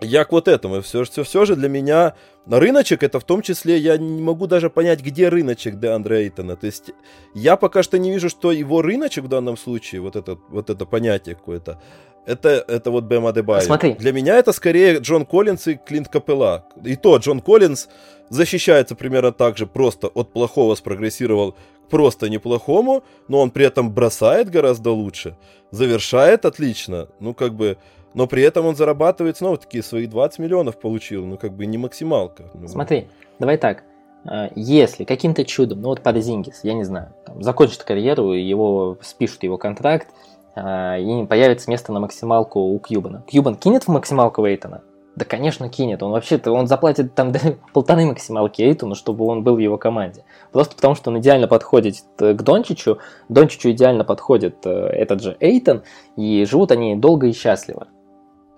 я 0.01 0.25
к 0.25 0.31
вот 0.31 0.47
этому. 0.47 0.81
Все, 0.81 1.03
все, 1.03 1.23
все 1.23 1.45
же 1.45 1.55
для 1.55 1.69
меня 1.69 2.15
рыночек 2.47 3.03
это 3.03 3.19
в 3.19 3.23
том 3.23 3.41
числе, 3.41 3.77
я 3.77 3.97
не 3.97 4.21
могу 4.21 4.47
даже 4.47 4.69
понять, 4.69 5.01
где 5.01 5.29
рыночек 5.29 5.75
для 5.75 5.95
Андрея 5.95 6.23
Эйтона. 6.23 6.55
То 6.55 6.65
есть 6.65 6.91
я 7.33 7.55
пока 7.55 7.83
что 7.83 7.97
не 7.97 8.11
вижу, 8.11 8.29
что 8.29 8.51
его 8.51 8.81
рыночек 8.81 9.25
в 9.25 9.27
данном 9.27 9.57
случае, 9.57 10.01
вот 10.01 10.15
это, 10.15 10.37
вот 10.49 10.69
это 10.69 10.85
понятие 10.85 11.35
какое-то, 11.35 11.81
это, 12.25 12.63
это 12.67 12.91
вот 12.91 13.05
Бэм 13.05 13.25
Адебайо. 13.25 13.61
Смотри. 13.61 13.93
Для 13.93 14.11
меня 14.11 14.37
это 14.37 14.51
скорее 14.51 14.99
Джон 14.99 15.25
Коллинс 15.25 15.67
и 15.67 15.75
Клинт 15.75 16.09
Капелла. 16.09 16.65
И 16.83 16.95
то 16.95 17.17
Джон 17.17 17.41
Коллинс 17.41 17.89
защищается 18.29 18.95
примерно 18.95 19.31
так 19.31 19.57
же, 19.57 19.65
просто 19.65 20.07
от 20.07 20.31
плохого 20.31 20.75
спрогрессировал 20.75 21.53
к 21.53 21.55
просто 21.89 22.29
неплохому, 22.29 23.03
но 23.27 23.39
он 23.39 23.51
при 23.51 23.65
этом 23.65 23.91
бросает 23.91 24.49
гораздо 24.49 24.91
лучше, 24.91 25.35
завершает 25.71 26.45
отлично, 26.45 27.09
ну 27.19 27.33
как 27.33 27.53
бы, 27.55 27.77
но 28.13 28.27
при 28.27 28.43
этом 28.43 28.65
он 28.65 28.75
зарабатывает 28.75 29.37
снова 29.37 29.57
такие 29.57 29.83
свои 29.83 30.07
20 30.07 30.39
миллионов 30.39 30.79
получил, 30.79 31.25
ну 31.25 31.37
как 31.37 31.53
бы 31.53 31.65
не 31.65 31.77
максималка. 31.77 32.45
Ну, 32.53 32.67
Смотри, 32.67 33.07
давай 33.39 33.57
так. 33.57 33.83
А, 34.25 34.49
Если 34.55 35.03
каким-то 35.03 35.45
чудом, 35.45 35.81
ну 35.81 35.89
вот 35.89 36.01
Парзингис, 36.01 36.61
я 36.63 36.73
не 36.73 36.83
знаю, 36.83 37.13
там, 37.25 37.41
закончит 37.43 37.83
карьеру, 37.83 38.33
его 38.33 38.97
спишут 39.01 39.43
его 39.43 39.57
контракт, 39.57 40.07
а, 40.55 40.97
и 40.97 41.25
появится 41.25 41.69
место 41.69 41.93
на 41.93 41.99
максималку 41.99 42.59
у 42.59 42.79
Кьюбана. 42.79 43.23
Кьюбан 43.27 43.55
кинет 43.55 43.83
в 43.83 43.87
максималку 43.89 44.45
Эйтона? 44.45 44.81
Да, 45.15 45.25
конечно, 45.25 45.69
кинет. 45.69 46.01
Он 46.01 46.11
вообще-то, 46.11 46.51
он 46.51 46.67
заплатит 46.67 47.13
там 47.13 47.33
полторы 47.73 48.05
максималки 48.05 48.61
Эйтону, 48.61 48.95
чтобы 48.95 49.25
он 49.25 49.43
был 49.43 49.55
в 49.55 49.59
его 49.59 49.77
команде. 49.77 50.23
Просто 50.51 50.75
потому, 50.75 50.95
что 50.95 51.09
он 51.09 51.19
идеально 51.19 51.47
подходит 51.47 51.95
э, 52.19 52.33
к 52.33 52.41
Дончичу, 52.41 52.99
Дончичу 53.27 53.71
идеально 53.71 54.03
подходит 54.05 54.65
э, 54.65 54.69
этот 54.69 55.21
же 55.21 55.35
Эйтон, 55.39 55.83
и 56.15 56.45
живут 56.45 56.71
они 56.71 56.95
долго 56.95 57.27
и 57.27 57.33
счастливо. 57.33 57.87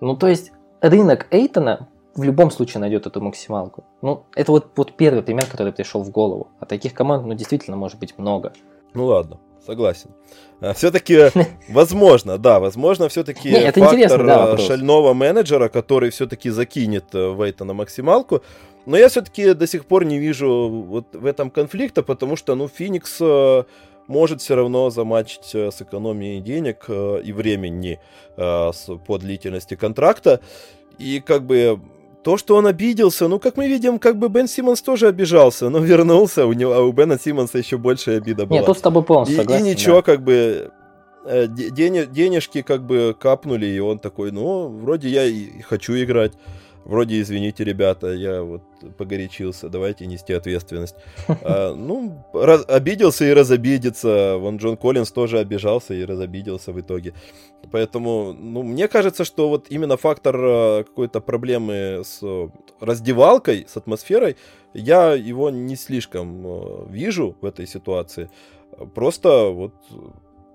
Ну, 0.02 0.16
то 0.16 0.26
есть, 0.26 0.50
рынок 0.80 1.28
Эйтона 1.30 1.88
в 2.16 2.24
любом 2.24 2.50
случае 2.50 2.80
найдет 2.80 3.06
эту 3.06 3.20
максималку. 3.20 3.84
Ну, 4.02 4.24
это 4.34 4.50
вот, 4.50 4.72
вот 4.74 4.96
первый 4.96 5.22
пример, 5.22 5.46
который 5.46 5.72
пришел 5.72 6.02
в 6.02 6.10
голову. 6.10 6.48
А 6.58 6.66
таких 6.66 6.92
команд, 6.92 7.24
ну, 7.24 7.34
действительно, 7.34 7.76
может 7.76 8.00
быть 8.00 8.18
много. 8.18 8.52
Ну 8.94 9.06
ладно, 9.06 9.38
согласен. 9.64 10.10
Все-таки, 10.74 11.30
возможно, 11.68 12.36
да, 12.36 12.58
возможно, 12.58 13.08
все-таки 13.08 13.52
фактор 13.70 14.26
да, 14.26 14.46
вопрос. 14.46 14.66
шального 14.66 15.14
менеджера, 15.14 15.68
который 15.68 16.10
все-таки 16.10 16.50
закинет 16.50 17.04
э, 17.14 17.34
Вейта 17.34 17.64
на 17.64 17.72
максималку. 17.72 18.42
Но 18.86 18.96
я 18.96 19.08
все-таки 19.08 19.54
до 19.54 19.68
сих 19.68 19.86
пор 19.86 20.04
не 20.04 20.18
вижу 20.18 20.68
вот 20.68 21.14
в 21.14 21.26
этом 21.26 21.48
конфликта, 21.48 22.02
потому 22.02 22.34
что, 22.34 22.56
ну, 22.56 22.66
Феникс 22.66 23.18
э, 23.20 23.64
может 24.08 24.40
все 24.40 24.54
равно 24.56 24.90
замачить 24.90 25.50
э, 25.54 25.70
с 25.70 25.80
экономией 25.82 26.40
денег 26.40 26.84
э, 26.88 27.20
и 27.24 27.32
времени 27.32 27.98
э, 28.36 28.70
по 29.06 29.18
длительности 29.18 29.74
контракта. 29.76 30.40
И 30.98 31.20
как 31.24 31.44
бы 31.44 31.80
то, 32.22 32.36
что 32.36 32.56
он 32.56 32.66
обиделся, 32.66 33.26
ну, 33.28 33.38
как 33.38 33.56
мы 33.56 33.66
видим, 33.68 33.98
как 33.98 34.16
бы 34.18 34.28
Бен 34.28 34.46
Симмонс 34.46 34.82
тоже 34.82 35.08
обижался, 35.08 35.68
но 35.70 35.78
вернулся, 35.80 36.46
у 36.46 36.52
него, 36.52 36.72
а 36.72 36.80
у 36.82 36.92
Бена 36.92 37.18
Симмонса 37.18 37.58
еще 37.58 37.78
большая 37.78 38.18
обида 38.18 38.46
была. 38.46 38.58
Нет, 38.58 38.66
тут 38.66 38.78
с 38.78 38.80
тобой 38.80 39.02
полностью 39.02 39.36
И, 39.36 39.40
согласен. 39.40 39.66
и 39.66 39.70
ничего, 39.70 39.96
да. 39.96 40.02
как 40.02 40.22
бы 40.22 40.70
э, 41.24 41.46
де- 41.48 41.70
дене- 41.70 42.06
денежки 42.06 42.62
как 42.62 42.84
бы 42.84 43.16
капнули, 43.18 43.66
и 43.66 43.78
он 43.80 43.98
такой, 43.98 44.30
ну, 44.30 44.68
вроде 44.68 45.08
я 45.08 45.24
и 45.24 45.60
хочу 45.62 45.94
играть. 45.94 46.32
Вроде, 46.84 47.20
извините, 47.20 47.64
ребята, 47.64 48.08
я 48.12 48.42
вот 48.42 48.62
погорячился, 48.98 49.68
давайте 49.68 50.06
нести 50.06 50.32
ответственность. 50.32 50.96
А, 51.44 51.74
ну, 51.74 52.24
раз- 52.34 52.64
обиделся 52.68 53.24
и 53.24 53.32
разобидится. 53.32 54.36
Вон 54.38 54.56
Джон 54.56 54.76
Коллинз 54.76 55.12
тоже 55.12 55.38
обижался 55.38 55.94
и 55.94 56.04
разобиделся 56.04 56.72
в 56.72 56.80
итоге. 56.80 57.14
Поэтому, 57.70 58.32
ну, 58.32 58.62
мне 58.62 58.88
кажется, 58.88 59.24
что 59.24 59.48
вот 59.48 59.66
именно 59.70 59.96
фактор 59.96 60.36
э, 60.36 60.84
какой-то 60.84 61.20
проблемы 61.20 62.02
с 62.04 62.18
э, 62.22 62.48
раздевалкой, 62.80 63.66
с 63.68 63.76
атмосферой, 63.76 64.36
я 64.74 65.12
его 65.14 65.50
не 65.50 65.76
слишком 65.76 66.46
э, 66.46 66.86
вижу 66.90 67.36
в 67.40 67.46
этой 67.46 67.66
ситуации. 67.66 68.28
Просто 68.94 69.50
вот, 69.50 69.74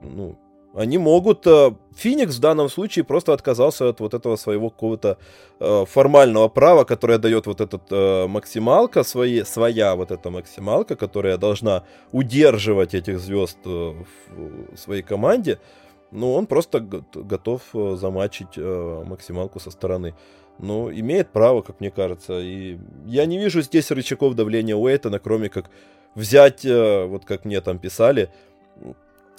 ну, 0.01 0.37
они 0.77 0.97
могут... 0.99 1.47
э, 1.47 1.71
Феникс 1.95 2.37
в 2.37 2.39
данном 2.39 2.69
случае 2.69 3.03
просто 3.03 3.33
отказался 3.33 3.89
от 3.89 3.99
вот 3.99 4.13
этого 4.13 4.35
своего 4.35 4.69
какого-то 4.69 5.17
э, 5.59 5.85
формального 5.85 6.49
права, 6.49 6.83
которое 6.83 7.17
дает 7.17 7.47
вот 7.47 7.61
этот 7.61 7.81
э, 7.89 8.27
максималка, 8.27 9.03
свои, 9.03 9.43
своя 9.43 9.95
вот 9.95 10.11
эта 10.11 10.29
максималка, 10.29 10.95
которая 10.95 11.37
должна 11.37 11.83
удерживать 12.11 12.93
этих 12.93 13.19
звезд 13.19 13.57
в 13.65 14.05
своей 14.75 15.01
команде. 15.01 15.59
Ну, 16.11 16.33
он 16.33 16.45
просто 16.45 16.79
го- 16.79 17.03
готов 17.15 17.61
замачить 17.73 18.57
максималку 18.57 19.59
со 19.59 19.71
стороны. 19.71 20.13
Ну, 20.59 20.91
имеет 20.91 21.29
право, 21.29 21.63
как 21.63 21.79
мне 21.79 21.89
кажется. 21.89 22.39
И 22.39 22.77
я 23.07 23.25
не 23.25 23.39
вижу 23.39 23.61
здесь 23.61 23.91
рычагов 23.91 24.35
давления 24.35 24.75
Уэйтона, 24.75 25.19
кроме 25.19 25.49
как 25.49 25.65
взять, 26.15 26.63
вот 26.63 27.25
как 27.25 27.45
мне 27.45 27.61
там 27.61 27.79
писали, 27.79 28.29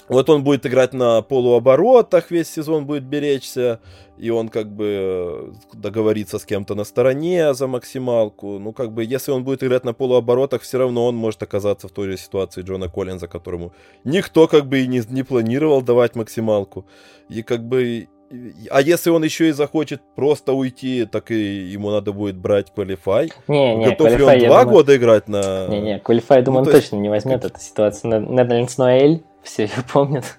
вот 0.09 0.30
он 0.30 0.43
будет 0.44 0.66
играть 0.66 0.93
на 0.93 1.22
полуоборотах, 1.22 2.30
весь 2.30 2.48
сезон 2.51 2.86
будет 2.86 3.05
беречься, 3.05 3.80
и 4.16 4.30
он 4.30 4.48
как 4.48 4.66
бы 4.70 4.85
э, 4.86 5.52
договорится 5.74 6.39
с 6.39 6.44
кем-то 6.44 6.74
на 6.74 6.85
стороне 6.85 7.55
за 7.55 7.66
максималку. 7.66 8.59
Ну, 8.59 8.72
как 8.72 8.93
бы, 8.93 9.05
если 9.05 9.30
он 9.32 9.44
будет 9.44 9.62
играть 9.62 9.85
на 9.85 9.93
полуоборотах, 9.94 10.62
все 10.62 10.78
равно 10.78 11.06
он 11.06 11.14
может 11.16 11.43
оказаться 11.43 11.89
в 11.89 11.93
той 11.93 12.09
же 12.10 12.16
ситуации 12.16 12.62
Джона 12.62 12.89
Коллинза, 12.89 13.28
которому 13.28 13.72
никто 14.05 14.48
как 14.48 14.66
бы 14.66 14.80
и 14.80 14.86
не, 14.86 15.02
не 15.09 15.22
планировал 15.22 15.82
давать 15.82 16.16
максималку. 16.16 16.85
И 17.28 17.43
как 17.43 17.64
бы... 17.64 18.09
А 18.70 18.82
если 18.82 19.09
он 19.09 19.24
еще 19.24 19.48
и 19.48 19.52
захочет 19.52 20.02
просто 20.14 20.52
уйти, 20.52 21.06
так 21.06 21.30
и 21.30 21.36
ему 21.72 21.90
надо 21.90 22.12
будет 22.12 22.36
брать 22.36 22.66
Qualify. 22.76 23.32
Не, 23.48 23.76
не, 23.76 23.85
Готов 23.86 24.09
ли 24.10 24.16
Qualify, 24.16 24.32
он 24.35 24.39
два 24.40 24.60
думаю- 24.64 24.68
года 24.76 24.97
играть 24.97 25.28
на... 25.28 25.66
Не, 25.68 25.80
не, 25.80 25.98
Qualify, 25.98 26.43
думаю, 26.43 26.64
Ну, 26.64 26.68
он 26.70 26.76
есть- 26.76 26.90
точно 26.90 26.97
не 26.97 27.09
возьмет. 27.09 27.44
Эта 27.44 27.59
ситуация 27.59 28.20
Netherlands 28.20 28.74
Ноэль, 28.76 29.22
все 29.43 29.65
ее 29.65 29.85
помнят. 29.93 30.39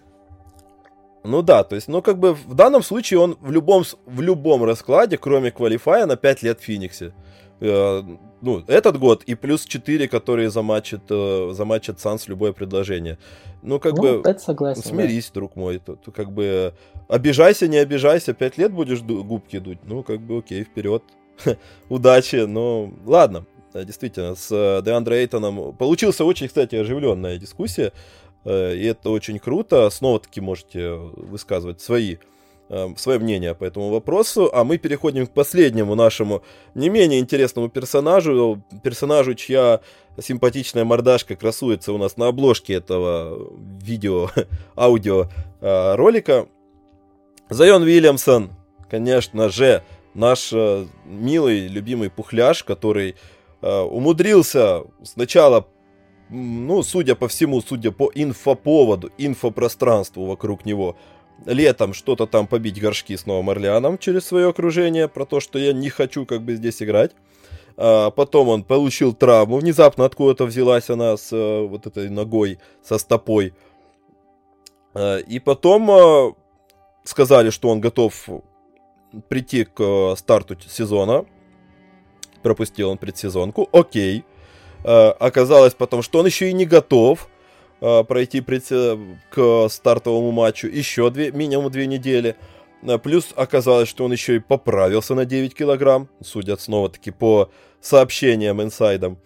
Ну 1.23 1.41
да, 1.41 1.63
то 1.63 1.75
есть, 1.75 1.87
ну 1.87 2.01
как 2.01 2.17
бы 2.17 2.33
в 2.33 2.53
данном 2.53 2.81
случае 2.81 3.19
он 3.19 3.37
в 3.41 3.51
любом, 3.51 3.83
в 4.05 4.21
любом 4.21 4.63
раскладе, 4.63 5.17
кроме 5.17 5.51
квалифая, 5.51 6.05
на 6.05 6.15
5 6.15 6.43
лет 6.43 6.59
в 6.59 6.63
Фениксе. 6.63 7.13
Э, 7.59 8.01
ну, 8.41 8.63
этот 8.67 8.97
год 8.97 9.23
и 9.25 9.35
плюс 9.35 9.65
4, 9.65 10.07
которые 10.07 10.49
замачат, 10.49 11.01
э, 11.09 11.51
замачат 11.53 11.99
Санс 11.99 12.27
любое 12.27 12.53
предложение. 12.53 13.17
Ну, 13.61 13.79
как 13.79 13.95
ну, 13.95 14.01
бы, 14.01 14.21
это 14.23 14.39
согласен. 14.39 14.81
да. 14.81 14.89
смирись, 14.89 15.29
друг 15.31 15.57
мой. 15.57 15.79
То 15.79 15.97
как 16.11 16.31
бы, 16.31 16.73
обижайся, 17.09 17.67
не 17.67 17.77
обижайся, 17.77 18.33
5 18.33 18.57
лет 18.57 18.71
будешь 18.71 19.01
губки 19.01 19.59
дуть. 19.59 19.79
Ну, 19.83 20.03
как 20.03 20.21
бы, 20.21 20.37
окей, 20.37 20.63
вперед. 20.63 21.03
Удачи, 21.89 22.45
ну, 22.45 22.93
ладно. 23.05 23.45
Э, 23.73 23.83
Действительно, 23.83 24.35
с 24.35 24.49
э, 24.51 24.81
Деандре 24.83 25.17
Эйтоном 25.17 25.75
получился 25.75 26.23
очень, 26.23 26.47
кстати, 26.47 26.75
оживленная 26.75 27.37
дискуссия. 27.37 27.91
Э, 28.45 28.75
И 28.75 28.83
это 28.85 29.09
очень 29.09 29.39
круто. 29.39 29.89
Снова-таки 29.89 30.41
можете 30.41 30.93
высказывать 30.93 31.81
свои, 31.81 32.17
э, 32.69 32.87
свое 32.97 33.19
мнение 33.19 33.55
по 33.55 33.63
этому 33.65 33.89
вопросу. 33.89 34.49
А 34.53 34.63
мы 34.63 34.77
переходим 34.77 35.27
к 35.27 35.31
последнему 35.31 35.95
нашему 35.95 36.43
не 36.75 36.89
менее 36.89 37.19
интересному 37.19 37.69
персонажу. 37.69 38.61
Персонажу, 38.83 39.35
чья 39.35 39.81
симпатичная 40.19 40.85
мордашка 40.85 41.35
красуется 41.35 41.93
у 41.93 41.97
нас 41.97 42.17
на 42.17 42.27
обложке 42.27 42.73
этого 42.73 43.51
видео, 43.81 44.29
аудио 44.75 45.27
э, 45.61 45.95
ролика. 45.95 46.47
Зайон 47.49 47.83
Вильямсон, 47.83 48.51
конечно 48.89 49.49
же, 49.49 49.83
наш 50.13 50.53
милый, 51.05 51.67
любимый 51.67 52.11
пухляш, 52.11 52.63
который 52.63 53.15
умудрился 53.61 54.83
сначала 55.03 55.67
ну, 56.29 56.83
судя 56.83 57.15
по 57.15 57.27
всему, 57.27 57.61
судя 57.61 57.91
по 57.91 58.11
инфоповоду, 58.13 59.11
инфопространству 59.17 60.25
вокруг 60.25 60.65
него, 60.65 60.95
летом 61.45 61.93
что-то 61.93 62.27
там 62.27 62.47
побить 62.47 62.79
горшки 62.79 63.15
с 63.15 63.25
Новым 63.25 63.49
Орлеаном 63.49 63.97
через 63.97 64.25
свое 64.25 64.49
окружение, 64.49 65.07
про 65.07 65.25
то, 65.25 65.39
что 65.39 65.57
я 65.57 65.73
не 65.73 65.89
хочу 65.89 66.25
как 66.25 66.41
бы 66.41 66.55
здесь 66.55 66.81
играть. 66.83 67.11
А, 67.77 68.11
потом 68.11 68.49
он 68.49 68.63
получил 68.63 69.13
травму, 69.13 69.57
внезапно 69.57 70.05
откуда-то 70.05 70.45
взялась 70.45 70.89
она 70.89 71.17
с 71.17 71.31
э, 71.31 71.61
вот 71.65 71.87
этой 71.87 72.09
ногой, 72.09 72.59
со 72.83 72.97
стопой. 72.97 73.53
А, 74.93 75.17
и 75.17 75.39
потом 75.39 75.89
э, 75.89 76.33
сказали, 77.05 77.49
что 77.49 77.69
он 77.69 77.79
готов 77.79 78.29
прийти 79.29 79.63
к 79.63 79.81
э, 79.81 80.15
старту 80.17 80.57
сезона. 80.59 81.25
Пропустил 82.43 82.89
он 82.89 82.97
предсезонку. 82.97 83.67
Окей. 83.71 84.19
Э, 84.19 84.38
оказалось 84.83 85.73
потом, 85.73 86.01
что 86.01 86.19
он 86.19 86.25
еще 86.25 86.49
и 86.49 86.53
не 86.53 86.65
готов 86.65 87.29
э, 87.81 88.03
пройти 88.03 88.39
предсе- 88.39 89.17
к 89.29 89.69
стартовому 89.69 90.31
матчу 90.31 90.67
еще 90.67 91.09
две, 91.09 91.31
минимум 91.31 91.71
две 91.71 91.87
недели. 91.87 92.35
Э, 92.83 92.97
Плюс 92.97 93.29
оказалось, 93.35 93.89
что 93.89 94.05
он 94.05 94.11
еще 94.11 94.35
и 94.35 94.39
поправился 94.39 95.15
на 95.15 95.25
9 95.25 95.55
килограмм, 95.55 96.09
судя 96.21 96.57
снова-таки 96.57 97.11
по 97.11 97.49
сообщениям 97.81 98.61
инсайдам. 98.61 99.17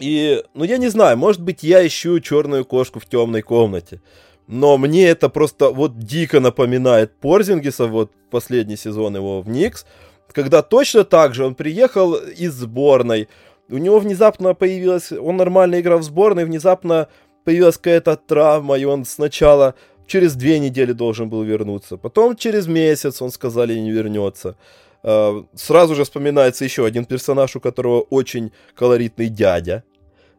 И, 0.00 0.42
ну 0.54 0.64
я 0.64 0.78
не 0.78 0.88
знаю, 0.88 1.16
может 1.16 1.42
быть 1.42 1.62
я 1.62 1.86
ищу 1.86 2.18
черную 2.20 2.64
кошку 2.64 3.00
в 3.00 3.06
темной 3.06 3.42
комнате. 3.42 4.00
Но 4.48 4.76
мне 4.76 5.06
это 5.08 5.28
просто 5.28 5.70
вот 5.70 5.98
дико 5.98 6.40
напоминает 6.40 7.14
Порзингиса, 7.20 7.86
вот 7.86 8.12
последний 8.30 8.76
сезон 8.76 9.14
его 9.16 9.40
в 9.40 9.48
Никс, 9.48 9.86
когда 10.32 10.62
точно 10.62 11.04
так 11.04 11.34
же 11.34 11.44
он 11.44 11.54
приехал 11.54 12.14
из 12.14 12.54
сборной, 12.54 13.28
у 13.70 13.78
него 13.78 13.98
внезапно 13.98 14.54
появилась, 14.54 15.12
он 15.12 15.36
нормально 15.36 15.80
играл 15.80 15.98
в 15.98 16.02
сборной, 16.02 16.44
внезапно 16.44 17.08
появилась 17.44 17.76
какая-то 17.76 18.16
травма, 18.16 18.76
и 18.76 18.84
он 18.84 19.04
сначала 19.04 19.74
через 20.06 20.34
две 20.34 20.58
недели 20.58 20.92
должен 20.92 21.28
был 21.28 21.42
вернуться, 21.42 21.96
потом 21.96 22.36
через 22.36 22.66
месяц 22.66 23.22
он 23.22 23.30
сказали 23.30 23.78
не 23.78 23.90
вернется. 23.90 24.56
Э, 25.02 25.42
Сразу 25.54 25.94
же 25.94 26.04
вспоминается 26.04 26.64
еще 26.64 26.84
один 26.84 27.04
персонаж, 27.04 27.56
у 27.56 27.60
которого 27.60 28.02
очень 28.10 28.52
колоритный 28.74 29.28
дядя, 29.28 29.84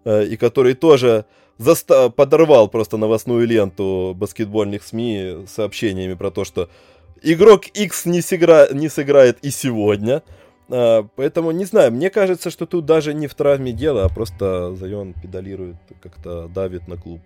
э, 0.06 0.26
и 0.26 0.38
который 0.38 0.74
тоже 0.74 1.26
заста- 1.60 2.10
подорвал 2.10 2.68
просто 2.68 2.98
новостную 2.98 3.48
ленту 3.48 4.14
баскетбольных 4.16 4.84
СМИ 4.84 5.46
сообщениями 5.48 6.14
про 6.14 6.32
то, 6.32 6.46
что 6.46 6.70
игрок 7.22 7.66
X 7.68 8.06
не, 8.06 8.22
сыгра... 8.22 8.68
не 8.72 8.90
сыграет 8.90 9.38
и 9.42 9.52
сегодня. 9.52 10.22
А, 10.70 11.04
поэтому, 11.16 11.52
не 11.52 11.66
знаю, 11.66 11.92
мне 11.92 12.10
кажется, 12.10 12.50
что 12.50 12.66
тут 12.66 12.86
даже 12.86 13.14
не 13.14 13.28
в 13.28 13.36
травме 13.36 13.72
дело, 13.72 14.06
а 14.06 14.10
просто 14.10 14.76
Зайон 14.76 15.14
педалирует, 15.14 15.76
как-то 16.02 16.48
давит 16.48 16.88
на 16.88 16.98
клуб. 16.98 17.22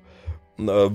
А, 0.59 0.89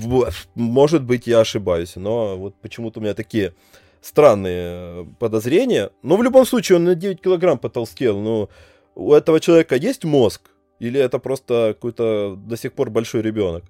Может 0.54 1.04
быть, 1.04 1.26
я 1.26 1.40
ошибаюсь, 1.40 1.96
но 1.96 2.36
вот 2.36 2.54
почему-то 2.60 3.00
у 3.00 3.02
меня 3.02 3.14
такие 3.14 3.54
странные 4.00 4.60
э, 4.64 5.04
подозрения. 5.18 5.90
Но 6.02 6.16
в 6.16 6.22
любом 6.22 6.44
случае, 6.44 6.76
он 6.76 6.84
на 6.84 6.94
9 6.94 7.22
килограмм 7.22 7.58
потолстел. 7.58 8.18
Ну, 8.18 8.48
у 8.94 9.12
этого 9.14 9.40
человека 9.40 9.76
есть 9.76 10.04
мозг? 10.04 10.50
Или 10.80 11.00
это 11.00 11.18
просто 11.20 11.74
какой-то 11.74 12.36
до 12.36 12.56
сих 12.56 12.72
пор 12.72 12.90
большой 12.90 13.22
ребенок? 13.22 13.64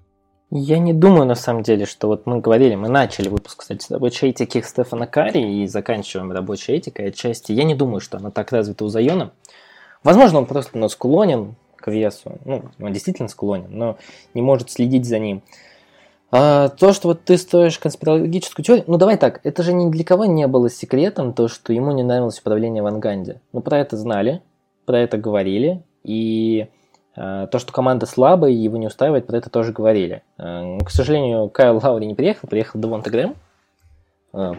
Я 0.55 0.77
не 0.77 0.93
думаю, 0.93 1.25
на 1.25 1.33
самом 1.33 1.63
деле, 1.63 1.87
что 1.87 2.07
вот 2.07 2.27
мы 2.27 2.39
говорили, 2.39 2.75
мы 2.75 2.87
начали 2.87 3.27
выпуск, 3.27 3.61
кстати, 3.61 3.83
с 3.83 3.89
рабочей 3.89 4.27
этики 4.27 4.61
Стефана 4.61 5.07
Карри 5.07 5.63
и 5.63 5.67
заканчиваем 5.67 6.31
рабочей 6.31 6.73
этикой 6.73 7.07
отчасти. 7.07 7.53
Я 7.53 7.63
не 7.63 7.73
думаю, 7.73 8.01
что 8.01 8.17
она 8.17 8.29
так 8.29 8.51
развита 8.51 8.85
у 8.85 8.87
Зайона. 8.87 9.31
Возможно, 10.03 10.37
он 10.37 10.45
просто 10.45 10.77
ну, 10.77 10.89
склонен 10.89 11.55
к 11.75 11.89
весу. 11.89 12.37
Ну, 12.45 12.65
он 12.79 12.93
действительно 12.93 13.29
склонен, 13.29 13.69
но 13.71 13.97
не 14.35 14.43
может 14.43 14.69
следить 14.69 15.07
за 15.07 15.17
ним. 15.17 15.41
А, 16.29 16.69
то, 16.69 16.93
что 16.93 17.07
вот 17.07 17.23
ты 17.23 17.39
строишь 17.39 17.79
конспирологическую 17.79 18.63
теорию, 18.63 18.85
ну 18.85 18.99
давай 18.99 19.17
так, 19.17 19.39
это 19.43 19.63
же 19.63 19.73
ни 19.73 19.89
для 19.89 20.03
кого 20.03 20.25
не 20.25 20.45
было 20.45 20.69
секретом, 20.69 21.33
то, 21.33 21.47
что 21.47 21.73
ему 21.73 21.93
не 21.93 22.03
нравилось 22.03 22.37
управление 22.39 22.83
в 22.83 22.85
Анганде. 22.85 23.41
Ну, 23.53 23.61
про 23.61 23.79
это 23.79 23.97
знали, 23.97 24.43
про 24.85 24.99
это 24.99 25.17
говорили, 25.17 25.81
и 26.03 26.67
то, 27.15 27.59
что 27.59 27.71
команда 27.71 28.05
слабая 28.05 28.51
его 28.51 28.77
не 28.77 28.87
устраивает, 28.87 29.27
про 29.27 29.37
это 29.37 29.49
тоже 29.49 29.71
говорили. 29.71 30.23
Э, 30.37 30.79
к 30.83 30.89
сожалению, 30.89 31.49
Кайл 31.49 31.79
Лаури 31.81 32.05
не 32.05 32.15
приехал, 32.15 32.47
приехал 32.47 32.79
Девонта 32.79 33.11
Грэм, 33.11 33.35
э, 34.33 34.53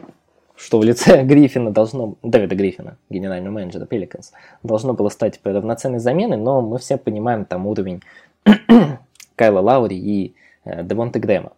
что 0.55 0.79
в 0.79 0.85
лице 0.85 1.23
Гриффина 1.25 1.73
должно, 1.73 2.15
Дэвида 2.23 2.55
Гриффина, 2.55 2.97
генерального 3.11 3.55
менеджера 3.55 3.87
Пеликанс, 3.87 4.33
должно 4.63 4.93
было 4.95 5.09
стать 5.09 5.41
равноценной 5.43 5.99
заменой, 5.99 6.39
но 6.39 6.63
мы 6.63 6.79
все 6.79 6.97
понимаем 6.97 7.45
там 7.45 7.67
уровень 7.67 8.03
Кайла 9.37 9.61
Лаури 9.61 9.97
и 9.97 10.37
э, 10.65 10.85
Девонта 10.85 11.19
Грэма. 11.19 11.53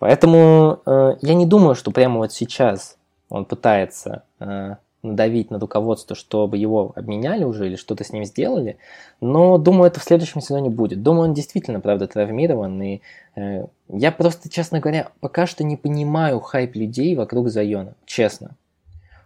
Поэтому 0.00 0.80
э, 0.84 1.14
я 1.22 1.34
не 1.34 1.46
думаю, 1.46 1.76
что 1.76 1.92
прямо 1.92 2.18
вот 2.18 2.32
сейчас 2.32 2.96
он 3.28 3.44
пытается 3.44 4.24
э, 4.40 4.74
надавить 5.04 5.50
на 5.50 5.58
руководство, 5.58 6.16
чтобы 6.16 6.56
его 6.56 6.92
обменяли 6.96 7.44
уже 7.44 7.66
или 7.66 7.76
что-то 7.76 8.04
с 8.04 8.12
ним 8.12 8.24
сделали. 8.24 8.78
Но 9.20 9.58
думаю, 9.58 9.88
это 9.88 10.00
в 10.00 10.04
следующем 10.04 10.40
сезоне 10.40 10.70
будет. 10.70 11.02
Думаю, 11.02 11.28
он 11.28 11.34
действительно, 11.34 11.80
правда, 11.80 12.08
травмирован. 12.08 12.82
И 12.82 13.00
э, 13.36 13.66
я 13.88 14.12
просто, 14.12 14.48
честно 14.48 14.80
говоря, 14.80 15.10
пока 15.20 15.46
что 15.46 15.62
не 15.62 15.76
понимаю 15.76 16.40
хайп 16.40 16.74
людей 16.74 17.14
вокруг 17.14 17.48
Зайона. 17.50 17.94
Честно. 18.06 18.56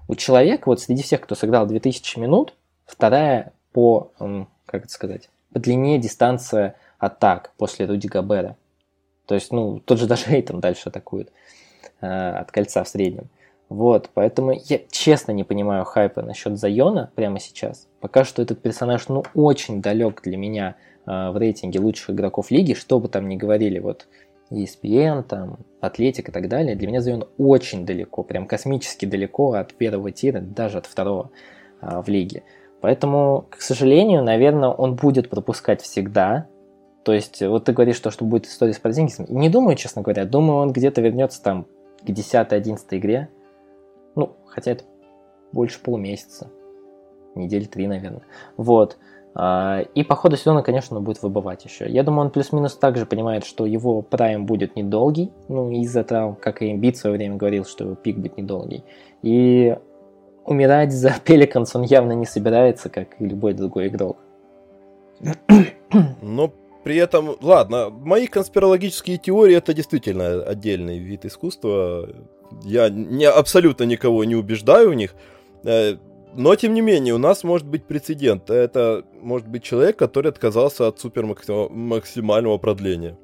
У 0.09 0.15
человека, 0.15 0.69
вот 0.69 0.81
среди 0.81 1.03
всех, 1.03 1.21
кто 1.21 1.35
сыграл 1.35 1.67
2000 1.67 2.19
минут, 2.19 2.55
вторая 2.85 3.53
по, 3.73 4.11
как 4.67 4.85
это 4.85 4.93
сказать, 4.93 5.29
по 5.53 5.61
длине 5.61 5.99
дистанция 5.99 6.75
атак 6.99 7.53
после 7.57 7.87
Руди 7.87 8.09
Габера. 8.09 8.57
То 9.27 9.35
есть, 9.35 9.53
ну, 9.53 9.81
тот 9.81 9.99
же 9.99 10.07
даже 10.07 10.25
Эйтон 10.31 10.61
дальше 10.61 10.89
атакует 10.89 11.31
э, 12.01 12.07
от 12.07 12.51
кольца 12.51 12.83
в 12.83 12.89
среднем. 12.89 13.29
Вот, 13.69 14.09
поэтому 14.15 14.53
я 14.53 14.81
честно 14.91 15.33
не 15.33 15.45
понимаю 15.45 15.85
хайпа 15.85 16.23
насчет 16.23 16.59
Зайона 16.59 17.11
прямо 17.15 17.39
сейчас. 17.39 17.87
Пока 18.01 18.25
что 18.25 18.41
этот 18.41 18.63
персонаж, 18.63 19.09
ну, 19.09 19.25
очень 19.35 19.83
далек 19.83 20.23
для 20.23 20.39
меня 20.39 20.77
э, 21.07 21.31
в 21.31 21.37
рейтинге 21.37 21.79
лучших 21.79 22.11
игроков 22.11 22.51
лиги, 22.51 22.73
что 22.73 22.99
бы 22.99 23.09
там 23.09 23.29
ни 23.29 23.37
говорили, 23.37 23.79
вот, 23.79 24.09
ESPN, 24.51 25.23
там, 25.23 25.59
Атлетик 25.81 26.31
и 26.31 26.33
так 26.33 26.49
далее. 26.49 26.77
Для 26.77 26.89
меня 26.89 27.03
Зайон 27.03 27.29
очень 27.37 27.85
далеко, 27.85 28.23
прям 28.23 28.47
космически 28.47 29.05
далеко 29.05 29.53
от 29.53 29.75
первого 29.75 30.13
тира, 30.13 30.41
даже 30.41 30.79
от 30.79 30.87
второго 30.87 31.31
э, 31.83 32.01
в 32.01 32.09
лиге. 32.09 32.45
Поэтому, 32.81 33.47
к 33.51 33.61
сожалению, 33.61 34.23
наверное, 34.23 34.71
он 34.71 34.95
будет 34.95 35.29
пропускать 35.29 35.83
всегда, 35.83 36.47
То 37.05 37.13
есть, 37.13 37.43
вот 37.43 37.65
ты 37.65 37.73
говоришь, 37.73 37.97
что, 37.97 38.11
что 38.11 38.25
будет 38.25 38.47
история 38.47 38.73
с 38.73 38.79
Порзингисом. 38.79 39.27
Не 39.29 39.49
думаю, 39.49 39.77
честно 39.77 40.03
говоря. 40.03 40.25
Думаю, 40.25 40.59
он 40.59 40.73
где-то 40.73 41.01
вернется 41.01 41.43
там 41.43 41.67
к 42.05 42.09
10-11 42.09 42.79
игре. 42.93 43.29
Ну, 44.19 44.35
хотя 44.47 44.73
это 44.73 44.85
больше 45.53 45.81
полумесяца. 45.81 46.51
Недели 47.37 47.67
три, 47.67 47.87
наверное. 47.87 48.23
Вот. 48.57 48.99
А, 49.33 49.83
и 49.95 50.03
по 50.03 50.17
ходу 50.17 50.37
сезона, 50.37 50.65
конечно, 50.65 50.97
он 50.97 51.05
будет 51.05 51.23
выбывать 51.23 51.65
еще. 51.65 51.89
Я 51.89 52.03
думаю, 52.03 52.27
он 52.27 52.31
плюс-минус 52.33 52.75
также 52.77 53.07
понимает, 53.07 53.45
что 53.45 53.65
его 53.65 54.03
прайм 54.03 54.45
будет 54.45 54.75
недолгий. 54.75 55.31
Ну, 55.47 55.71
из-за 55.71 56.03
того, 56.03 56.37
как 56.41 56.63
и 56.63 56.73
Эмбит 56.73 56.97
в 56.97 56.99
свое 56.99 57.15
время 57.15 57.37
говорил, 57.37 57.65
что 57.65 57.85
его 57.85 57.95
пик 57.95 58.17
будет 58.17 58.37
недолгий. 58.37 58.83
И 59.23 59.79
умирать 60.45 60.93
за 60.93 61.15
Пеликанс 61.25 61.77
он 61.77 61.83
явно 61.83 62.11
не 62.11 62.27
собирается, 62.27 62.89
как 62.89 63.21
и 63.21 63.25
любой 63.25 63.53
другой 63.55 63.87
игрок. 63.87 64.17
Но 66.23 66.53
при 66.83 66.97
этом, 66.97 67.37
ладно, 67.41 67.91
мои 67.91 68.27
конспирологические 68.27 69.19
теории 69.19 69.55
это 69.55 69.73
действительно 69.75 70.43
отдельный 70.43 70.99
вид 70.99 71.25
искусства. 71.25 72.09
Я 72.63 72.89
не, 72.89 73.25
абсолютно 73.25 73.85
никого 73.85 74.25
не 74.25 74.35
убеждаю 74.37 74.91
в 74.91 74.95
них. 74.95 75.15
Э, 75.65 75.97
но, 76.35 76.55
тем 76.55 76.75
не 76.75 76.81
менее, 76.81 77.15
у 77.15 77.19
нас 77.19 77.45
может 77.45 77.67
быть 77.67 77.85
прецедент. 77.85 78.51
Это 78.51 79.05
может 79.21 79.49
быть 79.49 79.63
человек, 79.63 79.97
который 79.97 80.31
отказался 80.31 80.87
от 80.87 81.01
супермаксимального 81.01 82.59
продления. 82.59 83.17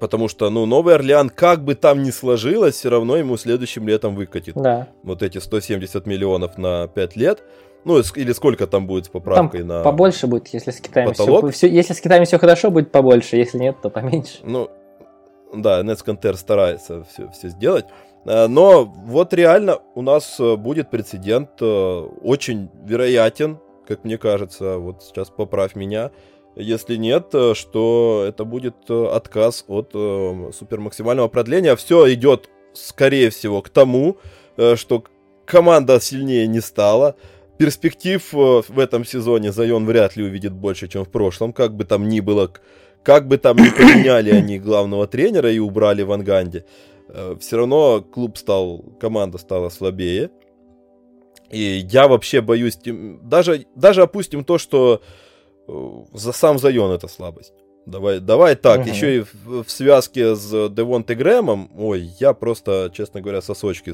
Потому 0.00 0.26
что, 0.26 0.50
ну, 0.50 0.66
Новый 0.66 0.96
Орлеан, 0.96 1.28
как 1.28 1.62
бы 1.62 1.76
там 1.76 2.02
ни 2.02 2.10
сложилось, 2.10 2.74
все 2.74 2.90
равно 2.90 3.16
ему 3.16 3.36
следующим 3.36 3.86
летом 3.86 4.16
выкатит. 4.16 4.56
Да. 4.56 4.88
Вот 5.04 5.22
эти 5.22 5.38
170 5.38 6.06
миллионов 6.06 6.58
на 6.58 6.88
5 6.88 7.16
лет. 7.16 7.44
Ну, 7.84 8.00
или 8.16 8.32
сколько 8.32 8.66
там 8.66 8.86
будет 8.86 9.06
с 9.06 9.08
поправкой 9.08 9.60
там 9.60 9.68
на... 9.68 9.82
побольше 9.82 10.26
будет, 10.26 10.48
если 10.48 10.70
с 10.70 10.80
Китаем 10.80 11.12
все, 11.14 11.50
все... 11.50 11.68
Если 11.68 11.94
с 11.94 12.00
Китаем 12.00 12.24
все 12.24 12.38
хорошо, 12.38 12.70
будет 12.70 12.90
побольше. 12.92 13.36
Если 13.36 13.58
нет, 13.58 13.76
то 13.82 13.90
поменьше. 13.90 14.38
Ну, 14.44 14.70
да, 15.52 15.82
Netsconter 15.82 16.34
старается 16.36 17.04
все, 17.04 17.28
все 17.30 17.48
сделать. 17.48 17.86
Э, 18.24 18.46
но 18.46 18.84
вот 18.84 19.34
реально 19.34 19.78
у 19.94 20.02
нас 20.02 20.38
э, 20.38 20.56
будет 20.56 20.90
прецедент 20.90 21.50
э, 21.60 22.08
очень 22.22 22.70
вероятен, 22.84 23.58
как 23.86 24.04
мне 24.04 24.18
кажется, 24.18 24.78
вот 24.78 25.02
сейчас 25.02 25.30
поправь 25.30 25.74
меня, 25.74 26.10
если 26.54 26.96
нет, 26.96 27.34
что 27.54 28.24
это 28.28 28.44
будет 28.44 28.90
отказ 28.90 29.64
от 29.68 29.92
супермаксимального 29.92 31.28
продления. 31.28 31.74
Все 31.76 32.12
идет, 32.12 32.50
скорее 32.74 33.30
всего, 33.30 33.62
к 33.62 33.70
тому, 33.70 34.18
что 34.74 35.04
команда 35.46 35.98
сильнее 35.98 36.46
не 36.46 36.60
стала. 36.60 37.16
Перспектив 37.56 38.22
в 38.32 38.78
этом 38.78 39.06
сезоне 39.06 39.50
Зайон 39.50 39.86
вряд 39.86 40.16
ли 40.16 40.24
увидит 40.24 40.52
больше, 40.52 40.88
чем 40.88 41.06
в 41.06 41.08
прошлом, 41.08 41.54
как 41.54 41.74
бы 41.74 41.84
там 41.84 42.06
ни 42.06 42.20
было, 42.20 42.52
как 43.02 43.28
бы 43.28 43.38
там 43.38 43.56
ни 43.56 43.68
поменяли 43.70 44.30
они 44.30 44.58
главного 44.58 45.06
тренера 45.06 45.50
и 45.50 45.58
убрали 45.58 46.02
в 46.02 46.12
Анганде. 46.12 46.64
Э, 47.08 47.36
все 47.40 47.56
равно 47.56 48.00
клуб 48.00 48.36
стал, 48.36 48.84
команда 49.00 49.38
стала 49.38 49.68
слабее. 49.68 50.30
И 51.50 51.86
я 51.90 52.08
вообще 52.08 52.40
боюсь, 52.40 52.78
даже, 53.22 53.66
даже 53.74 54.02
опустим 54.02 54.44
то, 54.44 54.56
что 54.56 55.02
э, 55.68 55.90
за 56.14 56.32
сам 56.32 56.58
Зайон 56.58 56.92
это 56.92 57.08
слабость. 57.08 57.52
Давай, 57.84 58.20
давай 58.20 58.54
так, 58.54 58.80
угу. 58.80 58.88
еще 58.88 59.16
и 59.16 59.20
в, 59.20 59.64
в 59.64 59.70
связке 59.70 60.36
с 60.36 60.68
Девонте 60.68 61.16
Грэмом, 61.16 61.68
ой, 61.76 62.02
я 62.20 62.32
просто, 62.32 62.92
честно 62.94 63.20
говоря, 63.20 63.42
сосочки 63.42 63.92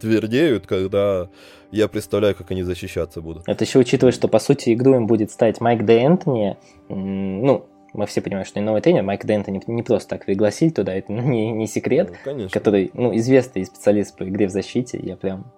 твердеют, 0.00 0.68
когда 0.68 1.28
я 1.72 1.88
представляю, 1.88 2.36
как 2.36 2.52
они 2.52 2.62
защищаться 2.62 3.20
будут. 3.20 3.42
Это 3.48 3.64
еще 3.64 3.80
учитывая, 3.80 4.12
что, 4.12 4.28
по 4.28 4.38
сути, 4.38 4.72
игру 4.72 4.94
им 4.94 5.08
будет 5.08 5.32
ставить 5.32 5.60
Майк 5.60 5.84
Де 5.84 5.94
Энтони, 5.94 6.56
ну, 6.88 7.66
мы 7.92 8.06
все 8.06 8.20
понимаем, 8.20 8.46
что 8.46 8.60
новый 8.60 8.80
тренер, 8.80 9.02
Майк 9.02 9.24
Дента 9.24 9.50
не, 9.50 9.60
не 9.66 9.82
просто 9.82 10.10
так 10.10 10.26
пригласили 10.26 10.70
туда, 10.70 10.94
это 10.94 11.12
ну, 11.12 11.22
не, 11.22 11.50
не 11.52 11.66
секрет, 11.66 12.12
ну, 12.24 12.48
который, 12.50 12.90
ну, 12.94 13.14
известный 13.16 13.64
специалист 13.64 14.16
по 14.16 14.28
игре 14.28 14.46
в 14.46 14.50
защите, 14.50 14.98
я 15.02 15.16
прям 15.16 15.50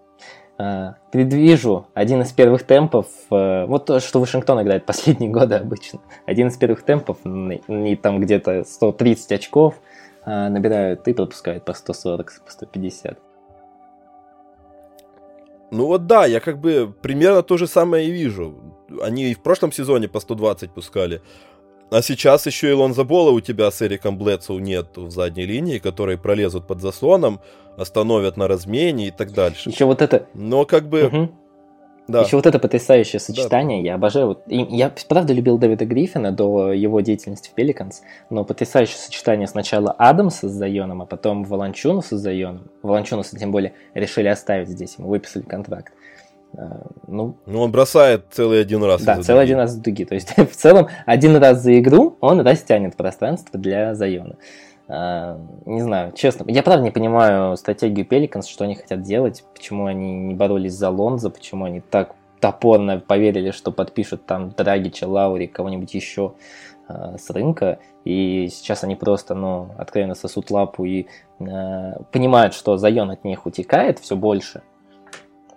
э, 0.58 0.92
предвижу 1.10 1.86
один 1.94 2.22
из 2.22 2.32
первых 2.32 2.64
темпов, 2.64 3.06
э, 3.30 3.66
вот 3.66 3.86
то, 3.86 4.00
что 4.00 4.20
Вашингтон 4.20 4.62
играет 4.62 4.86
последние 4.86 5.30
годы 5.38 5.56
обычно, 5.56 6.00
один 6.26 6.48
из 6.48 6.56
первых 6.56 6.82
темпов, 6.82 7.18
и 7.24 7.96
там 7.96 8.20
где-то 8.20 8.64
130 8.64 9.32
очков 9.32 9.74
э, 10.24 10.48
набирают 10.48 11.06
и 11.08 11.12
пропускают 11.12 11.64
по 11.64 11.74
140, 11.74 12.42
по 12.44 12.50
150. 12.50 13.18
Ну 15.70 15.86
вот 15.86 16.06
да, 16.06 16.26
я 16.26 16.40
как 16.40 16.58
бы 16.58 16.92
примерно 17.00 17.42
то 17.42 17.56
же 17.56 17.66
самое 17.66 18.08
и 18.08 18.10
вижу. 18.10 18.54
Они 19.02 19.30
и 19.30 19.34
в 19.34 19.40
прошлом 19.40 19.70
сезоне 19.70 20.08
по 20.08 20.18
120 20.18 20.72
пускали. 20.72 21.22
А 21.90 22.02
сейчас 22.02 22.46
еще 22.46 22.70
и 22.70 22.72
Лонзабола 22.72 23.30
у 23.32 23.40
тебя 23.40 23.70
с 23.70 23.82
Эриком 23.82 24.16
Блэдсоу 24.16 24.60
нет 24.60 24.96
в 24.96 25.10
задней 25.10 25.44
линии, 25.44 25.78
которые 25.78 26.18
пролезут 26.18 26.66
под 26.68 26.80
заслоном, 26.80 27.40
остановят 27.76 28.36
на 28.36 28.46
размене 28.46 29.08
и 29.08 29.10
так 29.10 29.32
дальше. 29.32 29.70
Еще 29.70 29.86
вот 29.86 30.00
это... 30.00 30.26
Но 30.34 30.64
как 30.64 30.88
бы... 30.88 31.04
Угу. 31.04 31.28
Да. 32.06 32.22
Еще 32.22 32.36
вот 32.36 32.46
это 32.46 32.58
потрясающее 32.58 33.20
сочетание, 33.20 33.82
да. 33.82 33.88
я 33.88 33.94
обожаю. 33.94 34.28
Вот, 34.28 34.42
и 34.48 34.56
я 34.70 34.92
правда 35.08 35.32
любил 35.32 35.58
Дэвида 35.58 35.84
Гриффина 35.84 36.32
до 36.32 36.72
его 36.72 37.00
деятельности 37.00 37.50
в 37.50 37.54
Пеликанс, 37.54 38.02
но 38.30 38.44
потрясающее 38.44 38.96
сочетание 38.96 39.46
сначала 39.46 39.92
Адамса 39.92 40.48
с 40.48 40.52
Зайоном, 40.52 41.02
а 41.02 41.06
потом 41.06 41.44
Волончунуса 41.44 42.18
с 42.18 42.20
Зайоном. 42.20 42.68
Волончунуса 42.82 43.38
тем 43.38 43.52
более 43.52 43.74
решили 43.94 44.26
оставить 44.26 44.68
здесь, 44.68 44.96
ему 44.98 45.08
выписали 45.08 45.42
контракт. 45.42 45.92
Э, 46.54 46.82
ну, 47.06 47.36
ну, 47.46 47.62
он 47.62 47.72
бросает 47.72 48.26
целый 48.30 48.60
один 48.60 48.82
раз. 48.82 49.02
Да, 49.02 49.22
целый 49.22 49.42
один 49.42 49.58
раз 49.58 49.72
из 49.72 49.76
дуги. 49.76 50.04
То 50.04 50.14
есть, 50.14 50.36
в 50.36 50.54
целом, 50.54 50.88
один 51.06 51.36
раз 51.36 51.62
за 51.62 51.78
игру 51.78 52.16
он 52.20 52.40
растянет 52.40 52.96
пространство 52.96 53.58
для 53.58 53.94
Зайона. 53.94 54.36
Э, 54.88 55.38
не 55.66 55.82
знаю, 55.82 56.12
честно, 56.12 56.44
я 56.48 56.62
правда 56.62 56.82
не 56.82 56.90
понимаю 56.90 57.56
стратегию 57.56 58.06
Пеликанс, 58.06 58.46
что 58.46 58.64
они 58.64 58.74
хотят 58.74 59.02
делать, 59.02 59.44
почему 59.54 59.86
они 59.86 60.12
не 60.12 60.34
боролись 60.34 60.74
за 60.74 60.90
Лонза, 60.90 61.30
почему 61.30 61.64
они 61.64 61.80
так 61.80 62.14
топорно 62.40 62.98
поверили, 62.98 63.50
что 63.50 63.70
подпишут 63.70 64.26
там 64.26 64.50
Драгича, 64.50 65.06
Лаури, 65.06 65.46
кого-нибудь 65.46 65.94
еще 65.94 66.32
э, 66.88 67.16
с 67.18 67.30
рынка, 67.30 67.78
и 68.04 68.48
сейчас 68.50 68.82
они 68.82 68.96
просто, 68.96 69.34
ну, 69.34 69.68
откровенно 69.78 70.14
сосут 70.14 70.50
лапу 70.50 70.84
и 70.84 71.06
э, 71.38 71.92
понимают, 72.10 72.54
что 72.54 72.76
Зайон 72.76 73.10
от 73.10 73.24
них 73.24 73.46
утекает 73.46 73.98
все 73.98 74.16
больше, 74.16 74.62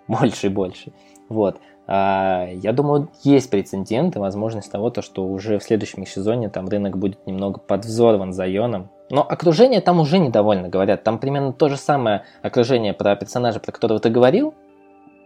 больше 0.08 0.46
и 0.46 0.50
больше. 0.50 0.92
Вот. 1.28 1.58
А, 1.86 2.48
я 2.50 2.72
думаю, 2.72 3.10
есть 3.22 3.50
прецедент 3.50 4.16
и 4.16 4.18
возможность 4.18 4.70
того, 4.70 4.90
то, 4.90 5.02
что 5.02 5.26
уже 5.26 5.58
в 5.58 5.62
следующем 5.62 6.06
сезоне 6.06 6.48
там 6.48 6.68
рынок 6.68 6.96
будет 6.96 7.26
немного 7.26 7.58
подвзорван 7.58 8.32
Зайоном. 8.32 8.90
Но 9.10 9.22
окружение 9.22 9.80
там 9.80 10.00
уже 10.00 10.18
недовольно, 10.18 10.68
говорят. 10.68 11.04
Там 11.04 11.18
примерно 11.18 11.52
то 11.52 11.68
же 11.68 11.76
самое 11.76 12.24
окружение 12.42 12.94
про 12.94 13.16
персонажа, 13.16 13.60
про 13.60 13.72
которого 13.72 14.00
ты 14.00 14.08
говорил. 14.08 14.54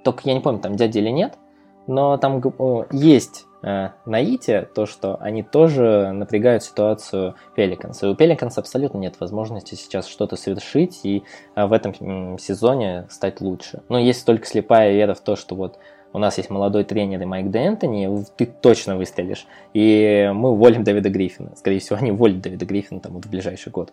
Только 0.05 0.23
я 0.25 0.35
не 0.35 0.41
помню, 0.41 0.61
там 0.61 0.75
дядя 0.75 0.99
или 0.99 1.11
нет. 1.11 1.39
Но 1.87 2.17
там 2.17 2.43
есть 2.91 3.47
э, 3.63 3.91
наитие, 4.05 4.63
то, 4.63 4.87
что 4.87 5.17
они 5.21 5.43
тоже 5.43 6.13
напрягают 6.13 6.63
ситуацию 6.63 7.35
Пеликанс. 7.55 8.03
И 8.03 8.07
у 8.07 8.15
Пеликанс 8.15 8.59
абсолютно 8.59 8.99
нет 8.99 9.19
возможности 9.21 9.75
сейчас 9.75 10.07
что-то 10.07 10.37
совершить 10.37 11.01
и 11.05 11.25
э, 11.55 11.67
в 11.67 11.73
этом 11.73 12.39
сезоне 12.39 13.07
стать 13.11 13.41
лучше. 13.41 13.83
Но 13.89 13.99
есть 13.99 14.25
только 14.25 14.47
слепая 14.47 14.93
вера 14.93 15.15
в 15.15 15.21
то, 15.21 15.37
что 15.37 15.55
вот 15.55 15.79
у 16.13 16.19
нас 16.19 16.39
есть 16.39 16.51
молодой 16.51 16.85
тренер 16.85 17.23
и 17.23 17.25
Майк 17.27 17.47
Д'Энтони, 17.49 18.27
ты 18.37 18.47
точно 18.47 18.97
выстрелишь. 18.97 19.47
И 19.75 20.31
мы 20.35 20.51
уволим 20.53 20.83
Дэвида 20.83 21.11
Гриффина. 21.11 21.55
Скорее 21.57 21.81
всего, 21.81 21.99
они 21.99 22.13
уволят 22.13 22.41
Дэвида 22.41 22.65
Гриффина 22.65 23.01
там 23.01 23.13
вот 23.13 23.27
в 23.27 23.31
ближайший 23.31 23.71
год. 23.71 23.93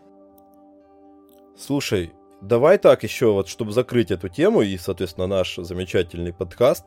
Слушай, 1.58 2.14
давай 2.42 2.78
так 2.78 3.04
еще 3.04 3.32
вот, 3.32 3.48
чтобы 3.48 3.72
закрыть 3.72 4.12
эту 4.12 4.30
тему 4.30 4.62
и, 4.62 4.78
соответственно, 4.78 5.28
наш 5.28 5.56
замечательный 5.56 6.34
подкаст, 6.34 6.86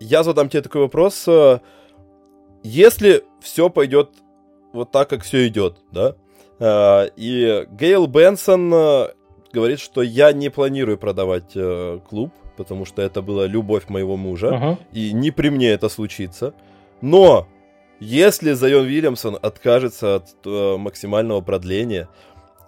я 0.00 0.22
задам 0.22 0.48
тебе 0.48 0.62
такой 0.62 0.82
вопрос. 0.82 1.24
Э, 1.26 1.60
если 2.62 3.24
все 3.40 3.70
пойдет 3.70 4.10
вот 4.72 4.90
так, 4.90 5.08
как 5.08 5.22
все 5.22 5.46
идет, 5.48 5.78
да, 5.92 6.14
э, 6.58 7.10
и 7.16 7.66
Гейл 7.70 8.06
Бенсон 8.06 8.72
э, 8.72 9.08
говорит, 9.52 9.80
что 9.80 10.02
я 10.02 10.32
не 10.32 10.50
планирую 10.50 10.98
продавать 10.98 11.56
клуб, 12.08 12.32
потому 12.56 12.84
что 12.84 13.02
это 13.02 13.22
была 13.22 13.46
любовь 13.46 13.88
моего 13.88 14.16
мужа, 14.16 14.48
uh-huh. 14.48 14.78
и 14.92 15.12
не 15.12 15.30
при 15.30 15.48
мне 15.48 15.70
это 15.70 15.88
случится. 15.88 16.54
Но 17.00 17.46
если 18.00 18.52
Зайон 18.52 18.86
Вильямсон 18.86 19.38
откажется 19.40 20.16
от 20.16 20.28
э, 20.44 20.76
максимального 20.76 21.40
продления 21.40 22.08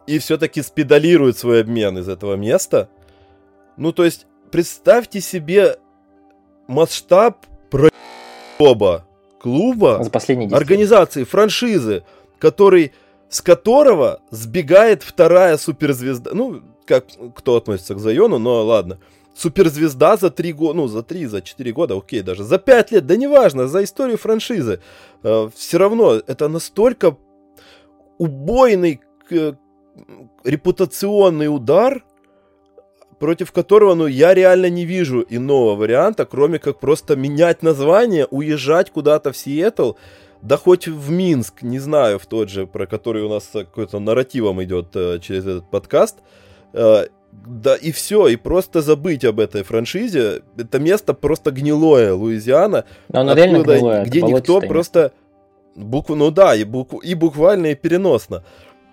и 0.07 0.19
все-таки 0.19 0.61
спедалирует 0.63 1.39
свой 1.39 1.61
обмен 1.61 1.99
из 1.99 2.09
этого 2.09 2.35
места, 2.35 2.89
ну 3.77 3.93
то 3.93 4.05
есть 4.05 4.27
представьте 4.51 5.21
себе 5.21 5.77
масштаб 6.71 7.47
проеба 7.69 9.05
клуба, 9.41 10.01
За 10.03 10.11
последние 10.11 10.51
организации, 10.51 11.25
франшизы, 11.25 12.05
который, 12.39 12.93
с 13.29 13.41
которого 13.41 14.21
сбегает 14.31 15.03
вторая 15.03 15.57
суперзвезда. 15.57 16.31
Ну, 16.35 16.63
как 16.87 17.07
кто 17.35 17.57
относится 17.57 17.95
к 17.95 17.99
Зайону, 17.99 18.39
но 18.39 18.65
ладно. 18.65 18.99
суперзвезда 19.35 20.17
за 20.17 20.31
три 20.31 20.53
года, 20.53 20.75
ну, 20.75 20.89
за 20.89 21.03
три, 21.03 21.27
за 21.27 21.41
четыре 21.43 21.73
года, 21.73 21.97
окей, 21.97 22.23
даже 22.23 22.45
за 22.45 22.59
пять 22.59 22.93
лет, 22.93 23.07
да 23.07 23.17
неважно, 23.17 23.67
за 23.67 23.83
историю 23.85 24.19
франшизы. 24.19 24.81
Э, 25.23 25.49
все 25.55 25.79
равно 25.79 26.15
это 26.15 26.49
настолько 26.49 27.17
убойный 28.19 29.01
репутационный 30.45 31.55
удар, 31.55 32.05
против 33.21 33.53
которого, 33.53 33.95
ну, 33.95 34.07
я 34.07 34.35
реально 34.35 34.71
не 34.71 34.87
вижу 34.87 35.25
иного 35.29 35.77
варианта, 35.77 36.25
кроме 36.25 36.59
как 36.59 36.81
просто 36.81 37.17
менять 37.17 37.63
название, 37.63 38.27
уезжать 38.31 38.91
куда-то 38.91 39.31
в 39.31 39.37
Сиэтл, 39.37 39.93
да 40.43 40.57
хоть 40.57 40.89
в 40.89 41.11
Минск, 41.11 41.63
не 41.63 41.79
знаю, 41.79 42.19
в 42.19 42.27
тот 42.27 42.49
же, 42.49 42.67
про 42.67 42.87
который 42.87 43.23
у 43.23 43.29
нас 43.29 43.51
какой-то 43.53 43.99
нарративом 44.01 44.63
идет 44.65 44.89
э, 44.95 45.19
через 45.21 45.43
этот 45.43 45.71
подкаст, 45.71 46.17
э, 46.73 47.09
да 47.31 47.77
и 47.77 47.93
все, 47.93 48.27
и 48.27 48.37
просто 48.37 48.81
забыть 48.81 49.25
об 49.27 49.39
этой 49.39 49.65
франшизе. 49.65 50.43
Это 50.57 50.79
место 50.79 51.13
просто 51.13 51.51
гнилое, 51.51 52.15
Луизиана. 52.15 52.87
Но 53.09 53.21
оно 53.21 53.35
реально 53.35 53.63
гнилое, 53.63 54.05
где 54.05 54.23
никто 54.23 54.61
просто... 54.61 55.13
Букву, 55.77 56.17
ну 56.17 56.31
да, 56.33 56.57
и, 56.57 56.65
букву, 56.65 56.99
и 56.99 57.15
буквально, 57.15 57.67
и 57.67 57.75
переносно. 57.77 58.43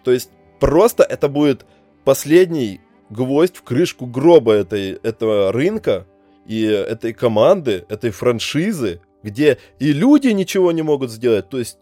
То 0.03 0.11
есть 0.11 0.29
просто 0.59 1.03
это 1.03 1.27
будет 1.27 1.65
последний 2.03 2.79
гвоздь 3.09 3.57
в 3.57 3.63
крышку 3.63 4.05
гроба 4.05 4.53
этой, 4.53 4.93
этого 5.03 5.51
рынка 5.51 6.05
и 6.45 6.63
этой 6.63 7.13
команды, 7.13 7.85
этой 7.89 8.11
франшизы, 8.11 9.01
где 9.23 9.57
и 9.79 9.93
люди 9.93 10.29
ничего 10.29 10.71
не 10.71 10.81
могут 10.81 11.11
сделать. 11.11 11.49
То 11.49 11.59
есть 11.59 11.77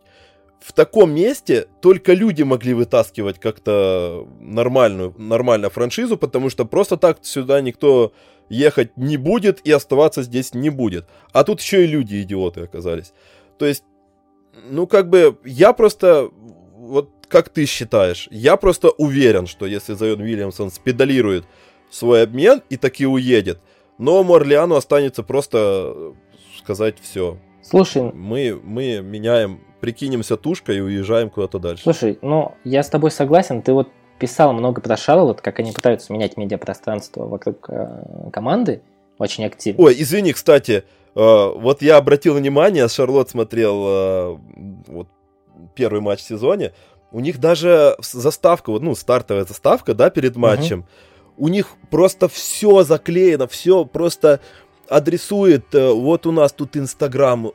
в 0.59 0.73
таком 0.73 1.13
месте 1.13 1.67
только 1.81 2.13
люди 2.13 2.43
могли 2.43 2.73
вытаскивать 2.73 3.39
как-то 3.39 4.27
нормальную, 4.39 5.13
нормально 5.17 5.69
франшизу, 5.69 6.17
потому 6.17 6.49
что 6.49 6.65
просто 6.65 6.97
так 6.97 7.19
сюда 7.21 7.61
никто 7.61 8.13
ехать 8.49 8.97
не 8.97 9.17
будет 9.17 9.61
и 9.65 9.71
оставаться 9.71 10.23
здесь 10.23 10.53
не 10.53 10.69
будет. 10.69 11.05
А 11.33 11.43
тут 11.43 11.61
еще 11.61 11.83
и 11.83 11.87
люди 11.87 12.21
идиоты 12.21 12.61
оказались. 12.61 13.13
То 13.57 13.65
есть, 13.65 13.83
ну 14.69 14.87
как 14.87 15.09
бы, 15.09 15.37
я 15.43 15.73
просто, 15.73 16.29
вот 16.75 17.14
как 17.27 17.49
ты 17.49 17.65
считаешь, 17.65 18.27
я 18.31 18.57
просто 18.57 18.89
уверен, 18.89 19.47
что 19.47 19.65
если 19.65 19.93
Зайон 19.93 20.21
Уильямсон 20.21 20.71
спедалирует 20.71 21.45
свой 21.89 22.23
обмен 22.23 22.61
и 22.69 22.77
таки 22.77 23.05
уедет, 23.05 23.59
Новому 23.97 24.35
Орлеану 24.35 24.75
останется 24.75 25.23
просто 25.23 26.13
сказать 26.57 26.97
все. 27.01 27.37
Слушай, 27.61 28.11
мы, 28.13 28.59
мы 28.61 29.01
меняем, 29.01 29.61
прикинемся 29.79 30.37
тушкой 30.37 30.77
и 30.77 30.81
уезжаем 30.81 31.29
куда-то 31.29 31.59
дальше. 31.59 31.83
Слушай, 31.83 32.19
ну 32.21 32.53
я 32.63 32.83
с 32.83 32.89
тобой 32.89 33.11
согласен, 33.11 33.61
ты 33.61 33.73
вот 33.73 33.89
писал 34.19 34.53
много 34.53 34.81
про 34.81 34.97
Шарлот, 34.97 35.41
как 35.41 35.59
они 35.59 35.71
пытаются 35.71 36.13
менять 36.13 36.37
медиапространство 36.37 37.25
вокруг 37.25 37.69
э, 37.69 38.29
команды, 38.31 38.81
очень 39.17 39.45
активно. 39.45 39.83
Ой, 39.83 39.95
извини, 39.97 40.33
кстати, 40.33 40.83
э, 41.15 41.53
вот 41.55 41.81
я 41.81 41.97
обратил 41.97 42.35
внимание, 42.35 42.87
Шарлот 42.87 43.29
смотрел 43.29 43.83
э, 43.87 44.37
вот, 44.87 45.07
первый 45.73 46.01
матч 46.01 46.19
в 46.19 46.27
сезоне, 46.27 46.73
у 47.15 47.21
них 47.21 47.39
даже 47.39 47.95
заставка, 48.01 48.71
вот, 48.71 48.81
ну, 48.81 48.93
стартовая 48.93 49.45
заставка, 49.45 49.93
да, 49.93 50.09
перед 50.09 50.35
матчем, 50.35 50.79
угу. 50.79 51.45
у 51.45 51.47
них 51.47 51.67
просто 51.89 52.27
все 52.27 52.83
заклеено, 52.83 53.47
все 53.47 53.85
просто 53.85 54.41
адресует, 54.89 55.73
э, 55.73 55.91
вот 55.93 56.25
у 56.25 56.33
нас 56.33 56.51
тут 56.51 56.75
Инстаграм 56.75 57.53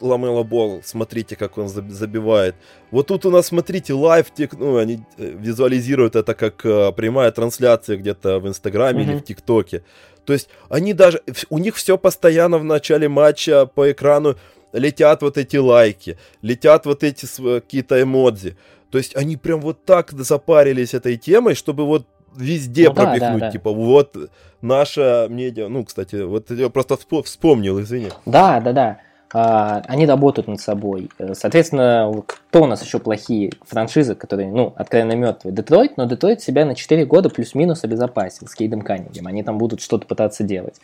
Ламело 0.00 0.42
Болла, 0.44 0.80
смотрите, 0.82 1.36
как 1.36 1.58
он 1.58 1.68
забивает. 1.68 2.54
Вот 2.90 3.08
тут 3.08 3.26
у 3.26 3.30
нас, 3.30 3.48
смотрите, 3.48 3.92
live, 3.92 4.28
ну, 4.58 4.78
они 4.78 5.00
э, 5.18 5.36
визуализируют 5.38 6.16
это 6.16 6.32
как 6.32 6.64
э, 6.64 6.90
прямая 6.92 7.32
трансляция 7.32 7.98
где-то 7.98 8.38
в 8.38 8.48
Инстаграме 8.48 9.04
mm-hmm. 9.04 9.10
или 9.10 9.16
в 9.18 9.24
ТикТоке. 9.24 9.84
То 10.24 10.32
есть 10.32 10.48
они 10.70 10.94
даже, 10.94 11.20
у 11.50 11.58
них 11.58 11.76
все 11.76 11.98
постоянно 11.98 12.56
в 12.56 12.64
начале 12.64 13.10
матча 13.10 13.66
по 13.66 13.92
экрану 13.92 14.36
летят 14.72 15.22
вот 15.22 15.38
эти 15.38 15.56
лайки, 15.56 16.18
летят 16.42 16.86
вот 16.86 17.02
эти 17.04 17.26
какие-то 17.60 18.02
эмодзи. 18.02 18.56
То 18.90 18.98
есть 18.98 19.16
они 19.16 19.36
прям 19.36 19.60
вот 19.60 19.84
так 19.84 20.12
запарились 20.12 20.94
этой 20.94 21.16
темой, 21.16 21.54
чтобы 21.54 21.86
вот 21.86 22.06
везде 22.36 22.88
ну, 22.88 22.94
пропихнуть, 22.94 23.40
да, 23.40 23.46
да, 23.46 23.50
типа, 23.50 23.72
вот 23.72 24.16
наша 24.60 25.26
медиа, 25.28 25.68
ну, 25.68 25.84
кстати, 25.84 26.16
вот 26.16 26.50
я 26.50 26.68
просто 26.68 26.98
вспомнил, 27.24 27.80
извини. 27.80 28.08
Да, 28.26 28.60
да, 28.60 28.72
да. 28.72 28.98
А, 29.34 29.82
они 29.86 30.06
работают 30.06 30.46
над 30.46 30.60
собой. 30.60 31.08
Соответственно, 31.32 32.12
кто 32.26 32.64
у 32.64 32.66
нас 32.66 32.84
еще 32.84 32.98
плохие 32.98 33.52
франшизы, 33.66 34.14
которые, 34.14 34.50
ну, 34.50 34.74
откровенно 34.76 35.12
мертвые? 35.12 35.54
Детройт, 35.54 35.96
но 35.96 36.04
Детройт 36.04 36.42
себя 36.42 36.66
на 36.66 36.74
4 36.74 37.06
года 37.06 37.30
плюс-минус 37.30 37.82
обезопасил 37.84 38.46
с 38.46 38.54
Кейдом 38.54 38.82
Каннингем. 38.82 39.26
Они 39.26 39.42
там 39.42 39.56
будут 39.56 39.80
что-то 39.80 40.06
пытаться 40.06 40.44
делать. 40.44 40.80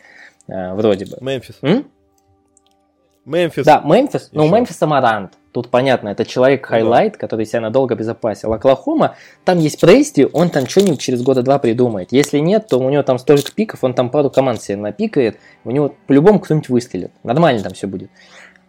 А, 0.47 0.73
вроде 0.73 1.05
бы. 1.05 1.17
Мемфис. 1.21 1.59
Мемфис. 3.25 3.65
Да, 3.65 3.81
Мемфис. 3.85 4.29
Ну, 4.31 4.49
Мемфис 4.49 4.81
Амарант. 4.81 5.33
Тут 5.51 5.69
понятно, 5.69 6.09
это 6.09 6.25
человек-хайлайт, 6.25 7.13
да. 7.13 7.19
который 7.19 7.45
себя 7.45 7.61
надолго 7.61 7.95
обезопасил. 7.95 8.53
Оклахома, 8.53 9.15
там 9.45 9.57
есть 9.57 9.81
Прести, 9.81 10.27
он 10.31 10.51
там 10.51 10.67
что-нибудь 10.67 10.99
через 10.99 11.23
года 11.23 11.41
два 11.41 11.57
придумает. 11.57 12.11
Если 12.11 12.37
нет, 12.37 12.67
то 12.67 12.77
у 12.77 12.89
него 12.89 13.01
там 13.01 13.17
столько 13.17 13.51
пиков, 13.51 13.83
он 13.83 13.95
там 13.95 14.11
пару 14.11 14.29
команд 14.29 14.61
себе 14.61 14.77
напикает, 14.77 15.39
у 15.63 15.71
него 15.71 15.95
по-любому 16.05 16.39
кто-нибудь 16.39 16.69
выстрелит. 16.69 17.11
Нормально 17.23 17.63
там 17.63 17.73
все 17.73 17.87
будет. 17.87 18.11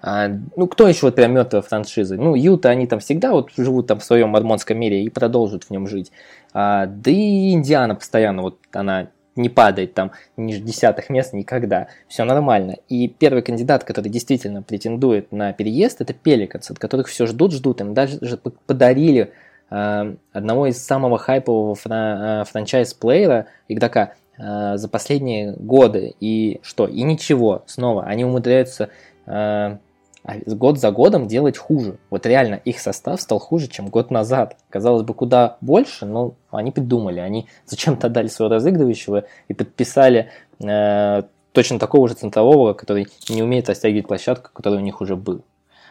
А, 0.02 0.28
ну, 0.56 0.66
кто 0.66 0.88
еще 0.88 1.06
вот 1.06 1.14
прям 1.14 1.34
мертвые 1.34 1.60
франшизы? 1.62 2.16
Ну, 2.16 2.34
Юта, 2.34 2.70
они 2.70 2.86
там 2.86 3.00
всегда 3.00 3.32
вот 3.32 3.50
живут 3.56 3.86
там 3.86 3.98
в 3.98 4.04
своем 4.04 4.30
мормонском 4.30 4.78
мире 4.78 5.04
и 5.04 5.10
продолжат 5.10 5.64
в 5.64 5.70
нем 5.70 5.86
жить. 5.86 6.10
А, 6.54 6.86
да 6.86 7.10
и 7.10 7.52
Индиана 7.52 7.94
постоянно, 7.94 8.40
вот 8.40 8.58
она 8.72 9.08
не 9.36 9.48
падает 9.48 9.94
там 9.94 10.12
ниже 10.36 10.60
десятых 10.60 11.10
мест 11.10 11.32
никогда. 11.32 11.88
Все 12.08 12.24
нормально. 12.24 12.76
И 12.88 13.08
первый 13.08 13.42
кандидат, 13.42 13.84
который 13.84 14.08
действительно 14.08 14.62
претендует 14.62 15.32
на 15.32 15.52
переезд, 15.52 16.00
это 16.00 16.12
Пеликанс, 16.12 16.70
от 16.70 16.78
которых 16.78 17.08
все 17.08 17.26
ждут, 17.26 17.52
ждут. 17.52 17.80
Им 17.80 17.94
даже 17.94 18.18
подарили 18.66 19.32
э, 19.70 20.14
одного 20.32 20.66
из 20.66 20.84
самого 20.84 21.18
хайпового 21.18 21.74
фра- 21.74 22.42
э, 22.42 22.44
франчайз-плеера, 22.50 23.46
игрока, 23.68 24.14
э, 24.38 24.76
за 24.76 24.88
последние 24.88 25.52
годы. 25.52 26.14
И 26.20 26.60
что? 26.62 26.86
И 26.86 27.02
ничего. 27.02 27.62
Снова 27.66 28.04
они 28.04 28.24
умудряются 28.24 28.90
э, 29.26 29.76
а 30.22 30.36
год 30.46 30.78
за 30.78 30.90
годом 30.90 31.26
делать 31.26 31.56
хуже. 31.56 31.96
Вот 32.10 32.26
реально 32.26 32.56
их 32.56 32.80
состав 32.80 33.20
стал 33.20 33.38
хуже, 33.38 33.68
чем 33.68 33.88
год 33.88 34.10
назад. 34.10 34.56
Казалось 34.68 35.02
бы, 35.02 35.14
куда 35.14 35.56
больше, 35.60 36.04
но 36.06 36.34
они 36.50 36.72
придумали. 36.72 37.20
Они 37.20 37.48
зачем-то 37.66 38.08
дали 38.08 38.28
своего 38.28 38.54
разыгрывающего 38.54 39.24
и 39.48 39.54
подписали 39.54 40.30
э, 40.62 41.22
точно 41.52 41.78
такого 41.78 42.08
же 42.08 42.14
центрового, 42.14 42.74
который 42.74 43.08
не 43.28 43.42
умеет 43.42 43.68
растягивать 43.68 44.08
площадку, 44.08 44.50
который 44.52 44.78
у 44.78 44.82
них 44.82 45.00
уже 45.00 45.16
был. 45.16 45.42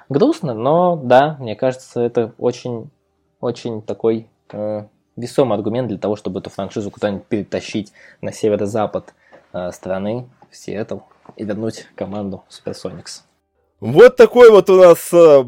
Грустно, 0.09 0.53
но 0.53 0.95
да, 0.95 1.37
мне 1.39 1.55
кажется, 1.55 2.01
это 2.01 2.33
очень, 2.37 2.89
очень 3.41 3.81
такой 3.81 4.27
э, 4.51 4.85
весомый 5.15 5.57
аргумент 5.57 5.87
для 5.87 5.97
того, 5.97 6.15
чтобы 6.15 6.39
эту 6.39 6.49
франшизу 6.49 6.91
куда-нибудь 6.91 7.25
перетащить 7.25 7.93
на 8.21 8.31
северо-запад 8.31 9.13
э, 9.53 9.71
страны, 9.71 10.27
в 10.49 10.55
Сиэтл, 10.55 10.99
и 11.35 11.43
вернуть 11.43 11.87
команду 11.95 12.43
Supersonics. 12.49 13.21
Вот 13.79 14.17
такой 14.17 14.51
вот 14.51 14.69
у 14.69 14.75
нас 14.75 15.09
э, 15.13 15.43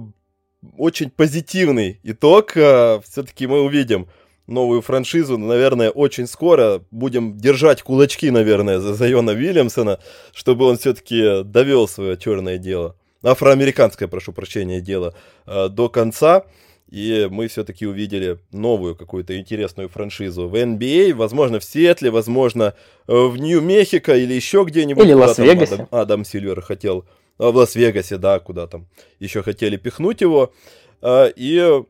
очень 0.77 1.09
позитивный 1.09 1.99
итог. 2.03 2.55
Э, 2.55 3.01
все-таки 3.05 3.45
мы 3.45 3.61
увидим 3.61 4.07
новую 4.47 4.81
франшизу, 4.81 5.37
наверное, 5.37 5.89
очень 5.89 6.27
скоро. 6.27 6.81
Будем 6.91 7.37
держать 7.37 7.81
кулачки, 7.81 8.31
наверное, 8.31 8.79
за 8.79 8.93
Зайона 8.93 9.31
Вильямсона, 9.31 9.99
чтобы 10.33 10.65
он 10.65 10.77
все-таки 10.77 11.43
довел 11.43 11.87
свое 11.87 12.17
черное 12.17 12.57
дело, 12.57 12.95
афроамериканское, 13.23 14.07
прошу 14.07 14.31
прощения, 14.31 14.79
дело 14.79 15.13
э, 15.45 15.67
до 15.69 15.89
конца. 15.89 16.45
И 16.89 17.29
мы 17.31 17.47
все-таки 17.47 17.87
увидели 17.87 18.39
новую 18.51 18.97
какую-то 18.97 19.37
интересную 19.39 19.87
франшизу 19.87 20.49
в 20.49 20.55
NBA, 20.55 21.13
возможно, 21.13 21.59
в 21.59 21.63
Сиэтле, 21.63 22.11
возможно, 22.11 22.75
э, 23.07 23.13
в 23.13 23.37
Нью-Мехико 23.37 24.15
или 24.15 24.33
еще 24.33 24.65
где-нибудь. 24.65 25.03
Или 25.03 25.13
Лас-Вегасе. 25.13 25.73
Адам, 25.75 25.87
Адам 25.91 26.25
Сильвер 26.25 26.61
хотел 26.61 26.99
а, 26.99 27.20
в 27.49 27.55
Лас-Вегасе, 27.55 28.17
да, 28.17 28.39
куда 28.39 28.67
там 28.67 28.87
еще 29.19 29.41
хотели 29.41 29.75
пихнуть 29.77 30.21
его. 30.21 30.53
А, 31.01 31.27
и, 31.35 31.83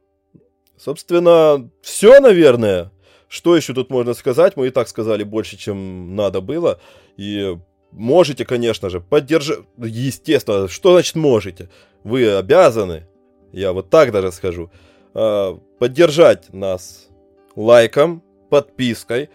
собственно, 0.78 1.70
все, 1.82 2.20
наверное. 2.20 2.92
Что 3.28 3.56
еще 3.56 3.74
тут 3.74 3.90
можно 3.90 4.14
сказать? 4.14 4.58
Мы 4.58 4.68
и 4.68 4.72
так 4.72 4.88
сказали 4.88 5.24
больше, 5.24 5.58
чем 5.58 6.16
надо 6.16 6.42
было. 6.42 6.80
И 7.18 7.58
можете, 7.92 8.46
конечно 8.46 8.90
же, 8.90 9.00
поддержать. 9.02 9.60
Естественно, 9.78 10.68
что 10.68 10.94
значит 10.94 11.16
можете? 11.16 11.70
Вы 12.04 12.30
обязаны, 12.34 13.08
я 13.52 13.74
вот 13.74 13.90
так 13.90 14.12
даже 14.12 14.32
скажу, 14.32 14.72
а, 15.14 15.60
поддержать 15.80 16.54
нас 16.54 17.10
лайком, 17.56 18.24
подпиской, 18.50 19.30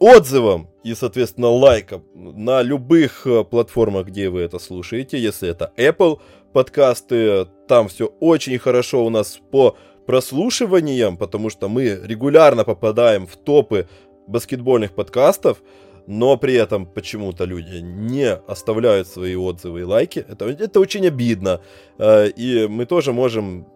отзывом 0.00 0.68
и, 0.82 0.94
соответственно, 0.94 1.50
лайком 1.50 2.02
на 2.14 2.62
любых 2.62 3.26
э, 3.26 3.44
платформах, 3.44 4.06
где 4.06 4.30
вы 4.30 4.40
это 4.40 4.58
слушаете. 4.58 5.18
Если 5.18 5.48
это 5.48 5.72
Apple 5.76 6.18
подкасты, 6.52 7.46
там 7.68 7.88
все 7.88 8.06
очень 8.18 8.58
хорошо 8.58 9.04
у 9.04 9.10
нас 9.10 9.38
по 9.50 9.76
прослушиваниям, 10.06 11.16
потому 11.16 11.50
что 11.50 11.68
мы 11.68 12.00
регулярно 12.02 12.64
попадаем 12.64 13.26
в 13.26 13.36
топы 13.36 13.86
баскетбольных 14.26 14.94
подкастов. 14.94 15.62
но 16.06 16.36
при 16.38 16.54
этом 16.54 16.86
почему-то 16.86 17.44
люди 17.44 17.76
не 17.76 18.34
оставляют 18.34 19.06
свои 19.06 19.36
отзывы 19.36 19.80
и 19.80 19.84
лайки. 19.84 20.24
Это, 20.28 20.46
это 20.46 20.80
очень 20.80 21.06
обидно. 21.06 21.60
Э, 21.98 22.26
и 22.28 22.66
мы 22.66 22.86
тоже 22.86 23.12
можем 23.12 23.66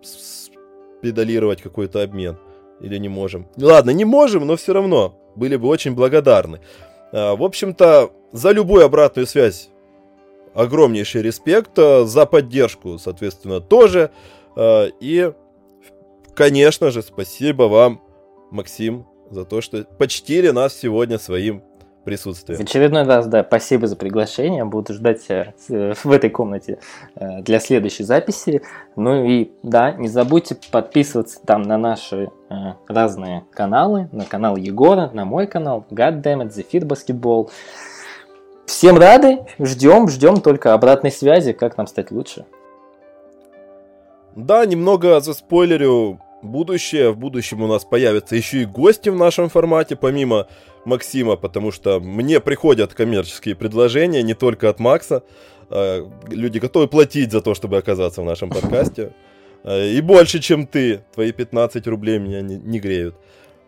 педалировать 1.03 1.61
какой-то 1.63 2.03
обмен. 2.03 2.39
Или 2.81 2.99
не 2.99 3.09
можем. 3.09 3.47
Ладно, 3.57 3.91
не 3.91 4.05
можем, 4.05 4.47
но 4.47 4.57
все 4.57 4.73
равно 4.73 5.24
были 5.37 5.57
бы 5.57 5.69
очень 5.69 5.95
благодарны. 5.95 6.61
Э, 7.13 7.35
в 7.35 7.43
общем-то, 7.43 8.13
за 8.33 8.51
любую 8.51 8.85
обратную 8.85 9.27
связь 9.27 9.71
огромнейший 10.55 11.23
респект, 11.23 11.79
э, 11.79 12.05
за 12.05 12.27
поддержку, 12.27 12.99
соответственно, 12.99 13.61
тоже. 13.61 14.11
И, 14.57 15.33
конечно 16.37 16.93
же, 16.93 17.03
спасибо 17.03 17.65
вам, 17.65 18.01
Максим, 18.53 19.05
за 19.31 19.45
то, 19.45 19.61
что 19.61 19.83
почтили 19.99 20.51
нас 20.51 20.79
сегодня 20.79 21.19
своим 21.19 21.65
присутствие. 22.05 22.59
В 22.59 22.61
очередной 22.61 23.05
раз, 23.05 23.27
да, 23.27 23.45
спасибо 23.45 23.87
за 23.87 23.97
приглашение. 23.97 24.65
Буду 24.65 24.95
ждать 24.95 25.25
э, 25.29 25.53
в 25.69 26.11
этой 26.11 26.31
комнате 26.31 26.79
э, 27.17 27.43
для 27.43 27.59
следующей 27.59 28.05
записи. 28.05 28.63
Ну 28.97 29.25
и 29.25 29.51
да, 29.63 29.93
не 29.93 30.09
забудьте 30.09 30.57
подписываться 30.71 31.41
там 31.45 31.63
на 31.63 31.79
наши 31.79 32.31
э, 32.51 32.55
разные 32.87 33.45
каналы, 33.53 34.09
на 34.13 34.25
канал 34.25 34.57
Егора, 34.57 35.11
на 35.13 35.25
мой 35.25 35.47
канал, 35.47 35.85
Goddammit, 35.91 36.51
The 36.51 36.67
Fit 36.71 36.85
Basketball. 36.85 37.51
Всем 38.67 38.99
рады, 38.99 39.41
ждем, 39.59 40.09
ждем 40.09 40.41
только 40.41 40.73
обратной 40.73 41.11
связи, 41.11 41.53
как 41.53 41.77
нам 41.77 41.87
стать 41.87 42.11
лучше. 42.11 42.47
Да, 44.35 44.67
немного 44.67 45.21
за 45.21 45.33
спойлерю 45.33 46.19
будущее. 46.45 47.11
В 47.11 47.17
будущем 47.17 47.63
у 47.63 47.67
нас 47.67 47.85
появятся 47.85 48.37
еще 48.37 48.63
и 48.63 48.65
гости 48.65 49.09
в 49.09 49.17
нашем 49.17 49.49
формате, 49.49 49.97
помимо 49.97 50.47
Максима, 50.85 51.37
потому 51.37 51.71
что 51.71 52.01
мне 52.01 52.41
приходят 52.41 52.95
коммерческие 52.95 53.55
предложения, 53.55 54.23
не 54.23 54.35
только 54.35 54.69
от 54.69 54.79
Макса. 54.79 55.23
А, 55.71 56.09
люди 56.29 56.59
готовы 56.59 56.89
платить 56.89 57.33
за 57.33 57.41
то, 57.41 57.55
чтобы 57.55 57.79
оказаться 57.79 58.23
в 58.23 58.25
нашем 58.25 58.51
подкасте. 58.51 59.13
А, 59.65 59.85
и 59.85 60.01
больше, 60.01 60.41
чем 60.41 60.67
ты. 60.67 61.05
Твои 61.15 61.33
15 61.33 61.87
рублей 61.87 62.19
меня 62.19 62.41
не, 62.43 62.57
не 62.57 62.81
греют. 62.81 63.17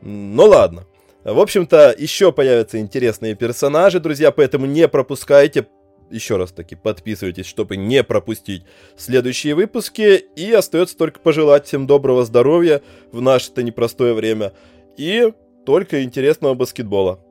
Ну 0.02 0.44
ладно. 0.44 0.84
В 1.24 1.40
общем-то, 1.40 1.94
еще 1.98 2.30
появятся 2.30 2.78
интересные 2.78 3.34
персонажи, 3.34 3.98
друзья, 3.98 4.30
поэтому 4.30 4.66
не 4.66 4.86
пропускайте. 4.86 5.66
Еще 6.10 6.36
раз 6.36 6.52
таки 6.52 6.76
подписывайтесь, 6.76 7.46
чтобы 7.46 7.76
не 7.76 8.04
пропустить 8.04 8.62
следующие 8.96 9.54
выпуски. 9.54 10.24
И 10.36 10.52
остается 10.52 10.96
только 10.96 11.18
пожелать 11.18 11.66
всем 11.66 11.86
доброго 11.86 12.24
здоровья 12.24 12.82
в 13.12 13.20
наше-то 13.20 13.62
непростое 13.62 14.14
время. 14.14 14.52
И 14.96 15.32
только 15.64 16.04
интересного 16.04 16.54
баскетбола. 16.54 17.25